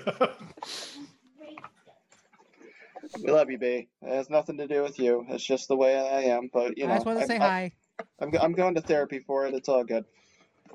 love 3.31 3.51
you, 3.51 3.59
B. 3.59 3.89
It 4.03 4.09
has 4.09 4.31
nothing 4.31 4.59
to 4.59 4.67
do 4.69 4.83
with 4.83 4.99
you. 4.99 5.25
It's 5.29 5.45
just 5.45 5.69
the 5.69 5.77
way 5.77 5.97
I 5.97 6.35
am. 6.35 6.51
But 6.53 6.77
you 6.79 6.87
know, 6.87 6.93
I 6.93 6.97
just 6.97 7.07
want 7.07 7.21
to 7.21 7.27
say 7.27 7.39
I'm- 7.39 7.43
hi. 7.43 7.73
I'm, 8.21 8.31
go- 8.31 8.39
I'm 8.39 8.53
going 8.53 8.75
to 8.77 8.81
therapy 8.81 9.21
for 9.27 9.47
it. 9.47 9.55
It's 9.55 9.69
all 9.69 9.85
good. 9.85 10.05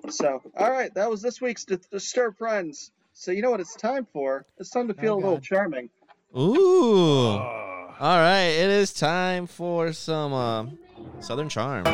So, 0.09 0.41
all 0.55 0.71
right, 0.71 0.93
that 0.95 1.09
was 1.09 1.21
this 1.21 1.41
week's 1.41 1.65
Dis- 1.65 1.87
Disturb 1.91 2.37
Friends. 2.37 2.91
So, 3.13 3.31
you 3.31 3.41
know 3.41 3.49
what 3.51 3.59
it's 3.59 3.75
time 3.75 4.05
for? 4.13 4.45
It's 4.59 4.69
time 4.69 4.87
to 4.89 4.93
Oh, 4.97 5.01
feel 5.01 5.13
a 5.15 5.21
little 5.21 5.39
charming. 5.39 5.89
Ooh. 6.37 7.29
Ah, 7.29 7.95
All 7.99 8.17
right. 8.19 8.43
It 8.49 8.69
is 8.69 8.93
time 8.93 9.47
for 9.47 9.91
some 9.93 10.33
uh, 10.33 10.65
Southern 11.19 11.49
Charm. 11.49 11.85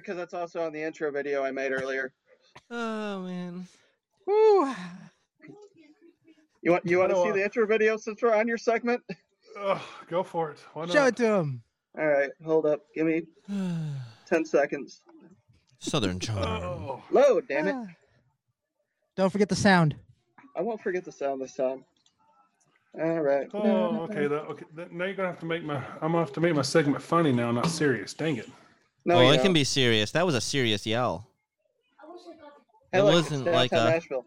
Good 0.00 0.06
because 0.06 0.16
that's 0.16 0.34
also 0.34 0.64
on 0.66 0.72
the 0.72 0.82
intro 0.82 1.10
video 1.10 1.44
I 1.44 1.50
made 1.50 1.72
earlier. 1.72 2.12
Oh 2.70 3.20
man. 3.20 3.66
Whew. 4.24 4.74
You 6.62 6.72
want 6.72 6.86
you 6.86 6.98
want 6.98 7.10
to 7.10 7.22
see 7.22 7.30
the 7.30 7.44
intro 7.44 7.66
video 7.66 7.96
since 7.96 8.22
we're 8.22 8.34
on 8.34 8.48
your 8.48 8.58
segment? 8.58 9.02
Oh, 9.58 9.82
go 10.08 10.22
for 10.22 10.50
it. 10.50 10.58
Why 10.74 10.84
not? 10.84 10.92
Show 10.92 11.06
it 11.06 11.16
to 11.16 11.26
him. 11.26 11.62
All 11.98 12.06
right, 12.06 12.30
hold 12.44 12.66
up. 12.66 12.80
Give 12.94 13.06
me 13.06 13.22
10 14.26 14.44
seconds. 14.44 15.02
Southern 15.78 16.20
Charm. 16.20 16.44
Oh, 16.44 17.02
Load, 17.10 17.48
damn 17.48 17.66
it. 17.66 17.74
Don't 19.16 19.30
forget 19.30 19.48
the 19.48 19.56
sound. 19.56 19.96
I 20.56 20.62
won't 20.62 20.80
forget 20.80 21.04
the 21.04 21.12
sound 21.12 21.40
this 21.40 21.54
time. 21.54 21.84
All 23.00 23.20
right. 23.20 23.48
oh, 23.54 24.00
okay. 24.02 24.26
That, 24.26 24.42
okay. 24.42 24.64
That, 24.74 24.92
now 24.92 25.04
you're 25.06 25.14
gonna 25.14 25.28
have 25.28 25.40
to 25.40 25.46
make 25.46 25.64
my. 25.64 25.76
I'm 26.00 26.12
gonna 26.12 26.18
have 26.18 26.32
to 26.34 26.40
make 26.40 26.54
my 26.54 26.62
segment 26.62 27.02
funny 27.02 27.32
now, 27.32 27.50
not 27.50 27.66
serious. 27.66 28.14
Dang 28.14 28.36
it. 28.36 28.48
No, 29.04 29.16
oh, 29.16 29.30
it 29.30 29.36
can 29.36 29.46
don't. 29.46 29.54
be 29.54 29.64
serious. 29.64 30.10
That 30.12 30.26
was 30.26 30.34
a 30.34 30.40
serious 30.40 30.86
yell. 30.86 31.26
Hey, 32.92 32.98
it 32.98 33.02
look, 33.02 33.14
wasn't 33.14 33.46
like 33.46 33.70
downtown 33.70 33.88
a- 33.88 33.90
Nashville. 33.92 34.26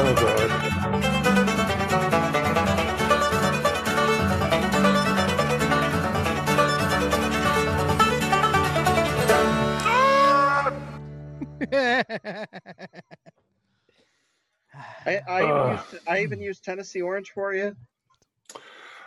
Oh 0.00 0.14
god. 0.14 0.48
I, 15.06 15.20
I, 15.26 15.42
even 15.42 15.70
used, 15.72 16.08
I 16.08 16.22
even 16.22 16.40
used 16.40 16.64
Tennessee 16.64 17.02
Orange 17.02 17.30
for 17.32 17.54
you. 17.54 17.74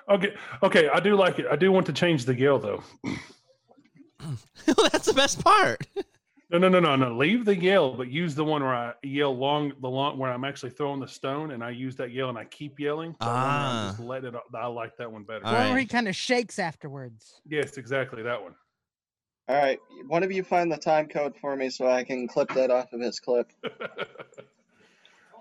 Okay. 0.09 0.33
Okay. 0.63 0.89
I 0.89 0.99
do 0.99 1.15
like 1.15 1.39
it. 1.39 1.45
I 1.49 1.55
do 1.55 1.71
want 1.71 1.85
to 1.87 1.93
change 1.93 2.25
the 2.25 2.35
yell 2.35 2.59
though. 2.59 2.83
That's 4.65 5.05
the 5.05 5.13
best 5.13 5.43
part. 5.43 5.85
No, 6.49 6.57
no, 6.57 6.67
no, 6.67 6.79
no, 6.81 6.95
no. 6.97 7.15
Leave 7.15 7.45
the 7.45 7.55
yell, 7.55 7.93
but 7.93 8.09
use 8.09 8.35
the 8.35 8.43
one 8.43 8.61
where 8.61 8.75
I 8.75 8.93
yell 9.03 9.35
long, 9.35 9.71
the 9.79 9.87
long 9.89 10.17
where 10.17 10.29
I'm 10.31 10.43
actually 10.43 10.71
throwing 10.71 10.99
the 10.99 11.07
stone, 11.07 11.51
and 11.51 11.63
I 11.63 11.69
use 11.69 11.95
that 11.95 12.11
yell 12.11 12.27
and 12.27 12.37
I 12.37 12.43
keep 12.45 12.77
yelling. 12.77 13.15
The 13.21 13.25
one 13.25 13.35
I'm 13.35 13.89
just 13.91 14.01
Ah. 14.01 14.03
let 14.05 14.25
it. 14.25 14.33
I 14.53 14.65
like 14.67 14.97
that 14.97 15.09
one 15.11 15.23
better. 15.23 15.45
All 15.45 15.53
One 15.53 15.61
where 15.63 15.73
right. 15.75 15.79
he 15.79 15.85
kind 15.87 16.09
of 16.09 16.15
shakes 16.15 16.59
afterwards. 16.59 17.39
Yes, 17.47 17.77
exactly 17.77 18.21
that 18.23 18.41
one. 18.41 18.53
All 19.47 19.55
right, 19.55 19.79
one 20.07 20.23
of 20.23 20.31
you 20.31 20.43
find 20.43 20.71
the 20.71 20.77
time 20.77 21.07
code 21.07 21.35
for 21.39 21.55
me 21.55 21.69
so 21.69 21.87
I 21.89 22.03
can 22.03 22.27
clip 22.27 22.49
that 22.53 22.69
off 22.69 22.91
of 22.93 22.99
his 23.01 23.19
clip. 23.19 23.51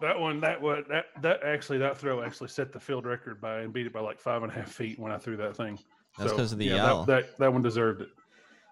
that 0.01 0.19
one, 0.19 0.41
that 0.41 0.61
one, 0.61 0.85
that 0.89 1.07
that 1.23 1.43
actually 1.45 1.79
that 1.79 1.97
throw 1.99 2.23
actually 2.23 2.49
set 2.49 2.73
the 2.73 2.81
field 2.81 3.05
record 3.07 3.41
by 3.41 3.61
and 3.61 3.73
beat 3.73 3.87
it 3.87 3.93
by 3.93 4.01
like 4.01 4.19
five 4.21 4.43
and 4.43 4.51
a 4.51 4.55
half 4.55 4.71
feet 4.73 4.99
when 4.99 5.13
I 5.13 5.19
threw 5.19 5.37
that 5.39 5.57
thing. 5.57 5.79
That's 6.19 6.33
'cause 6.33 6.53
of 6.53 6.59
the 6.59 6.67
yeah, 6.67 6.77
that- 6.77 7.07
That, 7.07 7.39
that 7.39 7.53
one 7.53 7.63
deserved 7.63 8.03
it. 8.03 8.09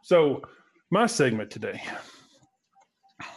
So 0.02 0.42
my 0.90 1.06
segment 1.06 1.50
today. 1.50 1.82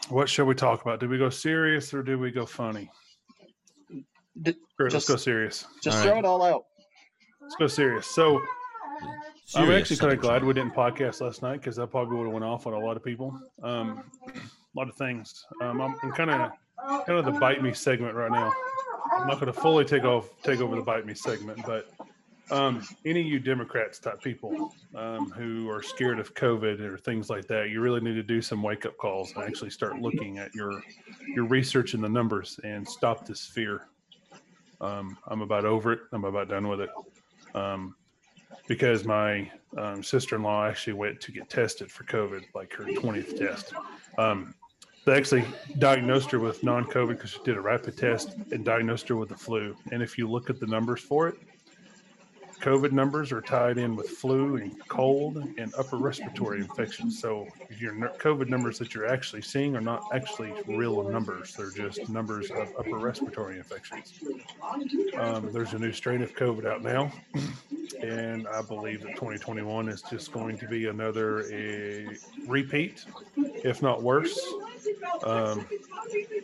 What 0.09 0.30
shall 0.30 0.45
we 0.45 0.53
talk 0.55 0.81
about? 0.81 0.99
Do 0.99 1.09
we 1.09 1.18
go 1.18 1.30
serious 1.30 1.93
or 1.93 2.03
do 2.03 2.19
we 2.19 2.31
go 2.31 2.45
funny? 2.45 2.89
D- 4.41 4.53
Great, 4.77 4.93
let's 4.93 4.93
Just- 4.93 5.07
go 5.07 5.15
serious. 5.15 5.65
Just 5.81 5.97
All 5.97 6.03
throw 6.03 6.11
right. 6.13 6.19
it 6.19 6.26
all 6.26 6.43
out. 6.43 6.65
Let's 7.41 7.55
go 7.55 7.68
serious. 7.68 8.07
So 8.07 8.39
I'm 9.55 9.72
actually 9.72 9.97
kind 9.97 10.13
of 10.13 10.19
glad 10.19 10.43
we 10.43 10.53
didn't 10.53 10.73
podcast 10.73 11.22
last 11.22 11.41
night 11.41 11.59
because 11.59 11.76
that 11.77 11.88
probably 11.88 12.18
would 12.18 12.26
have 12.26 12.34
went 12.34 12.45
off 12.45 12.68
on 12.68 12.73
a 12.73 12.80
lot 12.80 12.95
of 12.95 13.03
people. 13.03 13.38
Um, 13.63 14.03
a 14.30 14.80
lot 14.80 14.88
of 14.88 14.95
things. 14.95 15.43
Um, 15.61 15.81
I'm, 15.81 15.95
I'm 16.03 16.11
kind 16.11 16.30
of 16.30 16.51
kind 16.88 17.20
of 17.20 17.26
the 17.26 17.40
bite 17.40 17.62
me 17.62 17.74
segment 17.74 18.16
right 18.16 18.32
now. 18.32 18.53
I'm 19.14 19.28
not 19.28 19.40
going 19.40 19.52
to 19.52 19.60
fully 19.60 19.86
take 19.86 20.03
off 20.03 20.30
take 20.44 20.62
over 20.62 20.76
the 20.76 20.82
bite 20.82 21.06
me 21.06 21.14
segment, 21.14 21.60
but 21.66 21.91
um, 22.52 22.86
any 23.06 23.22
of 23.22 23.28
you 23.28 23.40
Democrats 23.40 23.99
type 23.99 24.22
people 24.22 24.74
um, 24.95 25.32
who 25.32 25.70
are 25.70 25.82
scared 25.82 26.20
of 26.20 26.34
COVID 26.34 26.82
or 26.82 26.98
things 26.98 27.30
like 27.30 27.48
that, 27.48 27.70
you 27.70 27.80
really 27.80 28.02
need 28.02 28.16
to 28.16 28.24
do 28.24 28.41
some 28.41 28.62
wake 28.62 28.86
up 28.86 28.98
calls 28.98 29.34
and 29.36 29.44
actually 29.44 29.70
start 29.70 30.02
looking 30.02 30.38
at 30.38 30.53
your 30.53 30.84
your 31.28 31.45
research 31.45 31.94
and 31.94 32.03
the 32.03 32.10
numbers 32.10 32.60
and 32.64 32.88
stop 32.88 33.26
this 33.26 33.45
fear. 33.45 33.88
Um, 34.82 35.18
I'm 35.28 35.41
about 35.41 35.66
over 35.66 35.94
it. 35.94 35.99
I'm 36.12 36.26
about 36.26 36.49
done 36.49 36.68
with 36.68 36.82
it. 36.82 36.90
Um, 37.56 37.95
because 38.68 39.06
my 39.06 39.49
um, 39.78 40.03
sister-in-law 40.03 40.66
actually 40.66 40.94
went 40.94 41.20
to 41.22 41.32
get 41.32 41.49
tested 41.49 41.91
for 41.91 42.03
COVID, 42.06 42.44
like 42.53 42.74
her 42.74 42.86
20th 42.86 43.38
test. 43.38 43.74
They 45.06 45.14
actually 45.14 45.45
diagnosed 45.80 46.30
her 46.32 46.40
with 46.40 46.64
non-COVID 46.64 47.10
because 47.10 47.32
she 47.32 47.40
did 47.44 47.57
a 47.57 47.61
rapid 47.61 47.98
test 47.98 48.36
and 48.52 48.64
diagnosed 48.64 49.07
her 49.10 49.15
with 49.15 49.30
the 49.30 49.36
flu. 49.36 49.76
And 49.91 50.03
if 50.03 50.18
you 50.18 50.30
look 50.30 50.49
at 50.49 50.60
the 50.60 50.68
numbers 50.68 51.02
for 51.02 51.28
it, 51.28 51.36
COVID 52.61 52.91
numbers 52.91 53.31
are 53.31 53.41
tied 53.41 53.79
in 53.79 53.95
with 53.95 54.07
flu 54.07 54.57
and 54.57 54.88
cold 54.88 55.38
and 55.57 55.73
upper 55.75 55.97
respiratory 55.97 56.59
infections. 56.59 57.19
So 57.19 57.47
your 57.79 57.93
COVID 57.93 58.49
numbers 58.49 58.77
that 58.77 58.93
you're 58.93 59.07
actually 59.07 59.41
seeing 59.41 59.75
are 59.75 59.81
not 59.81 60.03
actually 60.13 60.53
real 60.67 61.03
numbers; 61.09 61.55
they're 61.55 61.71
just 61.71 62.07
numbers 62.09 62.51
of 62.51 62.71
upper 62.77 62.97
respiratory 62.97 63.57
infections. 63.57 64.13
Um, 65.17 65.51
there's 65.51 65.73
a 65.73 65.79
new 65.79 65.91
strain 65.91 66.21
of 66.21 66.35
COVID 66.35 66.65
out 66.65 66.83
now, 66.83 67.11
and 68.03 68.47
I 68.47 68.61
believe 68.61 69.01
that 69.01 69.15
2021 69.15 69.89
is 69.89 70.03
just 70.03 70.31
going 70.31 70.57
to 70.59 70.67
be 70.67 70.88
another 70.88 71.51
a 71.51 72.07
repeat, 72.47 73.05
if 73.38 73.81
not 73.81 74.03
worse. 74.03 74.39
Um, 75.23 75.67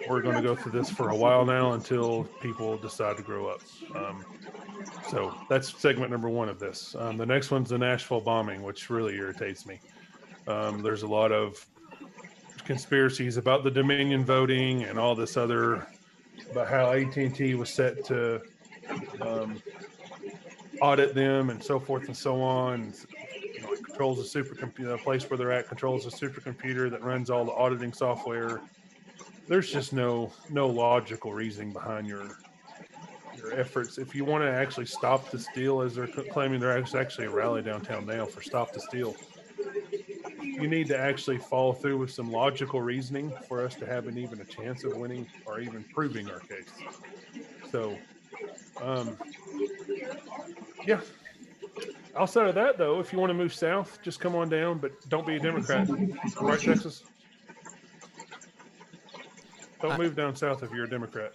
we're 0.10 0.22
going 0.22 0.36
to 0.36 0.42
go 0.42 0.56
through 0.56 0.72
this 0.72 0.90
for 0.90 1.10
a 1.10 1.16
while 1.16 1.46
now 1.46 1.74
until 1.74 2.24
people 2.42 2.78
decide 2.78 3.18
to 3.18 3.24
grow 3.24 3.48
up. 3.48 3.62
Um, 3.96 4.26
so 5.10 5.34
that's 5.50 5.80
segment 5.80 6.07
number 6.10 6.30
one 6.30 6.50
of 6.50 6.60
this. 6.60 6.96
Um, 6.98 7.18
the 7.18 7.26
next 7.26 7.52
one's 7.52 7.70
the 7.70 7.78
Nashville 7.78 8.22
bombing, 8.22 8.64
which 8.64 8.90
really 8.90 9.16
irritates 9.16 9.66
me. 9.66 9.80
Um, 10.48 10.82
there's 10.82 11.04
a 11.04 11.08
lot 11.08 11.32
of 11.32 11.66
conspiracies 12.66 13.38
about 13.38 13.64
the 13.64 13.72
Dominion 13.72 14.26
voting 14.26 14.84
and 14.84 15.00
all 15.00 15.16
this 15.16 15.38
other 15.38 15.88
about 16.52 16.68
how 16.68 16.92
AT&T 16.92 17.56
was 17.56 17.70
set 17.70 18.04
to 18.06 18.42
um, 19.22 19.62
audit 20.82 21.14
them 21.14 21.50
and 21.50 21.64
so 21.64 21.80
forth 21.80 22.08
and 22.08 22.16
so 22.16 22.42
on. 22.42 22.94
You 23.54 23.62
know, 23.62 23.72
it 23.74 23.84
controls 23.84 24.20
a 24.20 24.40
supercomputer, 24.40 24.86
the 24.86 24.98
place 24.98 25.30
where 25.30 25.38
they're 25.38 25.52
at 25.52 25.68
controls 25.68 26.06
a 26.06 26.10
supercomputer 26.10 26.90
that 26.92 27.04
runs 27.04 27.30
all 27.30 27.46
the 27.46 27.54
auditing 27.54 27.94
software. 27.94 28.62
There's 29.48 29.72
just 29.72 29.94
no 29.94 30.32
no 30.50 30.68
logical 30.68 31.34
reasoning 31.34 31.72
behind 31.72 32.08
your 32.08 32.38
your 33.38 33.60
efforts. 33.60 33.98
If 33.98 34.16
you 34.16 34.26
want 34.26 34.44
to 34.44 34.52
actually 34.52 34.86
stop 34.86 35.30
the 35.32 35.40
steal, 35.40 35.82
as 35.82 35.96
they're 35.96 36.08
claiming, 36.08 36.60
there's 36.60 36.96
actually 36.96 37.28
a 37.28 37.30
rally 37.30 37.62
downtown 37.62 38.06
now 38.06 38.26
for 38.26 38.42
stop 38.42 38.74
the 38.74 38.80
steal. 38.80 39.16
You 40.42 40.68
need 40.68 40.88
to 40.88 40.98
actually 40.98 41.38
follow 41.38 41.74
through 41.74 41.98
with 41.98 42.12
some 42.12 42.32
logical 42.32 42.82
reasoning 42.82 43.32
for 43.48 43.64
us 43.64 43.76
to 43.76 43.86
have 43.86 44.08
an 44.08 44.18
even 44.18 44.42
a 44.42 44.46
chance 44.46 44.84
of 44.84 44.96
winning 44.98 45.28
or 45.46 45.60
even 45.60 45.84
proving 45.94 46.30
our 46.30 46.40
case. 46.40 46.70
So, 47.72 47.98
um, 48.82 49.18
yeah. 50.86 51.02
Outside 52.16 52.48
of 52.48 52.56
that, 52.56 52.80
though, 52.80 53.00
if 53.00 53.14
you 53.14 53.20
want 53.20 53.30
to 53.30 53.36
move 53.36 53.54
south, 53.54 54.00
just 54.02 54.20
come 54.20 54.36
on 54.36 54.50
down, 54.50 54.80
but 54.80 54.92
don't 55.10 55.28
be 55.28 55.36
a 55.36 55.40
Democrat. 55.40 55.88
Right, 56.42 56.60
Texas? 56.60 57.04
Don't 59.82 60.00
move 60.00 60.16
down 60.16 60.36
south 60.36 60.64
if 60.64 60.72
you're 60.72 60.86
a 60.86 60.90
Democrat. 60.90 61.34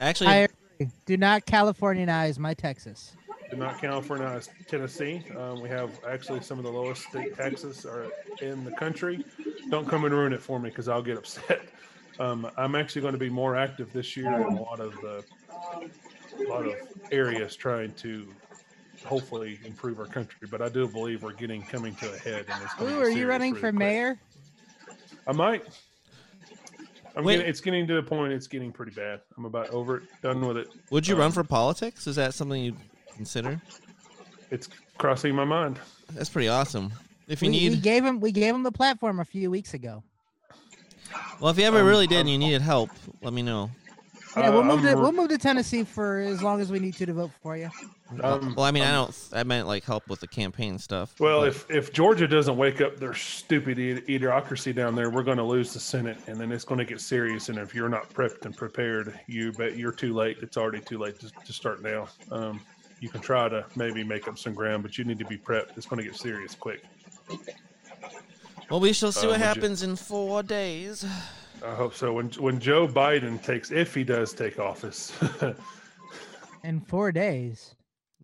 Actually, 0.00 0.28
I 0.28 0.34
agree. 0.36 0.57
Do 1.06 1.16
not 1.16 1.46
Californianize 1.46 2.38
my 2.38 2.54
Texas. 2.54 3.16
Do 3.50 3.56
not 3.56 3.78
Californianize 3.78 4.48
Tennessee. 4.66 5.24
Um, 5.36 5.60
we 5.62 5.68
have 5.70 5.90
actually 6.06 6.40
some 6.42 6.58
of 6.58 6.64
the 6.64 6.70
lowest 6.70 7.02
state 7.04 7.34
taxes 7.34 7.86
are 7.86 8.06
in 8.42 8.64
the 8.64 8.72
country. 8.72 9.24
Don't 9.70 9.88
come 9.88 10.04
and 10.04 10.14
ruin 10.14 10.32
it 10.32 10.40
for 10.42 10.60
me 10.60 10.68
because 10.68 10.88
I'll 10.88 11.02
get 11.02 11.18
upset. 11.18 11.62
Um, 12.20 12.50
I'm 12.56 12.74
actually 12.74 13.02
going 13.02 13.12
to 13.12 13.18
be 13.18 13.30
more 13.30 13.54
active 13.54 13.92
this 13.92 14.16
year 14.16 14.26
in 14.26 14.56
a 14.56 14.60
lot 14.60 14.80
of 14.80 14.92
the, 14.94 15.24
a 16.44 16.48
lot 16.48 16.66
of 16.66 16.74
areas 17.12 17.54
trying 17.54 17.92
to 17.92 18.26
hopefully 19.04 19.60
improve 19.64 20.00
our 20.00 20.06
country. 20.06 20.48
But 20.50 20.60
I 20.60 20.68
do 20.68 20.88
believe 20.88 21.22
we're 21.22 21.32
getting 21.32 21.62
coming 21.62 21.94
to 21.96 22.12
a 22.12 22.18
head. 22.18 22.46
And 22.48 22.62
it's 22.64 22.82
Ooh, 22.82 23.00
are 23.00 23.08
you 23.08 23.28
running 23.28 23.54
for 23.54 23.60
quick. 23.70 23.74
mayor? 23.74 24.18
I 25.28 25.32
might. 25.32 25.64
I'm 27.18 27.24
Wait. 27.24 27.38
getting, 27.38 27.50
it's 27.50 27.60
getting 27.60 27.86
to 27.88 27.94
the 27.94 28.02
point. 28.02 28.32
It's 28.32 28.46
getting 28.46 28.70
pretty 28.70 28.92
bad. 28.92 29.20
I'm 29.36 29.44
about 29.44 29.70
over 29.70 29.96
it, 29.96 30.02
done 30.22 30.40
with 30.46 30.56
it. 30.56 30.68
would 30.90 31.06
you 31.06 31.16
run 31.16 31.26
um, 31.26 31.32
for 31.32 31.42
politics? 31.42 32.06
Is 32.06 32.14
that 32.14 32.32
something 32.32 32.62
you 32.62 32.76
consider? 33.16 33.60
It's 34.52 34.68
crossing 34.98 35.34
my 35.34 35.44
mind. 35.44 35.80
That's 36.12 36.30
pretty 36.30 36.46
awesome. 36.46 36.92
If 37.26 37.42
you 37.42 37.50
We, 37.50 37.70
we 37.70 37.76
gave 37.76 38.04
him 38.04 38.20
we 38.20 38.30
gave 38.30 38.54
him 38.54 38.62
the 38.62 38.70
platform 38.70 39.18
a 39.18 39.24
few 39.24 39.50
weeks 39.50 39.74
ago. 39.74 40.04
well, 41.40 41.50
if 41.50 41.58
you 41.58 41.64
ever 41.64 41.80
um, 41.80 41.86
really 41.86 42.06
did 42.06 42.20
and 42.20 42.30
you 42.30 42.38
needed 42.38 42.62
help, 42.62 42.90
let 43.20 43.32
me 43.32 43.42
know. 43.42 43.68
Yeah, 44.36 44.50
we'll 44.50 44.62
move 44.62 44.82
to 44.82 44.94
we'll 44.94 45.12
move 45.12 45.28
to 45.30 45.38
Tennessee 45.38 45.84
for 45.84 46.18
as 46.20 46.42
long 46.42 46.60
as 46.60 46.70
we 46.70 46.78
need 46.78 46.94
to 46.94 47.06
to 47.06 47.12
vote 47.12 47.30
for 47.42 47.56
you. 47.56 47.70
Um, 48.22 48.54
well, 48.54 48.64
I 48.66 48.70
mean, 48.70 48.82
I 48.84 48.92
don't. 48.92 49.28
I 49.32 49.42
meant 49.42 49.66
like 49.66 49.84
help 49.84 50.08
with 50.08 50.20
the 50.20 50.26
campaign 50.28 50.78
stuff. 50.78 51.14
Well, 51.18 51.40
but- 51.40 51.48
if 51.48 51.70
if 51.70 51.92
Georgia 51.92 52.28
doesn't 52.28 52.56
wake 52.56 52.80
up 52.80 52.98
their 52.98 53.14
stupid 53.14 53.78
i- 53.78 54.00
idiocracy 54.10 54.74
down 54.74 54.94
there, 54.94 55.10
we're 55.10 55.22
going 55.22 55.38
to 55.38 55.44
lose 55.44 55.72
the 55.72 55.80
Senate, 55.80 56.18
and 56.26 56.38
then 56.38 56.52
it's 56.52 56.64
going 56.64 56.78
to 56.78 56.84
get 56.84 57.00
serious. 57.00 57.48
And 57.48 57.58
if 57.58 57.74
you're 57.74 57.88
not 57.88 58.08
prepped 58.12 58.44
and 58.44 58.56
prepared, 58.56 59.18
you 59.26 59.52
bet 59.52 59.76
you're 59.76 59.92
too 59.92 60.12
late. 60.14 60.38
It's 60.42 60.56
already 60.56 60.80
too 60.80 60.98
late 60.98 61.18
to, 61.20 61.30
to 61.44 61.52
start 61.52 61.82
now. 61.82 62.08
Um, 62.30 62.60
you 63.00 63.08
can 63.08 63.20
try 63.20 63.48
to 63.48 63.64
maybe 63.76 64.02
make 64.04 64.26
up 64.28 64.38
some 64.38 64.54
ground, 64.54 64.82
but 64.82 64.98
you 64.98 65.04
need 65.04 65.18
to 65.20 65.24
be 65.24 65.38
prepped. 65.38 65.76
It's 65.76 65.86
going 65.86 66.02
to 66.02 66.08
get 66.08 66.16
serious 66.16 66.54
quick. 66.54 66.82
well, 68.70 68.80
we 68.80 68.92
shall 68.92 69.12
see 69.12 69.20
uh, 69.26 69.30
what 69.30 69.32
would 69.32 69.40
you- 69.40 69.44
happens 69.46 69.82
in 69.82 69.96
four 69.96 70.42
days. 70.42 71.04
I 71.64 71.74
hope 71.74 71.94
so. 71.94 72.12
When 72.12 72.28
when 72.30 72.60
Joe 72.60 72.86
Biden 72.86 73.42
takes, 73.42 73.70
if 73.70 73.94
he 73.94 74.04
does 74.04 74.32
take 74.32 74.58
office, 74.58 75.12
In 76.64 76.80
four 76.80 77.12
days. 77.12 77.74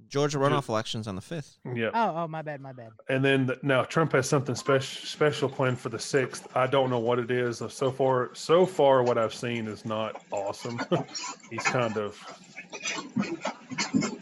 Georgia 0.08 0.38
runoff 0.38 0.68
elections 0.68 1.08
on 1.08 1.16
the 1.16 1.22
fifth. 1.22 1.58
yeah. 1.74 1.90
Oh, 1.92 2.12
oh, 2.18 2.28
my 2.28 2.40
bad, 2.42 2.60
my 2.60 2.72
bad. 2.72 2.90
And 3.08 3.24
then 3.24 3.46
the, 3.46 3.58
now 3.62 3.82
Trump 3.82 4.12
has 4.12 4.28
something 4.28 4.54
special 4.54 5.06
special 5.06 5.48
planned 5.48 5.78
for 5.80 5.88
the 5.88 5.98
sixth. 5.98 6.46
I 6.54 6.68
don't 6.68 6.88
know 6.88 7.00
what 7.00 7.18
it 7.18 7.32
is. 7.32 7.62
So 7.70 7.90
far, 7.90 8.30
so 8.34 8.64
far, 8.64 9.02
what 9.02 9.18
I've 9.18 9.34
seen 9.34 9.66
is 9.66 9.84
not 9.84 10.22
awesome. 10.30 10.80
He's 11.50 11.64
kind 11.64 11.96
of 11.96 12.16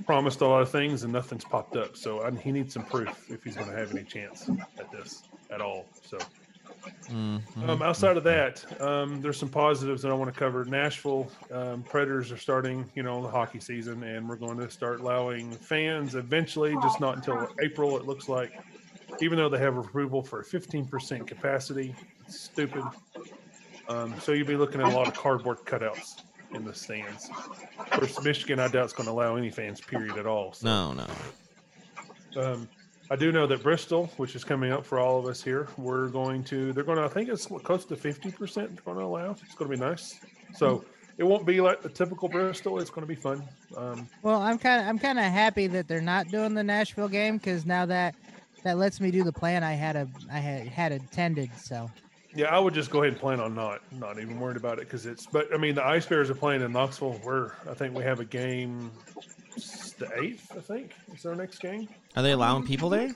promised 0.07 0.41
a 0.41 0.47
lot 0.47 0.63
of 0.63 0.71
things 0.71 1.03
and 1.03 1.13
nothing's 1.13 1.45
popped 1.45 1.77
up. 1.77 1.97
So 1.97 2.23
I, 2.23 2.31
he 2.31 2.53
needs 2.53 2.73
some 2.73 2.85
proof 2.85 3.31
if 3.31 3.45
he's 3.45 3.57
going 3.57 3.69
to 3.69 3.77
have 3.77 3.91
any 3.93 4.05
chance 4.05 4.49
at 4.79 4.91
this 4.93 5.23
at 5.51 5.61
all. 5.61 5.87
So 6.07 6.19
Mhm. 7.09 7.69
um, 7.69 7.83
outside 7.83 8.17
of 8.17 8.25
that, 8.25 8.65
um, 8.81 9.21
there's 9.21 9.37
some 9.37 9.49
positives 9.49 10.03
that 10.03 10.11
I 10.11 10.15
want 10.15 10.33
to 10.33 10.39
cover. 10.39 10.65
Nashville 10.65 11.31
um, 11.51 11.83
Predators 11.83 12.33
are 12.33 12.37
starting, 12.37 12.89
you 12.95 13.03
know, 13.03 13.23
the 13.23 13.29
hockey 13.29 13.61
season, 13.61 14.03
and 14.03 14.29
we're 14.29 14.37
going 14.37 14.59
to 14.59 14.71
start 14.71 15.01
allowing 15.01 15.53
fans 15.53 16.15
eventually, 16.15 16.75
just 16.83 17.01
not 17.01 17.17
until 17.17 17.49
April. 17.61 17.97
It 17.97 18.07
looks 18.07 18.29
like, 18.29 18.53
even 19.21 19.39
though 19.39 19.49
they 19.49 19.59
have 19.59 19.77
approval 19.77 20.23
for 20.23 20.43
15% 20.43 21.27
capacity, 21.27 21.95
it's 22.27 22.41
stupid. 22.41 22.85
Um, 23.89 24.15
so 24.21 24.33
you'll 24.33 24.47
be 24.47 24.57
looking 24.57 24.81
at 24.81 24.93
a 24.93 24.97
lot 24.97 25.09
of 25.09 25.15
cardboard 25.15 25.59
cutouts 25.59 26.23
in 26.55 26.65
the 26.65 26.75
stands. 26.75 27.29
Of 27.79 27.91
course, 27.91 28.23
Michigan, 28.23 28.59
I 28.59 28.69
doubt, 28.69 28.87
is 28.87 28.93
going 28.93 29.07
to 29.07 29.13
allow 29.13 29.37
any 29.37 29.51
fans, 29.51 29.81
period, 29.81 30.17
at 30.17 30.27
all. 30.27 30.53
So. 30.53 30.67
no, 30.67 30.93
no. 30.95 31.07
Um, 32.43 32.69
I 33.13 33.17
do 33.17 33.31
know 33.31 33.47
that 33.47 33.63
Bristol, 33.63 34.07
which 34.17 34.35
is 34.35 34.43
coming 34.43 34.73
up 34.73 34.87
for 34.87 34.99
all 34.99 35.19
of 35.19 35.27
us 35.27 35.43
here, 35.43 35.69
we're 35.77 36.09
going 36.09 36.43
to, 36.45 36.73
they're 36.73 36.83
going 36.83 36.97
to, 36.97 37.05
I 37.05 37.09
think 37.09 37.29
it's 37.29 37.45
close 37.45 37.85
to 37.85 37.95
50% 37.95 38.83
going 38.87 38.97
to 38.97 39.05
allow. 39.05 39.33
It's 39.33 39.55
going 39.55 39.71
to 39.71 39.77
be 39.77 39.85
nice. 39.85 40.19
So 40.55 40.83
it 41.19 41.25
won't 41.25 41.45
be 41.45 41.61
like 41.61 41.83
the 41.83 41.91
typical 41.91 42.31
Bristol. 42.31 42.81
It's 42.81 42.89
going 42.89 43.03
to 43.03 43.07
be 43.07 43.15
fun. 43.15 43.47
Um, 43.77 44.09
Well, 44.23 44.41
I'm 44.41 44.57
kind 44.57 44.81
of 44.81 44.89
I'm 44.89 44.99
kind 44.99 45.19
of 45.19 45.27
happy 45.27 45.67
that 45.67 45.89
they're 45.89 46.01
not 46.01 46.29
doing 46.29 46.55
the 46.55 46.65
Nashville 46.65 47.07
game 47.07 47.37
because 47.37 47.67
now 47.67 47.85
that 47.85 48.15
that 48.63 48.79
lets 48.79 48.99
me 48.99 49.11
do 49.11 49.23
the 49.25 49.33
plan 49.33 49.63
I 49.63 49.75
had 49.75 49.95
a 49.95 50.09
I 50.33 50.39
had 50.39 50.67
had 50.69 50.93
attended. 50.93 51.51
So 51.59 51.91
yeah, 52.35 52.47
I 52.47 52.59
would 52.59 52.73
just 52.73 52.91
go 52.91 53.03
ahead 53.03 53.13
and 53.13 53.21
plan 53.21 53.41
on 53.41 53.55
not, 53.55 53.83
not 53.93 54.19
even 54.21 54.41
worried 54.41 54.57
about 54.57 54.79
it 54.79 54.87
because 54.87 55.05
it's, 55.05 55.27
but 55.27 55.53
I 55.53 55.59
mean, 55.59 55.75
the 55.75 55.85
Ice 55.85 56.07
Bears 56.07 56.31
are 56.31 56.35
playing 56.35 56.63
in 56.63 56.73
Knoxville. 56.73 57.21
We're, 57.23 57.53
I 57.71 57.75
think 57.75 57.95
we 57.95 58.05
have 58.05 58.21
a 58.21 58.25
game 58.25 58.91
the 59.99 60.07
8th, 60.07 60.57
I 60.57 60.61
think, 60.61 60.93
is 61.15 61.27
our 61.27 61.35
next 61.35 61.59
game. 61.59 61.89
Are 62.17 62.23
they 62.23 62.33
allowing 62.33 62.65
people 62.65 62.89
there? 62.89 63.15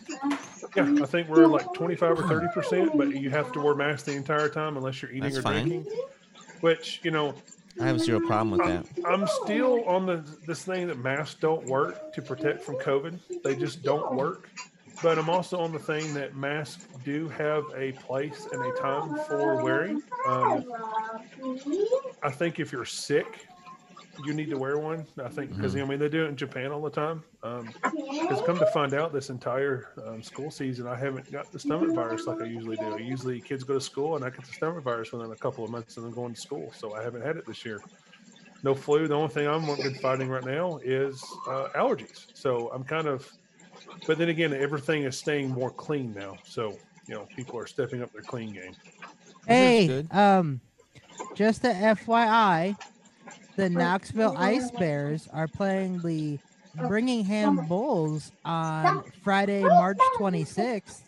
Yeah, 0.75 0.95
I 1.03 1.07
think 1.07 1.29
we're 1.29 1.47
like 1.47 1.73
25 1.75 2.11
or 2.11 2.23
30%, 2.23 2.97
but 2.97 3.11
you 3.11 3.31
have 3.31 3.53
to 3.53 3.61
wear 3.61 3.75
masks 3.75 4.05
the 4.05 4.13
entire 4.13 4.49
time 4.49 4.77
unless 4.77 5.01
you're 5.03 5.11
eating 5.11 5.23
That's 5.23 5.39
or 5.39 5.43
fine. 5.43 5.69
drinking. 5.69 5.93
Which, 6.61 7.01
you 7.03 7.11
know, 7.11 7.35
I 7.81 7.87
have 7.87 8.01
zero 8.01 8.21
problem 8.21 8.53
with 8.53 8.67
that. 8.67 8.87
I'm, 9.07 9.23
I'm 9.23 9.29
still 9.45 9.85
on 9.85 10.07
the 10.07 10.25
this 10.47 10.65
thing 10.65 10.87
that 10.87 10.99
masks 10.99 11.39
don't 11.41 11.67
work 11.67 12.13
to 12.15 12.23
protect 12.23 12.63
from 12.63 12.77
COVID. 12.77 13.19
They 13.45 13.55
just 13.55 13.83
don't 13.83 14.15
work. 14.15 14.49
But 15.03 15.19
I'm 15.19 15.29
also 15.29 15.59
on 15.59 15.73
the 15.73 15.79
thing 15.79 16.15
that 16.15 16.37
masks 16.37 16.87
do 17.05 17.29
have 17.29 17.65
a 17.77 17.93
place 17.93 18.49
and 18.51 18.65
a 18.65 18.73
time 18.81 19.19
for 19.29 19.63
wearing. 19.63 20.03
Um, 20.27 20.65
I 22.23 22.31
think 22.31 22.59
if 22.59 22.73
you're 22.73 22.87
sick, 22.87 23.47
you 24.25 24.35
need 24.35 24.51
to 24.51 24.59
wear 24.59 24.79
one. 24.79 25.07
I 25.23 25.29
think 25.29 25.55
because 25.55 25.77
I 25.77 25.85
mean 25.85 25.99
they 25.99 26.09
do 26.09 26.25
it 26.25 26.29
in 26.29 26.37
Japan 26.37 26.73
all 26.73 26.83
the 26.83 26.91
time. 26.91 27.23
Because 27.43 28.43
come 28.45 28.59
to 28.59 28.67
find 28.67 28.95
out, 28.95 29.13
this 29.13 29.31
entire 29.31 29.91
um, 30.07 30.23
school 30.23 30.51
season, 30.51 30.87
I 30.87 30.97
haven't 30.97 31.31
got 31.31 31.53
the 31.53 31.59
stomach 31.59 31.95
virus 31.95 32.27
like 32.27 32.41
I 32.41 32.47
usually 32.47 32.77
do. 32.77 32.99
Usually, 33.01 33.41
kids 33.41 33.65
go 33.65 33.75
to 33.75 33.81
school 33.81 34.17
and 34.17 34.25
I 34.25 34.31
get 34.31 34.45
the 34.45 34.53
stomach 34.53 34.83
virus 34.83 35.13
within 35.13 35.31
a 35.31 35.37
couple 35.37 35.65
of 35.65 35.71
months 35.71 35.97
of 35.97 36.03
them 36.03 36.13
going 36.13 36.35
to 36.35 36.41
school. 36.41 36.73
So 36.77 36.95
I 36.95 37.03
haven't 37.03 37.23
had 37.23 37.37
it 37.37 37.47
this 37.47 37.65
year. 37.65 37.81
No 38.63 38.75
flu. 38.75 39.07
The 39.07 39.15
only 39.15 39.29
thing 39.29 39.47
I'm 39.47 39.65
been 39.65 39.95
fighting 39.95 40.29
right 40.29 40.45
now 40.45 40.79
is 40.83 41.23
uh, 41.49 41.69
allergies. 41.75 42.27
So 42.35 42.71
I'm 42.73 42.85
kind 42.85 43.07
of, 43.07 43.31
but 44.07 44.19
then 44.19 44.29
again, 44.29 44.53
everything 44.53 45.05
is 45.05 45.17
staying 45.17 45.51
more 45.51 45.71
clean 45.71 46.13
now. 46.15 46.37
So 46.45 46.77
you 47.07 47.15
know, 47.15 47.27
people 47.37 47.59
are 47.59 47.67
stepping 47.67 48.03
up 48.03 48.13
their 48.13 48.23
clean 48.23 48.53
game. 48.53 48.75
hey, 49.47 50.05
um, 50.11 50.61
just 51.35 51.65
a 51.65 51.69
FYI, 51.69 52.77
the 53.57 53.71
Knoxville 53.71 54.35
Ice 54.37 54.71
Bears 54.71 55.29
are 55.33 55.49
playing 55.49 56.01
the 56.03 56.39
Birmingham 56.75 57.67
Bulls 57.67 58.33
on 58.45 59.03
Friday, 59.23 59.63
March 59.63 59.99
26th. 60.19 61.01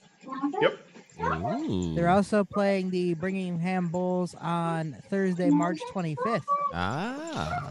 Yep. 0.61 0.79
Ooh. 1.21 1.95
They're 1.95 2.09
also 2.09 2.45
playing 2.45 2.91
the 2.91 3.15
Birmingham 3.15 3.89
Bulls 3.89 4.35
on 4.41 4.97
Thursday, 5.11 5.51
March 5.51 5.79
25th, 5.93 6.45
ah. 6.73 7.65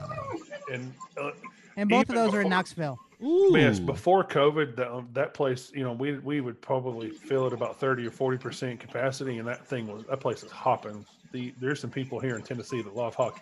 And 0.71 0.93
uh, 1.17 1.31
and 1.77 1.89
both 1.89 2.09
of 2.09 2.15
Even 2.15 2.25
those 2.25 2.33
are 2.33 2.41
in 2.41 2.49
Knoxville. 2.49 2.99
Ooh. 3.23 3.51
Yes, 3.53 3.79
before 3.79 4.23
COVID, 4.23 4.75
that, 4.75 4.91
um, 4.91 5.07
that 5.13 5.33
place, 5.33 5.71
you 5.73 5.83
know, 5.83 5.93
we 5.93 6.17
we 6.19 6.41
would 6.41 6.61
probably 6.61 7.09
fill 7.09 7.47
it 7.47 7.53
about 7.53 7.79
thirty 7.79 8.05
or 8.05 8.11
forty 8.11 8.37
percent 8.37 8.79
capacity, 8.79 9.37
and 9.37 9.47
that 9.47 9.65
thing 9.65 9.87
was 9.87 10.03
that 10.09 10.19
place 10.19 10.43
is 10.43 10.51
hopping. 10.51 11.05
The 11.31 11.53
there's 11.59 11.79
some 11.79 11.89
people 11.89 12.19
here 12.19 12.35
in 12.35 12.41
Tennessee 12.41 12.81
that 12.81 12.95
love 12.95 13.15
hockey. 13.15 13.41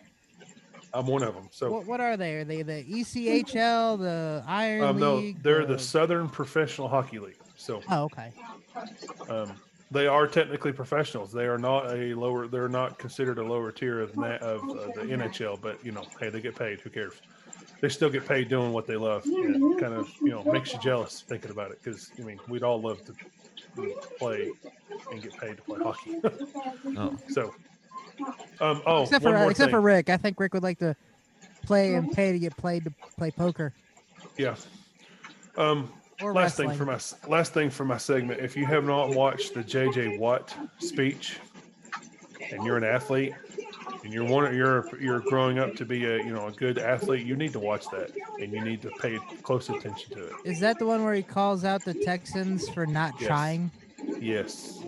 I'm 0.95 1.07
one 1.07 1.23
of 1.23 1.34
them. 1.35 1.49
So 1.51 1.69
What, 1.72 1.85
what 1.85 1.99
are 2.01 2.15
they? 2.17 2.35
Are 2.35 2.43
they 2.45 2.61
the 2.61 2.84
ECHL, 2.84 3.99
the 3.99 4.43
Iron 4.47 4.84
um, 4.84 4.99
no, 4.99 5.31
they're 5.41 5.65
the 5.65 5.77
Southern 5.77 6.30
Professional 6.30 6.88
Hockey 6.88 7.19
League. 7.19 7.38
So 7.57 7.81
Oh, 7.89 8.03
okay. 8.05 8.31
um, 9.30 9.51
they 9.91 10.07
are 10.07 10.26
technically 10.27 10.72
professionals. 10.72 11.31
They 11.31 11.45
are 11.45 11.57
not 11.57 11.91
a 11.91 12.13
lower. 12.15 12.47
They're 12.47 12.69
not 12.69 12.97
considered 12.97 13.38
a 13.38 13.43
lower 13.43 13.72
tier 13.72 13.99
of 13.99 14.15
na- 14.17 14.38
of 14.38 14.61
uh, 14.63 14.88
the 14.95 15.01
NHL. 15.03 15.59
But 15.61 15.84
you 15.85 15.91
know, 15.91 16.05
hey, 16.19 16.30
they 16.30 16.41
get 16.41 16.55
paid. 16.55 16.80
Who 16.81 16.89
cares? 16.89 17.13
They 17.81 17.89
still 17.89 18.09
get 18.09 18.27
paid 18.27 18.47
doing 18.49 18.72
what 18.73 18.88
they 18.88 18.95
love. 18.95 19.26
And 19.26 19.73
it 19.73 19.80
kind 19.80 19.93
of 19.93 20.09
you 20.22 20.30
know 20.30 20.43
makes 20.43 20.73
you 20.73 20.80
jealous 20.80 21.22
thinking 21.27 21.51
about 21.51 21.72
it 21.72 21.80
because 21.84 22.09
I 22.19 22.23
mean 22.23 22.39
we'd 22.47 22.63
all 22.63 22.81
love 22.81 23.03
to 23.05 23.13
play 24.17 24.51
and 25.11 25.22
get 25.22 25.38
paid 25.38 25.57
to 25.57 25.63
play 25.63 25.80
hockey. 25.81 26.19
Oh. 26.97 27.15
so, 27.30 27.53
um, 28.59 28.81
oh, 28.85 29.03
except 29.03 29.23
for 29.23 29.35
except 29.49 29.57
thing. 29.57 29.69
for 29.69 29.81
Rick, 29.81 30.09
I 30.09 30.17
think 30.17 30.39
Rick 30.39 30.53
would 30.53 30.63
like 30.63 30.79
to 30.79 30.95
play 31.63 31.95
and 31.95 32.11
pay 32.11 32.31
to 32.31 32.39
get 32.39 32.55
played 32.57 32.85
to 32.85 32.93
play 33.17 33.31
poker 33.31 33.73
yeah. 34.37 34.55
Um, 35.57 35.91
or 36.21 36.33
last 36.33 36.59
wrestling. 36.59 36.69
thing 36.69 36.77
for 36.77 36.85
my 36.85 36.99
last 37.27 37.53
thing 37.53 37.69
for 37.69 37.85
my 37.85 37.97
segment. 37.97 38.39
If 38.39 38.55
you 38.55 38.65
have 38.65 38.85
not 38.85 39.09
watched 39.09 39.53
the 39.53 39.63
JJ 39.63 40.19
Watt 40.19 40.55
speech, 40.79 41.39
and 42.51 42.63
you're 42.63 42.77
an 42.77 42.83
athlete, 42.83 43.33
and 44.03 44.13
you're 44.13 44.25
one 44.25 44.55
you're 44.55 44.85
you're 44.99 45.21
growing 45.21 45.59
up 45.59 45.75
to 45.75 45.85
be 45.85 46.05
a 46.05 46.17
you 46.17 46.33
know 46.33 46.47
a 46.47 46.51
good 46.51 46.77
athlete, 46.77 47.25
you 47.25 47.35
need 47.35 47.53
to 47.53 47.59
watch 47.59 47.89
that, 47.91 48.11
and 48.39 48.51
you 48.51 48.61
need 48.61 48.81
to 48.81 48.89
pay 48.99 49.17
close 49.43 49.69
attention 49.69 50.13
to 50.15 50.25
it. 50.27 50.33
Is 50.45 50.59
that 50.61 50.79
the 50.79 50.85
one 50.85 51.03
where 51.03 51.13
he 51.13 51.23
calls 51.23 51.63
out 51.65 51.83
the 51.83 51.93
Texans 51.93 52.69
for 52.69 52.85
not 52.85 53.13
Yes. 53.19 53.27
trying? 53.27 53.71
Yes, 54.19 54.83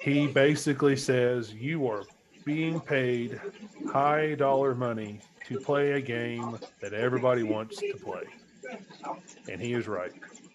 he 0.00 0.26
basically 0.26 0.96
says 0.96 1.52
you 1.52 1.86
are 1.88 2.04
being 2.44 2.80
paid 2.80 3.40
high 3.90 4.34
dollar 4.34 4.74
money 4.74 5.20
to 5.46 5.58
play 5.60 5.92
a 5.92 6.00
game 6.00 6.58
that 6.80 6.92
everybody 6.92 7.42
wants 7.42 7.76
to 7.78 7.94
play, 8.02 8.24
and 9.50 9.60
he 9.60 9.72
is 9.74 9.86
right. 9.86 10.12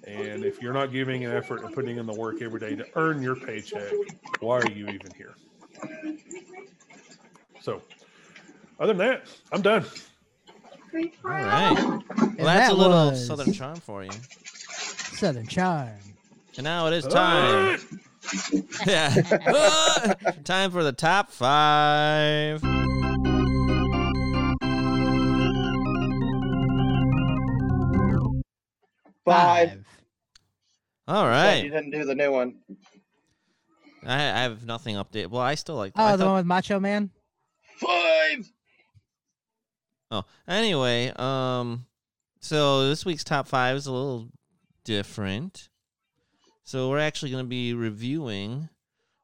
And 0.08 0.44
if 0.44 0.62
you're 0.62 0.74
not 0.74 0.92
giving 0.92 1.26
an 1.26 1.32
effort 1.32 1.64
and 1.64 1.74
putting 1.74 1.98
in 1.98 2.06
the 2.06 2.14
work 2.14 2.42
every 2.42 2.60
day 2.60 2.76
to 2.76 2.86
earn 2.96 3.22
your 3.22 3.36
paycheck, 3.36 3.92
why 4.40 4.60
are 4.60 4.72
you 4.72 4.88
even 4.88 5.12
here? 5.16 5.36
So, 7.62 7.82
other 8.80 8.94
than 8.94 8.98
that, 9.08 9.26
I'm 9.52 9.62
done. 9.62 9.86
All 10.94 11.02
right. 11.24 11.74
Well, 11.74 12.04
And 12.20 12.38
that's 12.40 12.70
that 12.70 12.72
a 12.72 12.74
little 12.74 13.14
Southern 13.16 13.54
charm 13.54 13.76
for 13.76 14.04
you. 14.04 14.12
Southern 14.40 15.46
Charm. 15.48 15.90
And 16.58 16.64
now 16.64 16.88
it 16.88 16.94
is 16.94 17.06
time. 17.06 17.80
Yeah. 18.86 19.16
Ah! 19.48 20.16
time 20.44 20.72
for 20.72 20.84
the 20.84 20.92
top 20.92 21.32
five. 21.32 22.62
Five. 29.26 29.86
All 31.08 31.26
But 31.26 31.64
you 31.64 31.70
didn't 31.70 31.92
do 31.92 32.06
the 32.06 32.16
new 32.16 32.32
one. 32.32 32.56
I, 34.06 34.16
I 34.16 34.42
have 34.44 34.66
nothing 34.66 34.96
updated. 34.96 35.28
Well, 35.28 35.42
I 35.42 35.56
still 35.56 35.76
like. 35.76 35.94
Oh, 35.96 36.04
I 36.04 36.12
the 36.16 36.20
thought- 36.24 36.28
one 36.30 36.36
with 36.38 36.46
Macho 36.46 36.80
Man. 36.80 37.10
Five. 37.78 38.52
Oh, 40.12 40.24
anyway, 40.48 41.12
um, 41.18 41.86
so 42.42 42.90
this 42.90 43.06
week's 43.06 43.24
top 43.24 43.48
five 43.48 43.76
is 43.76 43.86
a 43.86 43.92
little 43.92 44.30
different. 44.84 45.69
So 46.70 46.88
we're 46.88 47.00
actually 47.00 47.32
going 47.32 47.44
to 47.44 47.50
be 47.50 47.74
reviewing 47.74 48.70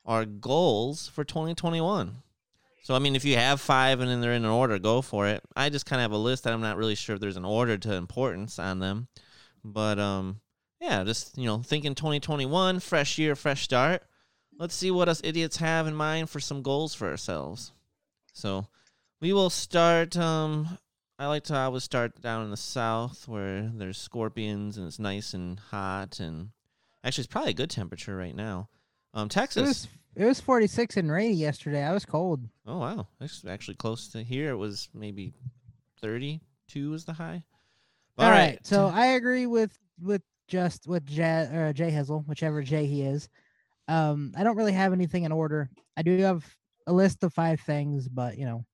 our 0.03 0.25
goals 0.25 1.09
for 1.09 1.23
2021. 1.23 2.15
So 2.81 2.95
I 2.95 2.97
mean, 2.97 3.15
if 3.15 3.23
you 3.23 3.35
have 3.35 3.61
five 3.61 3.99
and 3.99 4.09
then 4.09 4.19
they're 4.19 4.33
in 4.33 4.45
an 4.45 4.49
order, 4.49 4.79
go 4.79 5.03
for 5.03 5.27
it. 5.27 5.43
I 5.55 5.69
just 5.69 5.85
kind 5.85 5.99
of 5.99 6.05
have 6.05 6.11
a 6.11 6.17
list 6.17 6.45
that 6.45 6.53
I'm 6.53 6.61
not 6.61 6.75
really 6.75 6.95
sure 6.95 7.13
if 7.13 7.21
there's 7.21 7.37
an 7.37 7.45
order 7.45 7.77
to 7.77 7.93
importance 7.93 8.57
on 8.57 8.79
them, 8.79 9.09
but 9.63 9.99
um, 9.99 10.41
yeah, 10.81 11.03
just 11.03 11.37
you 11.37 11.45
know, 11.45 11.59
thinking 11.59 11.93
2021, 11.93 12.79
fresh 12.79 13.19
year, 13.19 13.35
fresh 13.35 13.61
start. 13.61 14.01
Let's 14.57 14.73
see 14.73 14.89
what 14.89 15.07
us 15.07 15.21
idiots 15.23 15.57
have 15.57 15.85
in 15.85 15.93
mind 15.93 16.31
for 16.31 16.39
some 16.39 16.63
goals 16.63 16.95
for 16.95 17.07
ourselves. 17.07 17.73
So 18.33 18.65
we 19.21 19.33
will 19.33 19.51
start. 19.51 20.17
Um, 20.17 20.79
I 21.19 21.27
like 21.27 21.43
to 21.43 21.55
always 21.55 21.83
start 21.83 22.19
down 22.23 22.45
in 22.45 22.49
the 22.49 22.57
south 22.57 23.27
where 23.27 23.69
there's 23.71 23.99
scorpions 23.99 24.79
and 24.79 24.87
it's 24.87 24.97
nice 24.97 25.35
and 25.35 25.59
hot 25.59 26.19
and 26.19 26.49
actually 27.05 27.21
it's 27.23 27.31
probably 27.31 27.51
a 27.51 27.55
good 27.55 27.69
temperature 27.69 28.15
right 28.17 28.35
now. 28.35 28.67
Um, 29.13 29.27
It 29.27 29.31
Texas. 29.31 29.67
was 29.67 29.87
it 30.15 30.25
was 30.25 30.39
46 30.41 30.97
and 30.97 31.11
rainy 31.11 31.33
yesterday. 31.35 31.83
I 31.83 31.93
was 31.93 32.05
cold. 32.05 32.41
Oh 32.65 32.79
wow, 32.79 33.07
it's 33.21 33.45
actually 33.45 33.75
close 33.75 34.09
to 34.09 34.23
here. 34.23 34.49
It 34.51 34.55
was 34.57 34.89
maybe 34.93 35.33
32 36.01 36.93
is 36.93 37.05
the 37.05 37.13
high. 37.13 37.43
All 38.17 38.29
right. 38.29 38.59
So 38.65 38.87
I 38.87 39.07
agree 39.07 39.45
with 39.45 39.77
with 40.01 40.21
just 40.47 40.87
with 40.87 41.05
Jay, 41.05 41.49
or 41.53 41.73
J 41.73 41.91
Hizzle, 41.91 42.25
whichever 42.27 42.61
Jay 42.61 42.85
he 42.85 43.01
is. 43.01 43.27
Um, 43.87 44.33
I 44.37 44.43
don't 44.43 44.55
really 44.55 44.71
have 44.73 44.93
anything 44.93 45.23
in 45.23 45.31
order. 45.31 45.69
I 45.97 46.01
do 46.01 46.17
have 46.19 46.45
a 46.87 46.93
list 46.93 47.23
of 47.23 47.33
five 47.33 47.59
things, 47.61 48.07
but 48.07 48.37
you 48.37 48.45
know, 48.45 48.65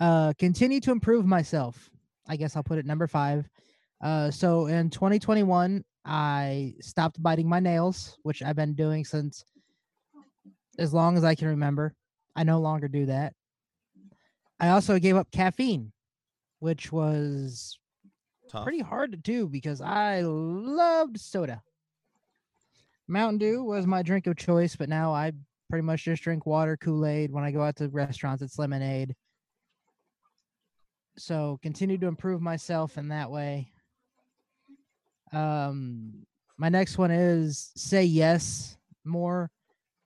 uh, 0.00 0.32
continue 0.38 0.80
to 0.80 0.92
improve 0.92 1.26
myself. 1.26 1.90
I 2.28 2.36
guess 2.36 2.56
I'll 2.56 2.62
put 2.62 2.78
it 2.78 2.86
number 2.86 3.06
five. 3.06 3.48
Uh, 4.00 4.30
so 4.30 4.66
in 4.66 4.90
2021, 4.90 5.84
I 6.08 6.74
stopped 6.80 7.22
biting 7.22 7.46
my 7.46 7.60
nails, 7.60 8.16
which 8.22 8.42
I've 8.42 8.56
been 8.56 8.72
doing 8.72 9.04
since 9.04 9.44
as 10.78 10.94
long 10.94 11.18
as 11.18 11.24
I 11.24 11.34
can 11.34 11.48
remember. 11.48 11.94
I 12.34 12.44
no 12.44 12.60
longer 12.60 12.88
do 12.88 13.06
that. 13.06 13.34
I 14.58 14.70
also 14.70 14.98
gave 14.98 15.16
up 15.16 15.30
caffeine, 15.30 15.92
which 16.60 16.90
was 16.90 17.78
Tough. 18.48 18.62
pretty 18.62 18.80
hard 18.80 19.12
to 19.12 19.18
do 19.18 19.48
because 19.48 19.82
I 19.82 20.22
loved 20.22 21.20
soda. 21.20 21.62
Mountain 23.06 23.38
Dew 23.38 23.62
was 23.62 23.86
my 23.86 24.02
drink 24.02 24.26
of 24.26 24.36
choice, 24.36 24.76
but 24.76 24.88
now 24.88 25.12
I 25.12 25.32
pretty 25.68 25.84
much 25.84 26.04
just 26.04 26.22
drink 26.22 26.46
water, 26.46 26.78
Kool 26.78 27.04
Aid. 27.04 27.32
When 27.32 27.44
I 27.44 27.50
go 27.50 27.62
out 27.62 27.76
to 27.76 27.88
restaurants, 27.88 28.42
it's 28.42 28.58
lemonade. 28.58 29.14
So 31.18 31.58
continue 31.62 31.98
to 31.98 32.06
improve 32.06 32.40
myself 32.40 32.96
in 32.96 33.08
that 33.08 33.30
way. 33.30 33.72
Um, 35.32 36.26
my 36.56 36.68
next 36.68 36.98
one 36.98 37.10
is 37.10 37.70
say 37.76 38.04
yes 38.04 38.76
more 39.04 39.50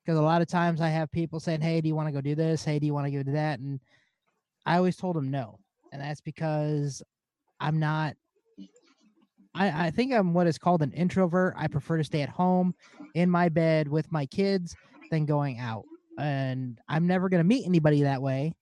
because 0.05 0.19
a 0.19 0.23
lot 0.23 0.43
of 0.43 0.49
times 0.49 0.81
I 0.81 0.89
have 0.89 1.11
people 1.11 1.41
saying, 1.41 1.61
"Hey, 1.61 1.81
do 1.81 1.89
you 1.89 1.95
want 1.95 2.09
to 2.09 2.13
go 2.13 2.21
do 2.21 2.35
this? 2.35 2.65
Hey, 2.65 2.79
do 2.79 2.87
you 2.87 2.95
want 2.95 3.07
to 3.07 3.13
go 3.13 3.23
do 3.23 3.33
that?" 3.33 3.61
And 3.61 3.81
I 4.67 4.77
always 4.77 4.97
told 4.97 5.17
them 5.17 5.31
no, 5.31 5.59
and 5.93 6.01
that's 6.01 6.21
because 6.21 7.03
I'm 7.61 7.79
not. 7.79 8.15
I, 9.55 9.87
I 9.87 9.91
think 9.91 10.13
I'm 10.13 10.35
what 10.35 10.47
is 10.47 10.59
called 10.59 10.83
an 10.83 10.93
introvert. 10.93 11.55
I 11.57 11.69
prefer 11.69 11.99
to 11.99 12.05
stay 12.05 12.23
at 12.23 12.29
home 12.29 12.75
in 13.15 13.29
my 13.31 13.49
bed 13.49 13.89
with 13.89 14.11
my 14.11 14.27
kids 14.27 14.75
than 15.11 15.27
going 15.27 15.59
out. 15.59 15.85
And 16.19 16.79
I'm 16.89 17.07
never 17.07 17.29
going 17.29 17.41
to 17.43 17.49
meet 17.49 17.67
anybody 17.67 18.03
that 18.03 18.23
way. 18.23 18.55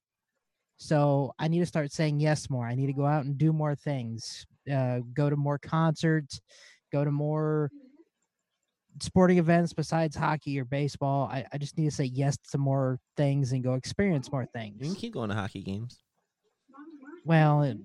So 0.78 1.32
I 1.38 1.48
need 1.48 1.60
to 1.60 1.66
start 1.66 1.92
saying 1.92 2.20
yes 2.20 2.50
more. 2.50 2.66
I 2.66 2.74
need 2.74 2.86
to 2.86 2.92
go 2.92 3.06
out 3.06 3.24
and 3.24 3.36
do 3.36 3.52
more 3.52 3.74
things, 3.74 4.46
uh, 4.72 5.00
go 5.14 5.30
to 5.30 5.36
more 5.36 5.58
concerts, 5.58 6.40
go 6.92 7.04
to 7.04 7.10
more 7.10 7.70
sporting 9.00 9.38
events 9.38 9.72
besides 9.72 10.16
hockey 10.16 10.58
or 10.58 10.64
baseball. 10.64 11.28
I, 11.30 11.44
I 11.52 11.58
just 11.58 11.78
need 11.78 11.86
to 11.86 11.90
say 11.90 12.04
yes 12.04 12.36
to 12.52 12.58
more 12.58 12.98
things 13.16 13.52
and 13.52 13.62
go 13.62 13.74
experience 13.74 14.30
more 14.32 14.46
things. 14.46 14.76
You 14.80 14.86
can 14.86 14.94
keep 14.94 15.14
going 15.14 15.30
to 15.30 15.36
hockey 15.36 15.62
games. 15.62 16.00
Well, 17.24 17.62
it, 17.62 17.78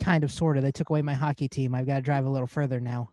kind 0.00 0.24
of, 0.24 0.32
sort 0.32 0.56
of. 0.56 0.62
They 0.62 0.72
took 0.72 0.90
away 0.90 1.02
my 1.02 1.14
hockey 1.14 1.48
team. 1.48 1.74
I've 1.74 1.86
got 1.86 1.96
to 1.96 2.02
drive 2.02 2.26
a 2.26 2.30
little 2.30 2.46
further 2.46 2.80
now. 2.80 3.10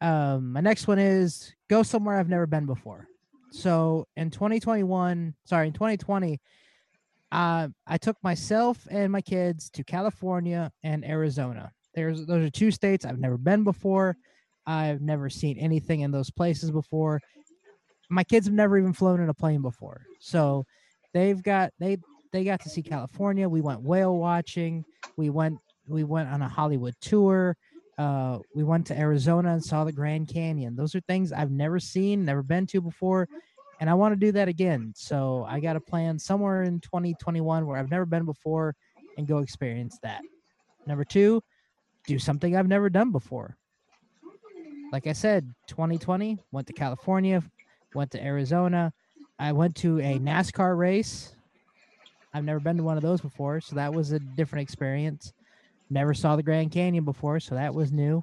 Um, 0.00 0.52
my 0.52 0.60
next 0.60 0.88
one 0.88 0.98
is 0.98 1.54
go 1.68 1.82
somewhere 1.82 2.18
I've 2.18 2.28
never 2.28 2.46
been 2.46 2.66
before. 2.66 3.06
So 3.52 4.06
in 4.16 4.30
2021, 4.30 5.34
sorry, 5.44 5.66
in 5.66 5.72
2020, 5.72 6.40
uh, 7.32 7.68
I 7.86 7.98
took 7.98 8.16
myself 8.22 8.86
and 8.90 9.12
my 9.12 9.20
kids 9.20 9.70
to 9.70 9.84
California 9.84 10.70
and 10.82 11.04
Arizona. 11.04 11.70
There's 11.94 12.26
those 12.26 12.46
are 12.46 12.50
two 12.50 12.70
states 12.70 13.04
I've 13.04 13.18
never 13.18 13.38
been 13.38 13.64
before. 13.64 14.16
I've 14.66 15.00
never 15.00 15.28
seen 15.30 15.58
anything 15.58 16.00
in 16.00 16.10
those 16.10 16.30
places 16.30 16.70
before. 16.70 17.20
My 18.08 18.24
kids 18.24 18.46
have 18.46 18.54
never 18.54 18.78
even 18.78 18.92
flown 18.92 19.20
in 19.20 19.28
a 19.28 19.34
plane 19.34 19.62
before. 19.62 20.02
So 20.20 20.64
they've 21.14 21.42
got 21.42 21.72
they 21.78 21.98
they 22.32 22.44
got 22.44 22.60
to 22.60 22.68
see 22.68 22.82
California. 22.82 23.48
We 23.48 23.60
went 23.60 23.82
whale 23.82 24.16
watching. 24.16 24.84
We 25.16 25.30
went 25.30 25.58
we 25.88 26.04
went 26.04 26.28
on 26.28 26.42
a 26.42 26.48
Hollywood 26.48 26.94
tour. 27.00 27.56
Uh, 27.98 28.38
we 28.54 28.64
went 28.64 28.86
to 28.86 28.98
Arizona 28.98 29.52
and 29.52 29.62
saw 29.62 29.84
the 29.84 29.92
Grand 29.92 30.28
Canyon. 30.28 30.74
Those 30.74 30.94
are 30.94 31.00
things 31.00 31.32
I've 31.32 31.50
never 31.50 31.78
seen, 31.78 32.24
never 32.24 32.42
been 32.42 32.66
to 32.68 32.80
before, 32.80 33.28
and 33.80 33.88
I 33.88 33.94
want 33.94 34.12
to 34.12 34.16
do 34.16 34.30
that 34.32 34.46
again. 34.46 34.92
So 34.94 35.44
I 35.48 35.58
got 35.58 35.74
a 35.74 35.80
plan 35.80 36.18
somewhere 36.18 36.62
in 36.64 36.80
2021 36.80 37.66
where 37.66 37.78
I've 37.78 37.90
never 37.90 38.04
been 38.04 38.26
before 38.26 38.76
and 39.16 39.26
go 39.26 39.38
experience 39.38 39.98
that. 40.02 40.20
Number 40.86 41.04
two, 41.04 41.42
do 42.06 42.18
something 42.18 42.56
I've 42.56 42.68
never 42.68 42.90
done 42.90 43.10
before. 43.10 43.56
Like 44.92 45.06
I 45.06 45.12
said, 45.12 45.52
2020, 45.68 46.38
went 46.52 46.66
to 46.66 46.72
California, 46.72 47.42
went 47.94 48.10
to 48.10 48.22
Arizona. 48.22 48.92
I 49.38 49.52
went 49.52 49.76
to 49.76 49.98
a 50.00 50.18
NASCAR 50.18 50.76
race. 50.76 51.34
I've 52.34 52.44
never 52.44 52.60
been 52.60 52.76
to 52.76 52.82
one 52.82 52.96
of 52.96 53.02
those 53.02 53.20
before, 53.20 53.60
so 53.60 53.76
that 53.76 53.92
was 53.92 54.12
a 54.12 54.18
different 54.18 54.62
experience. 54.62 55.32
Never 55.88 56.12
saw 56.12 56.36
the 56.36 56.42
Grand 56.42 56.70
Canyon 56.70 57.04
before, 57.04 57.40
so 57.40 57.54
that 57.54 57.74
was 57.74 57.90
new. 57.90 58.22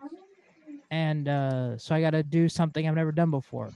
And 0.91 1.27
uh, 1.27 1.77
so 1.77 1.95
I 1.95 2.01
got 2.01 2.11
to 2.11 2.23
do 2.23 2.47
something 2.47 2.88
I've 2.88 2.95
never 2.95 3.11
done 3.11 3.31
before, 3.31 3.71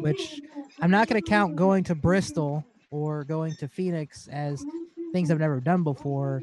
which 0.00 0.40
I'm 0.80 0.90
not 0.90 1.08
going 1.08 1.20
to 1.20 1.28
count 1.28 1.56
going 1.56 1.84
to 1.84 1.94
Bristol 1.94 2.64
or 2.90 3.24
going 3.24 3.54
to 3.56 3.68
Phoenix 3.68 4.28
as 4.28 4.64
things 5.12 5.30
I've 5.30 5.38
never 5.38 5.60
done 5.60 5.82
before, 5.82 6.40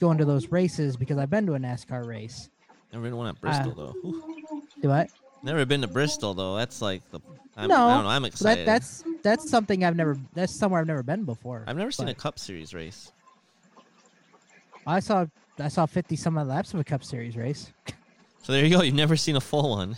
going 0.00 0.18
to 0.18 0.24
those 0.24 0.50
races 0.50 0.96
because 0.96 1.18
I've 1.18 1.30
been 1.30 1.46
to 1.46 1.54
a 1.54 1.58
NASCAR 1.58 2.06
race. 2.06 2.50
Never 2.92 3.04
been 3.04 3.12
to 3.12 3.16
one 3.16 3.28
at 3.28 3.40
Bristol 3.40 3.72
uh, 3.72 3.74
though. 3.74 3.94
Ooh. 4.04 4.62
Do 4.80 4.88
what? 4.88 5.10
Never 5.42 5.64
been 5.66 5.80
to 5.82 5.88
Bristol 5.88 6.34
though. 6.34 6.56
That's 6.56 6.80
like 6.80 7.02
the. 7.10 7.20
I'm, 7.56 7.68
No, 7.68 7.86
I 7.86 7.94
don't 7.94 8.04
know. 8.04 8.10
I'm 8.10 8.24
excited. 8.24 8.60
that, 8.60 8.66
that's 8.66 9.04
that's 9.22 9.50
something 9.50 9.84
I've 9.84 9.96
never. 9.96 10.16
That's 10.32 10.54
somewhere 10.54 10.80
I've 10.80 10.86
never 10.86 11.02
been 11.02 11.24
before. 11.24 11.64
I've 11.66 11.76
never 11.76 11.90
seen 11.90 12.08
a 12.08 12.14
Cup 12.14 12.38
Series 12.38 12.74
race. 12.74 13.12
I 14.86 15.00
saw 15.00 15.26
I 15.58 15.68
saw 15.68 15.86
fifty 15.86 16.16
some 16.16 16.34
laps 16.36 16.74
of 16.74 16.80
a 16.80 16.84
Cup 16.84 17.04
Series 17.04 17.36
race. 17.36 17.72
So 18.42 18.52
there 18.52 18.64
you 18.64 18.76
go. 18.76 18.82
You've 18.82 18.94
never 18.94 19.16
seen 19.16 19.36
a 19.36 19.40
full 19.40 19.70
one. 19.70 19.96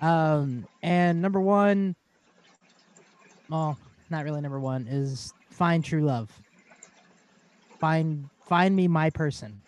Um, 0.00 0.66
and 0.82 1.20
number 1.20 1.40
one, 1.40 1.96
well, 3.48 3.78
not 4.10 4.24
really 4.24 4.40
number 4.40 4.60
one, 4.60 4.86
is 4.88 5.32
find 5.50 5.84
true 5.84 6.02
love. 6.02 6.30
Find 7.78 8.28
find 8.46 8.74
me 8.74 8.88
my 8.88 9.10
person. 9.10 9.60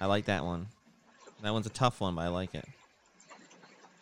I 0.00 0.06
like 0.06 0.26
that 0.26 0.44
one. 0.44 0.66
That 1.42 1.52
one's 1.52 1.66
a 1.66 1.70
tough 1.70 2.00
one, 2.00 2.14
but 2.14 2.22
I 2.22 2.28
like 2.28 2.54
it. 2.54 2.64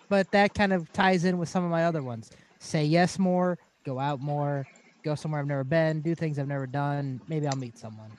But 0.09 0.31
that 0.31 0.55
kind 0.55 0.73
of 0.73 0.93
ties 0.93 1.25
in 1.25 1.39
with 1.39 1.49
some 1.49 1.65
of 1.65 1.71
my 1.71 1.85
other 1.85 2.03
ones. 2.03 2.31
Say 2.59 2.85
yes 2.85 3.19
more, 3.19 3.59
go 3.85 3.99
out 3.99 4.21
more, 4.21 4.67
go 5.03 5.15
somewhere 5.15 5.41
I've 5.41 5.47
never 5.47 5.65
been, 5.65 6.01
do 6.01 6.15
things 6.15 6.39
I've 6.39 6.49
never 6.49 6.67
done. 6.67 7.21
Maybe 7.29 7.47
I'll 7.47 7.57
meet 7.57 7.79
someone. 7.79 8.11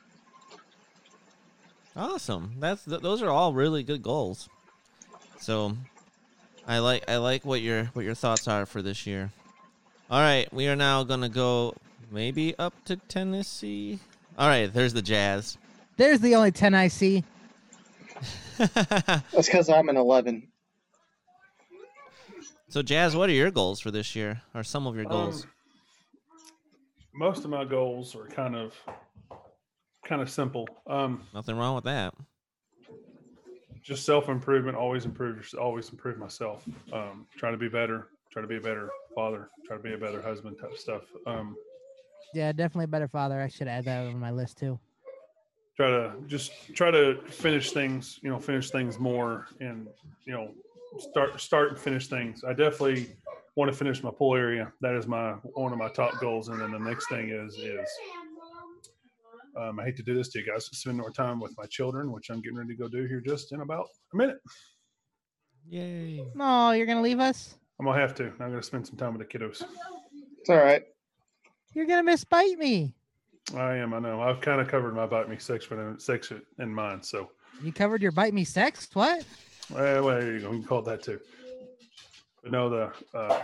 Awesome. 1.96 2.56
That's 2.60 2.84
th- 2.86 3.02
those 3.02 3.22
are 3.22 3.30
all 3.30 3.54
really 3.54 3.84
good 3.84 4.04
goals. 4.04 4.50
So, 5.40 5.76
I 6.68 6.80
like 6.80 7.10
I 7.10 7.18
like 7.18 7.46
what 7.46 7.62
your 7.62 7.86
what 7.94 8.04
your 8.04 8.14
thoughts 8.14 8.48
are 8.48 8.66
for 8.66 8.82
this 8.82 9.08
year. 9.08 9.32
All 10.12 10.20
right, 10.20 10.52
we 10.54 10.68
are 10.68 10.76
now 10.76 11.04
gonna 11.04 11.30
go 11.30 11.74
maybe 12.12 12.54
up 12.60 12.74
to 12.86 12.98
Tennessee. 12.98 14.00
All 14.38 14.48
right, 14.48 14.72
there's 14.72 14.94
the 14.94 15.02
Jazz. 15.02 15.58
There's 15.96 16.20
the 16.20 16.36
only 16.36 16.52
ten 16.52 16.74
I 16.74 16.90
see. 16.90 17.24
That's 18.58 19.48
because 19.48 19.70
I'm 19.70 19.88
an 19.90 19.98
11. 19.98 20.48
so, 22.70 22.82
Jazz, 22.82 23.16
what 23.16 23.30
are 23.30 23.34
your 23.34 23.52
goals 23.52 23.80
for 23.80 23.92
this 23.92 24.16
year? 24.16 24.42
Or 24.56 24.64
some 24.64 24.88
of 24.88 24.96
your 24.96 25.06
goals? 25.06 25.44
Um, 25.44 25.50
most 27.14 27.44
of 27.44 27.52
my 27.52 27.66
goals 27.66 28.16
are 28.16 28.26
kind 28.28 28.56
of 28.56 28.74
kind 30.06 30.22
of 30.22 30.30
simple. 30.30 30.68
Um, 30.88 31.24
Nothing 31.34 31.56
wrong 31.58 31.76
with 31.76 31.84
that. 31.86 32.14
Just 33.88 34.06
self 34.06 34.28
improvement. 34.28 34.78
Always 34.78 35.06
improve. 35.06 35.50
Always 35.60 35.90
improve 35.90 36.18
myself. 36.18 36.66
Um, 36.92 37.26
try 37.38 37.52
to 37.52 37.58
be 37.58 37.70
better. 37.70 38.10
Try 38.32 38.42
to 38.42 38.48
be 38.48 38.58
a 38.58 38.62
better 38.62 38.90
father. 39.16 39.50
Try 39.66 39.78
to 39.78 39.82
be 39.84 39.94
a 39.94 39.98
better 39.98 40.22
husband. 40.22 40.58
Type 40.60 40.78
stuff. 40.78 41.04
Um, 41.26 41.56
Yeah, 42.34 42.52
definitely 42.52 42.86
a 42.86 42.90
better 42.90 43.08
father. 43.08 43.42
I 43.42 43.48
should 43.48 43.70
add 43.70 43.86
that 43.86 44.06
on 44.06 44.20
my 44.20 44.32
list 44.32 44.58
too. 44.58 44.78
try 45.78 45.90
to 45.90 46.16
just 46.28 46.52
try 46.76 46.92
to 46.92 47.22
finish 47.30 47.72
things. 47.72 48.20
You 48.22 48.30
know, 48.30 48.40
finish 48.40 48.70
things 48.72 49.00
more, 49.00 49.48
and 49.62 49.88
you 50.26 50.34
know, 50.34 50.52
start 51.00 51.40
start 51.40 51.70
and 51.70 51.80
finish 51.80 52.08
things. 52.08 52.44
I 52.44 52.52
definitely 52.52 53.16
want 53.56 53.72
to 53.72 53.78
finish 53.78 54.04
my 54.04 54.12
pool 54.12 54.36
area. 54.36 54.72
That 54.82 54.96
is 54.96 55.08
my 55.08 55.32
one 55.54 55.72
of 55.72 55.78
my 55.80 55.90
top 55.90 56.20
goals. 56.20 56.50
And 56.50 56.60
then 56.60 56.72
the 56.72 56.80
next 56.80 57.08
thing 57.08 57.30
is 57.30 57.56
is 57.56 57.88
um, 59.60 59.80
I 59.80 59.86
hate 59.86 59.98
to 59.98 60.04
do 60.04 60.14
this 60.14 60.30
to 60.30 60.40
you 60.40 60.46
guys, 60.46 60.66
spend 60.66 60.98
more 60.98 61.12
time 61.12 61.40
with 61.40 61.54
my 61.58 61.66
children, 61.66 62.12
which 62.12 62.30
I'm 62.30 62.42
getting 62.42 62.58
ready 62.58 62.76
to 62.76 62.78
go 62.78 62.88
do 62.88 63.06
here 63.06 63.22
just 63.22 63.52
in 63.52 63.62
about 63.62 63.88
a 64.14 64.18
minute. 64.18 64.38
Yay. 65.70 66.26
No, 66.36 66.72
you're 66.72 66.86
gonna 66.86 67.02
leave 67.02 67.20
us? 67.20 67.56
I'm 67.80 67.86
gonna 67.86 68.00
have 68.00 68.16
to. 68.16 68.26
I'm 68.26 68.50
gonna 68.52 68.64
spend 68.64 68.88
some 68.88 68.98
time 68.98 69.18
with 69.18 69.28
the 69.28 69.38
kiddos. 69.38 69.64
It's 70.40 70.50
all 70.50 70.58
right. 70.58 70.84
You're 71.74 71.86
gonna 71.86 72.04
miss 72.04 72.24
bite 72.24 72.58
me. 72.58 72.94
I 73.56 73.76
am. 73.76 73.94
I 73.94 74.00
know. 74.00 74.22
I've 74.22 74.42
kind 74.42 74.62
of 74.62 74.68
covered 74.68 74.96
my 74.96 75.06
bite 75.06 75.30
me 75.30 75.38
section 75.38 76.00
section 76.00 76.42
in 76.60 76.74
mine. 76.74 77.02
So, 77.04 77.32
You 77.62 77.72
covered 77.72 78.02
your 78.02 78.12
bite 78.12 78.34
me 78.34 78.44
sex? 78.44 78.90
What? 78.94 79.26
well, 79.74 80.04
well, 80.06 80.20
there 80.20 80.34
you 80.34 80.40
go. 80.40 80.52
You 80.52 80.60
can 80.60 80.68
call 80.68 80.80
it 80.80 80.86
that 80.86 81.04
too. 81.04 81.20
But 82.44 82.52
no, 82.52 82.70
the 82.70 82.92
uh, 83.18 83.42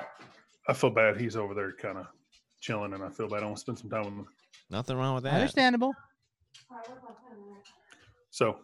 I 0.67 0.73
feel 0.73 0.89
bad. 0.91 1.19
He's 1.19 1.35
over 1.35 1.53
there, 1.53 1.73
kind 1.73 1.97
of 1.97 2.07
chilling, 2.61 2.93
and 2.93 3.03
I 3.03 3.09
feel 3.09 3.27
bad. 3.27 3.43
I 3.43 3.45
want 3.45 3.57
to 3.57 3.61
spend 3.61 3.79
some 3.79 3.89
time 3.89 4.03
with 4.05 4.13
him. 4.13 4.27
Nothing 4.73 4.97
wrong 4.97 5.13
with 5.13 5.23
that. 5.25 5.35
Understandable. 5.35 5.93
So, 8.31 8.57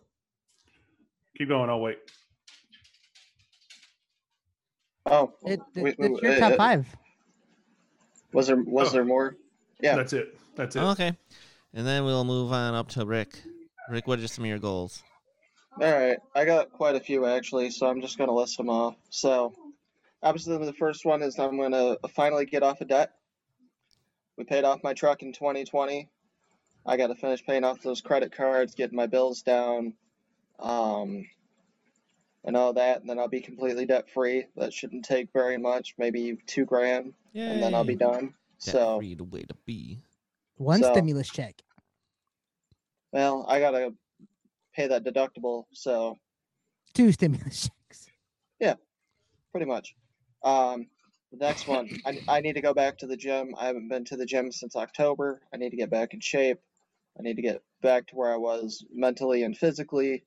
keep 1.38 1.48
going. 1.50 1.70
I'll 1.70 1.80
wait. 1.82 2.00
Oh, 5.06 5.32
It, 5.46 5.60
it- 5.76 5.84
wait, 5.84 5.96
it's 6.00 6.00
wait, 6.00 6.24
your 6.24 6.32
uh, 6.32 6.40
top 6.40 6.54
uh, 6.54 6.58
five. 6.58 6.96
Was 8.34 8.48
there 8.48 8.58
was 8.58 8.90
Oh. 8.90 8.92
there 8.94 9.06
more? 9.06 9.36
Yeah. 9.82 9.96
That's 9.96 10.14
it. 10.14 10.36
That's 10.56 10.76
it. 10.76 10.80
Oh, 10.80 10.90
okay. 10.90 11.16
And 11.76 11.86
then 11.86 12.04
we'll 12.06 12.24
move 12.24 12.52
on 12.52 12.74
up 12.74 12.88
to 12.90 13.06
Rick. 13.06 13.40
Rick, 13.92 14.08
what 14.08 14.18
are 14.20 14.28
some 14.28 14.46
of 14.46 14.50
your 14.50 14.58
goals? 14.60 15.04
All 15.80 15.92
right, 15.92 16.18
I 16.36 16.46
got 16.46 16.72
quite 16.72 16.96
a 16.96 17.00
few 17.00 17.28
actually, 17.28 17.70
so 17.70 17.88
I'm 17.88 18.02
just 18.02 18.18
gonna 18.18 18.34
list 18.34 18.58
them 18.58 18.70
off. 18.70 18.96
So, 19.12 19.54
obviously, 20.24 20.58
the 20.66 20.74
first 20.74 21.06
one 21.06 21.22
is 21.22 21.38
I'm 21.38 21.58
gonna 21.58 21.98
finally 22.16 22.46
get 22.48 22.64
off 22.64 22.82
of 22.82 22.88
debt. 22.88 23.12
We 24.40 24.46
paid 24.46 24.64
off 24.64 24.82
my 24.86 24.94
truck 24.94 25.22
in 25.22 25.34
2020. 25.34 26.08
I 26.86 26.96
got 26.96 27.08
to 27.08 27.16
finish 27.16 27.46
paying 27.46 27.66
off 27.66 27.82
those 27.82 28.00
credit 28.00 28.32
cards, 28.32 28.74
getting 28.74 28.96
my 28.96 29.06
bills 29.06 29.42
down, 29.42 29.94
um, 30.60 31.26
and 32.46 32.56
all 32.56 32.72
that, 32.72 33.02
and 33.02 33.10
then 33.10 33.20
I'll 33.20 33.28
be 33.28 33.42
completely 33.42 33.86
debt 33.86 34.10
free. 34.10 34.46
That 34.56 34.72
shouldn't 34.72 35.04
take 35.04 35.28
very 35.34 35.58
much, 35.58 35.96
maybe 35.98 36.38
two 36.48 36.64
grand, 36.64 37.14
Yeah. 37.34 37.50
and 37.52 37.62
then 37.62 37.76
I'll 37.76 37.84
be 37.84 37.98
done. 37.98 38.34
So, 38.60 39.00
free 39.00 39.14
the 39.14 39.26
way 39.26 39.42
to 39.44 39.56
be. 39.66 40.00
One 40.56 40.82
so- 40.82 40.94
stimulus 40.94 41.30
check. 41.30 41.62
well, 43.12 43.46
I 43.50 43.60
gotta 43.60 43.94
pay 44.74 44.88
that 44.88 45.04
deductible, 45.04 45.66
so 45.74 46.18
Two 46.94 47.12
stimulus 47.12 47.70
checks. 47.90 48.08
Yeah, 48.62 48.76
pretty 49.52 49.66
much. 49.66 49.96
Um, 50.44 50.88
the 51.32 51.38
next 51.38 51.68
one, 51.68 51.90
I, 52.06 52.20
I 52.28 52.42
need 52.42 52.54
to 52.54 52.62
go 52.62 52.74
back 52.74 53.00
to 53.00 53.08
the 53.08 53.18
gym. 53.18 53.54
I 53.58 53.68
haven't 53.68 53.90
been 53.90 54.06
to 54.06 54.18
the 54.18 54.26
gym 54.26 54.52
since 54.52 54.76
October. 54.76 55.42
I 55.54 55.58
need 55.58 55.70
to 55.72 55.78
get 55.78 55.92
back 55.92 56.14
in 56.14 56.20
shape. 56.20 56.60
I 57.18 57.22
need 57.22 57.36
to 57.36 57.42
get 57.42 57.62
back 57.82 58.08
to 58.08 58.16
where 58.16 58.34
I 58.34 58.38
was 58.38 58.84
mentally 58.92 59.44
and 59.44 59.56
physically. 59.56 60.24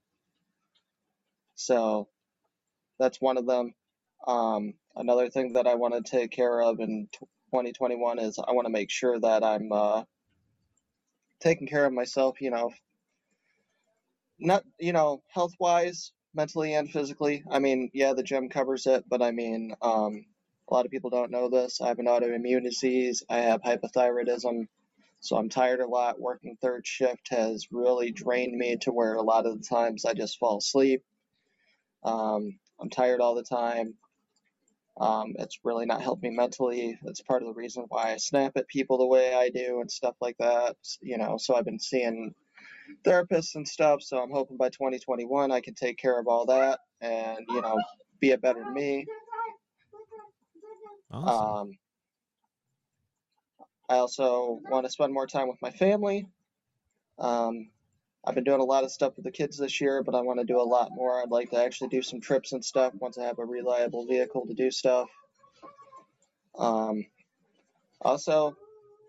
So 1.55 2.09
that's 2.99 3.21
one 3.21 3.37
of 3.37 3.47
them. 3.47 3.75
Um, 4.27 4.75
another 4.95 5.29
thing 5.29 5.55
that 5.55 5.67
I 5.67 5.75
want 5.75 5.95
to 5.95 6.09
take 6.09 6.31
care 6.31 6.61
of 6.61 6.79
in 6.81 7.09
2021 7.13 8.19
is 8.19 8.39
I 8.39 8.53
want 8.53 8.67
to 8.67 8.73
make 8.73 8.91
sure 8.91 9.19
that 9.19 9.43
I'm 9.43 9.73
uh, 9.73 10.05
taking 11.41 11.67
care 11.67 11.85
of 11.85 11.93
myself, 11.93 12.41
you 12.41 12.51
know, 12.51 12.71
not, 14.39 14.65
you 14.79 14.93
know, 14.93 15.23
health 15.29 15.53
wise, 15.59 16.13
mentally 16.35 16.75
and 16.75 16.91
physically. 16.91 17.43
I 17.51 17.59
mean, 17.59 17.91
yeah, 17.93 18.13
the 18.15 18.23
gym 18.23 18.49
covers 18.49 18.87
it, 18.87 19.05
but 19.09 19.23
I 19.23 19.33
mean, 19.33 19.75
um, 19.83 20.25
a 20.73 20.75
lot 20.75 20.87
of 20.87 20.91
people 20.91 21.11
don't 21.11 21.31
know 21.31 21.51
this. 21.51 21.83
I 21.83 21.89
have 21.89 21.99
an 21.99 22.07
autoimmune 22.07 22.63
disease. 22.63 23.23
I 23.29 23.41
have 23.41 23.61
hypothyroidism. 23.61 24.69
So 25.21 25.37
I'm 25.37 25.51
tired 25.51 25.81
a 25.81 25.87
lot. 25.87 26.19
Working 26.19 26.57
third 26.63 26.87
shift 26.87 27.29
has 27.29 27.71
really 27.71 28.11
drained 28.11 28.57
me 28.57 28.79
to 28.79 28.91
where 28.91 29.15
a 29.15 29.23
lot 29.23 29.45
of 29.45 29.59
the 29.59 29.65
times 29.65 30.07
I 30.07 30.15
just 30.15 30.39
fall 30.39 30.57
asleep. 30.57 31.05
Um, 32.03 32.59
I'm 32.81 32.89
tired 32.89 33.21
all 33.21 33.35
the 33.35 33.43
time. 33.43 33.95
Um, 34.99 35.35
it's 35.39 35.61
really 35.63 35.85
not 35.85 36.01
helped 36.01 36.23
me 36.23 36.31
mentally. 36.31 36.99
That's 37.03 37.21
part 37.21 37.43
of 37.43 37.49
the 37.49 37.55
reason 37.55 37.85
why 37.91 38.15
I 38.15 38.17
snap 38.17 38.53
at 38.57 38.67
people 38.67 38.97
the 38.97 39.07
way 39.07 39.35
I 39.35 39.51
do 39.51 39.81
and 39.83 39.91
stuff 39.91 40.15
like 40.23 40.39
that. 40.39 40.77
You 41.03 41.19
know, 41.19 41.37
so 41.37 41.55
I've 41.55 41.67
been 41.67 41.81
seeing 41.81 42.35
therapists 43.05 43.57
and 43.57 43.69
stuff. 43.69 44.03
So 44.03 44.23
I'm 44.23 44.33
hoping 44.33 44.57
by 44.57 44.71
2021 44.71 45.53
I 45.53 45.61
can 45.61 45.75
take 45.75 45.99
care 45.99 46.19
of 46.19 46.29
all 46.29 46.47
that 46.47 46.81
and, 47.03 47.41
you 47.51 47.61
know, 47.61 47.79
be 48.21 48.31
a 48.31 48.39
better 48.39 48.65
me. 48.71 49.05
Awesome. 51.13 51.71
Um, 51.71 51.79
I 53.89 53.97
also 53.97 54.61
want 54.71 54.87
to 54.87 54.93
spend 54.93 55.13
more 55.13 55.27
time 55.27 55.49
with 55.49 55.61
my 55.61 55.71
family. 55.71 56.27
Um, 57.19 57.69
I've 58.25 58.35
been 58.35 58.45
doing 58.45 58.61
a 58.61 58.65
lot 58.65 58.85
of 58.85 58.93
stuff 58.93 59.17
with 59.17 59.25
the 59.25 59.33
kids 59.33 59.59
this 59.59 59.81
year, 59.81 60.03
but 60.03 60.15
I 60.15 60.21
want 60.21 60.39
to 60.39 60.47
do 60.47 60.61
a 60.61 60.63
lot 60.63 60.91
more. 60.93 61.21
I'd 61.21 61.31
like 61.31 61.51
to 61.51 61.63
actually 61.63 61.89
do 61.89 62.03
some 62.03 62.21
trips 62.21 62.53
and 62.53 62.65
stuff 62.65 62.95
once 62.95 63.19
I 63.19 63.25
have 63.25 63.39
a 63.39 63.45
reliable 63.45 64.07
vehicle 64.07 64.47
to 64.47 64.55
do 64.55 64.71
stuff. 64.71 65.09
Um, 66.57 67.05
also, 68.01 68.57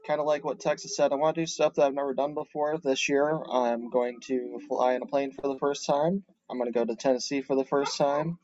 kind 0.05 0.19
of 0.19 0.25
like 0.25 0.43
what 0.43 0.59
Texas 0.59 0.95
said. 0.95 1.11
I 1.11 1.15
want 1.15 1.35
to 1.35 1.41
do 1.41 1.45
stuff 1.45 1.75
that 1.75 1.85
I've 1.85 1.93
never 1.93 2.13
done 2.13 2.33
before 2.33 2.77
this 2.77 3.07
year. 3.07 3.39
I'm 3.51 3.89
going 3.89 4.19
to 4.21 4.59
fly 4.67 4.93
in 4.95 5.01
a 5.01 5.05
plane 5.05 5.31
for 5.31 5.47
the 5.47 5.59
first 5.59 5.85
time. 5.85 6.23
I'm 6.49 6.57
going 6.57 6.71
to 6.71 6.77
go 6.77 6.83
to 6.83 6.95
Tennessee 6.95 7.41
for 7.41 7.55
the 7.55 7.65
first 7.65 7.97
time. 7.97 8.39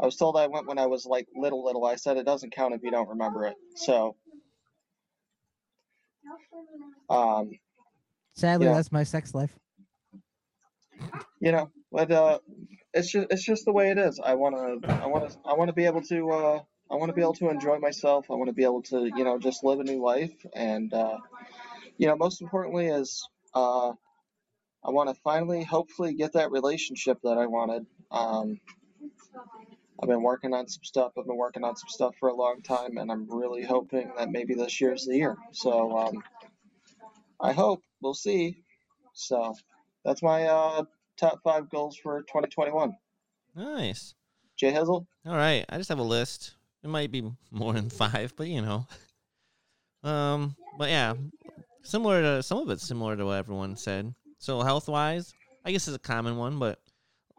I 0.00 0.06
was 0.06 0.16
told 0.16 0.36
I 0.36 0.48
went 0.48 0.66
when 0.66 0.78
I 0.78 0.86
was 0.86 1.06
like 1.06 1.28
little, 1.34 1.64
little. 1.64 1.84
I 1.84 1.96
said 1.96 2.16
it 2.16 2.26
doesn't 2.26 2.54
count 2.54 2.74
if 2.74 2.82
you 2.82 2.90
don't 2.90 3.08
remember 3.08 3.46
it. 3.46 3.54
So, 3.76 4.16
um, 7.08 7.50
Sadly, 8.34 8.66
that's 8.66 8.90
my 8.90 9.04
sex 9.04 9.34
life. 9.34 9.56
you 11.40 11.52
know, 11.52 11.70
but 11.92 12.10
uh, 12.10 12.38
it's 12.92 13.12
just 13.12 13.26
it's 13.30 13.44
just 13.44 13.64
the 13.64 13.72
way 13.72 13.90
it 13.90 13.98
is. 13.98 14.20
I 14.24 14.34
want 14.34 14.82
to 14.82 14.92
I 14.92 15.06
want 15.06 15.30
to 15.30 15.38
I 15.44 15.54
want 15.54 15.68
to 15.68 15.72
be 15.74 15.84
able 15.86 16.02
to 16.02 16.30
uh, 16.30 16.60
I 16.90 16.96
want 16.96 17.10
to 17.10 17.14
be 17.14 17.22
able 17.22 17.34
to 17.34 17.50
enjoy 17.50 17.78
myself. 17.78 18.26
I 18.30 18.34
want 18.34 18.48
to 18.48 18.54
be 18.54 18.64
able 18.64 18.82
to 18.82 19.10
you 19.16 19.24
know 19.24 19.38
just 19.38 19.62
live 19.62 19.78
a 19.78 19.84
new 19.84 20.02
life, 20.02 20.34
and 20.54 20.92
uh, 20.92 21.18
you 21.98 22.08
know 22.08 22.16
most 22.16 22.42
importantly 22.42 22.86
is 22.86 23.28
uh, 23.54 23.90
I 24.84 24.90
want 24.90 25.08
to 25.08 25.20
finally 25.22 25.62
hopefully 25.62 26.14
get 26.14 26.32
that 26.32 26.50
relationship 26.50 27.18
that 27.22 27.38
I 27.38 27.46
wanted. 27.46 27.86
Um, 28.10 28.60
I've 30.04 30.08
been 30.08 30.22
working 30.22 30.52
on 30.52 30.68
some 30.68 30.84
stuff. 30.84 31.12
I've 31.18 31.24
been 31.24 31.38
working 31.38 31.64
on 31.64 31.76
some 31.76 31.88
stuff 31.88 32.14
for 32.20 32.28
a 32.28 32.34
long 32.34 32.60
time, 32.60 32.98
and 32.98 33.10
I'm 33.10 33.26
really 33.26 33.64
hoping 33.64 34.12
that 34.18 34.30
maybe 34.30 34.52
this 34.52 34.78
year's 34.78 35.06
the 35.06 35.16
year. 35.16 35.34
So 35.52 35.96
um, 35.96 36.22
I 37.40 37.54
hope 37.54 37.82
we'll 38.02 38.12
see. 38.12 38.58
So 39.14 39.54
that's 40.04 40.22
my 40.22 40.44
uh, 40.44 40.82
top 41.16 41.40
five 41.42 41.70
goals 41.70 41.96
for 41.96 42.20
2021. 42.20 42.94
Nice. 43.56 44.14
J 44.58 44.72
Hizzle. 44.72 45.06
All 45.24 45.36
right, 45.36 45.64
I 45.70 45.78
just 45.78 45.88
have 45.88 45.98
a 45.98 46.02
list. 46.02 46.52
It 46.82 46.90
might 46.90 47.10
be 47.10 47.32
more 47.50 47.72
than 47.72 47.88
five, 47.88 48.34
but 48.36 48.48
you 48.48 48.60
know. 48.60 48.86
Um, 50.02 50.54
but 50.76 50.90
yeah, 50.90 51.14
similar 51.82 52.20
to 52.20 52.42
some 52.42 52.58
of 52.58 52.68
it's 52.68 52.86
similar 52.86 53.16
to 53.16 53.24
what 53.24 53.38
everyone 53.38 53.74
said. 53.74 54.14
So 54.36 54.60
health 54.60 54.86
wise, 54.86 55.32
I 55.64 55.72
guess 55.72 55.88
it's 55.88 55.96
a 55.96 55.98
common 55.98 56.36
one, 56.36 56.58
but 56.58 56.78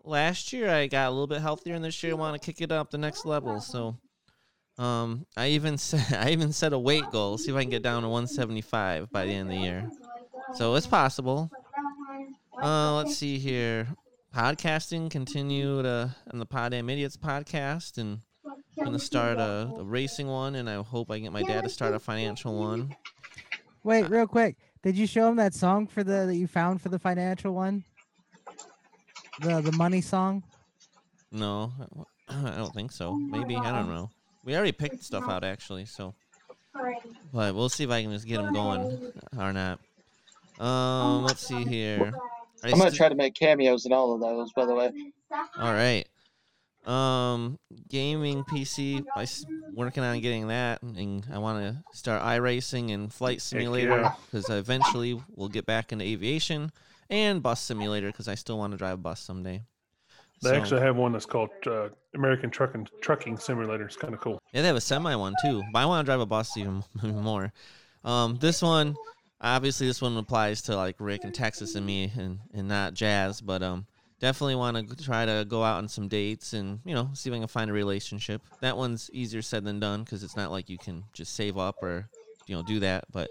last 0.05 0.53
year 0.53 0.69
I 0.69 0.87
got 0.87 1.07
a 1.07 1.11
little 1.11 1.27
bit 1.27 1.41
healthier, 1.41 1.75
and 1.75 1.83
this 1.83 2.01
year 2.03 2.13
I 2.13 2.15
want 2.15 2.39
to 2.39 2.45
kick 2.45 2.61
it 2.61 2.71
up 2.71 2.91
the 2.91 2.97
next 2.97 3.25
level. 3.25 3.59
So, 3.59 3.97
um, 4.77 5.25
I 5.35 5.49
even 5.49 5.77
set 5.79 6.13
I 6.13 6.31
even 6.31 6.51
set 6.53 6.73
a 6.73 6.79
weight 6.79 7.09
goal, 7.11 7.37
see 7.37 7.51
if 7.51 7.57
I 7.57 7.61
can 7.61 7.69
get 7.69 7.83
down 7.83 8.03
to 8.03 8.09
175 8.09 9.11
by 9.11 9.25
the 9.25 9.33
end 9.33 9.49
of 9.49 9.55
the 9.55 9.61
year. 9.61 9.89
So 10.53 10.75
it's 10.75 10.87
possible. 10.87 11.49
Uh, 12.61 12.95
let's 12.95 13.17
see 13.17 13.37
here. 13.37 13.87
Podcasting 14.33 15.09
continue 15.09 15.81
to 15.81 16.13
on 16.31 16.39
the 16.39 16.45
Poddamn 16.45 16.89
Idiotz 16.89 17.17
podcast, 17.17 17.97
and 17.97 18.19
I'm 18.77 18.85
gonna 18.85 18.99
start 18.99 19.37
a, 19.37 19.71
a 19.77 19.83
racing 19.83 20.27
one, 20.27 20.55
and 20.55 20.69
I 20.69 20.81
hope 20.81 21.09
I 21.09 21.19
get 21.19 21.31
my 21.31 21.43
dad 21.43 21.63
to 21.63 21.69
start 21.69 21.93
a 21.93 21.99
financial 21.99 22.57
one. 22.57 22.95
Wait, 23.83 24.09
real 24.09 24.27
quick. 24.27 24.57
Did 24.83 24.97
you 24.97 25.07
show 25.07 25.29
him 25.29 25.37
that 25.37 25.53
song 25.53 25.87
for 25.87 26.03
the 26.03 26.25
that 26.25 26.35
you 26.35 26.47
found 26.47 26.81
for 26.81 26.89
the 26.89 26.99
financial 26.99 27.53
one? 27.53 27.85
The 29.41 29.61
the 29.61 29.71
money 29.73 30.01
song? 30.01 30.43
No, 31.31 31.71
I 32.29 32.55
don't 32.57 32.73
think 32.73 32.91
so. 32.91 33.15
Maybe 33.15 33.55
I 33.55 33.71
don't 33.71 33.89
know. 33.89 34.09
We 34.43 34.55
already 34.55 34.71
picked 34.71 35.03
stuff 35.03 35.27
out 35.27 35.43
actually, 35.43 35.85
so 35.85 36.13
but 37.33 37.55
we'll 37.55 37.69
see 37.69 37.83
if 37.83 37.89
I 37.89 38.01
can 38.01 38.11
just 38.11 38.27
get 38.27 38.37
them 38.37 38.53
going 38.53 39.11
or 39.37 39.53
not. 39.53 39.79
Um, 40.59 41.23
let's 41.23 41.45
see 41.45 41.63
here. 41.63 42.13
I 42.63 42.67
I'm 42.67 42.77
gonna 42.77 42.83
st- 42.83 42.95
try 42.95 43.09
to 43.09 43.15
make 43.15 43.35
cameos 43.35 43.85
in 43.85 43.93
all 43.93 44.13
of 44.13 44.21
those, 44.21 44.51
by 44.53 44.65
the 44.65 44.73
way. 44.73 44.91
All 45.57 45.73
right. 45.73 46.05
Um, 46.85 47.57
gaming 47.89 48.43
PC. 48.43 49.03
I'm 49.15 49.27
working 49.73 50.03
on 50.03 50.19
getting 50.21 50.47
that, 50.47 50.81
and 50.83 51.25
I 51.33 51.39
want 51.39 51.63
to 51.63 51.97
start 51.97 52.21
iRacing 52.21 52.93
and 52.93 53.11
Flight 53.11 53.41
Simulator 53.41 54.01
yeah. 54.01 54.13
because 54.25 54.49
eventually 54.49 55.19
we'll 55.35 55.49
get 55.49 55.65
back 55.65 55.91
into 55.91 56.05
aviation 56.05 56.71
and 57.09 57.41
Bus 57.43 57.61
Simulator 57.61 58.07
because 58.07 58.27
I 58.27 58.35
still 58.35 58.57
want 58.57 58.71
to 58.71 58.77
drive 58.77 58.93
a 58.95 58.97
bus 58.97 59.19
someday. 59.21 59.63
They 60.41 60.49
So- 60.49 60.55
actually 60.55 60.81
have 60.81 60.95
one 60.97 61.13
that's 61.13 61.25
called 61.25 61.49
uh, 61.65 61.89
American 62.13 62.49
Trucking 62.49 62.87
Trucking 63.01 63.37
Simulator. 63.37 63.85
It's 63.85 63.95
kind 63.95 64.13
of 64.13 64.19
cool. 64.19 64.41
Yeah, 64.53 64.61
they 64.61 64.67
have 64.67 64.75
a 64.75 64.81
semi 64.81 65.15
one 65.15 65.33
too, 65.41 65.63
but 65.71 65.79
I 65.79 65.85
want 65.85 66.05
to 66.05 66.09
drive 66.09 66.19
a 66.19 66.25
bus 66.25 66.55
even, 66.57 66.83
even 66.97 67.21
more. 67.21 67.53
Um, 68.03 68.37
this 68.39 68.61
one, 68.61 68.95
obviously, 69.41 69.87
this 69.87 70.01
one 70.01 70.15
applies 70.17 70.61
to 70.63 70.75
like 70.75 70.95
Rick 70.99 71.23
and 71.23 71.33
Texas 71.33 71.75
and 71.75 71.85
me, 71.85 72.11
and 72.17 72.39
and 72.53 72.67
not 72.67 72.93
Jazz, 72.93 73.39
but 73.41 73.63
um, 73.63 73.87
definitely 74.19 74.55
want 74.55 74.89
to 74.89 75.03
try 75.03 75.25
to 75.25 75.45
go 75.47 75.63
out 75.63 75.77
on 75.77 75.87
some 75.87 76.07
dates 76.09 76.53
and 76.53 76.79
you 76.85 76.93
know 76.93 77.09
see 77.13 77.29
if 77.29 77.35
I 77.35 77.39
can 77.39 77.47
find 77.47 77.69
a 77.69 77.73
relationship. 77.73 78.41
That 78.61 78.75
one's 78.77 79.09
easier 79.13 79.41
said 79.41 79.63
than 79.63 79.79
done 79.79 80.03
because 80.03 80.21
it's 80.21 80.35
not 80.35 80.51
like 80.51 80.69
you 80.69 80.77
can 80.77 81.05
just 81.13 81.33
save 81.33 81.57
up 81.57 81.81
or 81.81 82.09
you 82.45 82.55
know 82.55 82.61
do 82.63 82.81
that, 82.81 83.05
but 83.11 83.29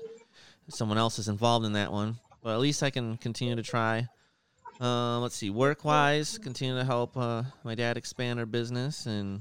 someone 0.68 0.96
else 0.98 1.18
is 1.18 1.28
involved 1.28 1.66
in 1.66 1.74
that 1.74 1.92
one. 1.92 2.18
But 2.44 2.54
at 2.54 2.60
least 2.60 2.84
I 2.84 2.90
can 2.90 3.16
continue 3.16 3.56
to 3.56 3.62
try. 3.64 4.06
Uh, 4.80 5.18
let's 5.18 5.34
see, 5.34 5.50
work 5.50 5.84
wise, 5.84 6.38
continue 6.38 6.76
to 6.76 6.84
help 6.84 7.16
uh, 7.16 7.42
my 7.64 7.74
dad 7.74 7.96
expand 7.96 8.38
our 8.38 8.46
business 8.46 9.06
and 9.06 9.40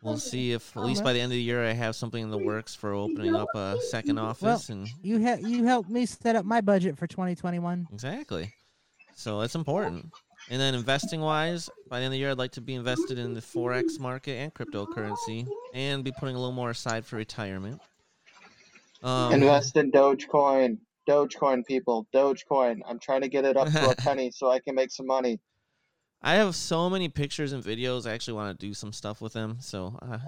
We'll 0.00 0.16
see 0.18 0.52
if 0.52 0.76
at 0.76 0.84
least 0.84 1.02
by 1.02 1.12
the 1.12 1.20
end 1.20 1.32
of 1.32 1.36
the 1.36 1.42
year 1.42 1.64
I 1.64 1.72
have 1.72 1.96
something 1.96 2.22
in 2.22 2.30
the 2.30 2.38
works 2.38 2.72
for 2.74 2.92
opening 2.94 3.34
up 3.34 3.48
a 3.54 3.78
second 3.90 4.18
office 4.18 4.68
and 4.68 4.88
You 5.02 5.20
ha- 5.24 5.38
you 5.40 5.64
helped 5.64 5.90
me 5.90 6.06
set 6.06 6.36
up 6.36 6.44
my 6.44 6.60
budget 6.60 6.96
for 6.96 7.08
2021. 7.08 7.88
exactly. 7.92 8.52
So 9.16 9.40
that's 9.40 9.56
important. 9.56 10.12
And 10.50 10.60
then 10.60 10.76
investing 10.76 11.20
wise, 11.20 11.68
by 11.88 11.98
the 11.98 12.04
end 12.04 12.12
of 12.12 12.12
the 12.12 12.18
year 12.18 12.30
I'd 12.30 12.38
like 12.38 12.52
to 12.52 12.60
be 12.60 12.74
invested 12.76 13.18
in 13.18 13.34
the 13.34 13.40
forex 13.40 13.98
market 13.98 14.36
and 14.36 14.54
cryptocurrency 14.54 15.48
and 15.74 16.04
be 16.04 16.12
putting 16.12 16.36
a 16.36 16.38
little 16.38 16.52
more 16.54 16.70
aside 16.70 17.04
for 17.04 17.16
retirement. 17.16 17.80
Um, 19.02 19.32
Invest 19.32 19.76
in 19.76 19.90
Dogecoin. 19.90 20.78
Dogecoin, 21.08 21.64
people. 21.66 22.06
Dogecoin. 22.14 22.80
I'm 22.86 22.98
trying 22.98 23.22
to 23.22 23.28
get 23.28 23.44
it 23.44 23.56
up 23.56 23.68
to 23.68 23.90
a 23.90 23.96
penny 23.96 24.30
so 24.30 24.50
I 24.50 24.60
can 24.60 24.74
make 24.74 24.90
some 24.90 25.06
money. 25.06 25.40
I 26.20 26.34
have 26.34 26.54
so 26.54 26.90
many 26.90 27.08
pictures 27.08 27.52
and 27.52 27.62
videos. 27.62 28.08
I 28.08 28.12
actually 28.12 28.34
want 28.34 28.58
to 28.58 28.66
do 28.66 28.74
some 28.74 28.92
stuff 28.92 29.20
with 29.20 29.32
them. 29.32 29.56
So 29.60 29.98
uh, 30.02 30.18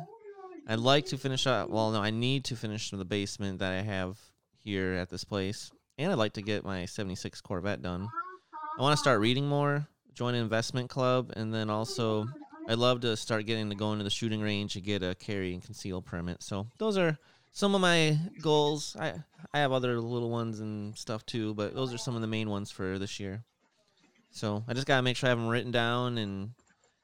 I'd 0.66 0.78
like 0.78 1.06
to 1.06 1.18
finish 1.18 1.46
up. 1.46 1.68
Well, 1.68 1.90
no, 1.90 2.00
I 2.00 2.10
need 2.10 2.44
to 2.46 2.56
finish 2.56 2.90
the 2.90 3.04
basement 3.04 3.58
that 3.58 3.72
I 3.72 3.82
have 3.82 4.18
here 4.56 4.94
at 4.94 5.10
this 5.10 5.24
place, 5.24 5.70
and 5.98 6.12
I'd 6.12 6.18
like 6.18 6.34
to 6.34 6.42
get 6.42 6.64
my 6.64 6.84
'76 6.84 7.40
Corvette 7.40 7.82
done. 7.82 8.08
I 8.78 8.82
want 8.82 8.92
to 8.92 9.00
start 9.00 9.20
reading 9.20 9.46
more, 9.46 9.86
join 10.14 10.34
an 10.34 10.42
investment 10.42 10.88
club, 10.88 11.32
and 11.34 11.52
then 11.52 11.70
also 11.70 12.26
I'd 12.68 12.78
love 12.78 13.00
to 13.00 13.16
start 13.16 13.46
getting 13.46 13.68
to 13.70 13.74
go 13.74 13.92
into 13.92 14.04
the 14.04 14.10
shooting 14.10 14.40
range 14.40 14.76
and 14.76 14.84
get 14.84 15.02
a 15.02 15.14
carry 15.16 15.54
and 15.54 15.62
conceal 15.62 16.00
permit. 16.00 16.42
So 16.42 16.68
those 16.78 16.96
are 16.96 17.18
some 17.52 17.74
of 17.74 17.80
my 17.80 18.18
goals. 18.40 18.96
I 18.98 19.14
I 19.52 19.60
have 19.60 19.72
other 19.72 20.00
little 20.00 20.30
ones 20.30 20.60
and 20.60 20.96
stuff 20.96 21.24
too, 21.26 21.54
but 21.54 21.74
those 21.74 21.92
are 21.92 21.98
some 21.98 22.14
of 22.14 22.20
the 22.20 22.26
main 22.26 22.48
ones 22.50 22.70
for 22.70 22.98
this 22.98 23.18
year. 23.18 23.42
So 24.30 24.64
I 24.68 24.74
just 24.74 24.86
gotta 24.86 25.02
make 25.02 25.16
sure 25.16 25.28
I 25.28 25.30
have 25.30 25.38
them 25.38 25.48
written 25.48 25.72
down 25.72 26.18
and 26.18 26.50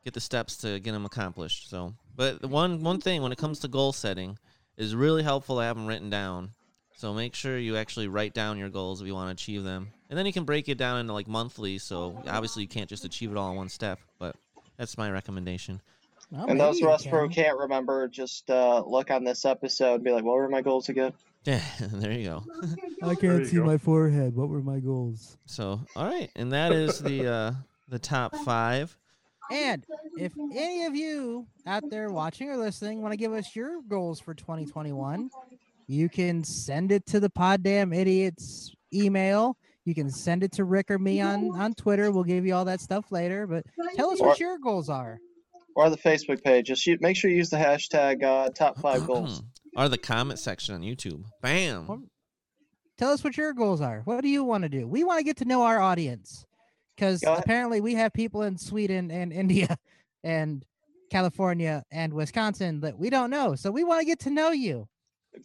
get 0.04 0.14
the 0.14 0.20
steps 0.20 0.56
to 0.58 0.78
get 0.78 0.92
them 0.92 1.04
accomplished. 1.04 1.68
So, 1.68 1.94
but 2.14 2.44
one 2.44 2.82
one 2.82 3.00
thing 3.00 3.22
when 3.22 3.32
it 3.32 3.38
comes 3.38 3.58
to 3.60 3.68
goal 3.68 3.92
setting 3.92 4.38
is 4.76 4.94
really 4.94 5.22
helpful 5.22 5.56
to 5.56 5.62
have 5.62 5.76
them 5.76 5.86
written 5.86 6.10
down. 6.10 6.52
So 6.96 7.12
make 7.12 7.34
sure 7.34 7.58
you 7.58 7.76
actually 7.76 8.08
write 8.08 8.32
down 8.32 8.56
your 8.56 8.70
goals 8.70 9.02
if 9.02 9.06
you 9.06 9.14
want 9.14 9.28
to 9.28 9.42
achieve 9.42 9.64
them, 9.64 9.88
and 10.08 10.18
then 10.18 10.24
you 10.24 10.32
can 10.32 10.44
break 10.44 10.68
it 10.68 10.78
down 10.78 11.00
into 11.00 11.12
like 11.12 11.28
monthly. 11.28 11.78
So 11.78 12.22
obviously 12.26 12.62
you 12.62 12.68
can't 12.68 12.88
just 12.88 13.04
achieve 13.04 13.30
it 13.30 13.36
all 13.36 13.50
in 13.50 13.56
one 13.56 13.68
step, 13.68 13.98
but 14.18 14.36
that's 14.78 14.96
my 14.96 15.10
recommendation. 15.10 15.82
Well, 16.30 16.46
and 16.46 16.60
those 16.60 16.76
maybe 16.76 16.86
of 16.86 16.94
us 16.94 17.04
who 17.04 17.10
can. 17.10 17.28
can't 17.30 17.58
remember, 17.58 18.08
just 18.08 18.50
uh, 18.50 18.82
look 18.84 19.10
on 19.10 19.24
this 19.24 19.44
episode 19.44 19.94
and 19.96 20.04
be 20.04 20.10
like, 20.10 20.24
what 20.24 20.36
were 20.36 20.48
my 20.48 20.62
goals 20.62 20.88
again? 20.88 21.12
Yeah, 21.44 21.60
there 21.80 22.10
you 22.10 22.24
go. 22.24 22.44
I 23.04 23.14
can't 23.14 23.46
see 23.46 23.58
go. 23.58 23.64
my 23.64 23.78
forehead. 23.78 24.34
What 24.34 24.48
were 24.48 24.62
my 24.62 24.80
goals? 24.80 25.38
So 25.46 25.80
all 25.94 26.04
right, 26.04 26.28
and 26.34 26.50
that 26.50 26.72
is 26.72 26.98
the 26.98 27.32
uh, 27.32 27.52
the 27.88 28.00
top 28.00 28.34
five. 28.38 28.98
And 29.52 29.84
if 30.18 30.32
any 30.52 30.86
of 30.86 30.96
you 30.96 31.46
out 31.64 31.88
there 31.88 32.10
watching 32.10 32.50
or 32.50 32.56
listening 32.56 33.00
want 33.00 33.12
to 33.12 33.16
give 33.16 33.32
us 33.32 33.54
your 33.54 33.80
goals 33.82 34.18
for 34.18 34.34
2021, 34.34 35.30
you 35.86 36.08
can 36.08 36.42
send 36.42 36.90
it 36.90 37.06
to 37.06 37.20
the 37.20 37.30
Poddamn 37.30 37.94
Idiotz 37.94 38.72
email. 38.92 39.56
You 39.84 39.94
can 39.94 40.10
send 40.10 40.42
it 40.42 40.50
to 40.52 40.64
Rick 40.64 40.90
or 40.90 40.98
me 40.98 41.20
on, 41.20 41.56
on 41.56 41.74
Twitter. 41.74 42.10
We'll 42.10 42.24
give 42.24 42.44
you 42.44 42.56
all 42.56 42.64
that 42.64 42.80
stuff 42.80 43.12
later. 43.12 43.46
But 43.46 43.64
tell 43.94 44.10
us 44.10 44.20
what 44.20 44.40
your 44.40 44.58
goals 44.58 44.88
are. 44.88 45.20
Or 45.76 45.90
the 45.90 45.96
Facebook 45.98 46.42
page. 46.42 46.66
Just 46.66 46.86
u- 46.86 46.98
make 47.00 47.16
sure 47.16 47.30
you 47.30 47.36
use 47.36 47.50
the 47.50 47.58
hashtag 47.58 48.24
uh, 48.24 48.48
top 48.50 48.78
five 48.80 49.06
goals. 49.06 49.42
or 49.76 49.88
the 49.88 49.98
comment 49.98 50.38
section 50.40 50.74
on 50.74 50.80
YouTube. 50.80 51.22
Bam. 51.42 51.86
Well, 51.86 52.02
Tell 52.98 53.10
us 53.12 53.22
what 53.22 53.36
your 53.36 53.52
goals 53.52 53.82
are. 53.82 54.00
What 54.06 54.22
do 54.22 54.28
you 54.28 54.42
want 54.42 54.62
to 54.64 54.70
do? 54.70 54.88
We 54.88 55.04
want 55.04 55.18
to 55.18 55.22
get 55.24 55.36
to 55.38 55.44
know 55.44 55.62
our 55.62 55.78
audience 55.80 56.46
because 56.96 57.22
apparently 57.22 57.82
we 57.82 57.92
have 57.94 58.14
people 58.14 58.40
in 58.42 58.56
Sweden 58.56 59.10
and 59.10 59.34
India 59.34 59.76
and 60.24 60.64
California 61.10 61.82
and 61.90 62.14
Wisconsin 62.14 62.80
that 62.80 62.98
we 62.98 63.10
don't 63.10 63.28
know. 63.28 63.54
So 63.54 63.70
we 63.70 63.84
want 63.84 64.00
to 64.00 64.06
get 64.06 64.20
to 64.20 64.30
know 64.30 64.50
you. 64.50 64.88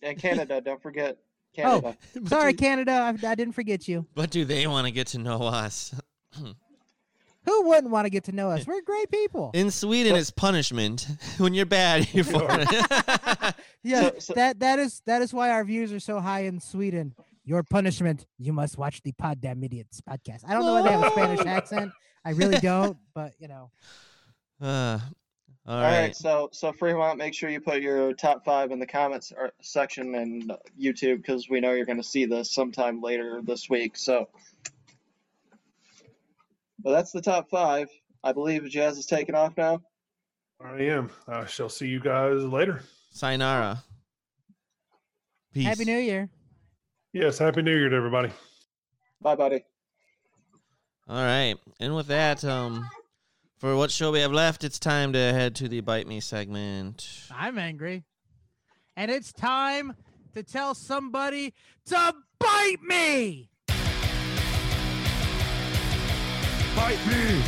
And 0.02 0.18
Canada, 0.18 0.62
don't 0.62 0.82
forget 0.82 1.18
Oh, 1.58 1.82
Canada. 1.82 1.98
But 2.22 2.30
Sorry, 2.30 2.54
do- 2.54 2.58
Canada. 2.60 2.92
I, 2.94 3.28
I 3.28 3.36
didn't 3.36 3.54
forget 3.54 3.86
you. 3.86 4.06
But 4.16 4.30
do 4.30 4.46
they 4.46 4.66
want 4.66 4.88
to 4.88 4.92
get 4.92 5.08
to 5.08 5.18
know 5.20 5.42
us? 5.44 5.94
Who 7.46 7.68
wouldn't 7.70 7.92
want 7.92 8.06
to 8.06 8.10
get 8.12 8.26
to 8.26 8.32
know 8.32 8.52
us? 8.52 8.68
We're 8.68 8.82
great 8.82 9.10
people. 9.10 9.52
In 9.54 9.72
Sweden, 9.72 10.16
it's 10.16 10.30
punishment. 10.32 11.08
When 11.38 11.54
you're 11.54 11.66
bad, 11.66 12.08
you're 12.14 12.24
for 12.24 12.48
it. 12.50 13.56
Yeah, 13.84 14.02
So- 14.02 14.20
so- 14.20 14.34
that 14.36 14.60
that 14.60 14.78
is 14.80 15.02
that 15.08 15.22
is 15.24 15.34
why 15.34 15.50
our 15.52 15.64
views 15.64 15.92
are 15.92 16.00
so 16.00 16.20
high 16.20 16.42
in 16.42 16.60
Sweden. 16.60 17.16
Your 17.44 17.64
punishment, 17.64 18.28
you 18.38 18.54
must 18.54 18.78
watch 18.78 19.02
the 19.02 19.12
Poddamn 19.14 19.64
Idiotz 19.68 20.00
podcast. 20.08 20.42
I 20.48 20.54
don't 20.54 20.64
know 20.66 20.74
why 20.74 20.84
they 20.84 20.92
have 20.92 21.04
a 21.04 21.12
Spanish 21.12 21.46
accent. 21.48 21.92
I 22.24 22.32
really 22.32 22.60
don't, 22.60 22.98
but 23.16 23.34
you 23.40 23.48
know. 23.48 23.72
Uh, 24.62 25.00
all 25.68 25.76
All 25.76 25.82
right. 25.82 26.02
right. 26.02 26.16
so 26.16 26.50
so 26.54 26.72
Fremont, 26.72 27.18
make 27.18 27.34
sure 27.34 27.50
you 27.50 27.60
put 27.60 27.82
your 27.82 28.14
top 28.14 28.46
five 28.46 28.70
in 28.72 28.78
the 28.80 28.86
comments 28.86 29.32
or 29.36 29.52
section 29.62 30.14
and 30.16 30.52
YouTube 30.80 31.18
because 31.18 31.50
we 31.50 31.60
know 31.60 31.74
you're 31.74 31.86
going 31.88 31.98
to 31.98 32.04
see 32.04 32.26
this 32.26 32.52
sometime 32.54 33.02
later 33.02 33.42
this 33.44 33.68
week. 33.70 33.98
So, 33.98 34.28
but 36.84 36.92
that's 36.92 37.12
the 37.12 37.22
top 37.22 37.50
five. 37.50 37.90
I 38.24 38.34
believe 38.34 38.70
Jazz 38.70 38.98
is 38.98 39.06
taking 39.06 39.36
off 39.36 39.56
now. 39.58 39.82
I 40.64 40.82
am. 40.84 41.10
I 41.28 41.46
shall 41.46 41.70
see 41.70 41.88
you 41.88 42.00
guys 42.00 42.44
later. 42.44 42.84
Sayonara. 43.12 43.84
Peace. 45.54 45.66
Happy 45.66 45.86
New 45.86 45.98
Year. 45.98 46.30
Yes, 47.14 47.40
happy 47.40 47.62
New 47.62 47.76
Year 47.76 47.90
to 47.90 47.96
everybody. 47.96 48.30
Bye, 49.20 49.36
buddy. 49.36 49.66
All 51.08 51.24
right. 51.24 51.56
And 51.80 51.96
with 51.96 52.08
that, 52.08 52.46
um, 52.46 52.88
for 53.58 53.76
what 53.76 53.92
show 53.92 54.12
we 54.12 54.22
have 54.22 54.32
left, 54.32 54.64
it's 54.64 54.80
time 54.80 55.14
to 55.14 55.20
head 55.20 55.56
to 55.56 55.68
the 55.68 55.82
Bite 55.82 56.08
Me 56.08 56.20
segment. 56.20 57.28
I'm 57.36 57.58
angry. 57.58 58.04
And 58.96 59.12
it's 59.12 59.34
time 59.34 59.96
to 60.34 60.44
tell 60.44 60.74
somebody 60.74 61.54
to 61.86 62.14
bite 62.40 62.82
me. 62.82 63.51
Bite 66.76 67.06
me. 67.06 67.42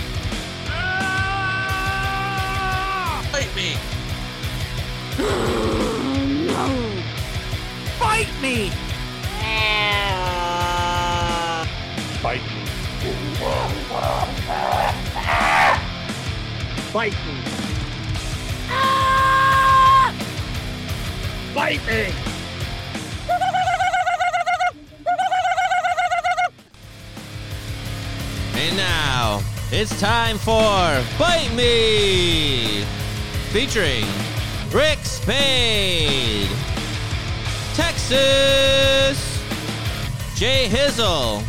Bite 3.32 3.56
me. 3.56 3.76
Bite 8.00 8.42
me. 8.42 8.72
Bite 12.22 12.42
me. 12.44 12.64
Bite 16.94 17.16
me. 17.26 17.54
Bite 21.56 21.86
me. 21.88 22.33
And 28.56 28.78
now 28.78 29.42
it's 29.72 30.00
time 30.00 30.38
for 30.38 31.04
Bite 31.18 31.52
Me, 31.56 32.84
featuring 33.52 34.06
Rick 34.72 35.00
Spade, 35.00 36.50
Texas, 37.74 39.44
J 40.36 40.68
Hizzle, 40.70 41.42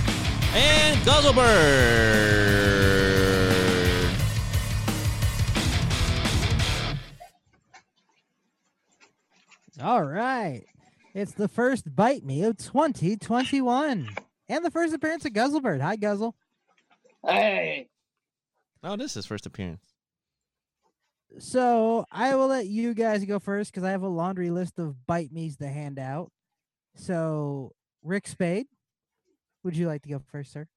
and 0.55 0.98
Guzzlebird. 1.02 2.64
All 9.82 10.02
right. 10.05 10.64
It's 11.12 11.32
the 11.32 11.48
first 11.48 11.94
bite 11.94 12.24
me 12.24 12.44
of 12.44 12.56
2021. 12.56 14.09
And 14.48 14.64
the 14.64 14.70
first 14.70 14.94
appearance 14.94 15.24
of 15.24 15.32
Guzzlebird. 15.32 15.81
Hi, 15.81 15.97
Guzzle. 15.97 16.35
Hey. 17.27 17.89
Oh, 18.83 18.97
this 18.97 19.13
is 19.13 19.15
his 19.15 19.27
first 19.27 19.47
appearance. 19.47 19.95
So 21.39 22.05
I 22.13 22.35
will 22.35 22.49
let 22.49 22.67
you 22.67 22.95
guys 22.95 23.25
go 23.25 23.39
first 23.39 23.73
because 23.73 23.83
I 23.83 23.91
have 23.91 24.03
a 24.03 24.09
laundry 24.09 24.51
list 24.51 24.79
of 24.79 25.07
bite 25.07 25.33
me's 25.33 25.57
to 25.57 25.67
hand 25.67 25.99
out. 25.99 26.31
So, 26.95 27.73
Rick 28.03 28.29
Spade, 28.29 28.67
would 29.65 29.77
you 29.77 29.87
like 29.89 30.03
to 30.03 30.11
go 30.11 30.21
first, 30.31 30.53
sir? 30.53 30.69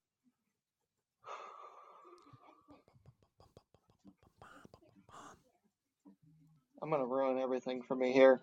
I'm 6.82 6.90
gonna 6.90 7.06
ruin 7.06 7.38
everything 7.38 7.82
for 7.82 7.96
me 7.96 8.14
here. 8.14 8.40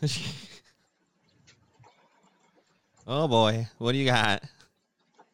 oh 3.06 3.26
boy, 3.26 3.66
what 3.78 3.92
do 3.92 3.98
you 3.98 4.06
got? 4.06 4.42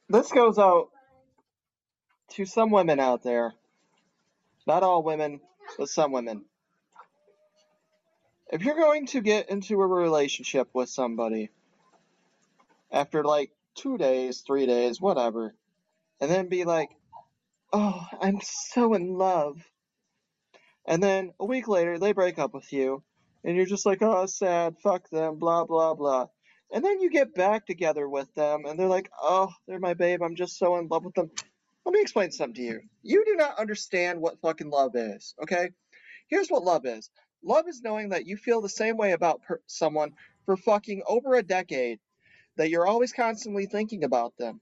This 0.08 0.32
goes 0.32 0.58
out 0.58 0.88
to 2.30 2.44
some 2.44 2.70
women 2.70 3.00
out 3.00 3.22
there. 3.22 3.54
Not 4.66 4.82
all 4.82 5.02
women, 5.02 5.40
but 5.78 5.88
some 5.88 6.12
women. 6.12 6.44
If 8.50 8.62
you're 8.62 8.76
going 8.76 9.06
to 9.08 9.20
get 9.20 9.50
into 9.50 9.80
a 9.80 9.86
relationship 9.86 10.68
with 10.72 10.88
somebody 10.88 11.50
after 12.90 13.24
like 13.24 13.50
two 13.74 13.98
days, 13.98 14.40
three 14.46 14.66
days, 14.66 15.00
whatever, 15.00 15.54
and 16.20 16.30
then 16.30 16.48
be 16.48 16.64
like, 16.64 16.90
oh, 17.72 18.06
I'm 18.20 18.40
so 18.42 18.94
in 18.94 19.16
love. 19.16 19.58
And 20.86 21.02
then 21.02 21.32
a 21.38 21.44
week 21.44 21.68
later, 21.68 21.98
they 21.98 22.12
break 22.12 22.38
up 22.38 22.54
with 22.54 22.72
you, 22.72 23.02
and 23.44 23.56
you're 23.56 23.66
just 23.66 23.84
like, 23.84 24.02
oh, 24.02 24.26
sad, 24.26 24.76
fuck 24.82 25.08
them, 25.10 25.38
blah, 25.38 25.64
blah, 25.64 25.94
blah. 25.94 26.28
And 26.72 26.84
then 26.84 27.00
you 27.00 27.10
get 27.10 27.34
back 27.34 27.66
together 27.66 28.08
with 28.08 28.34
them, 28.34 28.64
and 28.66 28.78
they're 28.78 28.86
like, 28.86 29.10
oh, 29.22 29.50
they're 29.66 29.78
my 29.78 29.94
babe, 29.94 30.22
I'm 30.22 30.34
just 30.36 30.58
so 30.58 30.76
in 30.76 30.88
love 30.88 31.04
with 31.04 31.14
them. 31.14 31.30
Let 31.88 31.94
me 31.94 32.02
explain 32.02 32.30
something 32.32 32.52
to 32.56 32.62
you. 32.62 32.80
You 33.02 33.24
do 33.24 33.34
not 33.34 33.58
understand 33.58 34.20
what 34.20 34.42
fucking 34.42 34.68
love 34.68 34.94
is, 34.94 35.34
okay? 35.42 35.70
Here's 36.26 36.50
what 36.50 36.62
love 36.62 36.84
is 36.84 37.08
love 37.42 37.66
is 37.66 37.80
knowing 37.80 38.10
that 38.10 38.26
you 38.26 38.36
feel 38.36 38.60
the 38.60 38.68
same 38.68 38.98
way 38.98 39.12
about 39.12 39.40
per- 39.40 39.62
someone 39.64 40.12
for 40.44 40.58
fucking 40.58 41.00
over 41.06 41.34
a 41.34 41.42
decade, 41.42 41.98
that 42.58 42.68
you're 42.68 42.86
always 42.86 43.14
constantly 43.14 43.64
thinking 43.64 44.04
about 44.04 44.36
them, 44.36 44.60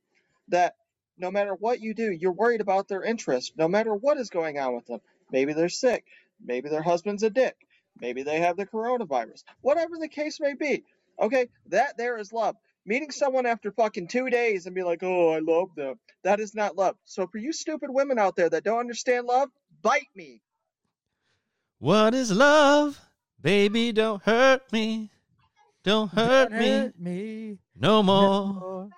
that 0.50 0.76
no 1.18 1.32
matter 1.32 1.56
what 1.56 1.80
you 1.80 1.94
do, 1.94 2.12
you're 2.12 2.30
worried 2.30 2.60
about 2.60 2.86
their 2.86 3.02
interest, 3.02 3.54
no 3.58 3.66
matter 3.66 3.92
what 3.92 4.18
is 4.18 4.30
going 4.30 4.60
on 4.60 4.76
with 4.76 4.86
them. 4.86 5.00
Maybe 5.32 5.52
they're 5.52 5.68
sick, 5.68 6.04
maybe 6.40 6.68
their 6.68 6.80
husband's 6.80 7.24
a 7.24 7.30
dick, 7.30 7.56
maybe 8.00 8.22
they 8.22 8.38
have 8.38 8.56
the 8.56 8.66
coronavirus, 8.66 9.42
whatever 9.62 9.98
the 9.98 10.06
case 10.06 10.38
may 10.38 10.54
be. 10.54 10.84
Okay, 11.20 11.48
that 11.66 11.96
there 11.96 12.18
is 12.18 12.32
love. 12.32 12.56
Meeting 12.84 13.10
someone 13.10 13.46
after 13.46 13.72
fucking 13.72 14.08
two 14.08 14.30
days 14.30 14.66
and 14.66 14.74
be 14.74 14.82
like, 14.82 15.02
oh, 15.02 15.30
I 15.30 15.40
love 15.40 15.74
them. 15.74 15.96
That 16.22 16.38
is 16.38 16.54
not 16.54 16.76
love. 16.76 16.96
So 17.04 17.26
for 17.26 17.38
you 17.38 17.52
stupid 17.52 17.90
women 17.90 18.18
out 18.18 18.36
there 18.36 18.48
that 18.48 18.64
don't 18.64 18.78
understand 18.78 19.26
love, 19.26 19.48
bite 19.82 20.08
me. 20.14 20.40
What 21.78 22.14
is 22.14 22.30
love? 22.30 23.00
Baby, 23.40 23.92
don't 23.92 24.22
hurt 24.22 24.72
me. 24.72 25.10
Don't 25.82 26.10
hurt 26.10 26.50
Don't 26.50 26.58
me 26.58 26.68
hurt 26.68 26.98
me. 26.98 27.58
no 27.76 28.02
more. 28.02 28.20
no. 28.22 28.90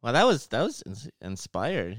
Well, 0.00 0.12
that 0.12 0.26
was 0.26 0.48
that 0.48 0.62
was 0.62 0.82
inspired. 1.20 1.98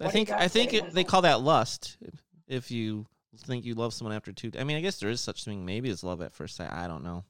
I 0.00 0.08
think 0.10 0.30
I 0.30 0.48
think 0.48 0.74
it, 0.74 0.92
they 0.92 1.04
call 1.04 1.22
that 1.22 1.42
lust. 1.42 1.96
If, 2.00 2.14
if 2.48 2.70
you 2.70 3.06
think 3.36 3.64
you 3.64 3.74
love 3.74 3.94
someone 3.94 4.14
after 4.14 4.32
two, 4.32 4.50
I 4.58 4.64
mean, 4.64 4.76
I 4.76 4.80
guess 4.80 4.98
there 4.98 5.10
is 5.10 5.20
such 5.20 5.44
thing. 5.44 5.64
Maybe 5.64 5.90
it's 5.90 6.04
love 6.04 6.20
at 6.20 6.34
first 6.34 6.56
sight. 6.56 6.72
I 6.72 6.86
don't 6.88 7.04
know. 7.04 7.24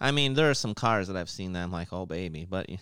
I 0.00 0.10
mean, 0.10 0.34
there 0.34 0.50
are 0.50 0.54
some 0.54 0.74
cars 0.74 1.08
that 1.08 1.16
I've 1.16 1.30
seen 1.30 1.52
that 1.52 1.62
I'm 1.62 1.72
like, 1.72 1.92
oh 1.92 2.06
baby, 2.06 2.46
but 2.48 2.68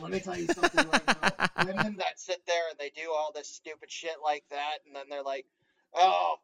Let 0.00 0.10
me 0.10 0.20
tell 0.20 0.36
you 0.36 0.46
something 0.46 0.88
right 0.88 1.06
now. 1.06 1.64
Women 1.66 1.96
that 1.98 2.18
sit 2.18 2.42
there 2.46 2.68
and 2.70 2.78
they 2.78 2.90
do 2.90 3.12
all 3.12 3.32
this 3.34 3.48
stupid 3.48 3.90
shit 3.90 4.16
like 4.22 4.44
that, 4.50 4.78
and 4.86 4.94
then 4.94 5.04
they're 5.08 5.22
like, 5.22 5.46
oh, 5.94 6.36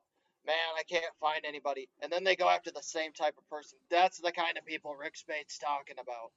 man, 0.47 0.57
I 0.79 0.83
can't 0.83 1.05
find 1.21 1.45
anybody. 1.45 1.89
And 2.01 2.13
then 2.13 2.25
they 2.25 2.37
go 2.37 2.49
after 2.49 2.71
the 2.71 2.83
same 2.83 3.13
type 3.13 3.35
of 3.39 3.49
person. 3.49 3.79
That's 3.91 4.19
the 4.19 4.33
kind 4.33 4.57
of 4.57 4.65
people 4.65 4.95
Rick 4.95 5.17
Spade's 5.17 5.59
talking 5.59 5.97
about. 6.01 6.33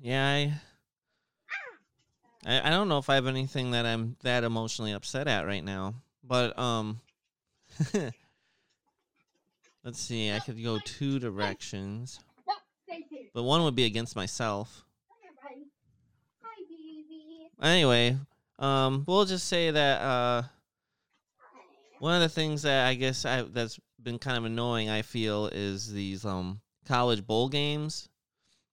yeah, 0.00 0.26
I, 0.26 0.54
I 2.46 2.68
I 2.68 2.70
don't 2.70 2.88
know 2.88 2.98
if 2.98 3.08
I 3.08 3.14
have 3.14 3.26
anything 3.26 3.70
that 3.72 3.86
I'm 3.86 4.16
that 4.22 4.44
emotionally 4.44 4.92
upset 4.92 5.28
at 5.28 5.46
right 5.46 5.64
now, 5.64 5.94
but 6.24 6.58
um. 6.58 7.00
Let's 9.84 9.98
see. 9.98 10.30
I 10.32 10.38
could 10.38 10.62
go 10.62 10.78
two 10.84 11.18
directions, 11.18 12.20
No, 12.46 12.54
stay 12.84 13.04
here. 13.10 13.24
but 13.34 13.42
one 13.42 13.62
would 13.64 13.74
be 13.74 13.84
against 13.84 14.14
myself. 14.14 14.84
Hi, 15.08 15.48
buddy. 15.48 15.66
Hi, 16.42 16.62
baby. 16.70 17.50
Anyway, 17.60 18.16
um, 18.58 19.04
we'll 19.06 19.24
just 19.24 19.48
say 19.48 19.70
that 19.72 20.00
uh, 20.00 20.42
one 21.98 22.14
of 22.14 22.20
the 22.20 22.28
things 22.28 22.62
that 22.62 22.86
I 22.86 22.94
guess 22.94 23.24
I 23.24 23.42
that's 23.42 23.78
been 24.00 24.18
kind 24.18 24.36
of 24.36 24.44
annoying. 24.44 24.88
I 24.88 25.02
feel 25.02 25.46
is 25.46 25.92
these 25.92 26.24
um 26.24 26.60
college 26.86 27.26
bowl 27.26 27.48
games 27.48 28.08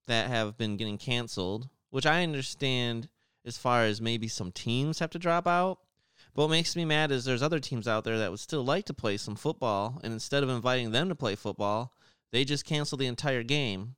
that 0.06 0.28
have 0.28 0.56
been 0.58 0.76
getting 0.76 0.98
canceled, 0.98 1.68
which 1.90 2.06
I 2.06 2.22
understand 2.22 3.08
as 3.44 3.56
far 3.58 3.84
as 3.84 4.00
maybe 4.00 4.28
some 4.28 4.52
teams 4.52 4.98
have 5.00 5.10
to 5.10 5.18
drop 5.18 5.46
out. 5.46 5.78
What 6.40 6.48
makes 6.48 6.74
me 6.74 6.86
mad 6.86 7.12
is 7.12 7.26
there's 7.26 7.42
other 7.42 7.60
teams 7.60 7.86
out 7.86 8.02
there 8.02 8.16
that 8.16 8.30
would 8.30 8.40
still 8.40 8.64
like 8.64 8.86
to 8.86 8.94
play 8.94 9.18
some 9.18 9.36
football, 9.36 10.00
and 10.02 10.10
instead 10.10 10.42
of 10.42 10.48
inviting 10.48 10.90
them 10.90 11.10
to 11.10 11.14
play 11.14 11.34
football, 11.34 11.92
they 12.32 12.46
just 12.46 12.64
cancel 12.64 12.96
the 12.96 13.08
entire 13.08 13.42
game. 13.42 13.96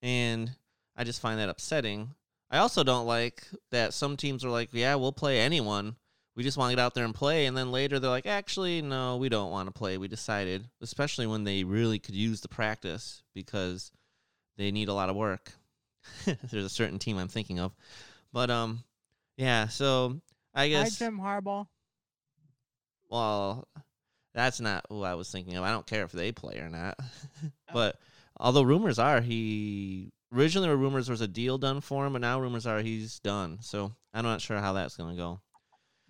And 0.00 0.52
I 0.94 1.02
just 1.02 1.20
find 1.20 1.40
that 1.40 1.48
upsetting. 1.48 2.10
I 2.48 2.58
also 2.58 2.84
don't 2.84 3.08
like 3.08 3.48
that 3.72 3.92
some 3.92 4.16
teams 4.16 4.44
are 4.44 4.50
like, 4.50 4.68
yeah, 4.70 4.94
we'll 4.94 5.10
play 5.10 5.40
anyone, 5.40 5.96
we 6.36 6.44
just 6.44 6.56
want 6.56 6.70
to 6.70 6.76
get 6.76 6.80
out 6.80 6.94
there 6.94 7.04
and 7.04 7.12
play. 7.12 7.46
And 7.46 7.56
then 7.56 7.72
later 7.72 7.98
they're 7.98 8.08
like, 8.08 8.26
actually, 8.26 8.80
no, 8.80 9.16
we 9.16 9.28
don't 9.28 9.50
want 9.50 9.66
to 9.66 9.72
play. 9.76 9.98
We 9.98 10.06
decided, 10.06 10.68
especially 10.80 11.26
when 11.26 11.42
they 11.42 11.64
really 11.64 11.98
could 11.98 12.14
use 12.14 12.40
the 12.40 12.46
practice 12.46 13.24
because 13.34 13.90
they 14.56 14.70
need 14.70 14.88
a 14.88 14.94
lot 14.94 15.10
of 15.10 15.16
work. 15.16 15.50
There's 16.24 16.66
a 16.66 16.68
certain 16.68 17.00
team 17.00 17.18
I'm 17.18 17.26
thinking 17.26 17.58
of, 17.58 17.74
but 18.32 18.48
um, 18.48 18.84
yeah. 19.36 19.66
So 19.66 20.20
I 20.54 20.68
guess. 20.68 20.98
Hi, 20.98 21.06
Jim 21.06 21.18
Harbaugh. 21.18 21.66
well, 23.10 23.66
that's 24.34 24.60
not 24.60 24.84
who 24.88 25.02
I 25.02 25.14
was 25.14 25.30
thinking 25.30 25.56
of. 25.56 25.64
I 25.64 25.70
don't 25.70 25.86
care 25.86 26.04
if 26.04 26.12
they 26.12 26.32
play 26.32 26.58
or 26.58 26.68
not. 26.68 26.98
Oh. 27.70 27.72
but 27.72 27.96
although 28.38 28.62
rumors 28.62 28.98
are 28.98 29.20
he 29.20 30.12
originally 30.32 30.68
were 30.68 30.76
rumors 30.76 31.06
there 31.06 31.12
was 31.12 31.20
a 31.22 31.26
deal 31.28 31.58
done 31.58 31.80
for 31.80 32.06
him, 32.06 32.12
but 32.12 32.20
now 32.20 32.40
rumors 32.40 32.66
are 32.66 32.80
he's 32.80 33.18
done. 33.20 33.58
So 33.62 33.92
I'm 34.12 34.24
not 34.24 34.40
sure 34.40 34.58
how 34.58 34.74
that's 34.74 34.96
gonna 34.96 35.16
go. 35.16 35.40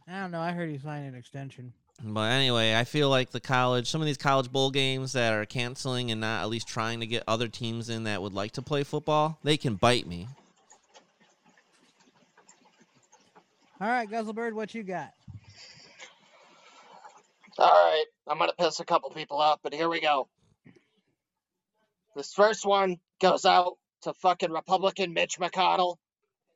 I 0.07 0.21
don't 0.21 0.31
know. 0.31 0.41
I 0.41 0.53
heard 0.53 0.69
he 0.69 0.77
signed 0.79 1.07
an 1.07 1.15
extension. 1.15 1.73
But 2.03 2.33
anyway, 2.33 2.75
I 2.75 2.85
feel 2.85 3.09
like 3.09 3.31
the 3.31 3.41
college, 3.41 3.89
some 3.89 4.01
of 4.03 4.07
these 4.07 4.19
college 4.19 4.51
bowl 4.51 4.71
games 4.71 5.13
that 5.13 5.33
are 5.33 5.47
canceling 5.47 6.11
and 6.11 6.21
not 6.21 6.43
at 6.43 6.51
least 6.51 6.67
trying 6.69 7.01
to 7.01 7.07
get 7.07 7.23
other 7.29 7.49
teams 7.49 7.89
in 7.89 8.05
that 8.05 8.21
would 8.21 8.35
like 8.35 8.53
to 8.53 8.63
play 8.63 8.83
football, 8.83 9.39
they 9.45 9.57
can 9.57 9.77
bite 9.77 10.07
me. 10.07 10.27
All 13.85 13.91
right, 13.91 14.09
Guzzlebird, 14.09 14.55
what 14.55 14.75
you 14.75 14.83
got? 14.83 15.11
All 17.59 17.67
right, 17.67 18.05
I'm 18.27 18.39
gonna 18.39 18.55
piss 18.59 18.81
a 18.81 18.85
couple 18.87 19.11
people 19.11 19.37
off, 19.37 19.61
but 19.63 19.75
here 19.75 19.91
we 19.91 20.01
go. 20.01 20.27
This 22.17 22.33
first 22.33 22.65
one 22.65 22.97
goes 23.21 23.45
out 23.45 23.75
to 24.05 24.15
fucking 24.15 24.51
Republican 24.51 25.13
Mitch 25.13 25.39
McConnell 25.39 25.97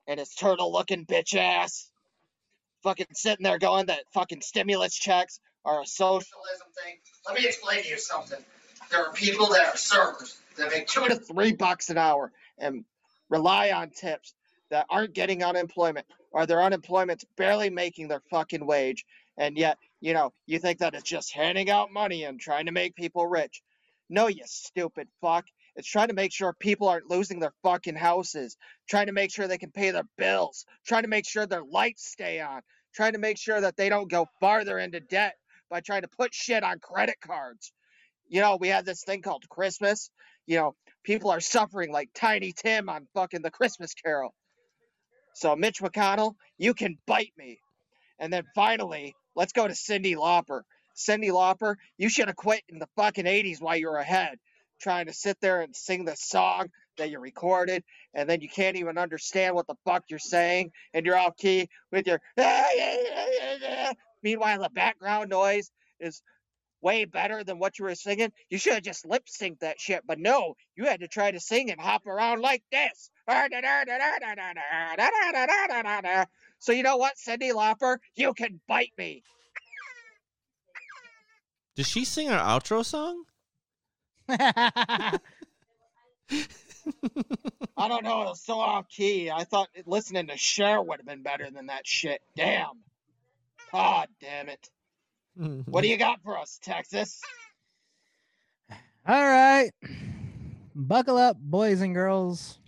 and 0.06 0.18
his 0.18 0.34
turtle-looking 0.34 1.04
bitch 1.04 1.36
ass. 1.36 1.90
Fucking 2.82 3.08
sitting 3.12 3.44
there 3.44 3.58
going 3.58 3.84
that 3.86 4.04
fucking 4.14 4.40
stimulus 4.40 4.94
checks 4.94 5.38
are 5.66 5.82
a 5.82 5.86
socialism 5.86 6.68
thing. 6.82 6.94
Let 7.26 7.38
me 7.38 7.46
explain 7.46 7.82
to 7.82 7.88
you 7.90 7.98
something. 7.98 8.42
There 8.90 9.04
are 9.04 9.12
people 9.12 9.48
that 9.48 9.74
are 9.74 9.76
servers 9.76 10.38
that 10.56 10.70
make 10.70 10.86
two 10.86 11.06
to 11.06 11.16
three 11.16 11.52
bucks 11.52 11.90
an 11.90 11.98
hour 11.98 12.32
and 12.56 12.86
rely 13.28 13.72
on 13.72 13.90
tips 13.90 14.32
that 14.70 14.86
aren't 14.88 15.12
getting 15.12 15.44
unemployment 15.44 16.06
or 16.38 16.46
their 16.46 16.62
unemployment's 16.62 17.24
barely 17.36 17.70
making 17.70 18.08
their 18.08 18.22
fucking 18.30 18.64
wage 18.64 19.04
and 19.36 19.56
yet 19.58 19.78
you 20.00 20.14
know, 20.14 20.32
you 20.46 20.58
think 20.58 20.78
that 20.78 20.94
it's 20.94 21.02
just 21.02 21.32
handing 21.32 21.70
out 21.70 21.92
money 21.92 22.24
and 22.24 22.40
trying 22.40 22.66
to 22.66 22.72
make 22.72 22.94
people 22.94 23.26
rich. 23.26 23.62
No, 24.08 24.28
you 24.28 24.42
stupid 24.46 25.08
fuck. 25.20 25.44
It's 25.76 25.88
trying 25.88 26.08
to 26.08 26.14
make 26.14 26.32
sure 26.32 26.52
people 26.52 26.88
aren't 26.88 27.10
losing 27.10 27.40
their 27.40 27.52
fucking 27.62 27.96
houses, 27.96 28.56
trying 28.88 29.06
to 29.06 29.12
make 29.12 29.32
sure 29.32 29.46
they 29.46 29.58
can 29.58 29.70
pay 29.70 29.90
their 29.90 30.08
bills, 30.16 30.64
trying 30.86 31.02
to 31.02 31.08
make 31.08 31.26
sure 31.26 31.46
their 31.46 31.64
lights 31.64 32.08
stay 32.10 32.40
on, 32.40 32.62
trying 32.94 33.12
to 33.12 33.18
make 33.18 33.38
sure 33.38 33.60
that 33.60 33.76
they 33.76 33.88
don't 33.88 34.10
go 34.10 34.26
farther 34.40 34.78
into 34.78 35.00
debt 35.00 35.34
by 35.70 35.80
trying 35.80 36.02
to 36.02 36.08
put 36.08 36.34
shit 36.34 36.64
on 36.64 36.78
credit 36.80 37.16
cards. 37.20 37.72
You 38.28 38.40
know, 38.40 38.56
we 38.56 38.68
have 38.68 38.84
this 38.84 39.04
thing 39.04 39.22
called 39.22 39.48
Christmas. 39.48 40.10
You 40.46 40.56
know, 40.58 40.74
people 41.04 41.30
are 41.30 41.40
suffering 41.40 41.92
like 41.92 42.10
Tiny 42.14 42.52
Tim 42.52 42.88
on 42.88 43.06
fucking 43.14 43.42
the 43.42 43.50
Christmas 43.50 43.94
Carol. 43.94 44.34
So, 45.38 45.54
Mitch 45.54 45.80
McConnell, 45.80 46.34
you 46.56 46.74
can 46.74 46.98
bite 47.06 47.32
me. 47.38 47.60
And 48.18 48.32
then 48.32 48.42
finally, 48.56 49.14
let's 49.36 49.52
go 49.52 49.68
to 49.68 49.72
Cyndi 49.72 50.16
Lauper. 50.16 50.62
Cyndi 50.96 51.30
Lauper, 51.30 51.76
you 51.96 52.08
should 52.08 52.26
have 52.26 52.34
quit 52.34 52.64
in 52.68 52.80
the 52.80 52.88
fucking 52.96 53.24
80s 53.24 53.60
while 53.60 53.76
you 53.76 53.86
were 53.86 53.98
ahead, 53.98 54.38
trying 54.80 55.06
to 55.06 55.12
sit 55.12 55.40
there 55.40 55.60
and 55.60 55.76
sing 55.76 56.04
the 56.04 56.16
song 56.16 56.70
that 56.96 57.10
you 57.10 57.20
recorded, 57.20 57.84
and 58.14 58.28
then 58.28 58.40
you 58.40 58.48
can't 58.48 58.76
even 58.76 58.98
understand 58.98 59.54
what 59.54 59.68
the 59.68 59.76
fuck 59.84 60.02
you're 60.08 60.18
saying, 60.18 60.72
and 60.92 61.06
you're 61.06 61.16
off 61.16 61.36
key 61.36 61.68
with 61.92 62.08
your. 62.08 62.20
Meanwhile, 64.24 64.62
the 64.62 64.70
background 64.70 65.30
noise 65.30 65.70
is 66.00 66.20
way 66.80 67.04
better 67.04 67.44
than 67.44 67.58
what 67.58 67.78
you 67.78 67.84
were 67.84 67.94
singing. 67.94 68.32
You 68.48 68.58
should 68.58 68.74
have 68.74 68.82
just 68.82 69.06
lip 69.06 69.26
synced 69.26 69.60
that 69.60 69.80
shit, 69.80 70.02
but 70.06 70.18
no, 70.18 70.54
you 70.76 70.84
had 70.84 71.00
to 71.00 71.08
try 71.08 71.30
to 71.30 71.40
sing 71.40 71.70
and 71.70 71.80
hop 71.80 72.06
around 72.06 72.40
like 72.40 72.62
this. 72.70 73.10
So 76.60 76.72
you 76.72 76.82
know 76.82 76.96
what, 76.96 77.14
Cyndi 77.16 77.52
Lauper, 77.52 77.98
you 78.16 78.34
can 78.34 78.60
bite 78.66 78.92
me. 78.98 79.22
Did 81.76 81.86
she 81.86 82.04
sing 82.04 82.30
our 82.30 82.60
outro 82.60 82.84
song? 82.84 83.22
I 84.28 85.20
don't 87.76 88.02
know, 88.02 88.22
it 88.22 88.26
was 88.26 88.42
so 88.42 88.58
off 88.58 88.88
key. 88.88 89.30
I 89.30 89.44
thought 89.44 89.68
listening 89.86 90.26
to 90.26 90.36
Cher 90.36 90.82
would 90.82 90.98
have 90.98 91.06
been 91.06 91.22
better 91.22 91.48
than 91.50 91.66
that 91.66 91.86
shit. 91.86 92.20
Damn. 92.36 92.82
God 93.70 94.08
damn 94.20 94.48
it. 94.48 94.68
What 95.38 95.46
do 95.46 95.62
mm-hmm. 95.62 95.84
you 95.84 95.96
got 95.96 96.20
for 96.24 96.36
us, 96.36 96.58
Texas? 96.60 97.20
All 99.06 99.24
right. 99.24 99.70
Buckle 100.74 101.16
up, 101.16 101.36
boys 101.38 101.80
and 101.80 101.94
girls. 101.94 102.58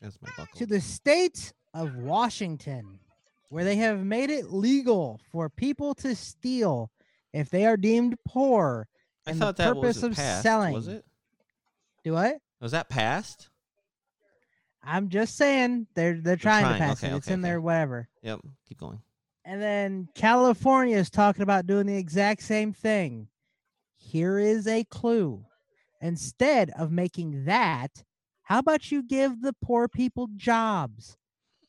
That's 0.00 0.18
my 0.20 0.28
buckle. 0.36 0.56
To 0.56 0.66
the 0.66 0.80
state 0.80 1.52
of 1.72 1.94
Washington, 1.94 2.98
where 3.48 3.62
they 3.62 3.76
have 3.76 4.04
made 4.04 4.30
it 4.30 4.52
legal 4.52 5.20
for 5.30 5.48
people 5.48 5.94
to 5.96 6.16
steal 6.16 6.90
if 7.32 7.48
they 7.48 7.64
are 7.64 7.76
deemed 7.76 8.16
poor. 8.26 8.88
I 9.26 9.30
and 9.30 9.40
the 9.40 9.46
thought 9.46 9.56
that 9.58 9.74
purpose 9.74 10.02
was 10.02 10.04
of 10.04 10.16
passed. 10.16 10.42
selling. 10.42 10.74
Was 10.74 10.88
it? 10.88 11.04
Do 12.02 12.14
what? 12.14 12.38
Was 12.60 12.72
that 12.72 12.88
passed? 12.88 13.50
I'm 14.82 15.08
just 15.08 15.36
saying 15.36 15.86
they're 15.94 16.20
they're 16.20 16.36
trying, 16.36 16.64
trying, 16.64 16.74
to 16.74 16.78
pass 16.80 17.04
okay, 17.04 17.12
it. 17.12 17.16
It's 17.16 17.28
okay, 17.28 17.34
in 17.34 17.40
there, 17.40 17.60
whatever. 17.60 18.08
Yep. 18.22 18.40
Keep 18.68 18.78
going. 18.78 19.00
And 19.44 19.60
then 19.60 20.08
California 20.14 20.96
is 20.96 21.10
talking 21.10 21.42
about 21.42 21.66
doing 21.66 21.86
the 21.86 21.96
exact 21.96 22.42
same 22.42 22.72
thing. 22.72 23.28
Here 23.98 24.38
is 24.38 24.66
a 24.66 24.84
clue. 24.84 25.44
Instead 26.00 26.70
of 26.78 26.90
making 26.90 27.44
that, 27.44 28.04
how 28.42 28.58
about 28.58 28.90
you 28.90 29.02
give 29.02 29.40
the 29.40 29.54
poor 29.62 29.88
people 29.88 30.28
jobs? 30.36 31.16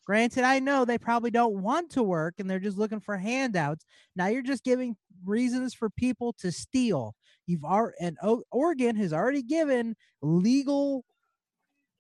Granted, 0.06 0.44
I 0.44 0.60
know 0.60 0.86
they 0.86 0.98
probably 0.98 1.32
don't 1.32 1.62
want 1.62 1.90
to 1.92 2.04
work 2.04 2.36
and 2.38 2.50
they're 2.50 2.60
just 2.60 2.78
looking 2.78 3.00
for 3.00 3.18
handouts. 3.18 3.86
Now 4.16 4.28
you're 4.28 4.42
just 4.42 4.64
giving 4.64 4.96
reasons 5.26 5.74
for 5.74 5.90
people 5.90 6.34
to 6.40 6.52
steal. 6.52 7.16
You've 7.48 7.66
already, 7.66 7.98
and 8.00 8.18
O- 8.22 8.44
Oregon 8.52 8.96
has 8.98 9.14
already 9.14 9.42
given 9.42 9.96
legal 10.22 11.04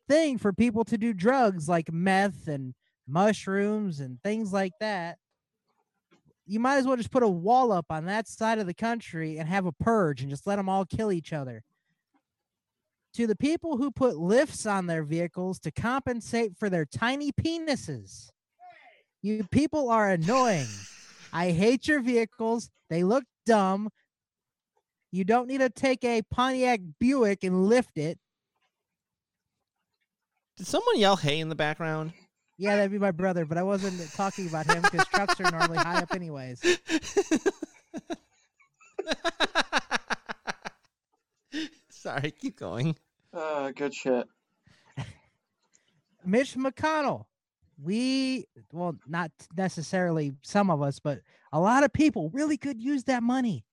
thing 0.07 0.37
for 0.37 0.53
people 0.53 0.83
to 0.85 0.97
do 0.97 1.13
drugs 1.13 1.67
like 1.67 1.91
meth 1.91 2.47
and 2.47 2.75
mushrooms 3.07 3.99
and 3.99 4.21
things 4.21 4.53
like 4.53 4.73
that 4.79 5.17
you 6.45 6.59
might 6.59 6.77
as 6.77 6.85
well 6.85 6.95
just 6.95 7.11
put 7.11 7.23
a 7.23 7.27
wall 7.27 7.71
up 7.71 7.85
on 7.89 8.05
that 8.05 8.27
side 8.27 8.59
of 8.59 8.67
the 8.67 8.73
country 8.73 9.37
and 9.37 9.49
have 9.49 9.65
a 9.65 9.71
purge 9.71 10.21
and 10.21 10.29
just 10.29 10.45
let 10.45 10.57
them 10.57 10.69
all 10.69 10.85
kill 10.85 11.11
each 11.11 11.33
other. 11.33 11.63
To 13.15 13.27
the 13.27 13.35
people 13.35 13.77
who 13.77 13.91
put 13.91 14.17
lifts 14.17 14.65
on 14.65 14.87
their 14.87 15.03
vehicles 15.03 15.59
to 15.59 15.71
compensate 15.71 16.57
for 16.57 16.69
their 16.69 16.85
tiny 16.85 17.31
penises, 17.31 18.29
you 19.21 19.45
people 19.51 19.89
are 19.89 20.11
annoying. 20.11 20.67
I 21.31 21.51
hate 21.51 21.87
your 21.87 22.01
vehicles. 22.01 22.69
They 22.89 23.03
look 23.03 23.23
dumb. 23.45 23.89
You 25.11 25.23
don't 25.23 25.47
need 25.47 25.59
to 25.59 25.69
take 25.69 26.03
a 26.03 26.21
Pontiac 26.29 26.81
Buick 26.99 27.43
and 27.43 27.67
lift 27.67 27.97
it. 27.97 28.19
Did 30.57 30.67
someone 30.67 30.99
yell 30.99 31.15
"Hey" 31.15 31.39
in 31.39 31.49
the 31.49 31.55
background? 31.55 32.13
Yeah, 32.57 32.77
that'd 32.77 32.91
be 32.91 32.99
my 32.99 33.11
brother, 33.11 33.45
but 33.45 33.57
I 33.57 33.63
wasn't 33.63 33.99
talking 34.13 34.47
about 34.47 34.65
him 34.65 34.81
because 34.81 35.05
trucks 35.07 35.39
are 35.41 35.51
normally 35.51 35.77
high 35.77 35.99
up, 36.01 36.13
anyways. 36.13 36.61
Sorry, 41.89 42.31
keep 42.31 42.57
going. 42.57 42.95
Uh, 43.33 43.71
good 43.71 43.93
shit. 43.93 44.27
Mitch 46.23 46.55
McConnell. 46.55 47.25
We, 47.81 48.45
well, 48.71 48.95
not 49.05 49.31
necessarily 49.57 50.33
some 50.41 50.69
of 50.69 50.81
us, 50.81 50.99
but 50.99 51.19
a 51.51 51.59
lot 51.59 51.83
of 51.83 51.91
people 51.91 52.29
really 52.33 52.57
could 52.57 52.79
use 52.81 53.03
that 53.05 53.21
money. 53.21 53.65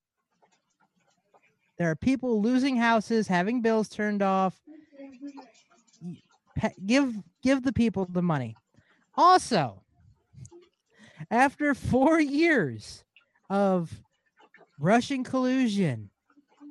There 1.79 1.89
are 1.91 1.97
people 1.97 2.43
losing 2.43 2.77
houses, 2.77 3.29
having 3.29 3.63
bills 3.63 3.89
turned 3.89 4.23
off. 4.23 4.61
Y- 6.03 6.23
Give 6.85 7.15
give 7.43 7.63
the 7.63 7.73
people 7.73 8.07
the 8.11 8.23
money. 8.23 8.57
Also, 9.15 9.83
after 11.31 11.75
four 11.75 12.21
years 12.21 13.05
of 13.51 13.93
Russian 14.79 15.23
collusion 15.23 16.11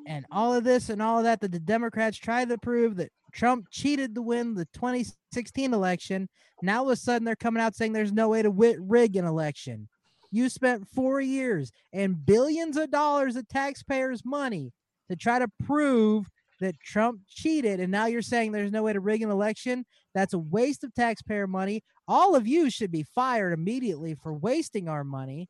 and 0.07 0.25
all 0.31 0.53
of 0.53 0.63
this 0.63 0.89
and 0.89 1.01
all 1.01 1.19
of 1.19 1.23
that, 1.25 1.41
that 1.41 1.51
the 1.51 1.59
Democrats 1.59 2.17
tried 2.17 2.49
to 2.49 2.57
prove 2.57 2.95
that 2.97 3.11
Trump 3.31 3.67
cheated 3.69 4.15
to 4.15 4.21
win 4.21 4.55
the 4.55 4.67
2016 4.73 5.73
election. 5.73 6.27
Now 6.61 6.79
all 6.79 6.89
of 6.89 6.93
a 6.93 6.95
sudden 6.95 7.25
they're 7.25 7.35
coming 7.35 7.61
out 7.61 7.75
saying 7.75 7.93
there's 7.93 8.11
no 8.11 8.29
way 8.29 8.41
to 8.41 8.49
rig 8.49 9.15
an 9.15 9.25
election. 9.25 9.87
You 10.31 10.49
spent 10.49 10.87
four 10.87 11.21
years 11.21 11.71
and 11.93 12.25
billions 12.25 12.77
of 12.77 12.89
dollars 12.89 13.35
of 13.35 13.47
taxpayers' 13.47 14.25
money 14.25 14.71
to 15.09 15.15
try 15.15 15.39
to 15.39 15.47
prove 15.65 16.29
that 16.61 16.79
Trump 16.79 17.21
cheated, 17.27 17.79
and 17.79 17.91
now 17.91 18.05
you're 18.05 18.21
saying 18.21 18.51
there's 18.51 18.71
no 18.71 18.83
way 18.83 18.93
to 18.93 18.99
rig 18.99 19.21
an 19.21 19.29
election. 19.29 19.85
That's 20.13 20.33
a 20.33 20.39
waste 20.39 20.83
of 20.83 20.93
taxpayer 20.93 21.47
money. 21.47 21.83
All 22.07 22.35
of 22.35 22.47
you 22.47 22.69
should 22.69 22.91
be 22.91 23.03
fired 23.03 23.53
immediately 23.53 24.15
for 24.15 24.33
wasting 24.33 24.87
our 24.87 25.03
money. 25.03 25.49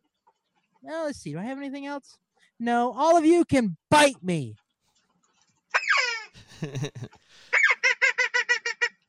Now, 0.84 1.06
let's 1.06 1.20
see. 1.20 1.34
Do 1.34 1.40
I 1.40 1.44
have 1.44 1.58
anything 1.58 1.86
else? 1.86 2.18
No, 2.60 2.94
all 2.96 3.18
of 3.18 3.26
you 3.26 3.44
can 3.46 3.78
bite 3.90 4.22
me. 4.22 4.56
the 6.62 6.92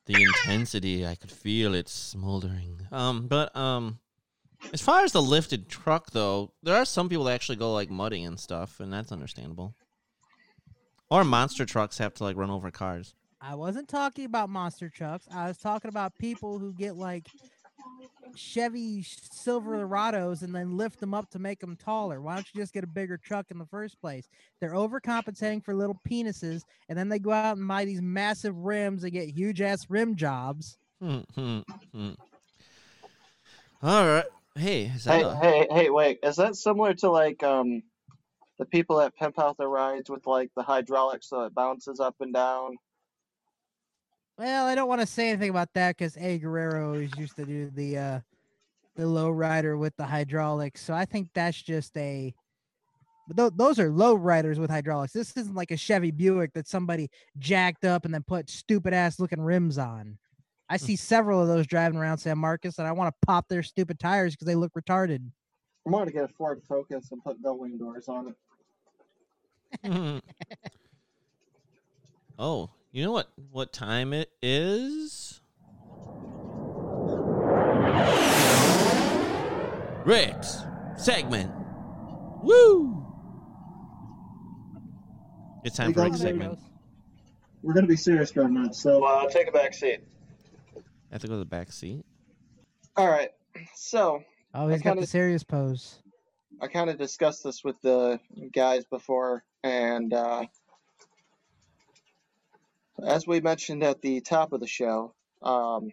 intensity, 0.07 1.05
I 1.05 1.15
could 1.15 1.31
feel 1.31 1.75
it 1.75 1.87
smoldering. 1.87 2.87
Um, 2.91 3.27
but 3.27 3.55
um, 3.55 3.99
as 4.71 4.81
far 4.81 5.03
as 5.03 5.11
the 5.11 5.21
lifted 5.21 5.69
truck, 5.69 6.11
though, 6.11 6.53
there 6.63 6.75
are 6.75 6.85
some 6.85 7.09
people 7.09 7.25
that 7.25 7.33
actually 7.33 7.57
go 7.57 7.73
like 7.73 7.89
mudding 7.89 8.25
and 8.25 8.39
stuff, 8.39 8.79
and 8.79 8.91
that's 8.91 9.11
understandable. 9.11 9.75
Or 11.09 11.23
monster 11.23 11.65
trucks 11.65 11.99
have 11.99 12.15
to 12.15 12.23
like 12.23 12.37
run 12.37 12.49
over 12.49 12.71
cars. 12.71 13.13
I 13.45 13.55
wasn't 13.55 13.89
talking 13.89 14.23
about 14.23 14.49
monster 14.49 14.89
trucks. 14.89 15.27
I 15.33 15.47
was 15.49 15.57
talking 15.57 15.89
about 15.89 16.17
people 16.17 16.59
who 16.59 16.71
get 16.71 16.95
like 16.95 17.25
Chevy 18.35 19.03
Silverados 19.03 20.43
and 20.43 20.55
then 20.55 20.77
lift 20.77 21.01
them 21.01 21.13
up 21.13 21.29
to 21.31 21.39
make 21.39 21.59
them 21.59 21.75
taller. 21.75 22.21
Why 22.21 22.35
don't 22.35 22.47
you 22.53 22.61
just 22.61 22.73
get 22.73 22.85
a 22.85 22.87
bigger 22.87 23.17
truck 23.17 23.47
in 23.51 23.57
the 23.57 23.65
first 23.65 23.99
place? 23.99 24.29
They're 24.61 24.71
overcompensating 24.71 25.63
for 25.63 25.75
little 25.75 25.99
penises, 26.09 26.63
and 26.87 26.97
then 26.97 27.09
they 27.09 27.19
go 27.19 27.31
out 27.31 27.57
and 27.57 27.67
buy 27.67 27.83
these 27.83 28.01
massive 28.01 28.55
rims 28.55 29.03
and 29.03 29.11
get 29.11 29.29
huge 29.29 29.59
ass 29.61 29.89
rim 29.89 30.15
jobs. 30.15 30.77
Hmm, 31.01 31.19
hmm, 31.35 31.59
hmm. 31.93 32.11
All 33.81 34.05
right. 34.07 34.25
Hey, 34.55 34.83
is 34.85 35.03
that 35.03 35.15
Hey, 35.15 35.23
a- 35.23 35.35
hey, 35.35 35.67
hey, 35.69 35.89
wait. 35.89 36.19
Is 36.23 36.37
that 36.37 36.55
similar 36.55 36.93
to 36.95 37.11
like 37.11 37.43
um 37.43 37.83
the 38.57 38.65
people 38.65 38.97
that 38.97 39.15
pimp 39.17 39.37
out 39.37 39.57
their 39.57 39.67
rides 39.67 40.09
with 40.09 40.25
like 40.25 40.49
the 40.55 40.63
hydraulics 40.63 41.27
so 41.27 41.41
it 41.41 41.53
bounces 41.53 41.99
up 41.99 42.15
and 42.21 42.33
down? 42.33 42.77
Well, 44.37 44.65
I 44.65 44.73
don't 44.73 44.87
want 44.87 45.01
to 45.01 45.07
say 45.07 45.29
anything 45.29 45.51
about 45.51 45.73
that 45.75 45.97
because 45.97 46.17
A 46.17 46.39
Guerrero 46.39 46.93
is 46.93 47.11
used 47.17 47.35
to 47.35 47.45
do 47.45 47.69
the 47.69 47.97
uh 47.97 48.19
the 48.95 49.07
low 49.07 49.29
rider 49.29 49.77
with 49.77 49.95
the 49.95 50.05
hydraulics. 50.05 50.81
So 50.81 50.93
I 50.93 51.05
think 51.05 51.29
that's 51.33 51.61
just 51.61 51.95
a 51.97 52.33
but 53.27 53.37
tho- 53.37 53.49
those 53.51 53.79
are 53.79 53.89
low 53.89 54.15
riders 54.15 54.59
with 54.59 54.69
hydraulics. 54.69 55.13
This 55.13 55.35
isn't 55.37 55.55
like 55.55 55.71
a 55.71 55.77
Chevy 55.77 56.11
Buick 56.11 56.53
that 56.53 56.67
somebody 56.67 57.09
jacked 57.39 57.85
up 57.85 58.05
and 58.05 58.13
then 58.13 58.23
put 58.23 58.49
stupid 58.49 58.93
ass 58.93 59.19
looking 59.19 59.39
rims 59.39 59.77
on. 59.77 60.17
I 60.69 60.77
see 60.77 60.95
several 60.95 61.39
of 61.39 61.47
those 61.47 61.67
driving 61.67 61.99
around 61.99 62.17
San 62.17 62.37
Marcos 62.37 62.79
and 62.79 62.87
I 62.87 62.91
want 62.91 63.13
to 63.13 63.25
pop 63.25 63.47
their 63.47 63.63
stupid 63.63 63.99
tires 63.99 64.33
because 64.33 64.47
they 64.47 64.55
look 64.55 64.73
retarded. 64.73 65.21
I'm 65.85 65.91
gonna 65.91 66.11
get 66.11 66.23
a 66.23 66.27
Ford 66.29 66.61
Focus 66.67 67.11
and 67.11 67.23
put 67.23 67.41
gullwing 67.43 67.77
doors 67.77 68.07
on 68.07 68.33
it. 69.83 70.23
oh, 72.39 72.69
you 72.93 73.03
know 73.03 73.11
what? 73.11 73.27
What 73.51 73.73
time 73.73 74.13
it 74.13 74.29
is? 74.41 75.41
Rick's 80.05 80.57
segment. 80.97 81.51
Woo! 82.43 83.05
It's 85.63 85.77
time 85.77 85.87
We 85.87 85.93
for 85.93 85.97
got 85.99 86.03
Rick's 86.05 86.17
the- 86.19 86.23
segment. 86.27 86.59
We're 87.61 87.73
gonna 87.73 87.87
be 87.87 87.95
serious 87.95 88.29
for 88.31 88.41
a 88.41 88.49
minute, 88.49 88.75
so 88.75 89.05
uh, 89.05 89.29
take 89.29 89.47
a 89.47 89.51
back 89.51 89.73
seat. 89.73 90.01
I 90.75 90.81
have 91.13 91.21
to 91.21 91.27
go 91.27 91.33
to 91.35 91.39
the 91.39 91.45
back 91.45 91.71
seat. 91.71 92.03
All 92.97 93.07
right. 93.09 93.29
So 93.75 94.21
Oh, 94.53 94.67
I 94.67 94.73
he's 94.73 94.81
got 94.81 94.91
the 94.91 94.95
kinda- 94.97 95.07
serious 95.07 95.43
pose. 95.43 95.99
I 96.61 96.67
kind 96.67 96.89
of 96.89 96.97
discussed 96.97 97.43
this 97.43 97.63
with 97.63 97.81
the 97.81 98.19
guys 98.51 98.83
before, 98.85 99.43
and 99.63 100.13
uh, 100.13 100.45
as 103.05 103.27
we 103.27 103.41
mentioned 103.41 103.83
at 103.83 104.01
the 104.01 104.21
top 104.21 104.53
of 104.53 104.59
the 104.59 104.67
show, 104.67 105.13
um, 105.41 105.91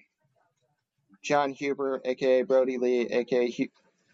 Jon 1.23 1.53
Huber, 1.53 2.01
aka 2.05 2.43
Brodie 2.43 2.79
Lee, 2.79 3.07
aka 3.07 3.51
Hu- 3.51 3.69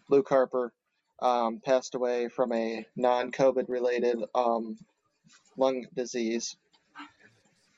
Luke 0.09 0.27
Harper, 0.29 0.73
um, 1.19 1.59
passed 1.63 1.95
away 1.95 2.27
from 2.27 2.51
a 2.53 2.85
non-COVID 2.95 3.69
related 3.69 4.17
um, 4.35 4.77
lung 5.55 5.85
disease, 5.95 6.55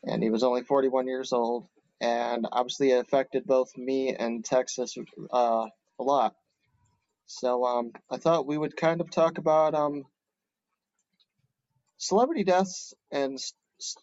and 0.04 0.24
he 0.24 0.30
was 0.30 0.44
only 0.44 0.64
41 0.64 1.08
years 1.08 1.32
old, 1.32 1.68
and 2.02 2.48
obviously 2.52 2.92
it 2.92 3.00
affected 3.00 3.46
both 3.46 3.78
me 3.78 4.16
and 4.16 4.44
Texas 4.44 4.98
uh, 5.32 5.68
a 6.00 6.04
lot. 6.04 6.36
So 7.28 7.66
um, 7.66 7.92
I 8.10 8.18
thought 8.18 8.48
we 8.48 8.58
would 8.58 8.76
kind 8.76 9.02
of 9.02 9.12
talk 9.12 9.38
about 9.38 9.76
um, 9.76 10.06
celebrity 11.98 12.44
deaths 12.44 12.94
and 13.12 13.40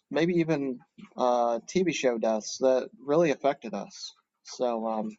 maybe 0.09 0.35
even 0.35 0.79
uh, 1.15 1.59
TV 1.67 1.93
show 1.93 2.17
deaths 2.17 2.57
that 2.59 2.89
really 3.05 3.31
affected 3.31 3.73
us. 3.73 4.13
So 4.43 4.87
um, 4.87 5.11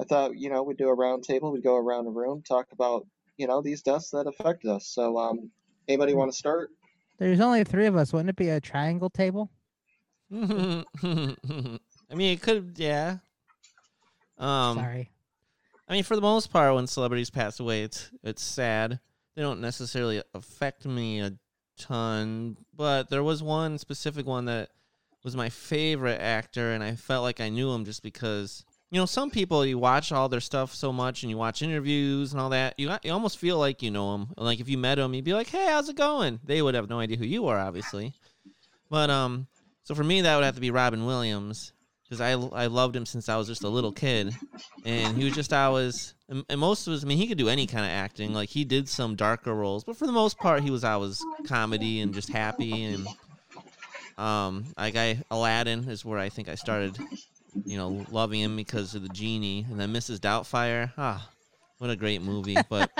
I 0.00 0.04
thought 0.04 0.36
you 0.36 0.50
know 0.50 0.62
we'd 0.62 0.76
do 0.76 0.88
a 0.88 0.94
round 0.94 1.24
table, 1.24 1.52
we'd 1.52 1.62
go 1.62 1.76
around 1.76 2.04
the 2.04 2.10
room, 2.10 2.42
talk 2.46 2.66
about 2.72 3.06
you 3.36 3.46
know 3.46 3.62
these 3.62 3.82
deaths 3.82 4.10
that 4.10 4.26
affected 4.26 4.70
us. 4.70 4.86
So 4.86 5.18
um, 5.18 5.50
anybody 5.88 6.14
want 6.14 6.32
to 6.32 6.36
start? 6.36 6.70
There's 7.18 7.40
only 7.40 7.64
three 7.64 7.86
of 7.86 7.96
us. 7.96 8.12
Wouldn't 8.12 8.30
it 8.30 8.36
be 8.36 8.48
a 8.48 8.60
triangle 8.60 9.10
table? 9.10 9.50
I 10.32 10.84
mean, 12.14 12.32
it 12.32 12.42
could, 12.42 12.74
yeah. 12.76 13.16
Um, 14.38 14.76
Sorry. 14.76 15.10
I 15.88 15.94
mean, 15.94 16.04
for 16.04 16.14
the 16.14 16.22
most 16.22 16.52
part, 16.52 16.74
when 16.74 16.86
celebrities 16.86 17.30
pass 17.30 17.60
away, 17.60 17.82
it's 17.82 18.10
it's 18.22 18.42
sad. 18.42 19.00
They 19.34 19.42
don't 19.42 19.60
necessarily 19.60 20.22
affect 20.34 20.84
me 20.84 21.20
a 21.20 21.32
ton, 21.78 22.56
but 22.76 23.10
there 23.10 23.22
was 23.22 23.42
one 23.42 23.78
specific 23.78 24.26
one 24.26 24.46
that 24.46 24.70
was 25.24 25.36
my 25.36 25.48
favorite 25.48 26.20
actor, 26.20 26.72
and 26.72 26.82
I 26.82 26.94
felt 26.94 27.22
like 27.22 27.40
I 27.40 27.48
knew 27.48 27.72
him 27.72 27.84
just 27.84 28.02
because 28.02 28.64
you 28.90 29.00
know 29.00 29.06
some 29.06 29.30
people 29.30 29.64
you 29.64 29.78
watch 29.78 30.12
all 30.12 30.28
their 30.28 30.40
stuff 30.40 30.74
so 30.74 30.92
much, 30.92 31.22
and 31.22 31.30
you 31.30 31.36
watch 31.36 31.62
interviews 31.62 32.32
and 32.32 32.40
all 32.40 32.50
that. 32.50 32.74
You 32.78 32.90
you 33.02 33.12
almost 33.12 33.38
feel 33.38 33.58
like 33.58 33.82
you 33.82 33.90
know 33.90 34.14
him. 34.14 34.28
Like 34.36 34.60
if 34.60 34.68
you 34.68 34.78
met 34.78 34.98
him, 34.98 35.14
you'd 35.14 35.24
be 35.24 35.34
like, 35.34 35.48
"Hey, 35.48 35.66
how's 35.66 35.88
it 35.88 35.96
going?" 35.96 36.40
They 36.44 36.62
would 36.62 36.74
have 36.74 36.88
no 36.88 37.00
idea 37.00 37.16
who 37.16 37.26
you 37.26 37.46
are, 37.46 37.58
obviously. 37.58 38.14
But 38.90 39.10
um, 39.10 39.46
so 39.84 39.94
for 39.94 40.04
me, 40.04 40.22
that 40.22 40.36
would 40.36 40.44
have 40.44 40.54
to 40.54 40.60
be 40.60 40.70
Robin 40.70 41.06
Williams 41.06 41.72
because 42.08 42.20
I 42.20 42.32
I 42.32 42.66
loved 42.66 42.96
him 42.96 43.06
since 43.06 43.28
I 43.28 43.36
was 43.36 43.46
just 43.46 43.64
a 43.64 43.68
little 43.68 43.92
kid 43.92 44.34
and 44.84 45.16
he 45.16 45.24
was 45.24 45.34
just 45.34 45.52
always 45.52 46.14
and, 46.28 46.44
and 46.48 46.60
most 46.60 46.86
of 46.86 46.92
his 46.92 47.04
I 47.04 47.06
mean 47.06 47.18
he 47.18 47.26
could 47.26 47.38
do 47.38 47.48
any 47.48 47.66
kind 47.66 47.84
of 47.84 47.90
acting 47.90 48.32
like 48.34 48.48
he 48.50 48.64
did 48.64 48.88
some 48.88 49.14
darker 49.16 49.54
roles 49.54 49.84
but 49.84 49.96
for 49.96 50.06
the 50.06 50.12
most 50.12 50.38
part 50.38 50.62
he 50.62 50.70
was 50.70 50.84
always 50.84 51.24
comedy 51.44 52.00
and 52.00 52.14
just 52.14 52.28
happy 52.30 52.84
and 52.84 53.06
um 54.16 54.64
like 54.76 54.96
I 54.96 55.22
Aladdin 55.30 55.88
is 55.88 56.04
where 56.04 56.18
I 56.18 56.28
think 56.28 56.48
I 56.48 56.54
started 56.54 56.98
you 57.64 57.76
know 57.76 58.04
loving 58.10 58.40
him 58.40 58.56
because 58.56 58.94
of 58.94 59.02
the 59.02 59.08
genie 59.08 59.66
and 59.70 59.78
then 59.78 59.92
Mrs. 59.92 60.18
Doubtfire 60.18 60.92
ah 60.98 61.28
what 61.78 61.90
a 61.90 61.96
great 61.96 62.22
movie 62.22 62.56
but 62.68 62.90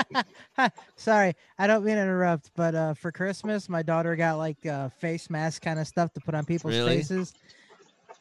Sorry, 0.96 1.34
I 1.58 1.66
don't 1.66 1.84
mean 1.84 1.94
to 1.96 2.02
interrupt, 2.02 2.50
but 2.56 2.74
uh, 2.74 2.94
for 2.94 3.12
Christmas, 3.12 3.68
my 3.68 3.82
daughter 3.82 4.16
got 4.16 4.38
like 4.38 4.64
uh, 4.66 4.88
face 4.88 5.30
mask 5.30 5.62
kind 5.62 5.78
of 5.78 5.86
stuff 5.86 6.12
to 6.14 6.20
put 6.20 6.34
on 6.34 6.44
people's 6.44 6.74
Really? 6.74 6.96
faces. 6.96 7.32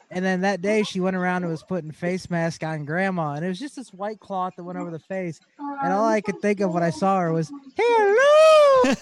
And 0.10 0.24
then 0.24 0.42
that 0.42 0.62
day, 0.62 0.84
she 0.84 1.00
went 1.00 1.16
around 1.18 1.44
and 1.44 1.52
was 1.52 1.64
putting 1.64 1.92
face 1.92 2.30
mask 2.30 2.64
on 2.64 2.86
grandma, 2.86 3.34
and 3.34 3.44
it 3.44 3.50
was 3.50 3.60
just 3.60 3.76
this 3.76 3.94
white 3.94 4.20
cloth 4.20 4.56
that 4.56 4.64
went 4.64 4.78
over 4.80 4.90
the 4.90 5.00
face. 5.00 5.40
And 5.60 5.92
all 5.92 6.06
I 6.06 6.22
could 6.22 6.42
think 6.42 6.62
of 6.62 6.74
when 6.74 6.84
I 6.84 6.92
saw 6.92 7.20
her 7.20 7.34
was, 7.34 7.52
"Hello." 7.76 8.96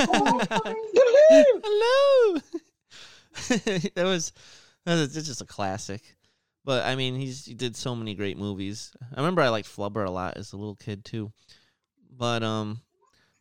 Hello. 1.29 2.41
that 3.95 4.03
was 4.03 4.31
that 4.85 4.95
was 4.95 5.15
it's 5.17 5.27
just 5.27 5.41
a 5.41 5.45
classic. 5.45 6.01
But 6.63 6.85
I 6.85 6.95
mean, 6.95 7.15
he's 7.15 7.45
he 7.45 7.53
did 7.53 7.75
so 7.75 7.95
many 7.95 8.15
great 8.15 8.37
movies. 8.37 8.91
I 9.15 9.19
remember 9.19 9.41
I 9.41 9.49
liked 9.49 9.67
Flubber 9.67 10.05
a 10.05 10.11
lot 10.11 10.37
as 10.37 10.53
a 10.53 10.57
little 10.57 10.75
kid 10.75 11.05
too. 11.05 11.31
But 12.09 12.41
um, 12.41 12.81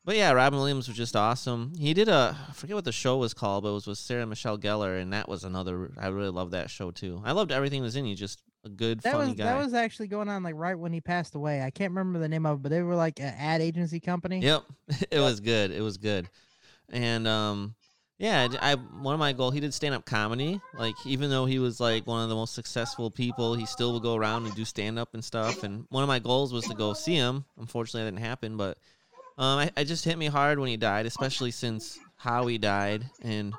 but 0.04 0.16
yeah, 0.16 0.32
Robin 0.32 0.58
Williams 0.58 0.88
was 0.88 0.96
just 0.96 1.16
awesome. 1.16 1.72
He 1.78 1.94
did 1.94 2.08
a 2.08 2.36
I 2.48 2.52
forget 2.52 2.76
what 2.76 2.84
the 2.84 2.92
show 2.92 3.16
was 3.16 3.34
called, 3.34 3.64
but 3.64 3.70
it 3.70 3.74
was 3.74 3.86
with 3.86 3.98
Sarah 3.98 4.26
Michelle 4.26 4.58
Gellar, 4.58 5.00
and 5.00 5.12
that 5.12 5.28
was 5.28 5.44
another. 5.44 5.90
I 5.98 6.08
really 6.08 6.30
loved 6.30 6.52
that 6.52 6.70
show 6.70 6.90
too. 6.90 7.22
I 7.24 7.32
loved 7.32 7.52
everything 7.52 7.80
that 7.80 7.86
was 7.86 7.96
in. 7.96 8.04
He 8.04 8.14
just 8.14 8.42
a 8.64 8.68
good, 8.68 9.00
That 9.00 9.12
funny 9.12 9.28
was 9.32 9.38
guy. 9.38 9.44
that 9.44 9.62
was 9.62 9.74
actually 9.74 10.08
going 10.08 10.28
on 10.28 10.42
like 10.42 10.54
right 10.56 10.78
when 10.78 10.92
he 10.92 11.00
passed 11.00 11.34
away. 11.34 11.60
I 11.62 11.70
can't 11.70 11.90
remember 11.92 12.18
the 12.18 12.28
name 12.28 12.46
of 12.46 12.58
it, 12.58 12.62
but 12.62 12.70
they 12.70 12.82
were 12.82 12.94
like 12.96 13.20
an 13.20 13.34
ad 13.38 13.60
agency 13.60 14.00
company. 14.00 14.40
Yep, 14.40 14.62
it 15.10 15.20
was 15.20 15.40
good. 15.40 15.70
It 15.70 15.82
was 15.82 15.96
good, 15.98 16.28
and 16.90 17.26
um, 17.28 17.74
yeah, 18.18 18.48
I 18.62 18.72
I- 18.72 18.74
one 18.76 19.12
of 19.14 19.20
my 19.20 19.32
goals. 19.32 19.54
He 19.54 19.60
did 19.60 19.74
stand 19.74 19.94
up 19.94 20.04
comedy. 20.06 20.60
Like 20.78 20.94
even 21.04 21.28
though 21.30 21.44
he 21.46 21.58
was 21.58 21.78
like 21.80 22.06
one 22.06 22.22
of 22.22 22.28
the 22.28 22.34
most 22.34 22.54
successful 22.54 23.10
people, 23.10 23.54
he 23.54 23.66
still 23.66 23.92
would 23.94 24.02
go 24.02 24.14
around 24.16 24.46
and 24.46 24.54
do 24.54 24.64
stand 24.64 24.98
up 24.98 25.14
and 25.14 25.24
stuff. 25.24 25.62
And 25.62 25.86
one 25.90 26.02
of 26.02 26.08
my 26.08 26.18
goals 26.18 26.52
was 26.52 26.64
to 26.66 26.74
go 26.74 26.94
see 26.94 27.14
him. 27.16 27.44
Unfortunately, 27.58 28.02
that 28.04 28.12
didn't 28.16 28.24
happen. 28.26 28.56
But 28.56 28.78
um, 29.36 29.68
I, 29.76 29.84
just 29.84 30.04
hit 30.04 30.16
me 30.16 30.26
hard 30.26 30.58
when 30.58 30.68
he 30.68 30.76
died, 30.76 31.06
especially 31.06 31.50
since 31.50 31.98
how 32.16 32.46
he 32.46 32.58
died. 32.58 33.04
And 33.22 33.54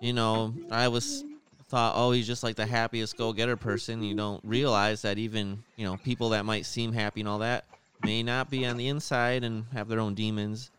you 0.00 0.12
know, 0.12 0.54
I 0.70 0.88
was 0.88 1.24
thought, 1.68 1.94
oh, 1.96 2.10
he's 2.10 2.26
just 2.26 2.42
like 2.42 2.56
the 2.56 2.66
happiest 2.66 3.16
go 3.16 3.32
getter 3.32 3.56
person. 3.56 4.02
You 4.02 4.14
don't 4.14 4.42
realize 4.44 5.02
that 5.02 5.18
even 5.18 5.62
you 5.76 5.84
know 5.84 5.96
people 5.98 6.30
that 6.30 6.44
might 6.44 6.66
seem 6.66 6.92
happy 6.92 7.20
and 7.20 7.28
all 7.28 7.38
that 7.40 7.64
may 8.02 8.22
not 8.22 8.50
be 8.50 8.66
on 8.66 8.76
the 8.76 8.88
inside 8.88 9.44
and 9.44 9.64
have 9.72 9.88
their 9.88 10.00
own 10.00 10.14
demons. 10.14 10.70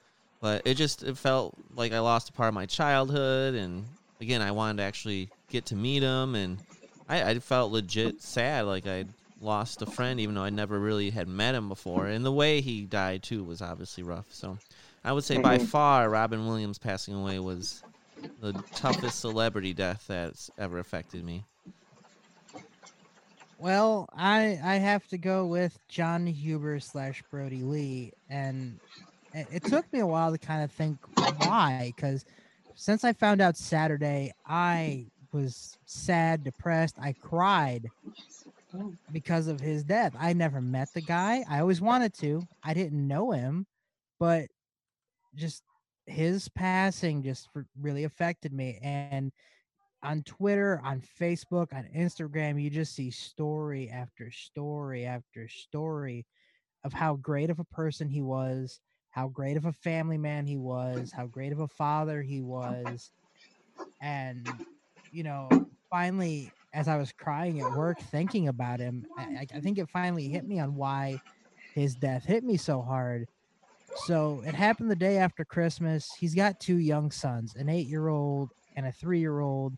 But 0.41 0.63
it 0.65 0.73
just 0.73 1.03
it 1.03 1.17
felt 1.17 1.53
like 1.75 1.93
I 1.93 1.99
lost 1.99 2.29
a 2.29 2.33
part 2.33 2.47
of 2.47 2.55
my 2.55 2.65
childhood, 2.65 3.53
and 3.53 3.85
again, 4.19 4.41
I 4.41 4.51
wanted 4.51 4.77
to 4.77 4.83
actually 4.83 5.29
get 5.49 5.67
to 5.67 5.75
meet 5.75 6.01
him, 6.01 6.33
and 6.33 6.57
I, 7.07 7.23
I 7.23 7.39
felt 7.39 7.71
legit 7.71 8.23
sad, 8.23 8.65
like 8.65 8.87
I 8.87 9.05
lost 9.41 9.81
a 9.81 9.87
friend, 9.87 10.19
even 10.19 10.35
though 10.35 10.43
I 10.43 10.49
never 10.51 10.79
really 10.79 11.09
had 11.11 11.27
met 11.27 11.55
him 11.55 11.69
before. 11.69 12.07
And 12.07 12.25
the 12.25 12.31
way 12.31 12.61
he 12.61 12.85
died 12.85 13.23
too 13.23 13.43
was 13.43 13.61
obviously 13.61 14.03
rough. 14.03 14.27
So 14.31 14.59
I 15.03 15.13
would 15.13 15.23
say 15.25 15.37
by 15.37 15.57
Mhm. 15.57 15.59
far, 15.59 16.09
Robin 16.09 16.47
Williams 16.47 16.79
passing 16.79 17.15
away 17.15 17.39
was 17.39 17.83
the 18.37 18.63
toughest 18.73 19.19
celebrity 19.19 19.73
death 19.73 20.05
that's 20.07 20.51
ever 20.57 20.79
affected 20.79 21.23
me. 21.25 21.47
Well, 23.57 24.07
I 24.13 24.59
I 24.63 24.75
have 24.75 25.07
to 25.09 25.17
go 25.17 25.45
with 25.47 25.77
Jon 25.87 26.25
Huber 26.25 26.79
slash 26.79 27.23
Brodie 27.29 27.63
Lee, 27.63 28.13
and 28.29 28.79
it, 29.33 29.47
it 29.51 29.65
took 29.65 29.91
me 29.93 29.99
a 29.99 30.07
while 30.07 30.31
to 30.31 30.39
kind 30.39 30.63
of 30.63 30.71
think 30.71 30.99
why, 31.17 31.93
because 31.95 32.25
since 32.75 33.03
I 33.03 33.13
found 33.13 33.41
out 33.41 33.57
Saturday, 33.57 34.31
I 34.45 35.11
was 35.33 35.77
sad, 35.85 36.43
depressed. 36.43 36.97
I 36.99 37.15
cried 37.21 37.91
because 39.11 39.47
of 39.47 39.59
his 39.59 39.83
death. 39.83 40.15
I 40.19 40.33
never 40.33 40.61
met 40.61 40.89
the 40.93 41.01
guy. 41.01 41.43
I 41.49 41.59
always 41.59 41.81
wanted 41.81 42.13
to. 42.19 42.43
I 42.63 42.73
didn't 42.73 43.07
know 43.07 43.31
him, 43.31 43.65
but 44.19 44.47
just 45.35 45.63
his 46.05 46.49
passing 46.49 47.23
just 47.23 47.49
really 47.79 48.03
affected 48.03 48.53
me 48.53 48.79
and 48.81 49.31
on 50.03 50.23
Twitter, 50.23 50.81
on 50.83 51.01
Facebook, 51.19 51.73
on 51.73 51.87
Instagram, 51.95 52.61
you 52.61 52.69
just 52.69 52.95
see 52.95 53.11
story 53.11 53.89
after 53.89 54.31
story 54.31 55.05
after 55.05 55.47
story 55.47 56.25
of 56.83 56.93
how 56.93 57.15
great 57.15 57.49
of 57.49 57.59
a 57.59 57.65
person 57.65 58.09
he 58.09 58.21
was, 58.21 58.79
how 59.11 59.27
great 59.27 59.57
of 59.57 59.65
a 59.65 59.71
family 59.71 60.17
man 60.17 60.47
he 60.47 60.57
was, 60.57 61.11
how 61.11 61.27
great 61.27 61.51
of 61.51 61.59
a 61.59 61.67
father 61.67 62.21
he 62.21 62.41
was. 62.41 63.11
And, 64.01 64.47
you 65.11 65.23
know, 65.23 65.49
finally, 65.89 66.51
as 66.73 66.87
I 66.87 66.97
was 66.97 67.11
crying 67.11 67.59
at 67.59 67.69
work 67.69 67.99
thinking 67.99 68.47
about 68.47 68.79
him, 68.79 69.05
I, 69.17 69.47
I- 69.53 69.59
think 69.61 69.77
it 69.77 69.89
finally 69.89 70.29
hit 70.29 70.45
me 70.45 70.59
on 70.59 70.75
why 70.75 71.21
his 71.73 71.95
death 71.95 72.25
hit 72.25 72.43
me 72.43 72.57
so 72.57 72.81
hard. 72.81 73.27
So 73.93 74.41
it 74.45 74.55
happened 74.55 74.89
the 74.91 74.95
day 74.95 75.17
after 75.17 75.45
Christmas. 75.45 76.13
He's 76.17 76.35
got 76.35 76.59
two 76.59 76.77
young 76.77 77.11
sons, 77.11 77.55
an 77.55 77.69
eight 77.69 77.87
year 77.87 78.07
old 78.07 78.51
and 78.75 78.85
a 78.85 78.91
three 78.91 79.19
year 79.19 79.39
old. 79.39 79.75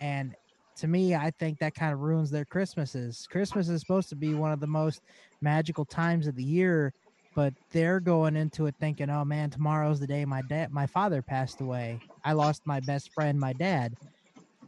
And 0.00 0.34
to 0.76 0.88
me, 0.88 1.14
I 1.14 1.30
think 1.38 1.58
that 1.58 1.74
kind 1.74 1.92
of 1.92 2.00
ruins 2.00 2.30
their 2.30 2.44
Christmases. 2.44 3.26
Christmas 3.30 3.68
is 3.68 3.80
supposed 3.80 4.10
to 4.10 4.16
be 4.16 4.34
one 4.34 4.52
of 4.52 4.60
the 4.60 4.66
most 4.66 5.02
magical 5.40 5.84
times 5.86 6.26
of 6.26 6.36
the 6.36 6.44
year, 6.44 6.92
but 7.34 7.54
they're 7.72 8.00
going 8.00 8.36
into 8.36 8.66
it 8.66 8.76
thinking, 8.80 9.10
"Oh 9.10 9.24
man, 9.24 9.50
tomorrow's 9.50 10.00
the 10.00 10.06
day 10.06 10.24
my 10.24 10.42
dad, 10.42 10.70
my 10.70 10.86
father 10.86 11.22
passed 11.22 11.60
away. 11.60 12.02
I 12.24 12.32
lost 12.32 12.62
my 12.66 12.80
best 12.80 13.12
friend, 13.14 13.38
my 13.40 13.52
dad." 13.54 13.96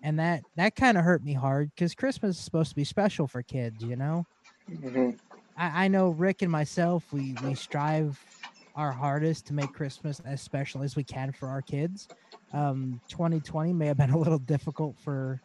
And 0.02 0.18
that 0.18 0.44
that 0.56 0.76
kind 0.76 0.96
of 0.98 1.04
hurt 1.04 1.22
me 1.22 1.34
hard 1.34 1.70
because 1.74 1.94
Christmas 1.94 2.38
is 2.38 2.44
supposed 2.44 2.70
to 2.70 2.76
be 2.76 2.84
special 2.84 3.26
for 3.26 3.42
kids, 3.42 3.82
you 3.82 3.96
know. 3.96 4.26
hmm 4.68 5.10
I, 5.56 5.84
I 5.84 5.88
know 5.88 6.10
Rick 6.10 6.42
and 6.42 6.50
myself, 6.50 7.12
we 7.12 7.34
we 7.34 7.54
strive 7.54 8.24
our 8.74 8.92
hardest 8.92 9.46
to 9.46 9.54
make 9.54 9.72
Christmas 9.72 10.20
as 10.20 10.40
special 10.42 10.82
as 10.82 10.94
we 10.96 11.04
can 11.04 11.32
for 11.32 11.48
our 11.48 11.62
kids. 11.62 12.08
Um, 12.52 13.00
2020 13.08 13.72
may 13.72 13.86
have 13.86 13.96
been 13.96 14.10
a 14.10 14.18
little 14.18 14.38
difficult 14.38 14.98
for 14.98 15.42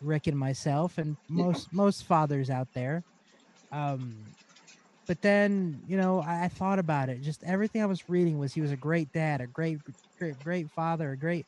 Rick 0.00 0.26
and 0.26 0.38
myself, 0.38 0.98
and 0.98 1.18
most 1.28 1.72
most 1.72 2.04
fathers 2.04 2.48
out 2.48 2.68
there. 2.74 3.04
Um, 3.72 4.36
but 5.08 5.22
then 5.22 5.82
you 5.86 5.96
know, 5.96 6.20
I, 6.20 6.44
I 6.44 6.48
thought 6.48 6.78
about 6.80 7.10
it. 7.10 7.20
Just 7.22 7.44
everything 7.44 7.82
I 7.82 7.86
was 7.86 8.08
reading 8.08 8.38
was 8.38 8.54
he 8.54 8.62
was 8.62 8.72
a 8.72 8.76
great 8.78 9.12
dad, 9.12 9.40
a 9.42 9.46
great 9.48 9.80
great 10.18 10.42
great 10.42 10.70
father, 10.70 11.12
a 11.12 11.18
great, 11.18 11.46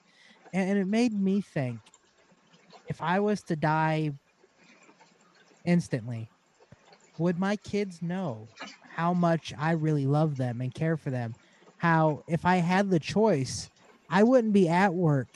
and, 0.53 0.79
it 0.79 0.87
made 0.87 1.12
me 1.12 1.41
think 1.41 1.79
if 2.89 3.01
I 3.01 3.20
was 3.20 3.43
to 3.45 3.57
die 3.57 4.12
instantly 5.65 6.29
would 7.19 7.39
my 7.39 7.57
kids 7.57 8.03
know 8.03 8.49
how 8.95 9.12
much 9.12 9.53
I 9.59 9.73
really 9.73 10.07
love 10.07 10.37
them 10.37 10.61
and 10.61 10.74
care 10.74 10.97
for 10.97 11.11
them? 11.11 11.35
How, 11.79 12.23
if 12.29 12.45
I 12.45 12.57
had 12.57 12.91
the 12.91 13.01
choice, 13.01 13.70
I 14.11 14.23
wouldn't 14.23 14.53
be 14.53 14.69
at 14.69 14.93
work 14.93 15.29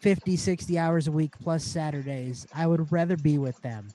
50, 0.00 0.36
60 0.36 0.78
hours 0.78 1.08
a 1.08 1.12
week 1.12 1.32
plus 1.42 1.64
Saturdays. 1.64 2.46
I 2.54 2.66
would 2.66 2.90
rather 2.92 3.16
be 3.16 3.38
with 3.38 3.60
them. 3.62 3.88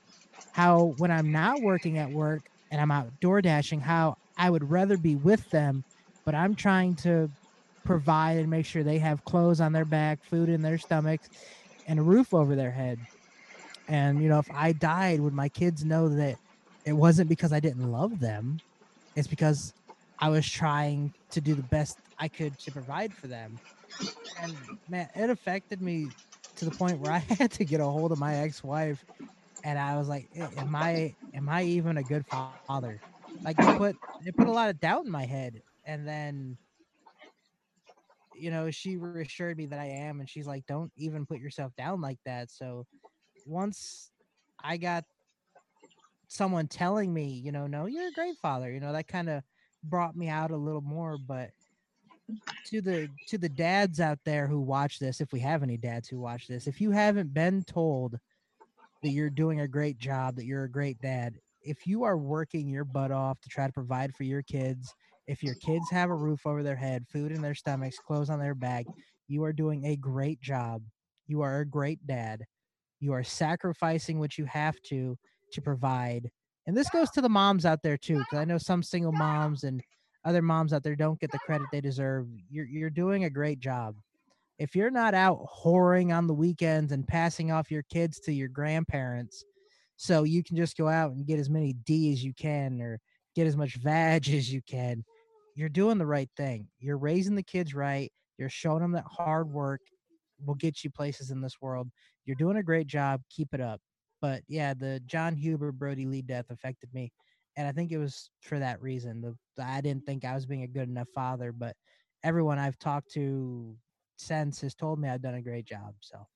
How, 0.52 0.94
when 0.98 1.10
I'm 1.10 1.32
not 1.32 1.62
working 1.62 1.98
at 1.98 2.10
work 2.10 2.42
and 2.70 2.80
I'm 2.80 2.90
out 2.90 3.08
door 3.20 3.40
dashing, 3.42 3.80
how 3.80 4.16
I 4.36 4.50
would 4.50 4.70
rather 4.70 4.96
be 4.96 5.16
with 5.16 5.48
them, 5.50 5.84
but 6.24 6.34
I'm 6.34 6.54
trying 6.54 6.94
to 6.96 7.30
provide 7.84 8.38
and 8.38 8.50
make 8.50 8.66
sure 8.66 8.82
they 8.82 8.98
have 8.98 9.24
clothes 9.24 9.60
on 9.60 9.72
their 9.72 9.84
back, 9.84 10.24
food 10.24 10.48
in 10.48 10.62
their 10.62 10.78
stomachs, 10.78 11.28
and 11.86 11.98
a 11.98 12.02
roof 12.02 12.34
over 12.34 12.56
their 12.56 12.70
head. 12.70 12.98
And, 13.88 14.22
you 14.22 14.28
know, 14.28 14.38
if 14.38 14.50
I 14.52 14.72
died, 14.72 15.20
would 15.20 15.34
my 15.34 15.48
kids 15.48 15.84
know 15.84 16.08
that 16.08 16.38
it 16.84 16.92
wasn't 16.92 17.28
because 17.28 17.52
I 17.52 17.60
didn't 17.60 17.90
love 17.90 18.20
them. 18.20 18.60
It's 19.14 19.28
because 19.28 19.74
I 20.18 20.28
was 20.28 20.48
trying 20.48 21.12
to 21.30 21.40
do 21.40 21.54
the 21.54 21.62
best 21.62 21.98
I 22.18 22.28
could 22.28 22.58
to 22.60 22.72
provide 22.72 23.12
for 23.12 23.26
them. 23.26 23.58
And 24.40 24.54
man, 24.88 25.08
it 25.14 25.30
affected 25.30 25.82
me 25.82 26.08
to 26.56 26.64
the 26.64 26.70
point 26.70 26.98
where 26.98 27.12
I 27.12 27.18
had 27.38 27.50
to 27.52 27.64
get 27.64 27.80
a 27.80 27.84
hold 27.84 28.12
of 28.12 28.18
my 28.18 28.36
ex-wife 28.36 29.04
and 29.64 29.78
I 29.78 29.96
was 29.96 30.08
like, 30.08 30.28
am 30.58 30.76
I 30.76 31.14
am 31.32 31.48
I 31.48 31.64
even 31.64 31.96
a 31.96 32.02
good 32.02 32.24
father? 32.26 33.00
Like 33.42 33.56
they 33.56 33.76
put 33.76 33.96
it 34.24 34.36
put 34.36 34.46
a 34.46 34.52
lot 34.52 34.68
of 34.68 34.80
doubt 34.80 35.06
in 35.06 35.10
my 35.10 35.24
head 35.24 35.62
and 35.84 36.06
then 36.06 36.58
you 38.34 38.50
know, 38.50 38.70
she 38.70 38.96
reassured 38.96 39.56
me 39.56 39.66
that 39.66 39.78
I 39.78 39.86
am 39.86 40.20
and 40.20 40.28
she's 40.28 40.46
like, 40.46 40.66
"Don't 40.66 40.92
even 40.96 41.26
put 41.26 41.38
yourself 41.38 41.72
down 41.76 42.00
like 42.00 42.18
that." 42.24 42.50
So 42.50 42.86
once 43.46 44.10
I 44.62 44.76
got 44.76 45.04
someone 46.28 46.66
telling 46.66 47.12
me, 47.12 47.28
you 47.28 47.52
know, 47.52 47.66
no, 47.66 47.86
you're 47.86 48.08
a 48.08 48.12
great 48.12 48.36
father, 48.38 48.70
you 48.70 48.80
know, 48.80 48.92
that 48.92 49.08
kind 49.08 49.28
of 49.28 49.42
brought 49.82 50.16
me 50.16 50.28
out 50.28 50.50
a 50.50 50.56
little 50.56 50.80
more. 50.80 51.16
But 51.18 51.50
to 52.66 52.80
the 52.80 53.08
to 53.28 53.38
the 53.38 53.48
dads 53.48 54.00
out 54.00 54.18
there 54.24 54.46
who 54.46 54.60
watch 54.60 54.98
this, 54.98 55.20
if 55.20 55.32
we 55.32 55.40
have 55.40 55.62
any 55.62 55.76
dads 55.76 56.08
who 56.08 56.20
watch 56.20 56.46
this, 56.46 56.66
if 56.66 56.80
you 56.80 56.90
haven't 56.90 57.32
been 57.34 57.62
told 57.62 58.18
that 59.02 59.10
you're 59.10 59.30
doing 59.30 59.60
a 59.60 59.68
great 59.68 59.98
job, 59.98 60.36
that 60.36 60.46
you're 60.46 60.64
a 60.64 60.70
great 60.70 60.98
dad, 61.00 61.34
if 61.62 61.86
you 61.86 62.04
are 62.04 62.16
working 62.16 62.68
your 62.68 62.84
butt 62.84 63.10
off 63.10 63.40
to 63.42 63.48
try 63.48 63.66
to 63.66 63.72
provide 63.72 64.14
for 64.14 64.24
your 64.24 64.42
kids, 64.42 64.94
if 65.26 65.42
your 65.42 65.54
kids 65.54 65.90
have 65.90 66.10
a 66.10 66.14
roof 66.14 66.46
over 66.46 66.62
their 66.62 66.76
head, 66.76 67.06
food 67.10 67.32
in 67.32 67.40
their 67.40 67.54
stomachs, 67.54 67.98
clothes 67.98 68.30
on 68.30 68.38
their 68.38 68.54
back, 68.54 68.86
you 69.28 69.42
are 69.44 69.52
doing 69.52 69.86
a 69.86 69.96
great 69.96 70.40
job. 70.40 70.82
You 71.26 71.42
are 71.42 71.60
a 71.60 71.66
great 71.66 72.06
dad. 72.06 72.44
You 73.00 73.12
are 73.12 73.24
sacrificing 73.24 74.18
what 74.18 74.38
you 74.38 74.44
have 74.46 74.80
to 74.88 75.16
to 75.52 75.60
provide. 75.62 76.30
And 76.66 76.76
this 76.76 76.90
goes 76.90 77.10
to 77.10 77.20
the 77.20 77.28
moms 77.28 77.66
out 77.66 77.82
there 77.82 77.96
too, 77.96 78.18
because 78.18 78.38
I 78.38 78.44
know 78.44 78.58
some 78.58 78.82
single 78.82 79.12
moms 79.12 79.64
and 79.64 79.82
other 80.24 80.42
moms 80.42 80.72
out 80.72 80.82
there 80.82 80.96
don't 80.96 81.20
get 81.20 81.30
the 81.30 81.38
credit 81.38 81.66
they 81.70 81.80
deserve. 81.80 82.26
You're 82.50 82.66
you're 82.66 82.90
doing 82.90 83.24
a 83.24 83.30
great 83.30 83.60
job. 83.60 83.94
If 84.58 84.74
you're 84.74 84.90
not 84.90 85.14
out 85.14 85.44
whoring 85.62 86.16
on 86.16 86.26
the 86.26 86.34
weekends 86.34 86.92
and 86.92 87.06
passing 87.06 87.50
off 87.50 87.70
your 87.70 87.82
kids 87.90 88.20
to 88.20 88.32
your 88.32 88.48
grandparents, 88.48 89.44
so 89.96 90.24
you 90.24 90.42
can 90.42 90.56
just 90.56 90.76
go 90.76 90.88
out 90.88 91.12
and 91.12 91.26
get 91.26 91.38
as 91.38 91.50
many 91.50 91.74
D 91.84 92.12
as 92.12 92.22
you 92.22 92.32
can 92.34 92.80
or 92.80 92.98
get 93.34 93.46
as 93.46 93.56
much 93.56 93.76
vag 93.82 94.28
as 94.28 94.52
you 94.52 94.62
can, 94.62 95.04
you're 95.54 95.68
doing 95.68 95.98
the 95.98 96.06
right 96.06 96.28
thing. 96.36 96.68
You're 96.78 96.98
raising 96.98 97.34
the 97.34 97.42
kids 97.42 97.74
right. 97.74 98.10
You're 98.38 98.48
showing 98.48 98.80
them 98.80 98.92
that 98.92 99.04
hard 99.08 99.50
work 99.50 99.80
will 100.44 100.56
get 100.56 100.82
you 100.82 100.90
places 100.90 101.30
in 101.30 101.40
this 101.40 101.60
world. 101.60 101.88
You're 102.24 102.36
doing 102.36 102.56
a 102.56 102.62
great 102.62 102.86
job. 102.86 103.20
Keep 103.30 103.54
it 103.54 103.60
up. 103.60 103.80
But 104.20 104.42
yeah, 104.48 104.74
the 104.74 105.00
Jon 105.06 105.36
Huber 105.36 105.70
Brodie 105.70 106.06
Lee 106.06 106.22
death 106.22 106.46
affected 106.50 106.88
me, 106.94 107.12
and 107.56 107.68
I 107.68 107.72
think 107.72 107.92
it 107.92 107.98
was 107.98 108.30
for 108.40 108.58
that 108.58 108.80
reason. 108.80 109.20
The 109.20 109.62
I 109.62 109.80
didn't 109.80 110.06
think 110.06 110.24
I 110.24 110.34
was 110.34 110.46
being 110.46 110.62
a 110.62 110.68
good 110.68 110.88
enough 110.88 111.08
father, 111.14 111.52
but 111.52 111.76
everyone 112.22 112.58
I've 112.58 112.78
talked 112.78 113.12
to 113.12 113.76
since 114.16 114.60
has 114.62 114.74
told 114.74 114.98
me 114.98 115.08
I've 115.08 115.22
done 115.22 115.34
a 115.34 115.42
great 115.42 115.66
job. 115.66 115.94
So, 116.00 116.26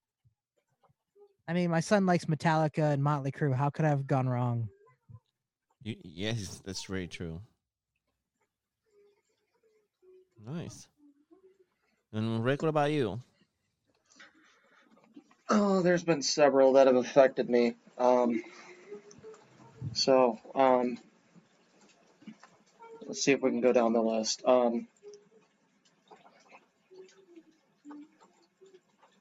I 1.49 1.55
mean, 1.55 1.71
my 1.71 1.81
son 1.81 2.05
likes 2.05 2.27
Metallica 2.27 2.93
and 2.93 3.03
Motley 3.03 3.33
Crue. 3.33 3.55
How 3.55 3.71
could 3.71 3.87
I 3.87 3.89
have 3.89 4.07
gone 4.07 4.29
wrong? 4.29 4.69
Yes, 5.83 6.61
that's 6.65 6.85
very 6.85 7.07
true. 7.07 7.41
Nice. 10.51 10.87
And 12.13 12.43
Rick, 12.43 12.63
what 12.63 12.69
about 12.69 12.91
you? 12.91 13.21
Oh, 15.51 15.83
there's 15.83 16.05
been 16.05 16.23
several 16.23 16.75
that 16.75 16.87
have 16.87 16.97
affected 16.97 17.51
me. 17.51 17.75
Um, 17.99 18.43
so, 19.93 20.39
um, 20.55 20.99
let's 23.07 23.23
see 23.23 23.33
if 23.33 23.43
we 23.43 23.51
can 23.51 23.61
go 23.61 23.73
down 23.73 23.93
the 23.93 24.03
list. 24.03 24.43
Um, 24.47 24.87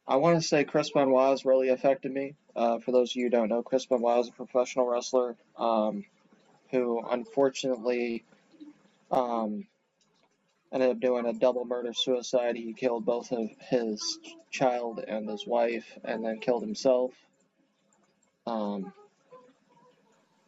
I 0.07 0.15
want 0.17 0.41
to 0.41 0.47
say 0.47 0.63
Chris 0.63 0.91
Benoit 0.91 1.31
has 1.31 1.45
really 1.45 1.69
affected 1.69 2.13
me. 2.13 2.35
Uh, 2.55 2.79
for 2.79 2.91
those 2.91 3.11
of 3.11 3.17
you 3.17 3.23
who 3.25 3.29
don't 3.29 3.49
know, 3.49 3.63
Chris 3.63 3.85
Benoit 3.85 4.19
is 4.21 4.29
a 4.29 4.31
professional 4.31 4.87
wrestler 4.87 5.35
um, 5.57 6.05
who 6.71 7.05
unfortunately 7.09 8.23
um, 9.11 9.67
ended 10.71 10.89
up 10.89 10.99
doing 10.99 11.25
a 11.25 11.33
double 11.33 11.65
murder 11.65 11.93
suicide. 11.93 12.55
He 12.55 12.73
killed 12.73 13.05
both 13.05 13.31
of 13.31 13.49
his 13.69 14.19
child 14.51 15.03
and 15.05 15.29
his 15.29 15.45
wife, 15.45 15.85
and 16.03 16.25
then 16.25 16.39
killed 16.39 16.61
himself. 16.61 17.11
Um, 18.45 18.93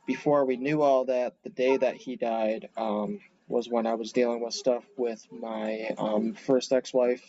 before 0.06 0.46
we 0.46 0.58
knew 0.58 0.82
all 0.82 1.06
that, 1.06 1.36
the 1.44 1.50
day 1.50 1.78
that 1.78 1.96
he 1.96 2.16
died 2.16 2.70
um, 2.78 3.20
was 3.48 3.70
when 3.70 3.86
I 3.86 3.96
was 3.96 4.12
dealing 4.12 4.42
with 4.42 4.54
stuff 4.54 4.84
with 4.98 5.26
my 5.32 5.94
um, 5.98 6.34
first 6.34 6.74
ex-wife, 6.74 7.24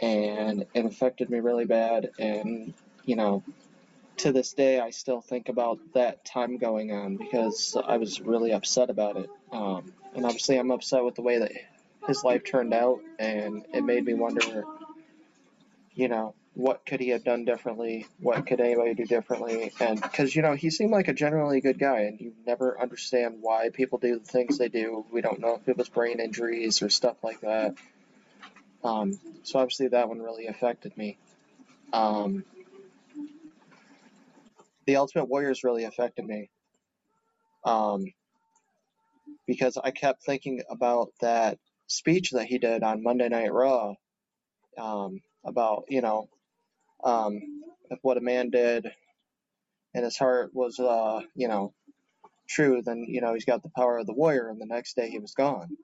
and 0.00 0.66
it 0.74 0.84
affected 0.84 1.30
me 1.30 1.40
really 1.40 1.64
bad. 1.64 2.10
And 2.18 2.74
you 3.04 3.16
know, 3.16 3.42
to 4.18 4.32
this 4.32 4.52
day, 4.52 4.80
I 4.80 4.90
still 4.90 5.20
think 5.20 5.48
about 5.48 5.78
that 5.94 6.24
time 6.24 6.58
going 6.58 6.92
on 6.92 7.16
because 7.16 7.76
I 7.86 7.96
was 7.96 8.20
really 8.20 8.52
upset 8.52 8.90
about 8.90 9.16
it. 9.16 9.30
Um, 9.50 9.92
and 10.14 10.24
obviously, 10.24 10.58
I'm 10.58 10.70
upset 10.70 11.04
with 11.04 11.14
the 11.14 11.22
way 11.22 11.38
that 11.38 11.52
his 12.06 12.24
life 12.24 12.44
turned 12.44 12.74
out, 12.74 13.00
and 13.18 13.64
it 13.72 13.82
made 13.82 14.04
me 14.04 14.14
wonder, 14.14 14.64
you 15.94 16.08
know, 16.08 16.34
what 16.54 16.84
could 16.84 17.00
he 17.00 17.10
have 17.10 17.24
done 17.24 17.44
differently? 17.44 18.06
What 18.20 18.46
could 18.46 18.60
anybody 18.60 18.94
do 18.94 19.06
differently? 19.06 19.72
And 19.80 20.00
because, 20.00 20.36
you 20.36 20.42
know, 20.42 20.52
he 20.52 20.68
seemed 20.68 20.90
like 20.90 21.08
a 21.08 21.14
generally 21.14 21.60
good 21.60 21.78
guy, 21.78 22.00
and 22.00 22.20
you 22.20 22.32
never 22.46 22.78
understand 22.78 23.36
why 23.40 23.70
people 23.70 23.98
do 23.98 24.18
the 24.18 24.24
things 24.24 24.58
they 24.58 24.68
do. 24.68 25.04
We 25.10 25.22
don't 25.22 25.40
know 25.40 25.54
if 25.54 25.68
it 25.68 25.78
was 25.78 25.88
brain 25.88 26.20
injuries 26.20 26.82
or 26.82 26.90
stuff 26.90 27.16
like 27.22 27.40
that. 27.40 27.74
Um, 28.84 29.18
so 29.44 29.60
obviously, 29.60 29.88
that 29.88 30.08
one 30.08 30.20
really 30.20 30.46
affected 30.46 30.96
me. 30.96 31.16
Um, 31.92 32.44
the 34.86 34.96
Ultimate 34.96 35.26
Warriors 35.26 35.64
really 35.64 35.84
affected 35.84 36.26
me. 36.26 36.50
Um, 37.64 38.12
because 39.52 39.76
I 39.76 39.90
kept 39.90 40.24
thinking 40.24 40.62
about 40.70 41.08
that 41.20 41.58
speech 41.86 42.30
that 42.30 42.46
he 42.46 42.56
did 42.56 42.82
on 42.82 43.02
Monday 43.02 43.28
Night 43.28 43.52
Raw 43.52 43.92
um, 44.78 45.20
about, 45.44 45.84
you 45.90 46.00
know, 46.00 46.30
um, 47.04 47.38
if 47.90 47.98
what 48.00 48.16
a 48.16 48.22
man 48.22 48.48
did 48.48 48.90
and 49.94 50.04
his 50.04 50.16
heart 50.16 50.54
was, 50.54 50.80
uh, 50.80 51.20
you 51.34 51.48
know, 51.48 51.74
true, 52.48 52.80
then, 52.82 53.04
you 53.06 53.20
know, 53.20 53.34
he's 53.34 53.44
got 53.44 53.62
the 53.62 53.68
power 53.76 53.98
of 53.98 54.06
the 54.06 54.14
warrior, 54.14 54.48
and 54.48 54.58
the 54.58 54.64
next 54.64 54.96
day 54.96 55.10
he 55.10 55.18
was 55.18 55.34
gone. 55.34 55.76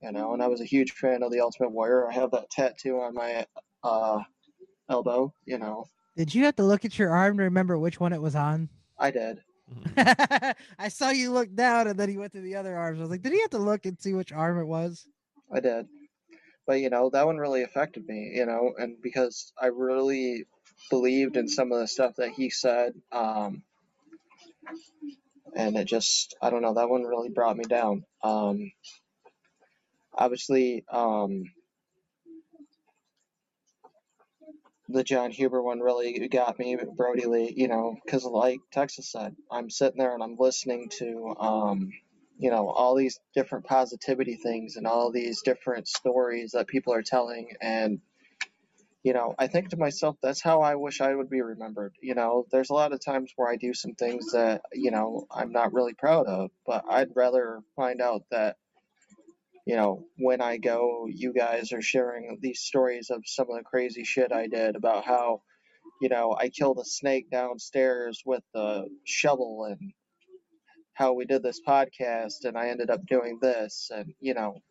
You 0.00 0.12
know, 0.12 0.34
and 0.34 0.40
I 0.40 0.46
was 0.46 0.60
a 0.60 0.64
huge 0.64 0.92
fan 0.92 1.24
of 1.24 1.32
the 1.32 1.40
Ultimate 1.40 1.72
Warrior. 1.72 2.08
I 2.08 2.14
have 2.14 2.30
that 2.30 2.48
tattoo 2.50 3.00
on 3.00 3.14
my 3.14 3.44
uh, 3.82 4.20
elbow, 4.88 5.32
you 5.46 5.58
know. 5.58 5.88
Did 6.16 6.32
you 6.32 6.44
have 6.44 6.54
to 6.56 6.62
look 6.62 6.84
at 6.84 6.96
your 6.96 7.10
arm 7.10 7.38
to 7.38 7.42
remember 7.44 7.76
which 7.76 7.98
one 7.98 8.12
it 8.12 8.22
was 8.22 8.36
on? 8.36 8.68
I 9.00 9.10
did. 9.10 9.40
Mhm. 9.72 10.54
I 10.78 10.88
saw 10.88 11.10
you 11.10 11.32
look 11.32 11.54
down 11.54 11.88
and 11.88 11.98
then 11.98 12.08
he 12.08 12.18
went 12.18 12.32
to 12.32 12.40
the 12.40 12.56
other 12.56 12.76
arms. 12.76 12.98
I 12.98 13.02
was 13.02 13.10
like, 13.10 13.22
did 13.22 13.32
he 13.32 13.40
have 13.40 13.50
to 13.50 13.58
look 13.58 13.86
and 13.86 14.00
see 14.00 14.14
which 14.14 14.32
arm 14.32 14.58
it 14.60 14.66
was? 14.66 15.06
I 15.52 15.60
did. 15.60 15.88
But 16.66 16.80
you 16.80 16.90
know, 16.90 17.10
that 17.10 17.26
one 17.26 17.36
really 17.38 17.62
affected 17.62 18.06
me, 18.06 18.32
you 18.34 18.46
know, 18.46 18.74
and 18.78 19.00
because 19.00 19.52
I 19.60 19.66
really 19.66 20.44
believed 20.90 21.36
in 21.36 21.48
some 21.48 21.72
of 21.72 21.78
the 21.80 21.86
stuff 21.88 22.16
that 22.16 22.30
he 22.30 22.50
said, 22.50 22.94
um, 23.12 23.62
and 25.54 25.76
it 25.76 25.86
just, 25.86 26.36
I 26.42 26.50
don't 26.50 26.62
know, 26.62 26.74
that 26.74 26.90
one 26.90 27.02
really 27.02 27.30
brought 27.30 27.56
me 27.56 27.64
down. 27.64 28.04
Um, 28.22 28.72
obviously, 30.12 30.84
um, 30.90 31.44
the 34.88 35.02
Jon 35.04 35.30
Huber 35.30 35.62
one 35.62 35.80
really 35.80 36.28
got 36.28 36.58
me, 36.58 36.76
Brodie 36.96 37.26
Lee, 37.26 37.52
you 37.56 37.68
know, 37.68 37.96
because 38.04 38.24
like 38.24 38.60
Texas 38.72 39.10
said, 39.10 39.34
I'm 39.50 39.70
sitting 39.70 39.98
there 39.98 40.14
and 40.14 40.22
I'm 40.22 40.36
listening 40.38 40.88
to, 40.98 41.34
um, 41.38 41.90
you 42.38 42.50
know, 42.50 42.68
all 42.68 42.94
these 42.94 43.18
different 43.34 43.64
positivity 43.64 44.36
things 44.36 44.76
and 44.76 44.86
all 44.86 45.10
these 45.10 45.42
different 45.42 45.88
stories 45.88 46.52
that 46.52 46.68
people 46.68 46.92
are 46.92 47.02
telling. 47.02 47.48
And, 47.60 48.00
you 49.02 49.12
know, 49.12 49.34
I 49.38 49.46
think 49.46 49.70
to 49.70 49.76
myself, 49.76 50.16
that's 50.22 50.42
how 50.42 50.60
I 50.60 50.74
wish 50.76 51.00
I 51.00 51.14
would 51.14 51.30
be 51.30 51.42
remembered. 51.42 51.94
You 52.00 52.14
know, 52.14 52.46
there's 52.50 52.70
a 52.70 52.74
lot 52.74 52.92
of 52.92 53.04
times 53.04 53.32
where 53.36 53.50
I 53.50 53.56
do 53.56 53.74
some 53.74 53.94
things 53.94 54.32
that, 54.32 54.62
you 54.72 54.90
know, 54.90 55.26
I'm 55.30 55.52
not 55.52 55.72
really 55.72 55.94
proud 55.94 56.26
of, 56.26 56.50
but 56.66 56.84
I'd 56.88 57.16
rather 57.16 57.60
find 57.74 58.00
out 58.00 58.22
that, 58.30 58.56
you 59.66 59.74
know, 59.74 60.04
when 60.16 60.40
I 60.40 60.58
go, 60.58 61.08
you 61.12 61.32
guys 61.32 61.72
are 61.72 61.82
sharing 61.82 62.38
these 62.40 62.60
stories 62.60 63.10
of 63.10 63.22
some 63.26 63.50
of 63.50 63.56
the 63.56 63.64
crazy 63.64 64.04
shit 64.04 64.30
I 64.30 64.46
did 64.46 64.76
about 64.76 65.04
how, 65.04 65.42
you 66.00 66.08
know, 66.08 66.36
I 66.38 66.50
killed 66.50 66.78
a 66.78 66.84
snake 66.84 67.30
downstairs 67.30 68.22
with 68.24 68.44
a 68.54 68.84
shovel 69.04 69.66
and 69.68 69.92
how 70.94 71.14
we 71.14 71.26
did 71.26 71.42
this 71.42 71.60
podcast 71.66 72.44
and 72.44 72.56
I 72.56 72.68
ended 72.68 72.90
up 72.90 73.04
doing 73.06 73.40
this 73.42 73.90
and, 73.92 74.14
you 74.20 74.34
know, 74.34 74.62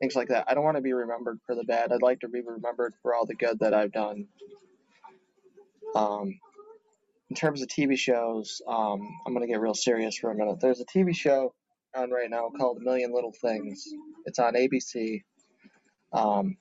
things 0.00 0.16
like 0.16 0.28
that. 0.28 0.46
I 0.48 0.54
don't 0.54 0.64
want 0.64 0.78
to 0.78 0.82
be 0.82 0.94
remembered 0.94 1.38
for 1.44 1.54
the 1.54 1.64
bad. 1.64 1.92
I'd 1.92 2.00
like 2.00 2.20
to 2.20 2.28
be 2.28 2.40
remembered 2.40 2.94
for 3.02 3.14
all 3.14 3.26
the 3.26 3.34
good 3.34 3.58
that 3.60 3.74
I've 3.74 3.92
done. 3.92 4.28
Um, 5.94 6.38
in 7.28 7.36
terms 7.36 7.60
of 7.60 7.68
TV 7.68 7.98
shows, 7.98 8.62
um, 8.66 9.06
I'm 9.26 9.34
going 9.34 9.46
to 9.46 9.52
get 9.52 9.60
real 9.60 9.74
serious 9.74 10.16
for 10.16 10.30
a 10.30 10.34
minute. 10.34 10.58
There's 10.58 10.80
a 10.80 10.86
TV 10.86 11.14
show 11.14 11.52
on 11.94 12.10
right 12.10 12.30
now 12.30 12.50
called 12.56 12.78
A 12.78 12.84
Million 12.84 13.12
Little 13.12 13.32
Things. 13.32 13.86
It's 14.24 14.38
on 14.38 14.54
ABC. 14.54 15.22
Um, 16.12 16.56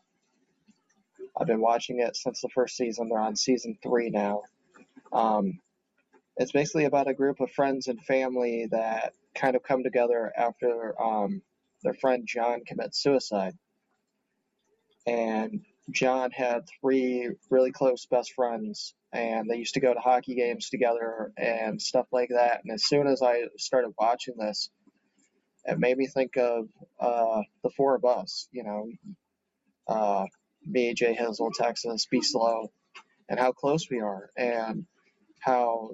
I've 1.40 1.48
been 1.48 1.62
watching 1.62 2.00
it 2.00 2.16
since 2.16 2.42
the 2.42 2.50
first 2.50 2.76
season. 2.76 3.10
They're 3.10 3.20
on 3.20 3.36
season 3.36 3.78
three 3.82 4.10
now. 4.10 4.42
Um, 5.14 5.60
it's 6.38 6.52
basically 6.52 6.86
about 6.86 7.10
a 7.10 7.14
group 7.14 7.40
of 7.40 7.52
friends 7.52 7.88
and 7.88 8.02
family 8.04 8.68
that 8.72 9.14
kind 9.36 9.56
of 9.56 9.64
come 9.64 9.84
together 9.84 10.32
after 10.36 10.96
um, 11.02 11.42
their 11.84 11.94
friend 11.94 12.24
John 12.28 12.62
commits 12.66 13.02
suicide. 13.02 13.54
And 15.08 15.62
John 15.90 16.32
had 16.32 16.68
three 16.82 17.30
really 17.50 17.72
close 17.72 18.06
best 18.06 18.34
friends, 18.34 18.94
and 19.14 19.50
they 19.50 19.58
used 19.58 19.74
to 19.74 19.80
go 19.80 19.94
to 19.94 20.00
hockey 20.00 20.36
games 20.36 20.70
together 20.70 21.32
and 21.38 21.82
stuff 21.82 22.08
like 22.12 22.30
that. 22.30 22.62
And 22.64 22.74
as 22.74 22.86
soon 22.86 23.08
as 23.08 23.22
I 23.22 23.44
started 23.58 23.94
watching 23.98 24.36
this, 24.38 24.70
it 25.66 25.80
made 25.80 25.98
me 25.98 26.08
think 26.08 26.38
of 26.38 26.68
uh, 27.00 27.42
the 27.64 27.70
four 27.72 27.96
of 27.96 28.06
us, 28.06 28.48
you 28.52 28.64
know, 28.64 28.90
uh, 29.88 30.26
me, 30.66 30.94
J 30.94 31.16
Hizzle, 31.16 31.52
Texas, 31.54 32.06
Be 32.06 32.22
Slow, 32.22 32.72
and 33.30 33.40
how 33.40 33.52
close 33.52 33.90
we 33.90 34.02
are, 34.02 34.30
and 34.38 34.86
how 35.40 35.92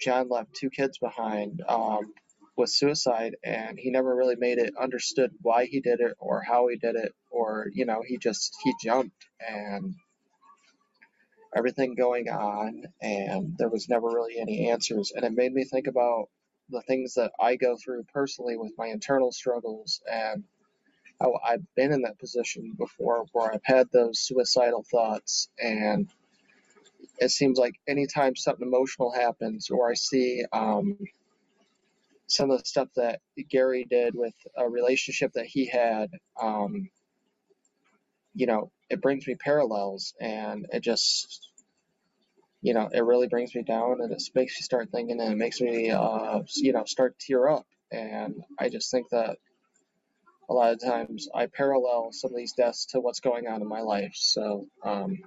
John 0.00 0.28
left 0.28 0.54
two 0.54 0.70
kids 0.70 0.98
behind 0.98 1.62
um, 1.68 2.12
with 2.56 2.70
suicide, 2.70 3.36
and 3.44 3.78
he 3.78 3.90
never 3.90 4.14
really 4.14 4.36
made 4.36 4.58
it 4.58 4.74
understood 4.80 5.30
why 5.42 5.66
he 5.66 5.80
did 5.80 6.00
it 6.00 6.14
or 6.18 6.42
how 6.42 6.68
he 6.68 6.76
did 6.76 6.96
it, 6.96 7.14
or 7.30 7.66
you 7.72 7.86
know, 7.86 8.02
he 8.06 8.18
just 8.18 8.56
he 8.62 8.74
jumped 8.82 9.26
and 9.46 9.94
everything 11.56 11.94
going 11.94 12.28
on, 12.28 12.84
and 13.00 13.56
there 13.58 13.68
was 13.68 13.88
never 13.88 14.06
really 14.06 14.38
any 14.38 14.70
answers, 14.70 15.12
and 15.14 15.24
it 15.24 15.32
made 15.32 15.52
me 15.52 15.64
think 15.64 15.86
about 15.86 16.28
the 16.70 16.82
things 16.82 17.14
that 17.14 17.32
I 17.40 17.56
go 17.56 17.76
through 17.76 18.04
personally 18.12 18.56
with 18.58 18.72
my 18.78 18.88
internal 18.88 19.32
struggles 19.32 20.02
and 20.12 20.44
how 21.20 21.34
I've 21.46 21.64
been 21.76 21.92
in 21.92 22.02
that 22.02 22.18
position 22.18 22.74
before 22.78 23.26
where 23.32 23.52
I've 23.54 23.60
had 23.64 23.88
those 23.92 24.20
suicidal 24.20 24.84
thoughts 24.90 25.50
and 25.62 26.08
it 27.18 27.30
seems 27.30 27.58
like 27.58 27.74
anytime 27.88 28.36
something 28.36 28.66
emotional 28.66 29.12
happens 29.12 29.70
or 29.70 29.90
I 29.90 29.94
see 29.94 30.44
um, 30.52 30.98
some 32.28 32.50
of 32.50 32.60
the 32.60 32.66
stuff 32.66 32.88
that 32.96 33.20
Gary 33.50 33.86
did 33.88 34.14
with 34.16 34.34
a 34.56 34.68
relationship 34.68 35.32
that 35.34 35.46
he 35.46 35.66
had, 35.66 36.10
um, 36.40 36.90
you 38.34 38.46
know, 38.46 38.72
it 38.90 39.02
brings 39.02 39.26
me 39.26 39.36
parallels 39.36 40.14
and 40.20 40.66
it 40.72 40.82
just, 40.82 41.49
you 42.62 42.74
know, 42.74 42.88
it 42.92 43.04
really 43.04 43.28
brings 43.28 43.54
me 43.54 43.62
down 43.62 44.00
and 44.00 44.12
it 44.12 44.22
makes 44.34 44.58
me 44.58 44.62
start 44.62 44.90
thinking 44.90 45.20
and 45.20 45.32
it 45.32 45.36
makes 45.36 45.60
me, 45.60 45.90
uh, 45.90 46.40
you 46.56 46.72
know, 46.72 46.84
start 46.84 47.18
tear 47.18 47.48
up. 47.48 47.66
And 47.90 48.42
I 48.58 48.68
just 48.68 48.90
think 48.90 49.08
that 49.10 49.38
a 50.48 50.52
lot 50.52 50.72
of 50.72 50.80
times 50.80 51.28
I 51.34 51.46
parallel 51.46 52.10
some 52.12 52.32
of 52.32 52.36
these 52.36 52.52
deaths 52.52 52.86
to 52.86 53.00
what's 53.00 53.20
going 53.20 53.46
on 53.46 53.62
in 53.62 53.68
my 53.68 53.80
life. 53.80 54.12
So, 54.14 54.66
um, 54.84 55.18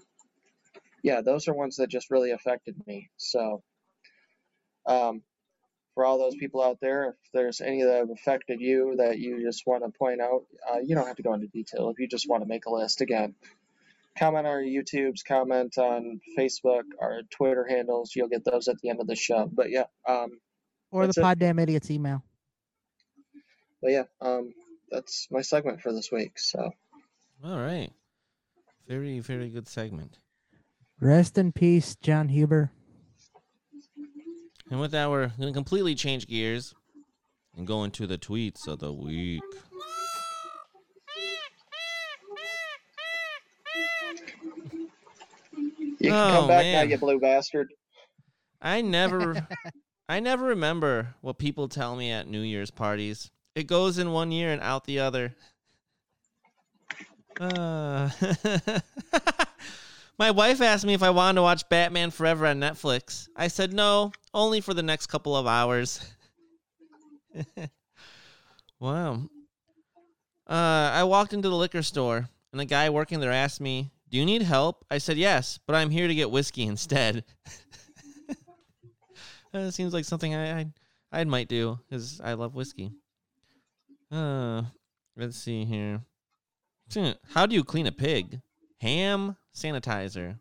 yeah, 1.02 1.22
those 1.22 1.48
are 1.48 1.54
ones 1.54 1.78
that 1.78 1.90
just 1.90 2.12
really 2.12 2.32
affected 2.32 2.76
me. 2.86 3.10
So, 3.18 3.64
um, 4.86 5.24
for 5.96 6.06
all 6.06 6.18
those 6.18 6.36
people 6.36 6.62
out 6.62 6.80
there, 6.82 7.10
if 7.10 7.16
there's 7.34 7.62
any 7.62 7.84
that 7.84 7.98
have 7.98 8.10
affected 8.10 8.60
you 8.60 8.96
that 8.98 9.20
you 9.20 9.44
just 9.44 9.66
want 9.66 9.84
to 9.84 9.98
point 9.98 10.22
out, 10.22 10.44
uh, 10.72 10.80
you 10.80 10.96
don't 10.96 11.08
have 11.08 11.18
to 11.18 11.24
go 11.24 11.34
into 11.34 11.48
detail. 11.48 11.90
If 11.90 12.00
you 12.00 12.08
just 12.08 12.28
want 12.28 12.44
to 12.44 12.50
make 12.50 12.66
a 12.66 12.72
list, 12.74 13.02
again, 13.02 13.36
comment 14.18 14.46
on 14.48 14.52
our 14.52 14.62
YouTubes, 14.62 15.24
comment 15.28 15.78
on 15.78 16.20
Facebook, 16.38 16.84
our 17.02 17.22
Twitter 17.32 17.66
handles. 17.70 18.12
You'll 18.16 18.30
get 18.30 18.46
those 18.46 18.68
at 18.68 18.78
the 18.82 18.90
end 18.90 19.00
of 19.02 19.08
the 19.08 19.16
show. 19.16 19.50
But 19.52 19.70
yeah, 19.70 19.86
um, 20.08 20.40
Or 20.92 21.06
That's 21.06 21.16
the 21.16 21.22
it. 21.22 21.26
Poddamn 21.26 21.60
Idiotz 21.66 21.90
email. 21.92 22.24
but 23.82 23.92
yeah, 23.92 24.04
um, 24.22 24.54
that's 24.92 25.28
my 25.32 25.42
segment 25.42 25.82
for 25.82 25.92
this 25.92 26.12
week. 26.12 26.38
So 26.40 26.72
All 27.44 27.60
right. 27.60 27.92
Very, 28.88 29.20
very 29.20 29.50
good 29.50 29.68
segment. 29.68 30.18
Rest 31.00 31.38
in 31.38 31.52
peace, 31.52 31.96
Jon 32.02 32.30
Huber. 32.30 32.72
And 34.70 34.80
with 34.80 34.92
that, 34.92 35.10
we're 35.10 35.28
going 35.28 35.48
to 35.50 35.54
completely 35.54 35.96
change 35.96 36.28
gears 36.28 36.74
and 37.56 37.68
go 37.68 37.84
into 37.84 38.08
the 38.08 38.18
tweets 38.18 38.68
of 38.68 38.80
the 38.80 38.92
week. 38.92 39.42
You 46.04 46.10
can 46.12 46.32
Oh, 46.32 46.40
come 46.40 46.48
back 46.48 46.66
now, 46.66 46.72
man. 46.82 46.90
you 46.90 46.98
blue 46.98 47.20
bastard. 47.20 47.74
I 48.62 48.82
never 48.82 49.48
I 50.10 50.20
never 50.20 50.46
remember 50.48 51.16
what 51.22 51.38
people 51.40 51.68
tell 51.68 51.96
me 51.96 52.12
at 52.12 52.28
New 52.28 52.42
Year's 52.42 52.72
parties. 52.72 53.32
It 53.56 53.68
goes 53.68 53.98
in 53.98 54.12
one 54.12 54.32
year 54.32 54.52
and 54.52 54.62
out 54.62 54.86
the 54.86 55.00
other. 55.00 55.36
Uh, 57.40 58.10
my 60.20 60.32
wife 60.32 60.62
asked 60.62 60.86
me 60.86 60.94
if 60.94 61.02
I 61.04 61.10
wanted 61.10 61.36
to 61.38 61.42
watch 61.42 61.68
Batman 61.70 62.12
Forever 62.12 62.46
on 62.48 62.60
Netflix. 62.60 63.28
I 63.36 63.48
said 63.48 63.74
no, 63.74 64.12
only 64.34 64.62
for 64.62 64.74
the 64.74 64.84
next 64.84 65.08
couple 65.08 65.36
of 65.36 65.48
hours. 65.48 66.00
wow. 68.80 69.22
Uh, 70.46 70.92
I 70.94 71.04
walked 71.06 71.34
into 71.34 71.50
the 71.50 71.56
liquor 71.56 71.82
store 71.82 72.28
and 72.52 72.60
the 72.60 72.66
guy 72.66 72.90
working 72.90 73.20
there 73.20 73.32
asked 73.32 73.62
me, 73.62 73.92
Do 74.14 74.20
you 74.20 74.26
need 74.26 74.44
help? 74.44 74.86
I 74.92 75.00
said 75.00 75.18
yes, 75.18 75.58
but 75.66 75.76
I'm 75.76 75.90
here 75.90 76.08
to 76.08 76.14
get 76.14 76.30
whiskey 76.30 76.64
instead. 76.64 77.26
It 79.56 79.74
seems 79.74 79.94
like 79.94 80.06
something 80.06 80.34
I 80.34 80.60
I, 80.60 80.66
I 81.12 81.24
might 81.26 81.48
do 81.48 81.80
because 81.88 82.20
I 82.24 82.34
love 82.34 82.56
whiskey. 82.56 82.92
Uh, 84.12 84.64
let's 85.16 85.38
see 85.38 85.64
here. 85.64 86.02
How 87.34 87.46
do 87.46 87.56
you 87.56 87.64
clean 87.64 87.86
a 87.86 87.92
pig? 87.92 88.42
Ham 88.82 89.38
sanitizer. 89.56 90.40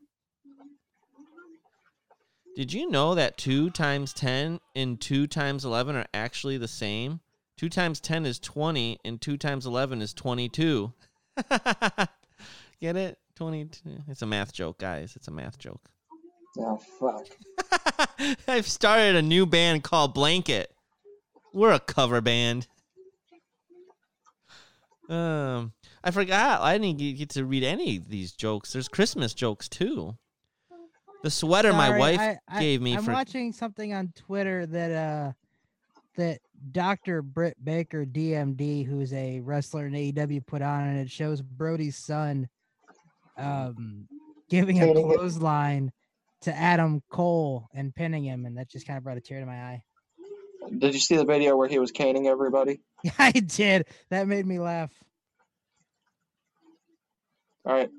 Did 2.57 2.73
you 2.73 2.91
know 2.91 3.15
that 3.15 3.37
2 3.37 3.69
times 3.71 4.15
10 4.15 4.61
and 4.75 4.99
2 4.99 5.27
times 5.27 5.67
11 5.67 5.97
are 5.97 6.07
actually 6.15 6.57
the 6.57 6.69
same? 6.69 7.21
2 7.59 7.69
times 7.69 8.01
10 8.01 8.25
is 8.25 8.39
20 8.39 8.99
and 9.05 9.21
2 9.21 9.37
times 9.37 9.67
11 9.67 10.01
is 10.01 10.15
22. 10.15 10.93
Get 12.81 12.97
it? 12.97 13.19
22. 13.37 13.81
It's 14.09 14.23
a 14.23 14.27
math 14.27 14.53
joke, 14.53 14.79
guys. 14.79 15.15
It's 15.17 15.29
a 15.29 15.31
math 15.31 15.59
joke. 15.59 15.81
Oh 16.59 16.77
fuck. 16.77 17.27
I've 18.49 18.67
started 18.69 19.17
a 19.17 19.23
new 19.23 19.47
band 19.47 19.83
called 19.85 20.13
Blanket. 20.15 20.71
We're 21.53 21.73
a 21.73 21.81
cover 21.81 22.21
band. 22.21 22.67
Um, 25.09 25.73
I 26.05 26.11
forgot. 26.11 26.61
I 26.63 26.79
didn't 26.79 26.99
get 26.99 27.17
get 27.19 27.31
to 27.31 27.45
read 27.45 27.65
any 27.65 27.97
of 27.97 28.09
these 28.09 28.33
jokes. 28.33 28.73
There's 28.73 28.89
Christmas 28.89 29.35
jokes 29.35 29.69
too. 29.69 30.17
The 31.23 31.31
sweater 31.31 31.73
my 31.73 31.99
wife 31.99 32.19
I- 32.21 32.39
I- 32.49 32.61
gave 32.61 32.83
me 32.83 32.97
I'm 32.97 33.05
for 33.05 33.13
watching 33.13 33.53
something 33.53 33.93
on 33.95 34.13
Twitter 34.17 34.67
that 34.67 34.91
uh 34.91 35.33
that 36.17 36.41
Dr. 36.71 37.23
Britt 37.23 37.57
Baker 37.65 38.05
DMD, 38.05 38.85
who's 38.87 39.13
a 39.15 39.41
wrestler 39.41 39.87
in 39.87 39.95
AEW, 39.95 40.47
put 40.47 40.61
on, 40.63 40.87
and 40.89 40.99
it 40.99 41.11
shows 41.11 41.41
Brodie's 41.41 41.97
son 41.97 42.49
um 43.37 44.07
giving 44.49 44.81
a 44.83 44.93
clothesline 44.93 45.91
to 46.43 46.55
Adam 46.57 47.03
Cole 47.11 47.69
and 47.75 47.95
pinning 47.95 48.25
him, 48.25 48.45
and 48.47 48.57
that 48.59 48.69
just 48.71 48.87
kind 48.87 48.97
of 48.99 49.05
brought 49.05 49.17
a 49.17 49.21
tear 49.21 49.41
to 49.41 49.47
my 49.47 49.55
eye. 49.63 49.83
Did 50.79 50.95
you 50.95 51.01
see 51.01 51.17
the 51.17 51.25
video 51.25 51.57
where 51.57 51.69
he 51.69 51.79
was 51.79 51.91
caning 51.91 52.27
everybody? 52.29 52.81
Yeah, 53.03 53.13
I 53.19 53.33
did. 53.33 53.87
That 54.11 54.27
made 54.29 54.47
me 54.47 54.59
laugh. 54.59 54.91
All 57.65 57.75
right. 57.75 57.91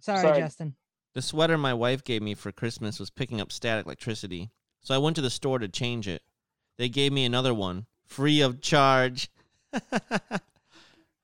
Sorry, 0.00 0.20
Sorry. 0.20 0.38
Justin. 0.40 0.74
the 1.14 1.22
sweater 1.22 1.56
my 1.58 1.74
wife 1.74 2.02
gave 2.04 2.22
me 2.22 2.34
for 2.34 2.50
Christmas 2.52 2.98
was 2.98 3.10
picking 3.10 3.40
up 3.40 3.52
static 3.52 3.86
electricity. 3.86 4.50
So 4.80 4.94
I 4.94 4.98
went 4.98 5.16
to 5.16 5.22
the 5.22 5.30
store 5.30 5.58
to 5.58 5.68
change 5.68 6.08
it. 6.08 6.22
They 6.78 6.88
gave 6.88 7.12
me 7.12 7.24
another 7.24 7.54
one, 7.54 7.86
free 8.06 8.40
of 8.40 8.60
charge. 8.60 9.28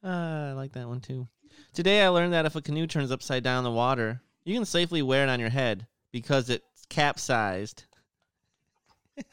Ah, 0.04 0.50
I 0.50 0.52
like 0.52 0.72
that 0.74 0.86
one 0.86 1.00
too. 1.00 1.26
Today 1.72 2.02
I 2.02 2.08
learned 2.08 2.32
that 2.32 2.46
if 2.46 2.56
a 2.56 2.62
canoe 2.62 2.86
turns 2.86 3.12
upside 3.12 3.42
down 3.42 3.58
in 3.58 3.64
the 3.64 3.70
water, 3.70 4.20
you 4.44 4.54
can 4.54 4.64
safely 4.64 5.02
wear 5.02 5.24
it 5.24 5.28
on 5.30 5.40
your 5.40 5.50
head 5.50 5.86
because 6.12 6.50
it's 6.50 6.84
capsized. 6.88 7.84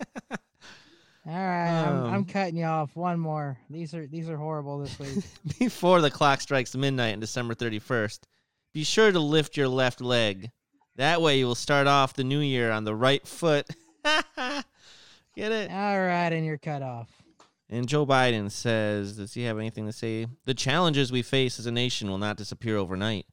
All 1.28 1.34
right, 1.34 1.82
I'm, 1.88 2.04
I'm 2.06 2.14
Um, 2.16 2.26
cutting 2.26 2.58
you 2.58 2.66
off. 2.66 2.96
One 2.96 3.20
more. 3.20 3.58
These 3.70 3.96
are 3.96 4.06
these 4.06 4.30
are 4.30 4.38
horrible 4.38 4.78
this 4.80 5.00
week. 5.00 5.24
Before 5.60 6.00
the 6.02 6.12
clock 6.12 6.40
strikes 6.40 6.76
midnight 6.76 7.14
on 7.14 7.20
December 7.20 7.56
31st, 7.56 8.20
be 8.74 8.84
sure 8.84 9.12
to 9.12 9.20
lift 9.20 9.58
your 9.58 9.68
left 9.68 10.02
leg. 10.02 10.52
That 10.98 11.22
way 11.22 11.40
you 11.40 11.48
will 11.48 11.56
start 11.56 11.88
off 11.88 12.14
the 12.14 12.24
new 12.24 12.40
year 12.42 12.72
on 12.72 12.84
the 12.84 12.94
right 12.96 13.26
foot. 13.28 13.68
Get 14.06 15.52
it? 15.52 15.72
All 15.72 16.00
right, 16.00 16.32
and 16.32 16.46
you're 16.46 16.58
cut 16.60 16.82
off. 16.84 17.10
And 17.70 17.88
Joe 17.88 18.06
Biden 18.06 18.52
says, 18.52 19.18
does 19.18 19.34
he 19.34 19.44
have 19.44 19.58
anything 19.58 19.86
to 19.88 19.92
say? 19.92 20.28
The 20.46 20.54
challenges 20.54 21.12
we 21.12 21.22
face 21.24 21.60
as 21.60 21.66
a 21.66 21.72
nation 21.72 22.10
will 22.10 22.20
not 22.20 22.38
disappear 22.38 22.78
overnight. 22.78 23.26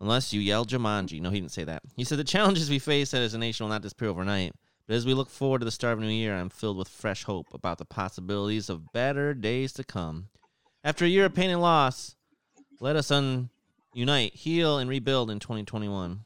Unless 0.00 0.32
you 0.32 0.40
yell 0.40 0.64
Jumanji. 0.64 1.20
No, 1.20 1.30
he 1.30 1.40
didn't 1.40 1.52
say 1.52 1.64
that. 1.64 1.82
He 1.96 2.04
said 2.04 2.18
the 2.18 2.24
challenges 2.24 2.70
we 2.70 2.78
face 2.78 3.12
as 3.14 3.34
a 3.34 3.38
nation 3.38 3.64
will 3.64 3.72
not 3.72 3.82
disappear 3.82 4.08
overnight. 4.08 4.52
But 4.86 4.94
as 4.94 5.06
we 5.06 5.14
look 5.14 5.30
forward 5.30 5.60
to 5.60 5.64
the 5.64 5.70
start 5.70 5.94
of 5.94 5.98
a 6.00 6.02
new 6.02 6.08
year, 6.08 6.34
I'm 6.36 6.50
filled 6.50 6.76
with 6.76 6.88
fresh 6.88 7.24
hope 7.24 7.46
about 7.54 7.78
the 7.78 7.84
possibilities 7.84 8.68
of 8.68 8.92
better 8.92 9.34
days 9.34 9.72
to 9.74 9.84
come. 9.84 10.28
After 10.82 11.04
a 11.04 11.08
year 11.08 11.24
of 11.24 11.34
pain 11.34 11.50
and 11.50 11.62
loss, 11.62 12.16
let 12.80 12.96
us 12.96 13.10
un- 13.10 13.48
unite, 13.94 14.34
heal, 14.34 14.78
and 14.78 14.90
rebuild 14.90 15.30
in 15.30 15.38
2021. 15.38 16.20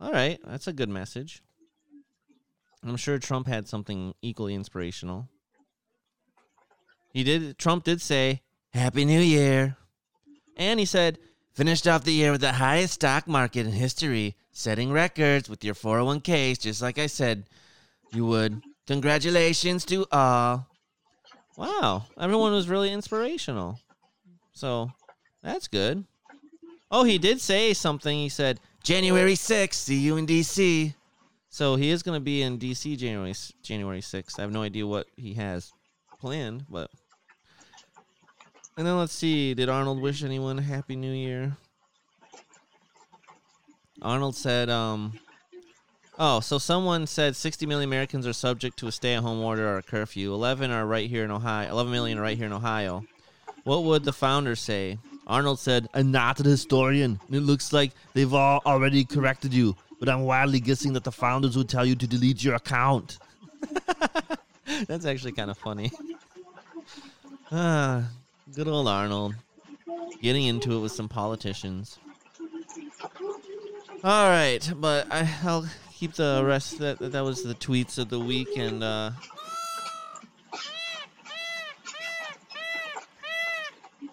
All 0.00 0.12
right, 0.12 0.38
that's 0.44 0.66
a 0.66 0.72
good 0.72 0.90
message. 0.90 1.42
I'm 2.82 2.96
sure 2.96 3.18
Trump 3.18 3.46
had 3.46 3.66
something 3.66 4.12
equally 4.20 4.54
inspirational. 4.54 5.28
He 7.14 7.22
did. 7.22 7.56
Trump 7.56 7.84
did 7.84 8.02
say 8.02 8.42
Happy 8.74 9.04
New 9.04 9.20
Year, 9.20 9.76
and 10.56 10.80
he 10.80 10.84
said 10.84 11.18
finished 11.54 11.86
off 11.86 12.02
the 12.02 12.12
year 12.12 12.32
with 12.32 12.40
the 12.40 12.52
highest 12.52 12.94
stock 12.94 13.28
market 13.28 13.64
in 13.66 13.72
history, 13.72 14.34
setting 14.50 14.90
records 14.90 15.48
with 15.48 15.62
your 15.62 15.74
401ks, 15.74 16.60
just 16.60 16.82
like 16.82 16.98
I 16.98 17.06
said 17.06 17.44
you 18.12 18.26
would. 18.26 18.60
Congratulations 18.88 19.84
to 19.86 20.04
all. 20.10 20.66
Wow, 21.56 22.06
everyone 22.18 22.52
was 22.52 22.68
really 22.68 22.92
inspirational. 22.92 23.78
So 24.52 24.90
that's 25.40 25.68
good. 25.68 26.04
Oh, 26.90 27.04
he 27.04 27.18
did 27.18 27.40
say 27.40 27.74
something. 27.74 28.18
He 28.18 28.28
said 28.28 28.58
January 28.82 29.34
6th, 29.34 29.74
see 29.74 30.00
you 30.00 30.16
in 30.16 30.26
DC. 30.26 30.94
So 31.48 31.76
he 31.76 31.90
is 31.90 32.02
going 32.02 32.16
to 32.16 32.24
be 32.24 32.42
in 32.42 32.58
DC 32.58 32.98
January 32.98 33.34
January 33.62 34.00
6th. 34.00 34.36
I 34.38 34.42
have 34.42 34.50
no 34.50 34.62
idea 34.62 34.84
what 34.84 35.06
he 35.16 35.34
has 35.34 35.72
planned, 36.18 36.66
but 36.68 36.90
and 38.76 38.86
then 38.86 38.98
let's 38.98 39.12
see. 39.12 39.54
Did 39.54 39.68
Arnold 39.68 40.00
wish 40.00 40.22
anyone 40.22 40.58
a 40.58 40.62
happy 40.62 40.96
new 40.96 41.12
year? 41.12 41.56
Arnold 44.02 44.36
said, 44.36 44.68
um, 44.68 45.14
oh, 46.18 46.40
so 46.40 46.58
someone 46.58 47.06
said 47.06 47.36
60 47.36 47.66
million 47.66 47.88
Americans 47.88 48.26
are 48.26 48.32
subject 48.32 48.78
to 48.78 48.86
a 48.86 48.92
stay 48.92 49.14
at 49.14 49.22
home 49.22 49.40
order 49.40 49.66
or 49.68 49.78
a 49.78 49.82
curfew. 49.82 50.34
11 50.34 50.70
are 50.70 50.86
right 50.86 51.08
here 51.08 51.24
in 51.24 51.30
Ohio. 51.30 51.70
11 51.70 51.90
million 51.90 52.18
are 52.18 52.22
right 52.22 52.36
here 52.36 52.46
in 52.46 52.52
Ohio. 52.52 53.04
What 53.62 53.84
would 53.84 54.04
the 54.04 54.12
founder 54.12 54.56
say? 54.56 54.98
Arnold 55.26 55.58
said, 55.58 55.88
I'm 55.94 56.10
not 56.10 56.40
a 56.40 56.42
historian, 56.42 57.18
it 57.30 57.40
looks 57.40 57.72
like 57.72 57.92
they've 58.12 58.34
all 58.34 58.60
already 58.66 59.04
corrected 59.04 59.54
you, 59.54 59.74
but 59.98 60.08
I'm 60.08 60.24
wildly 60.24 60.60
guessing 60.60 60.92
that 60.92 61.04
the 61.04 61.12
founders 61.12 61.56
would 61.56 61.68
tell 61.68 61.86
you 61.86 61.94
to 61.96 62.06
delete 62.06 62.44
your 62.44 62.56
account. 62.56 63.18
That's 64.86 65.06
actually 65.06 65.32
kind 65.32 65.50
of 65.50 65.58
funny. 65.58 65.90
Ah, 67.56 68.08
good 68.54 68.68
old 68.68 68.86
Arnold. 68.86 69.34
Getting 70.22 70.44
into 70.44 70.76
it 70.76 70.80
with 70.80 70.92
some 70.92 71.08
politicians. 71.08 71.98
All 74.04 74.28
right, 74.28 74.72
but 74.76 75.06
I, 75.10 75.28
I'll 75.42 75.68
keep 75.92 76.14
the 76.14 76.42
rest. 76.44 76.78
That 76.78 76.98
that 76.98 77.24
was 77.24 77.42
the 77.42 77.54
tweets 77.54 77.98
of 77.98 78.08
the 78.08 78.20
week, 78.20 78.56
and 78.56 78.82
uh, 78.82 79.10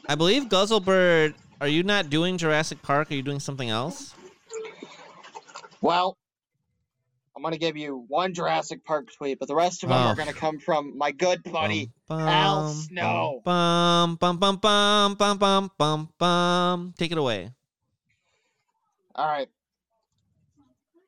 I 0.07 0.15
believe 0.15 0.45
Guzzlebird. 0.45 1.35
Are 1.59 1.67
you 1.67 1.83
not 1.83 2.09
doing 2.09 2.37
Jurassic 2.37 2.81
Park? 2.81 3.11
Are 3.11 3.13
you 3.13 3.21
doing 3.21 3.39
something 3.39 3.69
else? 3.69 4.15
Well, 5.81 6.17
I'm 7.41 7.43
gonna 7.43 7.57
give 7.57 7.75
you 7.75 8.05
one 8.07 8.35
Jurassic 8.35 8.85
Park 8.85 9.11
tweet, 9.17 9.39
but 9.39 9.47
the 9.47 9.55
rest 9.55 9.81
of 9.81 9.89
them 9.89 9.97
Oh. 9.97 10.09
are 10.09 10.15
gonna 10.15 10.31
come 10.31 10.59
from 10.59 10.95
my 10.95 11.09
good 11.09 11.41
buddy. 11.41 11.89
Bum, 12.07 12.19
Al 12.19 12.61
bum, 12.65 12.73
Snow. 12.75 13.41
Bum 13.43 14.15
bum 14.17 14.37
bum 14.37 14.57
bum 14.57 15.15
bum 15.15 15.37
bum 15.39 15.71
bum 15.75 16.09
bum. 16.19 16.93
Take 16.99 17.11
it 17.11 17.17
away. 17.17 17.49
All 19.15 19.25
right. 19.25 19.49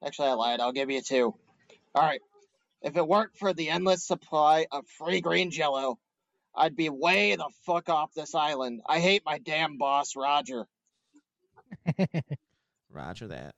Actually, 0.04 0.30
I 0.30 0.34
lied. 0.34 0.60
I'll 0.60 0.72
give 0.72 0.90
you 0.90 1.02
two. 1.04 1.36
All 1.94 2.02
right. 2.02 2.20
If 2.82 2.98
it 2.98 3.08
weren't 3.08 3.38
for 3.38 3.54
the 3.54 3.70
endless 3.70 4.04
supply 4.04 4.66
of 4.72 4.88
free 4.88 5.22
green 5.22 5.52
jello, 5.52 6.00
I'd 6.56 6.76
be 6.76 6.90
way 6.90 7.36
the 7.36 7.48
fuck 7.68 7.90
off 7.90 8.12
this 8.16 8.34
island. 8.34 8.82
I 8.88 9.02
hate 9.02 9.22
my 9.24 9.38
damn 9.38 9.78
boss, 9.78 10.16
Roger. 10.16 10.66
Roger 12.90 13.28
that. 13.28 13.54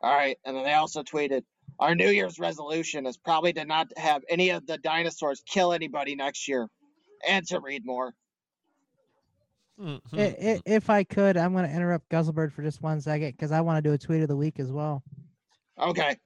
All 0.00 0.14
right. 0.14 0.38
And 0.44 0.56
then 0.56 0.64
they 0.64 0.74
also 0.74 1.02
tweeted, 1.02 1.42
our 1.78 1.94
New 1.94 2.08
Year's 2.08 2.38
resolution 2.38 3.06
is 3.06 3.16
probably 3.16 3.52
to 3.52 3.64
not 3.64 3.88
have 3.96 4.22
any 4.28 4.50
of 4.50 4.66
the 4.66 4.78
dinosaurs 4.78 5.42
kill 5.46 5.72
anybody 5.72 6.14
next 6.16 6.48
year 6.48 6.68
and 7.26 7.46
to 7.48 7.60
read 7.60 7.84
more. 7.84 8.14
Hmm, 9.78 9.96
I- 10.12 10.36
i- 10.40 10.62
if 10.66 10.90
I 10.90 11.04
could, 11.04 11.36
I'm 11.36 11.52
going 11.52 11.68
to 11.68 11.74
interrupt 11.74 12.08
Guzzlebird 12.08 12.52
for 12.52 12.62
just 12.62 12.82
one 12.82 13.00
second 13.00 13.30
because 13.32 13.52
I 13.52 13.60
want 13.60 13.76
to 13.82 13.88
do 13.88 13.92
a 13.94 13.98
tweet 13.98 14.22
of 14.22 14.28
the 14.28 14.36
week 14.36 14.58
as 14.58 14.72
well. 14.72 15.02
Okay. 15.78 16.16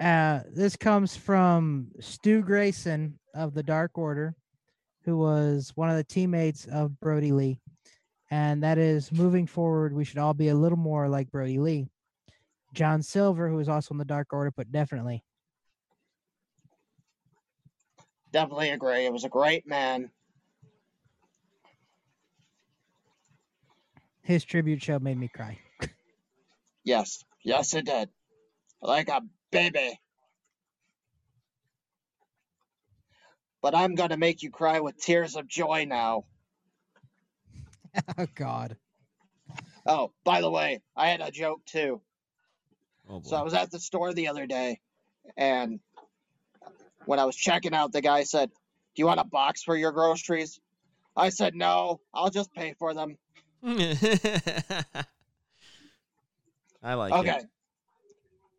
Uh, 0.00 0.40
this 0.50 0.76
comes 0.76 1.16
from 1.16 1.88
Stu 2.00 2.42
Grayson 2.42 3.18
of 3.34 3.52
the 3.54 3.62
Dark 3.62 3.98
Order, 3.98 4.34
who 5.04 5.18
was 5.18 5.72
one 5.74 5.90
of 5.90 5.96
the 5.96 6.04
teammates 6.04 6.64
of 6.66 6.98
Brodie 7.00 7.32
Lee. 7.32 7.60
And 8.30 8.62
that 8.62 8.78
is 8.78 9.12
moving 9.12 9.46
forward, 9.46 9.92
we 9.92 10.04
should 10.04 10.18
all 10.18 10.34
be 10.34 10.48
a 10.48 10.54
little 10.54 10.78
more 10.78 11.08
like 11.08 11.30
Brodie 11.30 11.58
Lee. 11.58 11.86
John 12.76 13.02
Silver, 13.02 13.48
who 13.48 13.58
is 13.58 13.70
also 13.70 13.94
in 13.94 13.98
the 13.98 14.04
Dark 14.04 14.32
Order, 14.32 14.52
but 14.54 14.70
definitely. 14.70 15.24
Definitely 18.32 18.70
agree. 18.70 19.06
It 19.06 19.12
was 19.12 19.24
a 19.24 19.30
great 19.30 19.66
man. 19.66 20.10
His 24.20 24.44
tribute 24.44 24.82
show 24.82 24.98
made 24.98 25.18
me 25.18 25.28
cry. 25.28 25.58
Yes. 26.84 27.24
Yes, 27.42 27.74
it 27.74 27.86
did. 27.86 28.10
Like 28.82 29.08
a 29.08 29.22
baby. 29.50 29.98
But 33.62 33.74
I'm 33.74 33.94
going 33.94 34.10
to 34.10 34.18
make 34.18 34.42
you 34.42 34.50
cry 34.50 34.80
with 34.80 34.98
tears 34.98 35.34
of 35.34 35.48
joy 35.48 35.86
now. 35.88 36.24
oh, 38.18 38.26
God. 38.34 38.76
Oh, 39.86 40.12
by 40.24 40.42
the 40.42 40.50
way, 40.50 40.82
I 40.94 41.08
had 41.08 41.22
a 41.22 41.30
joke 41.30 41.64
too. 41.64 42.02
Oh. 43.08 43.22
So 43.24 43.36
I 43.36 43.42
was 43.42 43.54
at 43.54 43.70
the 43.70 43.78
store 43.78 44.12
the 44.12 44.28
other 44.28 44.46
day, 44.46 44.80
and 45.36 45.80
when 47.04 47.18
I 47.18 47.24
was 47.24 47.36
checking 47.36 47.74
out, 47.74 47.92
the 47.92 48.00
guy 48.00 48.24
said, 48.24 48.50
Do 48.50 49.02
you 49.02 49.06
want 49.06 49.20
a 49.20 49.24
box 49.24 49.62
for 49.62 49.76
your 49.76 49.92
groceries? 49.92 50.60
I 51.16 51.28
said, 51.30 51.54
No, 51.54 52.00
I'll 52.12 52.30
just 52.30 52.52
pay 52.52 52.74
for 52.78 52.94
them. 52.94 53.16
I 56.82 56.94
like 56.94 57.12
Okay. 57.12 57.38
it. 57.38 57.46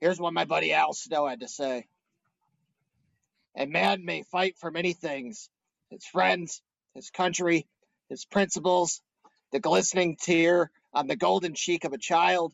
Here's 0.02 0.20
what 0.20 0.34
my 0.34 0.46
buddy 0.46 0.74
Al 0.74 0.94
Snow 0.94 1.28
had 1.28 1.40
to 1.42 1.48
say. 1.48 1.88
A 3.56 3.66
man 3.66 4.06
may 4.06 4.24
fight 4.24 4.58
for 4.58 4.70
many 4.72 4.94
things 4.94 5.50
his 5.90 6.06
friends, 6.06 6.62
his 6.94 7.10
country, 7.10 7.66
his 8.10 8.26
principles, 8.26 9.02
the 9.52 9.60
glistening 9.60 10.18
tear 10.22 10.70
on 10.94 11.08
the 11.08 11.16
golden 11.16 11.54
cheek 11.54 11.86
of 11.86 11.94
a 11.94 11.98
child. 11.98 12.54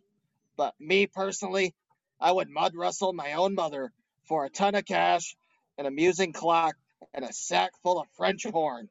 But 0.56 0.76
me 0.80 1.08
personally, 1.08 1.74
I 2.24 2.32
would 2.32 2.50
mud 2.50 2.74
wrestle 2.74 3.12
my 3.12 3.34
own 3.34 3.54
mother 3.54 3.92
for 4.30 4.46
a 4.46 4.50
ton 4.50 4.76
of 4.76 4.86
cash, 4.86 5.36
an 5.78 5.86
amusing 5.86 6.32
clock, 6.32 6.78
and 7.14 7.26
a 7.26 7.34
sack 7.34 7.72
full 7.84 8.00
of 8.00 8.08
French 8.16 8.46
horn. 8.46 8.88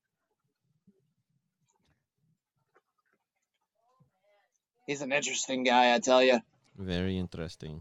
He's 4.86 5.00
an 5.00 5.12
interesting 5.12 5.64
guy, 5.64 5.94
I 5.94 5.98
tell 5.98 6.22
you. 6.22 6.40
Very 6.76 7.16
interesting. 7.16 7.80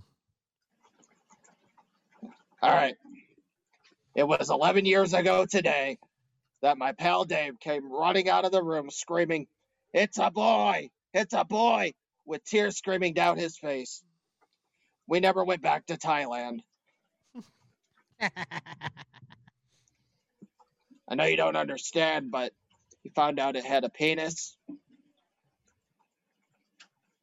All 2.61 2.71
right. 2.71 2.95
It 4.15 4.25
was 4.25 4.49
11 4.49 4.85
years 4.85 5.13
ago 5.13 5.45
today 5.45 5.97
that 6.61 6.77
my 6.77 6.93
pal 6.93 7.25
Dave 7.25 7.59
came 7.59 7.91
running 7.91 8.29
out 8.29 8.45
of 8.45 8.53
the 8.53 8.63
room 8.63 8.89
screaming, 8.89 9.47
It's 9.93 10.17
a 10.17 10.31
boy! 10.31 10.91
It's 11.13 11.33
a 11.33 11.43
boy! 11.43 11.91
with 12.25 12.45
tears 12.45 12.77
streaming 12.77 13.13
down 13.13 13.37
his 13.37 13.57
face. 13.57 14.01
We 15.11 15.19
never 15.19 15.43
went 15.43 15.61
back 15.61 15.87
to 15.87 15.97
Thailand. 15.97 16.61
I 18.21 18.29
know 21.15 21.25
you 21.25 21.35
don't 21.35 21.57
understand, 21.57 22.31
but 22.31 22.53
he 23.03 23.09
found 23.09 23.37
out 23.37 23.57
it 23.57 23.65
had 23.65 23.83
a 23.83 23.89
penis. 23.89 24.55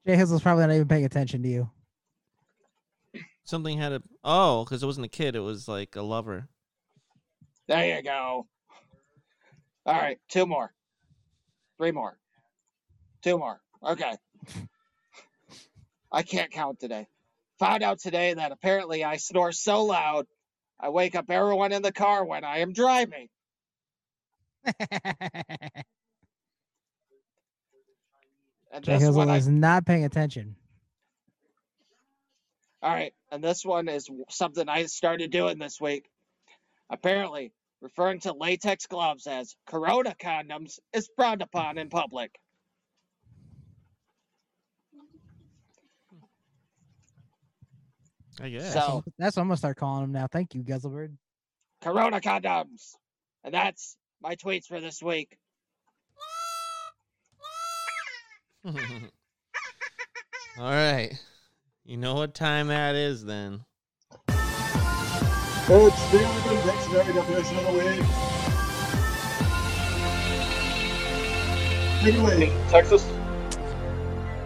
J 0.07 0.17
Hizzle's 0.17 0.43
probably 0.43 0.67
not 0.67 0.75
even 0.75 0.87
paying 0.87 1.07
attention 1.07 1.43
to 1.45 1.49
you. 1.49 1.71
Something 3.45 3.79
had 3.79 3.93
a 3.93 4.03
oh, 4.23 4.65
because 4.65 4.83
it 4.83 4.87
wasn't 4.87 5.07
a 5.07 5.09
kid; 5.09 5.35
it 5.35 5.41
was 5.41 5.67
like 5.67 5.97
a 5.97 6.03
lover. 6.03 6.47
There 7.69 7.97
you 7.97 8.03
go. 8.03 8.47
All 9.87 9.95
right, 9.95 10.19
two 10.29 10.45
more. 10.45 10.75
Three 11.79 11.93
more. 11.93 12.19
Two 13.23 13.39
more. 13.39 13.63
Okay. 13.83 14.15
I 16.13 16.23
can't 16.23 16.51
count 16.51 16.81
today. 16.81 17.07
Found 17.59 17.83
out 17.83 17.99
today 17.99 18.35
that 18.35 18.53
apparently 18.53 19.05
I 19.05 19.17
snore 19.17 19.53
so 19.53 19.85
loud, 19.85 20.27
I 20.79 20.91
wake 20.91 21.15
up 21.15 21.31
everyone 21.31 21.73
in 21.73 21.83
the 21.83 21.93
car 21.93 22.25
when 22.25 22.45
I 22.45 22.59
am 22.59 22.73
driving. 22.73 23.29
And 28.71 28.85
Jay 28.85 28.99
this 28.99 29.15
one, 29.15 29.31
I, 29.31 29.37
is 29.37 29.49
not 29.49 29.87
paying 29.87 30.05
attention. 30.05 30.55
all 32.83 32.93
right, 32.93 33.15
and 33.31 33.43
this 33.43 33.65
one 33.65 33.89
is 33.89 34.09
something 34.29 34.69
I 34.69 34.85
started 34.87 35.31
doing 35.31 35.59
this 35.59 35.81
week. 35.81 36.09
Apparently, 36.91 37.53
referring 37.81 38.21
to 38.21 38.33
latex 38.33 38.87
gloves 38.87 39.27
as 39.27 39.57
Corona 39.67 40.15
condoms 40.23 40.79
is 40.93 41.09
frowned 41.17 41.43
upon 41.43 41.79
in 41.79 41.89
public. 41.89 42.39
I 48.41 48.49
guess. 48.51 48.73
So, 48.73 49.05
That's 49.19 49.37
what 49.37 49.43
I'm 49.43 49.49
gonna 49.49 49.57
start 49.57 49.77
calling 49.77 50.05
him 50.05 50.13
now. 50.13 50.27
Thank 50.31 50.55
you, 50.55 50.63
Guzzlebird. 50.63 51.17
Corona 51.81 52.21
condoms. 52.21 52.95
And 53.45 53.55
that's 53.55 53.97
my 54.21 54.37
tweets 54.37 54.67
for 54.67 54.81
this 54.81 55.03
week. 55.03 55.37
All 58.67 58.75
right. 60.59 61.13
You 61.85 61.97
know 61.97 62.15
what 62.15 62.35
time 62.35 62.69
that 62.69 62.95
is 62.95 63.25
then. 63.25 63.65
It's 65.71 66.11
the 66.11 66.19
Urban 66.19 66.67
Dictionary 66.67 67.13
definition 67.13 67.59
of 67.59 67.65
the 67.67 67.73
week. 67.73 68.05
Take 72.03 72.15
it 72.15 72.21
away, 72.21 72.53
Texas. 72.71 73.07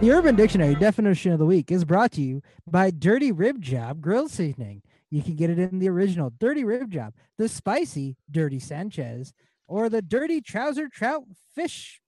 The 0.03 0.11
Urban 0.11 0.35
Dictionary 0.35 0.75
definition 0.75 1.31
of 1.31 1.39
the 1.39 1.45
week 1.45 1.71
is 1.71 1.85
brought 1.85 2.11
to 2.11 2.21
you 2.21 2.41
by 2.69 2.91
Dirty 2.91 3.31
Rib 3.31 3.61
Job 3.61 4.01
Grill 4.01 4.27
Seasoning. 4.27 4.81
You 5.09 5.23
can 5.23 5.37
get 5.37 5.49
it 5.49 5.57
in 5.57 5.79
the 5.79 5.87
original 5.87 6.29
Dirty 6.29 6.65
Rib 6.65 6.91
Job, 6.91 7.13
the 7.37 7.47
spicy 7.47 8.17
Dirty 8.29 8.59
Sanchez, 8.59 9.33
or 9.65 9.87
the 9.87 10.01
Dirty 10.01 10.41
Trouser 10.41 10.89
Trout 10.89 11.23
Fish 11.55 12.01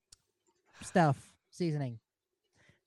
Stuff 0.81 1.31
Seasoning. 1.49 1.99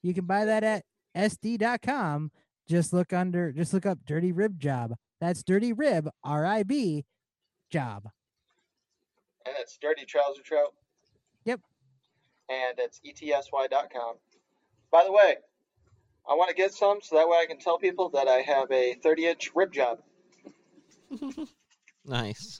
You 0.02 0.12
can 0.12 0.26
buy 0.26 0.44
that 0.44 0.62
at 0.62 0.84
etsy.com. 1.16 2.30
Just 2.68 2.92
look 2.92 3.14
under, 3.14 3.50
just 3.50 3.72
look 3.72 3.86
up 3.86 4.00
Dirty 4.04 4.30
Rib 4.30 4.60
Job. 4.60 4.94
That's 5.22 5.42
Dirty 5.42 5.72
Rib, 5.72 6.10
R 6.22 6.44
I 6.44 6.64
B, 6.64 7.06
job. 7.70 8.10
And 9.46 9.54
it's 9.58 9.78
Dirty 9.78 10.04
Trouser 10.04 10.42
Trout. 10.42 10.74
Yep. 11.46 11.60
And 12.50 12.78
it's 12.78 13.00
etsy.com. 13.06 14.16
By 14.90 15.04
the 15.04 15.12
way, 15.12 15.36
I 16.28 16.34
want 16.34 16.50
to 16.50 16.54
get 16.54 16.72
some 16.72 16.98
so 17.02 17.16
that 17.16 17.28
way 17.28 17.38
I 17.38 17.46
can 17.46 17.58
tell 17.58 17.78
people 17.78 18.10
that 18.10 18.28
I 18.28 18.40
have 18.40 18.70
a 18.70 18.94
30 18.94 19.26
inch 19.26 19.50
rib 19.54 19.72
job. 19.72 20.00
Nice. 22.04 22.58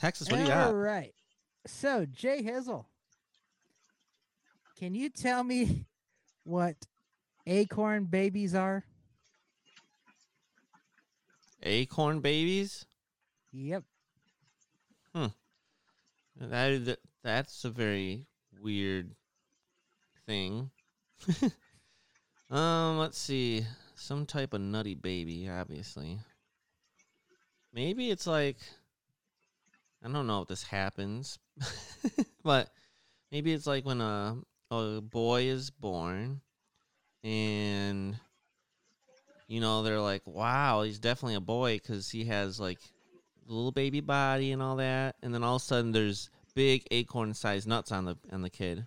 Texas, 0.00 0.30
what 0.30 0.38
do 0.38 0.42
you 0.44 0.48
got? 0.48 0.74
right. 0.74 1.12
So, 1.66 2.06
J 2.06 2.42
Hizzle, 2.42 2.86
can 4.78 4.94
you 4.94 5.10
tell 5.10 5.44
me 5.44 5.84
what 6.44 6.76
acorn 7.46 8.06
babies 8.06 8.54
are? 8.54 8.84
Acorn 11.62 12.20
babies? 12.20 12.86
Yep. 13.52 13.84
Hmm. 15.14 15.26
That, 16.40 16.84
that 16.86 16.98
that's 17.24 17.64
a 17.64 17.70
very 17.70 18.26
weird 18.60 19.16
thing. 20.26 20.70
um, 22.50 22.98
let's 22.98 23.18
see. 23.18 23.66
Some 23.96 24.26
type 24.26 24.52
of 24.52 24.60
nutty 24.60 24.94
baby, 24.94 25.48
obviously. 25.48 26.18
Maybe 27.72 28.10
it's 28.10 28.26
like 28.26 28.58
I 30.04 30.08
don't 30.08 30.26
know 30.26 30.42
if 30.42 30.48
this 30.48 30.62
happens, 30.62 31.38
but 32.44 32.68
maybe 33.32 33.52
it's 33.52 33.66
like 33.66 33.86
when 33.86 34.00
a 34.02 34.36
a 34.70 35.00
boy 35.00 35.42
is 35.42 35.70
born 35.70 36.40
and 37.22 38.18
you 39.48 39.60
know 39.60 39.82
they're 39.82 40.00
like, 40.00 40.22
"Wow, 40.26 40.82
he's 40.82 40.98
definitely 40.98 41.36
a 41.36 41.40
boy 41.40 41.78
cuz 41.78 42.10
he 42.10 42.26
has 42.26 42.60
like 42.60 42.78
a 43.48 43.52
little 43.52 43.72
baby 43.72 44.00
body 44.00 44.52
and 44.52 44.60
all 44.60 44.76
that." 44.76 45.16
And 45.22 45.32
then 45.32 45.42
all 45.42 45.56
of 45.56 45.62
a 45.62 45.64
sudden 45.64 45.92
there's 45.92 46.28
big 46.54 46.84
acorn-sized 46.90 47.66
nuts 47.66 47.92
on 47.92 48.04
the 48.04 48.16
on 48.32 48.42
the 48.42 48.50
kid. 48.50 48.86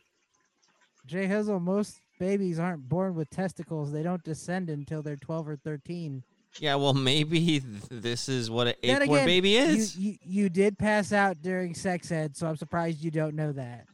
J 1.05 1.27
Hizzle, 1.27 1.61
most 1.61 1.99
babies 2.19 2.59
aren't 2.59 2.87
born 2.89 3.15
with 3.15 3.29
testicles. 3.29 3.91
They 3.91 4.03
don't 4.03 4.23
descend 4.23 4.69
until 4.69 5.01
they're 5.01 5.15
12 5.15 5.47
or 5.49 5.55
13. 5.55 6.23
Yeah, 6.59 6.75
well, 6.75 6.93
maybe 6.93 7.59
th- 7.59 7.63
this 7.89 8.27
is 8.27 8.49
what 8.49 8.67
an 8.67 8.73
Then 8.81 9.03
acorn 9.03 9.17
again, 9.19 9.25
baby 9.27 9.49
you- 9.51 9.59
is. 9.59 9.97
You, 9.97 10.17
you, 10.25 10.49
did 10.49 10.77
pass 10.77 11.13
out 11.13 11.41
during 11.41 11.75
sex 11.75 12.11
ed, 12.11 12.35
so 12.35 12.47
I'm 12.47 12.57
surprised 12.57 13.03
you 13.03 13.11
don't 13.11 13.35
know 13.35 13.51
that. 13.51 13.85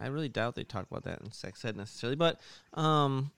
I 0.00 0.06
really 0.06 0.28
doubt 0.28 0.54
they 0.54 0.64
talk 0.64 0.86
about 0.90 1.04
that 1.04 1.20
in 1.20 1.30
sex 1.32 1.64
ed 1.64 1.76
necessarily, 1.76 2.16
but 2.16 2.40
um, 2.74 3.30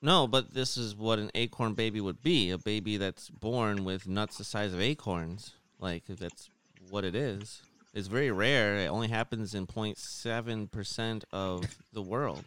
No, 0.00 0.26
but 0.26 0.54
this 0.54 0.76
is 0.76 0.96
what 0.96 1.18
an 1.18 1.30
acorn 1.34 1.74
baby 1.74 2.00
would 2.00 2.22
be 2.22 2.50
a 2.50 2.58
baby 2.58 2.96
that's 2.96 3.28
born 3.28 3.84
with 3.84 4.08
nuts 4.08 4.38
the 4.38 4.44
size 4.44 4.72
of 4.72 4.80
acorns. 4.80 5.52
Like, 5.78 6.04
that's 6.06 6.48
what 6.88 7.04
it 7.04 7.14
is. 7.14 7.62
It's 7.92 8.06
very 8.08 8.30
rare. 8.30 8.76
It 8.76 8.86
only 8.88 9.08
happens 9.08 9.54
in 9.54 9.66
0.7% 9.66 11.24
of 11.32 11.64
the 11.92 12.02
world. 12.02 12.44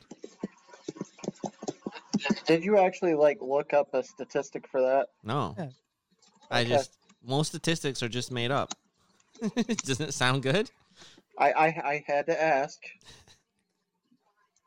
Did 2.46 2.64
you 2.64 2.78
actually 2.78 3.16
like 3.16 3.40
look 3.42 3.74
up 3.74 3.94
a 3.94 4.04
statistic 4.04 4.68
for 4.70 4.82
that? 4.82 5.08
No. 5.24 5.56
Yeah. 5.58 5.70
I 6.50 6.62
Okay. 6.62 6.70
just, 6.70 6.92
most 7.26 7.50
statistics 7.50 8.02
are 8.02 8.08
just 8.10 8.32
made 8.32 8.52
up. 8.52 8.74
Doesn't 9.86 10.10
it 10.10 10.14
sound 10.14 10.44
good? 10.44 10.72
I 11.38 11.52
I, 11.52 11.66
I 11.66 12.04
had 12.08 12.28
to 12.28 12.42
ask. 12.42 12.80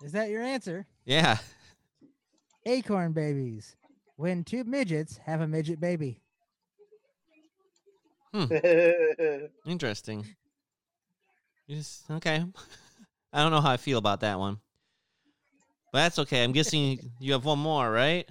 Is 0.03 0.13
that 0.13 0.29
your 0.29 0.43
answer? 0.43 0.87
Yeah. 1.07 1.39
Acorn 2.67 3.13
babies. 3.13 3.77
When 4.17 4.45
two 4.45 4.65
midgets 4.65 5.17
have 5.19 5.41
a 5.41 5.47
midget 5.47 5.81
baby. 5.81 6.21
Hmm. 8.35 8.47
Interesting. 9.67 10.27
You 11.67 11.77
just 11.77 12.11
okay. 12.11 12.45
I 13.33 13.43
don't 13.43 13.51
know 13.51 13.61
how 13.61 13.71
I 13.71 13.77
feel 13.77 13.99
about 13.99 14.21
that 14.21 14.39
one. 14.39 14.59
But 15.93 15.99
that's 16.01 16.19
okay. 16.21 16.45
I'm 16.45 16.53
guessing 16.53 16.99
you 17.19 17.33
have 17.33 17.45
one 17.45 17.59
more, 17.59 17.91
right? 17.91 18.29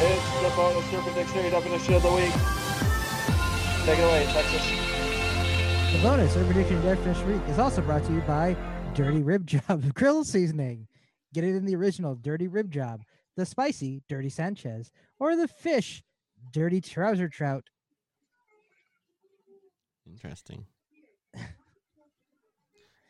it's 0.00 0.42
the 0.42 0.52
bonus 0.54 0.92
urban 0.94 1.14
dictionary 1.14 1.50
definition 1.50 1.94
of 1.94 2.02
the 2.02 2.12
week. 2.12 2.32
Take 3.84 3.98
it 3.98 4.02
away, 4.02 4.24
Texas. 4.32 4.88
The 5.92 6.02
bonus 6.02 6.36
Urban 6.36 6.52
Dictionary 6.52 6.94
Definition 6.94 7.32
Week 7.32 7.48
is 7.48 7.58
also 7.58 7.80
brought 7.80 8.04
to 8.04 8.12
you 8.12 8.20
by 8.20 8.54
Dirty 8.94 9.22
Rib 9.22 9.46
Job 9.46 9.94
Grill 9.94 10.22
Seasoning. 10.22 10.86
Get 11.32 11.44
it 11.44 11.56
in 11.56 11.64
the 11.64 11.74
original 11.74 12.14
Dirty 12.14 12.46
Rib 12.46 12.70
Job, 12.70 13.00
the 13.38 13.46
spicy 13.46 14.02
Dirty 14.06 14.28
Sanchez, 14.28 14.90
or 15.18 15.34
the 15.34 15.48
fish 15.48 16.02
Dirty 16.52 16.82
Trouser 16.82 17.28
Trout. 17.28 17.64
Interesting. 20.24 20.66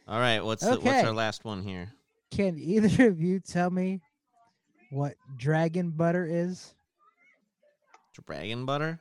All 0.06 0.20
right, 0.20 0.40
what's 0.40 0.62
the, 0.62 0.78
what's 0.78 1.04
our 1.04 1.12
last 1.12 1.44
one 1.44 1.62
here? 1.62 1.92
Can 2.30 2.58
either 2.58 3.08
of 3.08 3.20
you 3.20 3.40
tell 3.40 3.70
me 3.70 4.00
what 4.90 5.14
dragon 5.38 5.90
butter 5.90 6.26
is? 6.28 6.74
Dragon 8.26 8.66
butter? 8.66 9.00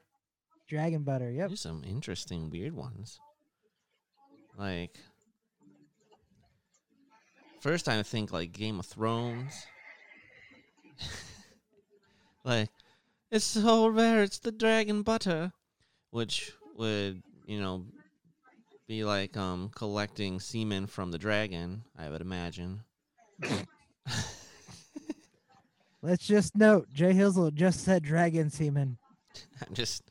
Dragon 0.69 1.03
butter, 1.03 1.31
yep. 1.31 1.49
There's 1.49 1.61
some 1.61 1.83
interesting 1.85 2.49
weird 2.49 2.73
ones. 2.73 3.19
Like 4.57 4.95
first 7.59 7.89
I 7.89 8.01
think 8.03 8.31
like 8.31 8.51
Game 8.53 8.79
of 8.79 8.85
Thrones. 8.85 9.65
like 12.45 12.69
it's 13.31 13.45
so 13.45 13.87
rare, 13.87 14.23
it's 14.23 14.39
the 14.39 14.51
dragon 14.51 15.01
butter. 15.01 15.51
Which 16.11 16.51
would, 16.77 17.21
you 17.45 17.59
know, 17.59 17.85
be 18.87 19.03
like 19.03 19.35
um 19.35 19.69
collecting 19.75 20.39
semen 20.39 20.87
from 20.87 21.11
the 21.11 21.17
dragon, 21.17 21.83
I 21.97 22.09
would 22.09 22.21
imagine. 22.21 22.83
Let's 26.01 26.25
just 26.25 26.55
note 26.55 26.87
J 26.93 27.13
Hizzle 27.13 27.53
just 27.53 27.83
said 27.83 28.03
dragon 28.03 28.49
semen. 28.49 28.97
I'm 29.67 29.73
just 29.73 30.03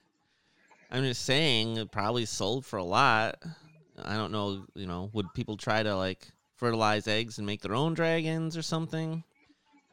I'm 0.91 1.05
just 1.05 1.25
saying 1.25 1.79
it 1.79 1.91
probably 1.91 2.27
sold 2.27 2.67
for 2.67 2.77
a 2.77 2.85
lot. 2.85 3.43
I 4.03 4.17
don't 4.17 4.31
know, 4.31 4.67
you 4.75 4.87
know, 4.87 5.11
would 5.15 5.33
people 5.35 5.57
try 5.57 5.83
to 5.83 5.97
like 5.97 6.29
fertilize 6.57 7.09
eggs 7.09 7.39
and 7.39 7.47
make 7.47 7.63
their 7.63 7.75
own 7.75 7.95
dragons 7.95 8.57
or 8.57 8.63
something? 8.63 9.25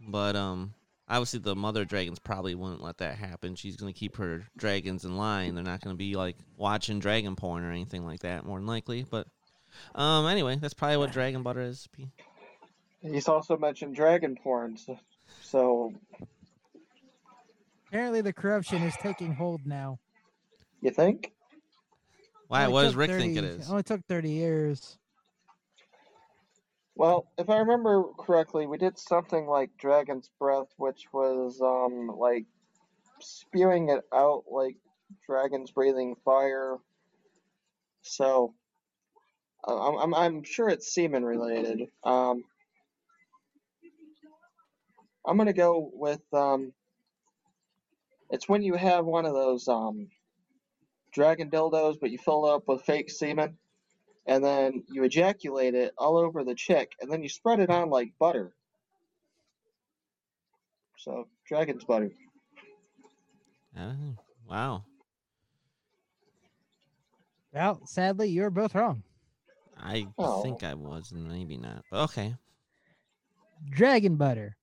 But 0.05 0.35
um 0.35 0.73
obviously 1.09 1.39
the 1.39 1.55
mother 1.55 1.85
dragons 1.85 2.19
probably 2.19 2.55
wouldn't 2.55 2.81
let 2.81 2.97
that 2.97 3.15
happen. 3.15 3.55
She's 3.55 3.75
going 3.75 3.93
to 3.93 3.99
keep 3.99 4.17
her 4.17 4.43
dragons 4.57 5.05
in 5.05 5.17
line. 5.17 5.55
They're 5.55 5.63
not 5.63 5.81
going 5.81 5.93
to 5.95 5.97
be 5.97 6.15
like 6.15 6.37
watching 6.57 6.99
dragon 6.99 7.35
porn 7.35 7.63
or 7.63 7.71
anything 7.71 8.05
like 8.05 8.21
that 8.21 8.45
more 8.45 8.59
than 8.59 8.67
likely, 8.67 9.05
but 9.09 9.27
um 9.95 10.27
anyway, 10.27 10.55
that's 10.55 10.75
probably 10.75 10.97
what 10.97 11.11
dragon 11.11 11.41
butter 11.41 11.61
is. 11.61 11.87
He's 13.01 13.27
also 13.27 13.57
mentioned 13.57 13.95
dragon 13.95 14.37
porn, 14.41 14.77
so, 14.77 14.97
so 15.41 15.93
Apparently 17.93 18.21
the 18.21 18.33
corruption 18.33 18.81
is 18.81 18.95
taking 19.03 19.35
hold 19.35 19.67
now. 19.67 19.99
you 20.81 20.89
think? 20.89 21.31
Why 22.47 22.63
Only 22.63 22.73
what 22.73 22.81
does 22.81 22.91
took 22.93 22.99
Rick 23.01 23.11
think 23.11 23.37
it 23.37 23.65
Only 23.69 23.83
took 23.83 24.03
30 24.07 24.31
years. 24.31 24.97
Well, 26.95 27.27
if 27.37 27.49
I 27.49 27.59
remember 27.59 28.03
correctly, 28.19 28.67
we 28.67 28.77
did 28.77 28.99
something 28.99 29.47
like 29.47 29.77
Dragon's 29.77 30.29
Breath, 30.39 30.71
which 30.77 31.05
was 31.11 31.59
um 31.61 32.07
like 32.17 32.45
spewing 33.19 33.89
it 33.89 34.03
out 34.13 34.43
like 34.51 34.75
dragons 35.25 35.71
breathing 35.71 36.15
fire. 36.23 36.77
So 38.03 38.53
uh, 39.67 39.89
I'm 39.89 39.97
I'm, 39.97 40.13
I'm 40.13 40.43
sure 40.43 40.69
it's 40.69 40.93
semen 40.93 41.25
related. 41.25 41.87
Um, 42.03 42.43
I'm 45.25 45.37
gonna 45.37 45.53
go 45.53 45.89
with 45.93 46.21
um. 46.33 46.73
It's 48.29 48.49
when 48.49 48.63
you 48.63 48.75
have 48.75 49.05
one 49.05 49.25
of 49.25 49.33
those 49.33 49.67
um 49.67 50.09
dragon 51.11 51.49
dildos, 51.49 51.99
but 51.99 52.11
you 52.11 52.17
fill 52.19 52.47
it 52.47 52.53
up 52.53 52.67
with 52.67 52.83
fake 52.83 53.09
semen 53.09 53.57
and 54.25 54.43
then 54.43 54.83
you 54.89 55.03
ejaculate 55.03 55.75
it 55.75 55.93
all 55.97 56.17
over 56.17 56.43
the 56.43 56.55
chick, 56.55 56.93
and 57.01 57.11
then 57.11 57.21
you 57.23 57.29
spread 57.29 57.59
it 57.59 57.69
on 57.69 57.89
like 57.89 58.13
butter. 58.19 58.53
So, 60.97 61.27
dragon's 61.47 61.83
butter. 61.83 62.11
Oh, 63.77 64.15
wow. 64.49 64.83
Well, 67.53 67.81
sadly, 67.85 68.29
you're 68.29 68.49
both 68.49 68.73
wrong. 68.73 69.03
I 69.77 70.07
Oh. 70.17 70.41
think 70.41 70.63
I 70.63 70.73
was, 70.75 71.11
and 71.11 71.27
maybe 71.27 71.57
not. 71.57 71.83
But 71.91 72.03
okay. 72.05 72.35
Dragon 73.69 74.15
butter. 74.15 74.55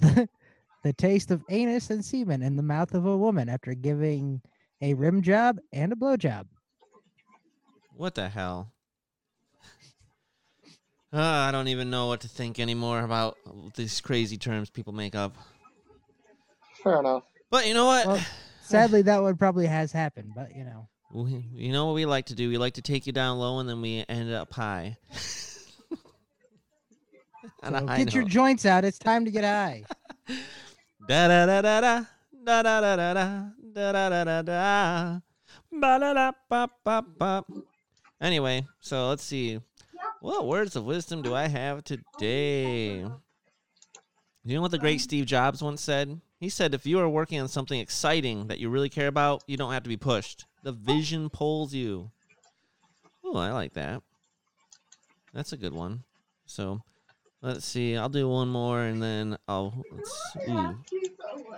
the 0.00 0.92
taste 0.96 1.30
of 1.30 1.44
anus 1.48 1.90
and 1.90 2.04
semen 2.04 2.42
in 2.42 2.56
the 2.56 2.62
mouth 2.62 2.94
of 2.94 3.06
a 3.06 3.16
woman 3.16 3.48
after 3.48 3.74
giving 3.74 4.40
a 4.80 4.94
rim 4.94 5.22
job 5.22 5.58
and 5.72 5.92
a 5.92 5.96
blow 5.96 6.16
job. 6.16 6.46
What 7.98 8.14
the 8.14 8.28
hell? 8.28 8.72
Uh, 11.12 11.18
I 11.20 11.50
don't 11.50 11.66
even 11.66 11.90
know 11.90 12.06
what 12.06 12.20
to 12.20 12.28
think 12.28 12.60
anymore 12.60 13.00
about 13.00 13.36
these 13.74 14.00
crazy 14.00 14.36
terms 14.38 14.70
people 14.70 14.92
make 14.92 15.16
up. 15.16 15.36
Fair 16.84 17.00
enough. 17.00 17.24
But 17.50 17.66
you 17.66 17.74
know 17.74 17.86
what? 17.86 18.06
Well, 18.06 18.20
sadly, 18.62 19.02
that 19.02 19.20
one 19.20 19.36
probably 19.36 19.66
has 19.66 19.90
happened, 19.90 20.30
but 20.36 20.54
you 20.54 20.62
know. 20.62 20.88
We, 21.12 21.44
you 21.52 21.72
know 21.72 21.86
what 21.86 21.96
we 21.96 22.06
like 22.06 22.26
to 22.26 22.36
do? 22.36 22.48
We 22.48 22.56
like 22.56 22.74
to 22.74 22.82
take 22.82 23.04
you 23.08 23.12
down 23.12 23.38
low 23.38 23.58
and 23.58 23.68
then 23.68 23.82
we 23.82 24.04
end 24.08 24.32
up 24.32 24.52
high. 24.52 24.96
On 27.64 27.72
So 27.72 27.86
high 27.86 28.04
get 28.04 28.14
your 28.14 28.24
joints 28.24 28.64
out. 28.64 28.84
It's 28.84 28.98
time 28.98 29.24
to 29.24 29.32
get 29.32 29.42
high. 29.42 29.84
Da 31.08 31.26
da 31.26 31.46
da 31.46 31.62
da 31.62 31.80
da 31.80 32.04
da 32.44 32.62
da 32.62 32.80
da 32.80 32.96
da 32.96 33.14
da 33.14 33.92
da 33.92 33.92
da 33.92 34.08
da 34.08 34.24
da 34.24 34.42
da 34.42 35.20
ba 35.72 35.98
da 35.98 36.12
da 36.12 36.32
ba 36.50 36.68
ba 36.84 37.02
ba. 37.02 37.44
Anyway, 38.20 38.66
so 38.80 39.08
let's 39.08 39.22
see. 39.22 39.60
What 40.20 40.46
words 40.46 40.74
of 40.74 40.84
wisdom 40.84 41.22
do 41.22 41.34
I 41.34 41.46
have 41.46 41.84
today? 41.84 43.04
You 44.44 44.54
know 44.54 44.62
what 44.62 44.70
the 44.70 44.78
great 44.78 45.00
Steve 45.00 45.26
Jobs 45.26 45.62
once 45.62 45.80
said? 45.80 46.20
He 46.40 46.48
said, 46.48 46.74
if 46.74 46.86
you 46.86 46.98
are 47.00 47.08
working 47.08 47.40
on 47.40 47.48
something 47.48 47.78
exciting 47.78 48.46
that 48.48 48.58
you 48.58 48.70
really 48.70 48.88
care 48.88 49.08
about, 49.08 49.42
you 49.46 49.56
don't 49.56 49.72
have 49.72 49.82
to 49.82 49.88
be 49.88 49.96
pushed. 49.96 50.46
The 50.62 50.72
vision 50.72 51.30
pulls 51.30 51.74
you. 51.74 52.10
Oh, 53.24 53.36
I 53.36 53.52
like 53.52 53.74
that. 53.74 54.02
That's 55.34 55.52
a 55.52 55.56
good 55.56 55.72
one. 55.72 56.04
So 56.46 56.80
let's 57.42 57.64
see. 57.64 57.96
I'll 57.96 58.08
do 58.08 58.28
one 58.28 58.48
more 58.48 58.80
and 58.80 59.02
then 59.02 59.36
I'll. 59.46 59.84
Ooh. 60.48 60.78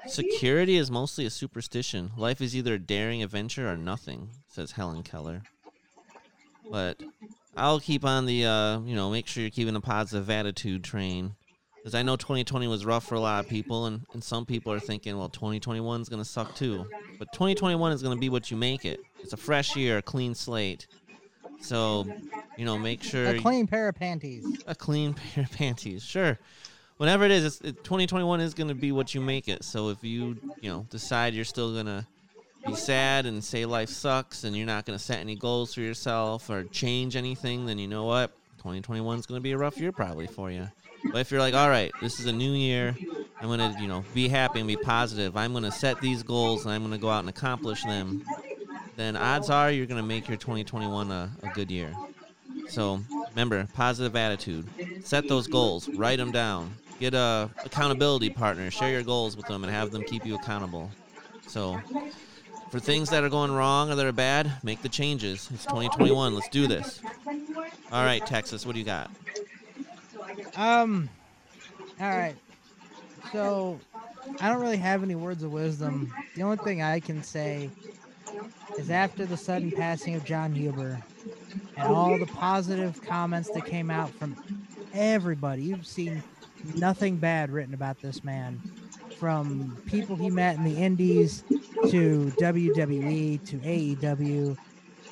Security 0.06 0.76
is 0.76 0.90
mostly 0.90 1.26
a 1.26 1.30
superstition. 1.30 2.10
Life 2.16 2.40
is 2.40 2.56
either 2.56 2.74
a 2.74 2.78
daring 2.78 3.22
adventure 3.22 3.70
or 3.70 3.76
nothing, 3.76 4.30
says 4.48 4.72
Helen 4.72 5.02
Keller. 5.02 5.42
But 6.70 7.02
I'll 7.56 7.80
keep 7.80 8.04
on 8.04 8.26
the, 8.26 8.46
uh, 8.46 8.80
you 8.80 8.94
know, 8.94 9.10
make 9.10 9.26
sure 9.26 9.42
you're 9.42 9.50
keeping 9.50 9.76
a 9.76 9.80
positive 9.80 10.30
attitude 10.30 10.84
train. 10.84 11.34
Because 11.76 11.94
I 11.94 12.02
know 12.02 12.14
2020 12.16 12.66
was 12.68 12.84
rough 12.84 13.06
for 13.06 13.14
a 13.14 13.20
lot 13.20 13.42
of 13.42 13.48
people, 13.50 13.86
and, 13.86 14.04
and 14.12 14.22
some 14.22 14.44
people 14.44 14.70
are 14.70 14.80
thinking, 14.80 15.16
well, 15.16 15.30
2021 15.30 16.02
is 16.02 16.10
going 16.10 16.22
to 16.22 16.28
suck 16.28 16.54
too. 16.54 16.86
But 17.18 17.32
2021 17.32 17.92
is 17.92 18.02
going 18.02 18.14
to 18.14 18.20
be 18.20 18.28
what 18.28 18.50
you 18.50 18.56
make 18.58 18.84
it. 18.84 19.00
It's 19.20 19.32
a 19.32 19.38
fresh 19.38 19.76
year, 19.76 19.98
a 19.98 20.02
clean 20.02 20.34
slate. 20.34 20.86
So, 21.62 22.06
you 22.58 22.64
know, 22.66 22.78
make 22.78 23.02
sure 23.02 23.26
A 23.28 23.38
clean 23.38 23.66
pair 23.66 23.88
of 23.88 23.94
panties. 23.94 24.44
a 24.66 24.74
clean 24.74 25.14
pair 25.34 25.44
of 25.44 25.52
panties. 25.52 26.02
Sure. 26.04 26.38
Whatever 26.98 27.24
it 27.24 27.30
is, 27.30 27.44
it's, 27.44 27.60
it, 27.62 27.82
2021 27.82 28.40
is 28.42 28.52
going 28.52 28.68
to 28.68 28.74
be 28.74 28.92
what 28.92 29.14
you 29.14 29.22
make 29.22 29.48
it. 29.48 29.64
So 29.64 29.88
if 29.88 30.04
you, 30.04 30.36
you 30.60 30.70
know, 30.70 30.86
decide 30.90 31.32
you're 31.32 31.46
still 31.46 31.72
going 31.72 31.86
to 31.86 32.06
be 32.66 32.74
sad 32.74 33.26
and 33.26 33.42
say 33.42 33.64
life 33.64 33.88
sucks 33.88 34.44
and 34.44 34.56
you're 34.56 34.66
not 34.66 34.84
going 34.86 34.98
to 34.98 35.04
set 35.04 35.20
any 35.20 35.36
goals 35.36 35.74
for 35.74 35.80
yourself 35.80 36.50
or 36.50 36.64
change 36.64 37.16
anything, 37.16 37.66
then 37.66 37.78
you 37.78 37.88
know 37.88 38.04
what? 38.04 38.32
2021 38.58 39.18
is 39.18 39.26
going 39.26 39.38
to 39.38 39.42
be 39.42 39.52
a 39.52 39.58
rough 39.58 39.78
year 39.78 39.92
probably 39.92 40.26
for 40.26 40.50
you. 40.50 40.68
But 41.04 41.18
if 41.18 41.30
you're 41.30 41.40
like, 41.40 41.54
all 41.54 41.68
right, 41.68 41.90
this 42.00 42.20
is 42.20 42.26
a 42.26 42.32
new 42.32 42.52
year, 42.52 42.94
I'm 43.40 43.48
gonna, 43.48 43.74
you 43.80 43.88
know, 43.88 44.04
be 44.12 44.28
happy 44.28 44.58
and 44.58 44.68
be 44.68 44.76
positive. 44.76 45.36
I'm 45.36 45.52
gonna 45.54 45.72
set 45.72 46.00
these 46.00 46.22
goals 46.22 46.64
and 46.64 46.74
I'm 46.74 46.82
gonna 46.82 46.98
go 46.98 47.08
out 47.08 47.20
and 47.20 47.28
accomplish 47.28 47.82
them. 47.84 48.22
Then 48.96 49.16
odds 49.16 49.48
are 49.48 49.70
you're 49.70 49.86
gonna 49.86 50.02
make 50.02 50.28
your 50.28 50.36
2021 50.36 51.10
a, 51.10 51.30
a 51.42 51.48
good 51.54 51.70
year. 51.70 51.94
So 52.68 53.00
remember, 53.30 53.66
positive 53.72 54.14
attitude. 54.14 54.66
Set 55.02 55.26
those 55.26 55.46
goals. 55.46 55.88
Write 55.88 56.18
them 56.18 56.32
down. 56.32 56.74
Get 57.00 57.14
a 57.14 57.48
accountability 57.64 58.28
partner. 58.28 58.70
Share 58.70 58.90
your 58.90 59.02
goals 59.02 59.36
with 59.36 59.46
them 59.46 59.64
and 59.64 59.72
have 59.72 59.90
them 59.90 60.02
keep 60.04 60.26
you 60.26 60.34
accountable. 60.34 60.90
So 61.46 61.80
for 62.70 62.78
things 62.78 63.10
that 63.10 63.24
are 63.24 63.28
going 63.28 63.52
wrong 63.52 63.90
or 63.90 63.96
that 63.96 64.06
are 64.06 64.12
bad, 64.12 64.52
make 64.62 64.82
the 64.82 64.88
changes. 64.88 65.48
It's 65.52 65.64
2021. 65.64 66.34
Let's 66.34 66.48
do 66.48 66.66
this. 66.66 67.00
All 67.92 68.04
right, 68.04 68.24
Texas, 68.24 68.64
what 68.64 68.72
do 68.74 68.78
you 68.78 68.84
got? 68.84 69.10
Um. 70.56 71.08
All 72.00 72.08
right. 72.08 72.36
So, 73.32 73.78
I 74.40 74.48
don't 74.48 74.60
really 74.60 74.76
have 74.76 75.02
any 75.02 75.14
words 75.14 75.42
of 75.42 75.52
wisdom. 75.52 76.12
The 76.34 76.42
only 76.42 76.56
thing 76.56 76.82
I 76.82 77.00
can 77.00 77.22
say 77.22 77.70
is 78.78 78.90
after 78.90 79.26
the 79.26 79.36
sudden 79.36 79.70
passing 79.70 80.14
of 80.14 80.24
Jon 80.24 80.54
Huber 80.54 81.00
and 81.76 81.88
all 81.88 82.18
the 82.18 82.26
positive 82.26 83.00
comments 83.02 83.50
that 83.50 83.66
came 83.66 83.90
out 83.90 84.10
from 84.10 84.36
everybody, 84.94 85.62
you've 85.62 85.86
seen 85.86 86.22
nothing 86.74 87.16
bad 87.16 87.50
written 87.50 87.74
about 87.74 88.00
this 88.00 88.24
man. 88.24 88.60
From 89.20 89.76
people 89.84 90.16
he 90.16 90.30
met 90.30 90.56
in 90.56 90.64
the 90.64 90.78
Indies 90.78 91.44
to 91.90 92.32
WWE 92.40 93.44
to 93.48 93.58
AEW, 93.58 94.56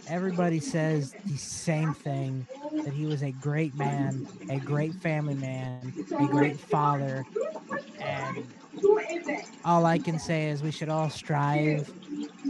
everybody 0.08 0.60
says 0.60 1.14
the 1.26 1.36
same 1.36 1.92
thing 1.92 2.46
that 2.84 2.94
he 2.94 3.04
was 3.04 3.22
a 3.22 3.32
great 3.32 3.74
man, 3.74 4.26
a 4.48 4.58
great 4.60 4.94
family 4.94 5.34
man, 5.34 5.92
a 6.18 6.26
great 6.26 6.58
father, 6.58 7.26
and 8.00 8.46
all 9.62 9.84
I 9.84 9.98
can 9.98 10.18
say 10.18 10.48
is 10.48 10.62
we 10.62 10.70
should 10.70 10.88
all 10.88 11.10
strive 11.10 11.92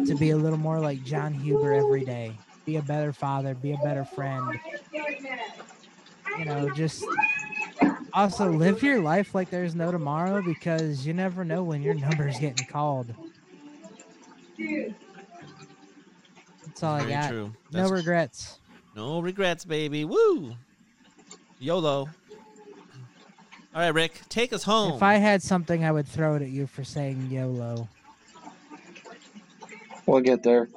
to 0.06 0.14
be 0.14 0.30
a 0.30 0.36
little 0.36 0.60
more 0.60 0.78
like 0.78 1.02
Jon 1.02 1.34
Huber 1.34 1.72
every 1.72 2.04
day. 2.04 2.38
Be 2.66 2.76
a 2.76 2.82
better 2.82 3.12
father, 3.12 3.54
be 3.54 3.72
a 3.72 3.78
better 3.78 4.04
friend. 4.04 4.60
You 6.38 6.44
know, 6.44 6.70
just 6.70 7.04
also 8.12 8.50
live 8.50 8.82
your 8.82 9.00
life 9.00 9.34
like 9.34 9.50
there's 9.50 9.74
no 9.74 9.90
tomorrow 9.92 10.42
because 10.42 11.06
you 11.06 11.12
never 11.12 11.44
know 11.44 11.62
when 11.62 11.82
your 11.82 11.94
number's 11.94 12.38
getting 12.38 12.66
called. 12.66 13.14
That's 16.66 16.82
all 16.82 16.94
I 16.96 17.08
got. 17.08 17.30
true. 17.30 17.52
No 17.72 17.82
That's- 17.82 17.90
regrets. 17.90 18.58
No 18.94 19.20
regrets, 19.20 19.64
baby. 19.64 20.04
Woo! 20.04 20.54
YOLO. 21.60 22.08
All 23.74 23.82
right, 23.84 23.94
Rick, 23.94 24.20
take 24.28 24.52
us 24.52 24.64
home. 24.64 24.94
If 24.94 25.02
I 25.02 25.14
had 25.14 25.42
something, 25.42 25.84
I 25.84 25.92
would 25.92 26.08
throw 26.08 26.34
it 26.34 26.42
at 26.42 26.48
you 26.48 26.66
for 26.66 26.82
saying 26.82 27.28
YOLO. 27.30 27.88
We'll 30.06 30.20
get 30.20 30.42
there. 30.42 30.68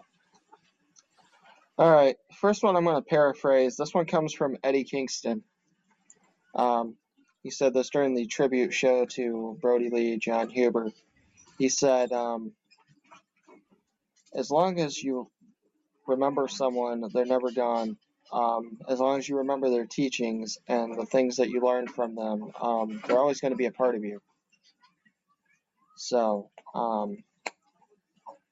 All 1.77 1.91
right. 1.91 2.15
First 2.39 2.63
one 2.63 2.75
I'm 2.75 2.83
going 2.83 2.95
to 2.97 3.01
paraphrase. 3.01 3.77
This 3.77 3.93
one 3.93 4.05
comes 4.05 4.33
from 4.33 4.57
Eddie 4.63 4.83
Kingston. 4.83 5.41
Um, 6.53 6.95
he 7.43 7.49
said 7.49 7.73
this 7.73 7.89
during 7.89 8.13
the 8.13 8.25
tribute 8.27 8.73
show 8.73 9.05
to 9.05 9.57
Brodie 9.61 9.89
Lee, 9.89 10.17
Jon 10.17 10.49
Huber. 10.49 10.91
He 11.57 11.69
said, 11.69 12.11
um, 12.11 12.53
as 14.33 14.51
long 14.51 14.79
as 14.79 15.01
you 15.01 15.29
remember 16.07 16.47
someone, 16.47 17.03
they're 17.13 17.25
never 17.25 17.51
gone. 17.51 17.97
Um, 18.31 18.77
as 18.87 18.99
long 18.99 19.17
as 19.17 19.27
you 19.27 19.39
remember 19.39 19.69
their 19.69 19.85
teachings 19.85 20.57
and 20.67 20.97
the 20.97 21.05
things 21.05 21.37
that 21.37 21.49
you 21.49 21.61
learned 21.61 21.91
from 21.91 22.15
them, 22.15 22.51
um, 22.61 23.01
they're 23.05 23.19
always 23.19 23.41
going 23.41 23.51
to 23.51 23.57
be 23.57 23.65
a 23.65 23.71
part 23.71 23.95
of 23.95 24.03
you. 24.03 24.21
So, 25.97 26.49
um, 26.73 27.17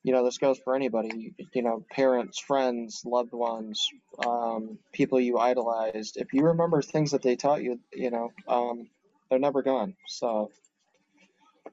you 0.10 0.16
know, 0.16 0.26
this 0.26 0.40
goes 0.40 0.58
for 0.58 0.74
anybody. 0.74 1.36
You, 1.54 1.62
know, 1.62 1.86
parents, 1.92 2.40
friends, 2.40 3.04
loved 3.06 3.32
ones, 3.32 3.88
um, 4.26 4.80
people 4.92 5.20
you 5.20 5.38
idolized. 5.38 6.18
If 6.18 6.34
you 6.34 6.46
remember 6.46 6.82
things 6.82 7.12
that 7.12 7.22
they 7.22 7.36
taught 7.36 7.62
you, 7.62 7.80
you 7.94 8.10
know, 8.10 8.32
um, 8.48 8.90
they're 9.30 9.38
never 9.38 9.62
gone. 9.62 9.96
So 10.08 10.50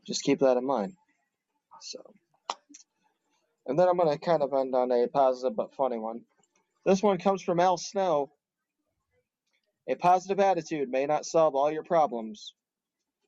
just 0.05 0.23
keep 0.23 0.41
that 0.41 0.59
in 0.59 0.67
mind. 0.67 0.97
So, 1.81 1.99
and 3.67 3.79
then 3.79 3.89
I'm 3.89 3.97
going 3.97 4.13
to 4.13 4.23
kind 4.23 4.43
of 4.43 4.53
end 4.53 4.75
on 4.75 4.93
a 4.93 5.07
positive 5.07 5.57
but 5.57 5.75
funny 5.75 5.99
one. 5.99 6.21
This 6.85 7.03
one 7.03 7.17
comes 7.17 7.41
from 7.41 7.59
Al 7.59 7.79
Snow. 7.79 8.31
A 9.89 9.95
positive 9.95 10.41
attitude 10.41 10.91
may 10.91 11.07
not 11.07 11.25
solve 11.25 11.55
all 11.55 11.73
your 11.73 11.85
problems, 11.85 12.53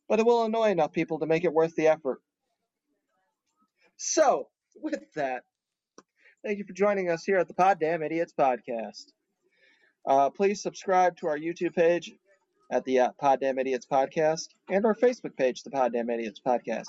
but 0.07 0.19
it 0.19 0.27
will 0.27 0.45
annoy 0.45 0.69
enough 0.69 0.93
people 0.93 1.21
to 1.21 1.27
make 1.27 1.45
it 1.45 1.55
worth 1.55 1.75
the 1.77 1.87
effort. 1.87 2.21
So, 3.97 4.49
with 4.83 5.13
that, 5.15 5.45
thank 6.45 6.59
you 6.59 6.65
for 6.65 6.73
joining 6.73 7.11
us 7.11 7.25
here 7.25 7.39
at 7.39 7.49
the 7.49 7.55
Poddamn 7.55 8.01
Idiotz 8.01 8.33
podcast. 8.39 9.07
Uh, 10.07 10.31
please 10.31 10.63
subscribe 10.63 11.17
to 11.19 11.27
our 11.27 11.39
YouTube 11.39 11.75
page 11.75 12.13
at 12.71 12.85
the 12.85 13.01
uh, 13.01 13.11
Poddamn 13.23 13.59
Idiotz 13.59 13.87
podcast 13.87 14.49
and 14.71 14.85
our 14.85 14.95
Facebook 14.95 15.37
page, 15.37 15.63
the 15.63 15.71
Poddamn 15.71 16.07
Idiotz 16.07 16.41
podcast. 16.45 16.87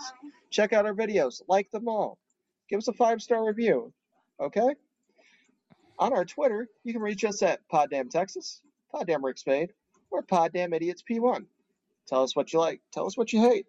Check 0.49 0.73
out 0.73 0.85
our 0.85 0.93
videos, 0.93 1.41
like 1.47 1.69
them 1.71 1.87
all. 1.87 2.17
Give 2.69 2.77
us 2.77 2.87
a 2.87 2.93
five 2.93 3.21
star 3.21 3.45
review, 3.45 3.93
okay? 4.39 4.75
On 5.97 6.13
our 6.13 6.25
Twitter, 6.25 6.67
you 6.83 6.93
can 6.93 7.01
reach 7.01 7.25
us 7.25 7.41
at 7.41 7.59
Poddamn 7.71 8.09
Texas, 8.09 8.61
Poddamn 8.93 9.23
Rick 9.23 9.37
Spade, 9.37 9.73
or 10.11 10.21
Poddamn 10.21 10.73
Idiotz 10.73 11.03
P1. 11.09 11.45
Tell 12.07 12.23
us 12.23 12.35
what 12.35 12.53
you 12.53 12.59
like. 12.59 12.81
Tell 12.91 13.05
us 13.05 13.17
what 13.17 13.33
you 13.33 13.41
hate. 13.41 13.65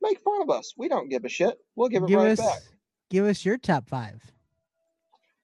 Make 0.00 0.20
fun 0.20 0.42
of 0.42 0.50
us. 0.50 0.74
We 0.76 0.88
don't 0.88 1.08
give 1.08 1.24
a 1.24 1.28
shit. 1.28 1.58
We'll 1.76 1.88
give 1.88 2.02
it 2.02 2.08
give 2.08 2.18
right 2.18 2.32
us 2.32 2.40
back. 2.40 2.60
Give 3.12 3.26
us 3.26 3.44
your 3.44 3.58
top 3.58 3.88
five. 3.88 4.20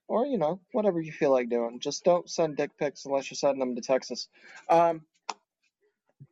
or 0.07 0.25
you 0.25 0.39
know 0.39 0.59
whatever 0.71 0.99
you 0.99 1.11
feel 1.11 1.31
like 1.31 1.49
doing. 1.49 1.79
Just 1.79 2.03
don't 2.03 2.27
send 2.27 2.57
dick 2.57 2.71
pics 2.77 3.05
unless 3.05 3.29
you're 3.29 3.35
sending 3.35 3.59
them 3.59 3.75
to 3.75 3.81
Texas. 3.81 4.27
Um, 4.69 5.03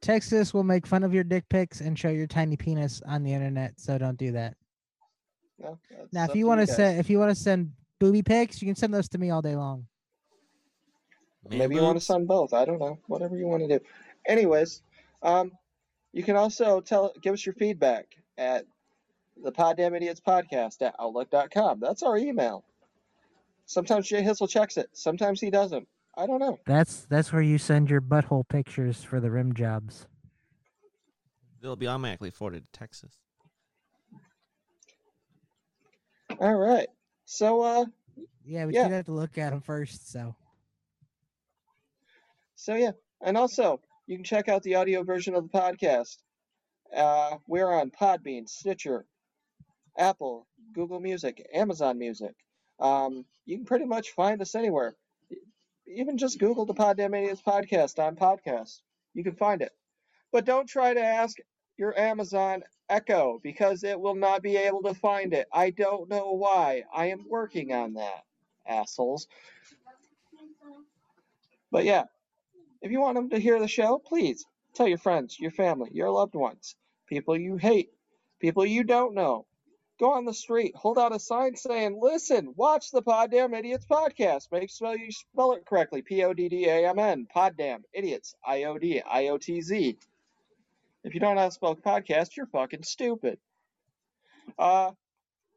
Texas 0.01 0.53
will 0.53 0.63
make 0.63 0.87
fun 0.87 1.03
of 1.03 1.13
your 1.13 1.23
dick 1.23 1.47
pics 1.47 1.79
and 1.79 1.97
show 1.97 2.09
your 2.09 2.27
tiny 2.27 2.57
penis 2.57 3.01
on 3.05 3.23
the 3.23 3.31
internet, 3.31 3.79
so 3.79 3.97
don't 3.97 4.17
do 4.17 4.31
that. 4.31 4.55
no, 5.59 5.77
Now, 6.11 6.25
if 6.25 6.35
you 6.35 6.47
want 6.47 6.61
to 6.61 6.67
send 6.67 6.99
if 6.99 7.09
you 7.09 7.19
want 7.19 7.29
to 7.29 7.35
send 7.35 7.71
booby 7.99 8.23
pics, 8.23 8.59
you 8.61 8.67
can 8.67 8.75
send 8.75 8.93
those 8.93 9.07
to 9.09 9.19
me 9.19 9.29
all 9.29 9.43
day 9.43 9.55
long. 9.55 9.85
Man 11.49 11.59
maybe 11.59 11.75
you 11.75 11.81
want 11.81 11.99
to 11.99 12.03
send 12.03 12.27
both. 12.27 12.51
I 12.53 12.65
don't 12.65 12.79
know. 12.79 12.97
Whatever 13.05 13.37
you 13.37 13.45
want 13.45 13.61
to 13.61 13.79
do. 13.79 13.85
Anyways, 14.27 14.81
um, 15.21 15.51
you 16.13 16.23
can 16.23 16.35
also 16.35 16.81
tell 16.81 17.13
give 17.21 17.33
us 17.33 17.45
your 17.45 17.53
feedback 17.53 18.07
at 18.39 18.65
the 19.43 19.51
Poddamn 19.51 19.91
Idiotz 19.99 20.21
podcast 20.21 20.81
at 20.81 20.95
outlook.com. 20.99 21.79
That's 21.79 22.03
our 22.03 22.17
email. 22.17 22.63
Sometimes 23.65 24.07
J 24.07 24.23
Hizzle 24.23 24.49
checks 24.49 24.77
it. 24.77 24.89
Sometimes 24.93 25.41
he 25.41 25.49
doesn't. 25.49 25.87
I 26.15 26.25
don't 26.25 26.39
know. 26.39 26.57
That's 26.65 27.05
that's 27.09 27.31
where 27.31 27.41
you 27.41 27.57
send 27.57 27.89
your 27.89 28.01
butthole 28.01 28.47
pictures 28.47 29.03
for 29.03 29.19
the 29.19 29.29
rim 29.29 29.53
jobs. 29.53 30.07
They'll 31.61 31.75
be 31.75 31.87
automatically 31.87 32.29
forwarded 32.31 32.63
to 32.71 32.79
Texas. 32.79 33.13
All 36.39 36.55
right. 36.55 36.87
So 37.25 37.61
uh, 37.61 37.85
Yeah, 38.45 38.65
we 38.65 38.73
Yeah. 38.73 38.83
you'd 38.83 38.93
have 38.93 39.05
to 39.05 39.11
look 39.11 39.37
at 39.37 39.51
them 39.51 39.61
first. 39.61 40.11
So 40.11 40.35
So 42.55 42.75
yeah, 42.75 42.91
and 43.21 43.37
also 43.37 43.81
you 44.07 44.15
can 44.17 44.23
check 44.23 44.47
out 44.49 44.63
the 44.63 44.75
audio 44.75 45.03
version 45.03 45.35
of 45.35 45.43
the 45.43 45.57
podcast. 45.57 46.17
Uh, 46.95 47.37
we're 47.47 47.69
on 47.71 47.91
Podbean, 47.91 48.47
Stitcher, 48.47 49.05
Apple, 49.97 50.47
Google 50.73 50.99
Music, 50.99 51.47
Amazon 51.53 51.97
Music. 51.97 52.35
Um, 52.79 53.25
you 53.45 53.57
can 53.57 53.65
pretty 53.65 53.85
much 53.85 54.11
find 54.11 54.41
us 54.41 54.55
anywhere. 54.55 54.95
Even 55.87 56.17
just 56.17 56.39
Google 56.39 56.65
the 56.65 56.73
Idiots 56.73 57.41
podcast 57.41 57.97
on 57.97 58.15
podcast. 58.15 58.81
You 59.13 59.23
can 59.23 59.35
find 59.35 59.61
it. 59.61 59.71
But 60.31 60.45
don't 60.45 60.67
try 60.67 60.93
to 60.93 61.01
ask 61.01 61.37
your 61.77 61.97
Amazon 61.97 62.63
Echo 62.89 63.39
because 63.41 63.83
it 63.83 63.99
will 63.99 64.15
not 64.15 64.41
be 64.41 64.57
able 64.57 64.83
to 64.83 64.93
find 64.93 65.33
it. 65.33 65.47
I 65.51 65.69
don't 65.71 66.09
know 66.09 66.33
why. 66.33 66.83
I 66.93 67.07
am 67.07 67.25
working 67.29 67.73
on 67.73 67.93
that, 67.93 68.23
assholes. 68.67 69.27
But 71.71 71.85
yeah, 71.85 72.03
if 72.81 72.91
you 72.91 72.99
want 72.99 73.15
them 73.15 73.29
to 73.31 73.39
hear 73.39 73.59
the 73.59 73.67
show, 73.67 73.97
please 73.99 74.45
tell 74.73 74.87
your 74.87 74.97
friends, 74.97 75.39
your 75.39 75.51
family, 75.51 75.89
your 75.93 76.09
loved 76.09 76.35
ones, 76.35 76.75
people 77.07 77.37
you 77.37 77.57
hate, 77.57 77.89
people 78.39 78.65
you 78.65 78.83
don't 78.83 79.13
know. 79.13 79.45
Go 79.99 80.13
on 80.13 80.25
the 80.25 80.33
street, 80.33 80.75
hold 80.75 80.99
out 80.99 81.15
a 81.15 81.19
sign 81.19 81.55
saying, 81.55 81.99
"Listen, 81.99 82.53
watch 82.55 82.91
the 82.91 83.01
Poddamn 83.01 83.53
Idiotz 83.53 83.87
podcast." 83.87 84.51
Make 84.51 84.69
sure 84.69 84.95
you 84.95 85.11
spell 85.11 85.53
it 85.53 85.65
correctly: 85.65 86.03
P 86.03 86.23
O 86.23 86.33
D 86.33 86.49
D 86.49 86.65
A 86.69 86.87
M 86.89 86.99
N. 86.99 87.27
Poddamn 87.35 87.83
Idiotz. 87.97 88.35
I 88.45 88.65
O 88.65 88.77
D 88.77 89.01
I 89.01 89.29
O 89.29 89.39
T 89.39 89.59
Z. 89.61 89.97
If 91.03 91.13
you 91.15 91.19
don't 91.19 91.35
know 91.35 91.41
how 91.41 91.47
to 91.47 91.51
spell 91.51 91.75
podcast, 91.75 92.35
you're 92.35 92.45
fucking 92.45 92.83
stupid. 92.83 93.39
Uh, 94.57 94.91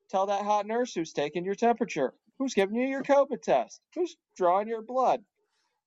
tell 0.09 0.27
that 0.27 0.45
hot 0.45 0.67
nurse 0.67 0.95
who's 0.95 1.12
taking 1.12 1.45
your 1.45 1.55
temperature, 1.55 2.15
who's 2.39 2.55
giving 2.55 2.77
you 2.77 2.89
your 2.89 3.03
COVID 3.03 3.43
test, 3.43 3.83
who's 3.95 4.17
drawing 4.37 4.69
your 4.69 4.83
blood. 4.83 5.23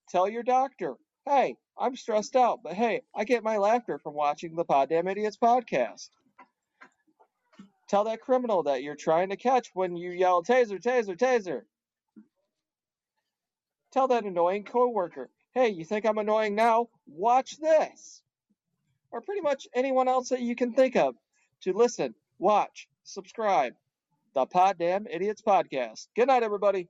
Tell 0.10 0.30
your 0.30 0.44
doctor. 0.44 0.96
Hey, 1.26 1.58
I'm 1.76 1.96
stressed 1.96 2.36
out, 2.36 2.62
but 2.62 2.74
hey, 2.74 3.02
I 3.16 3.24
get 3.24 3.44
my 3.44 3.58
laughter 3.58 3.98
from 3.98 4.14
watching 4.14 4.56
the 4.56 4.66
Poddamn 4.66 5.06
Idiotz 5.06 5.40
podcast. 5.40 6.10
Tell 7.94 8.06
that 8.06 8.22
criminal 8.22 8.64
that 8.64 8.82
you're 8.82 8.96
trying 8.96 9.30
to 9.30 9.36
catch 9.36 9.70
when 9.76 9.96
you 9.96 10.10
yell 10.10 10.42
taser, 10.42 10.82
taser, 10.82 11.16
taser. 11.16 11.62
Tell 13.92 14.08
that 14.08 14.24
annoying 14.24 14.64
coworker, 14.64 15.30
hey, 15.54 15.70
you 15.70 15.86
think 15.86 16.04
I'm 16.04 16.18
annoying 16.18 16.56
now? 16.56 16.88
Watch 17.06 17.60
this. 17.60 18.24
Or 19.12 19.22
pretty 19.22 19.42
much 19.42 19.68
anyone 19.76 20.08
else 20.08 20.30
that 20.30 20.42
you 20.42 20.56
can 20.56 20.74
think 20.74 20.96
of 20.96 21.14
to 21.62 21.74
listen, 21.74 22.16
watch, 22.40 22.88
subscribe. 23.04 23.74
The 24.34 24.48
Poddamn 24.48 25.06
Idiotz 25.16 25.44
podcast. 25.44 26.08
Good 26.16 26.30
night, 26.30 26.42
everybody. 26.42 26.90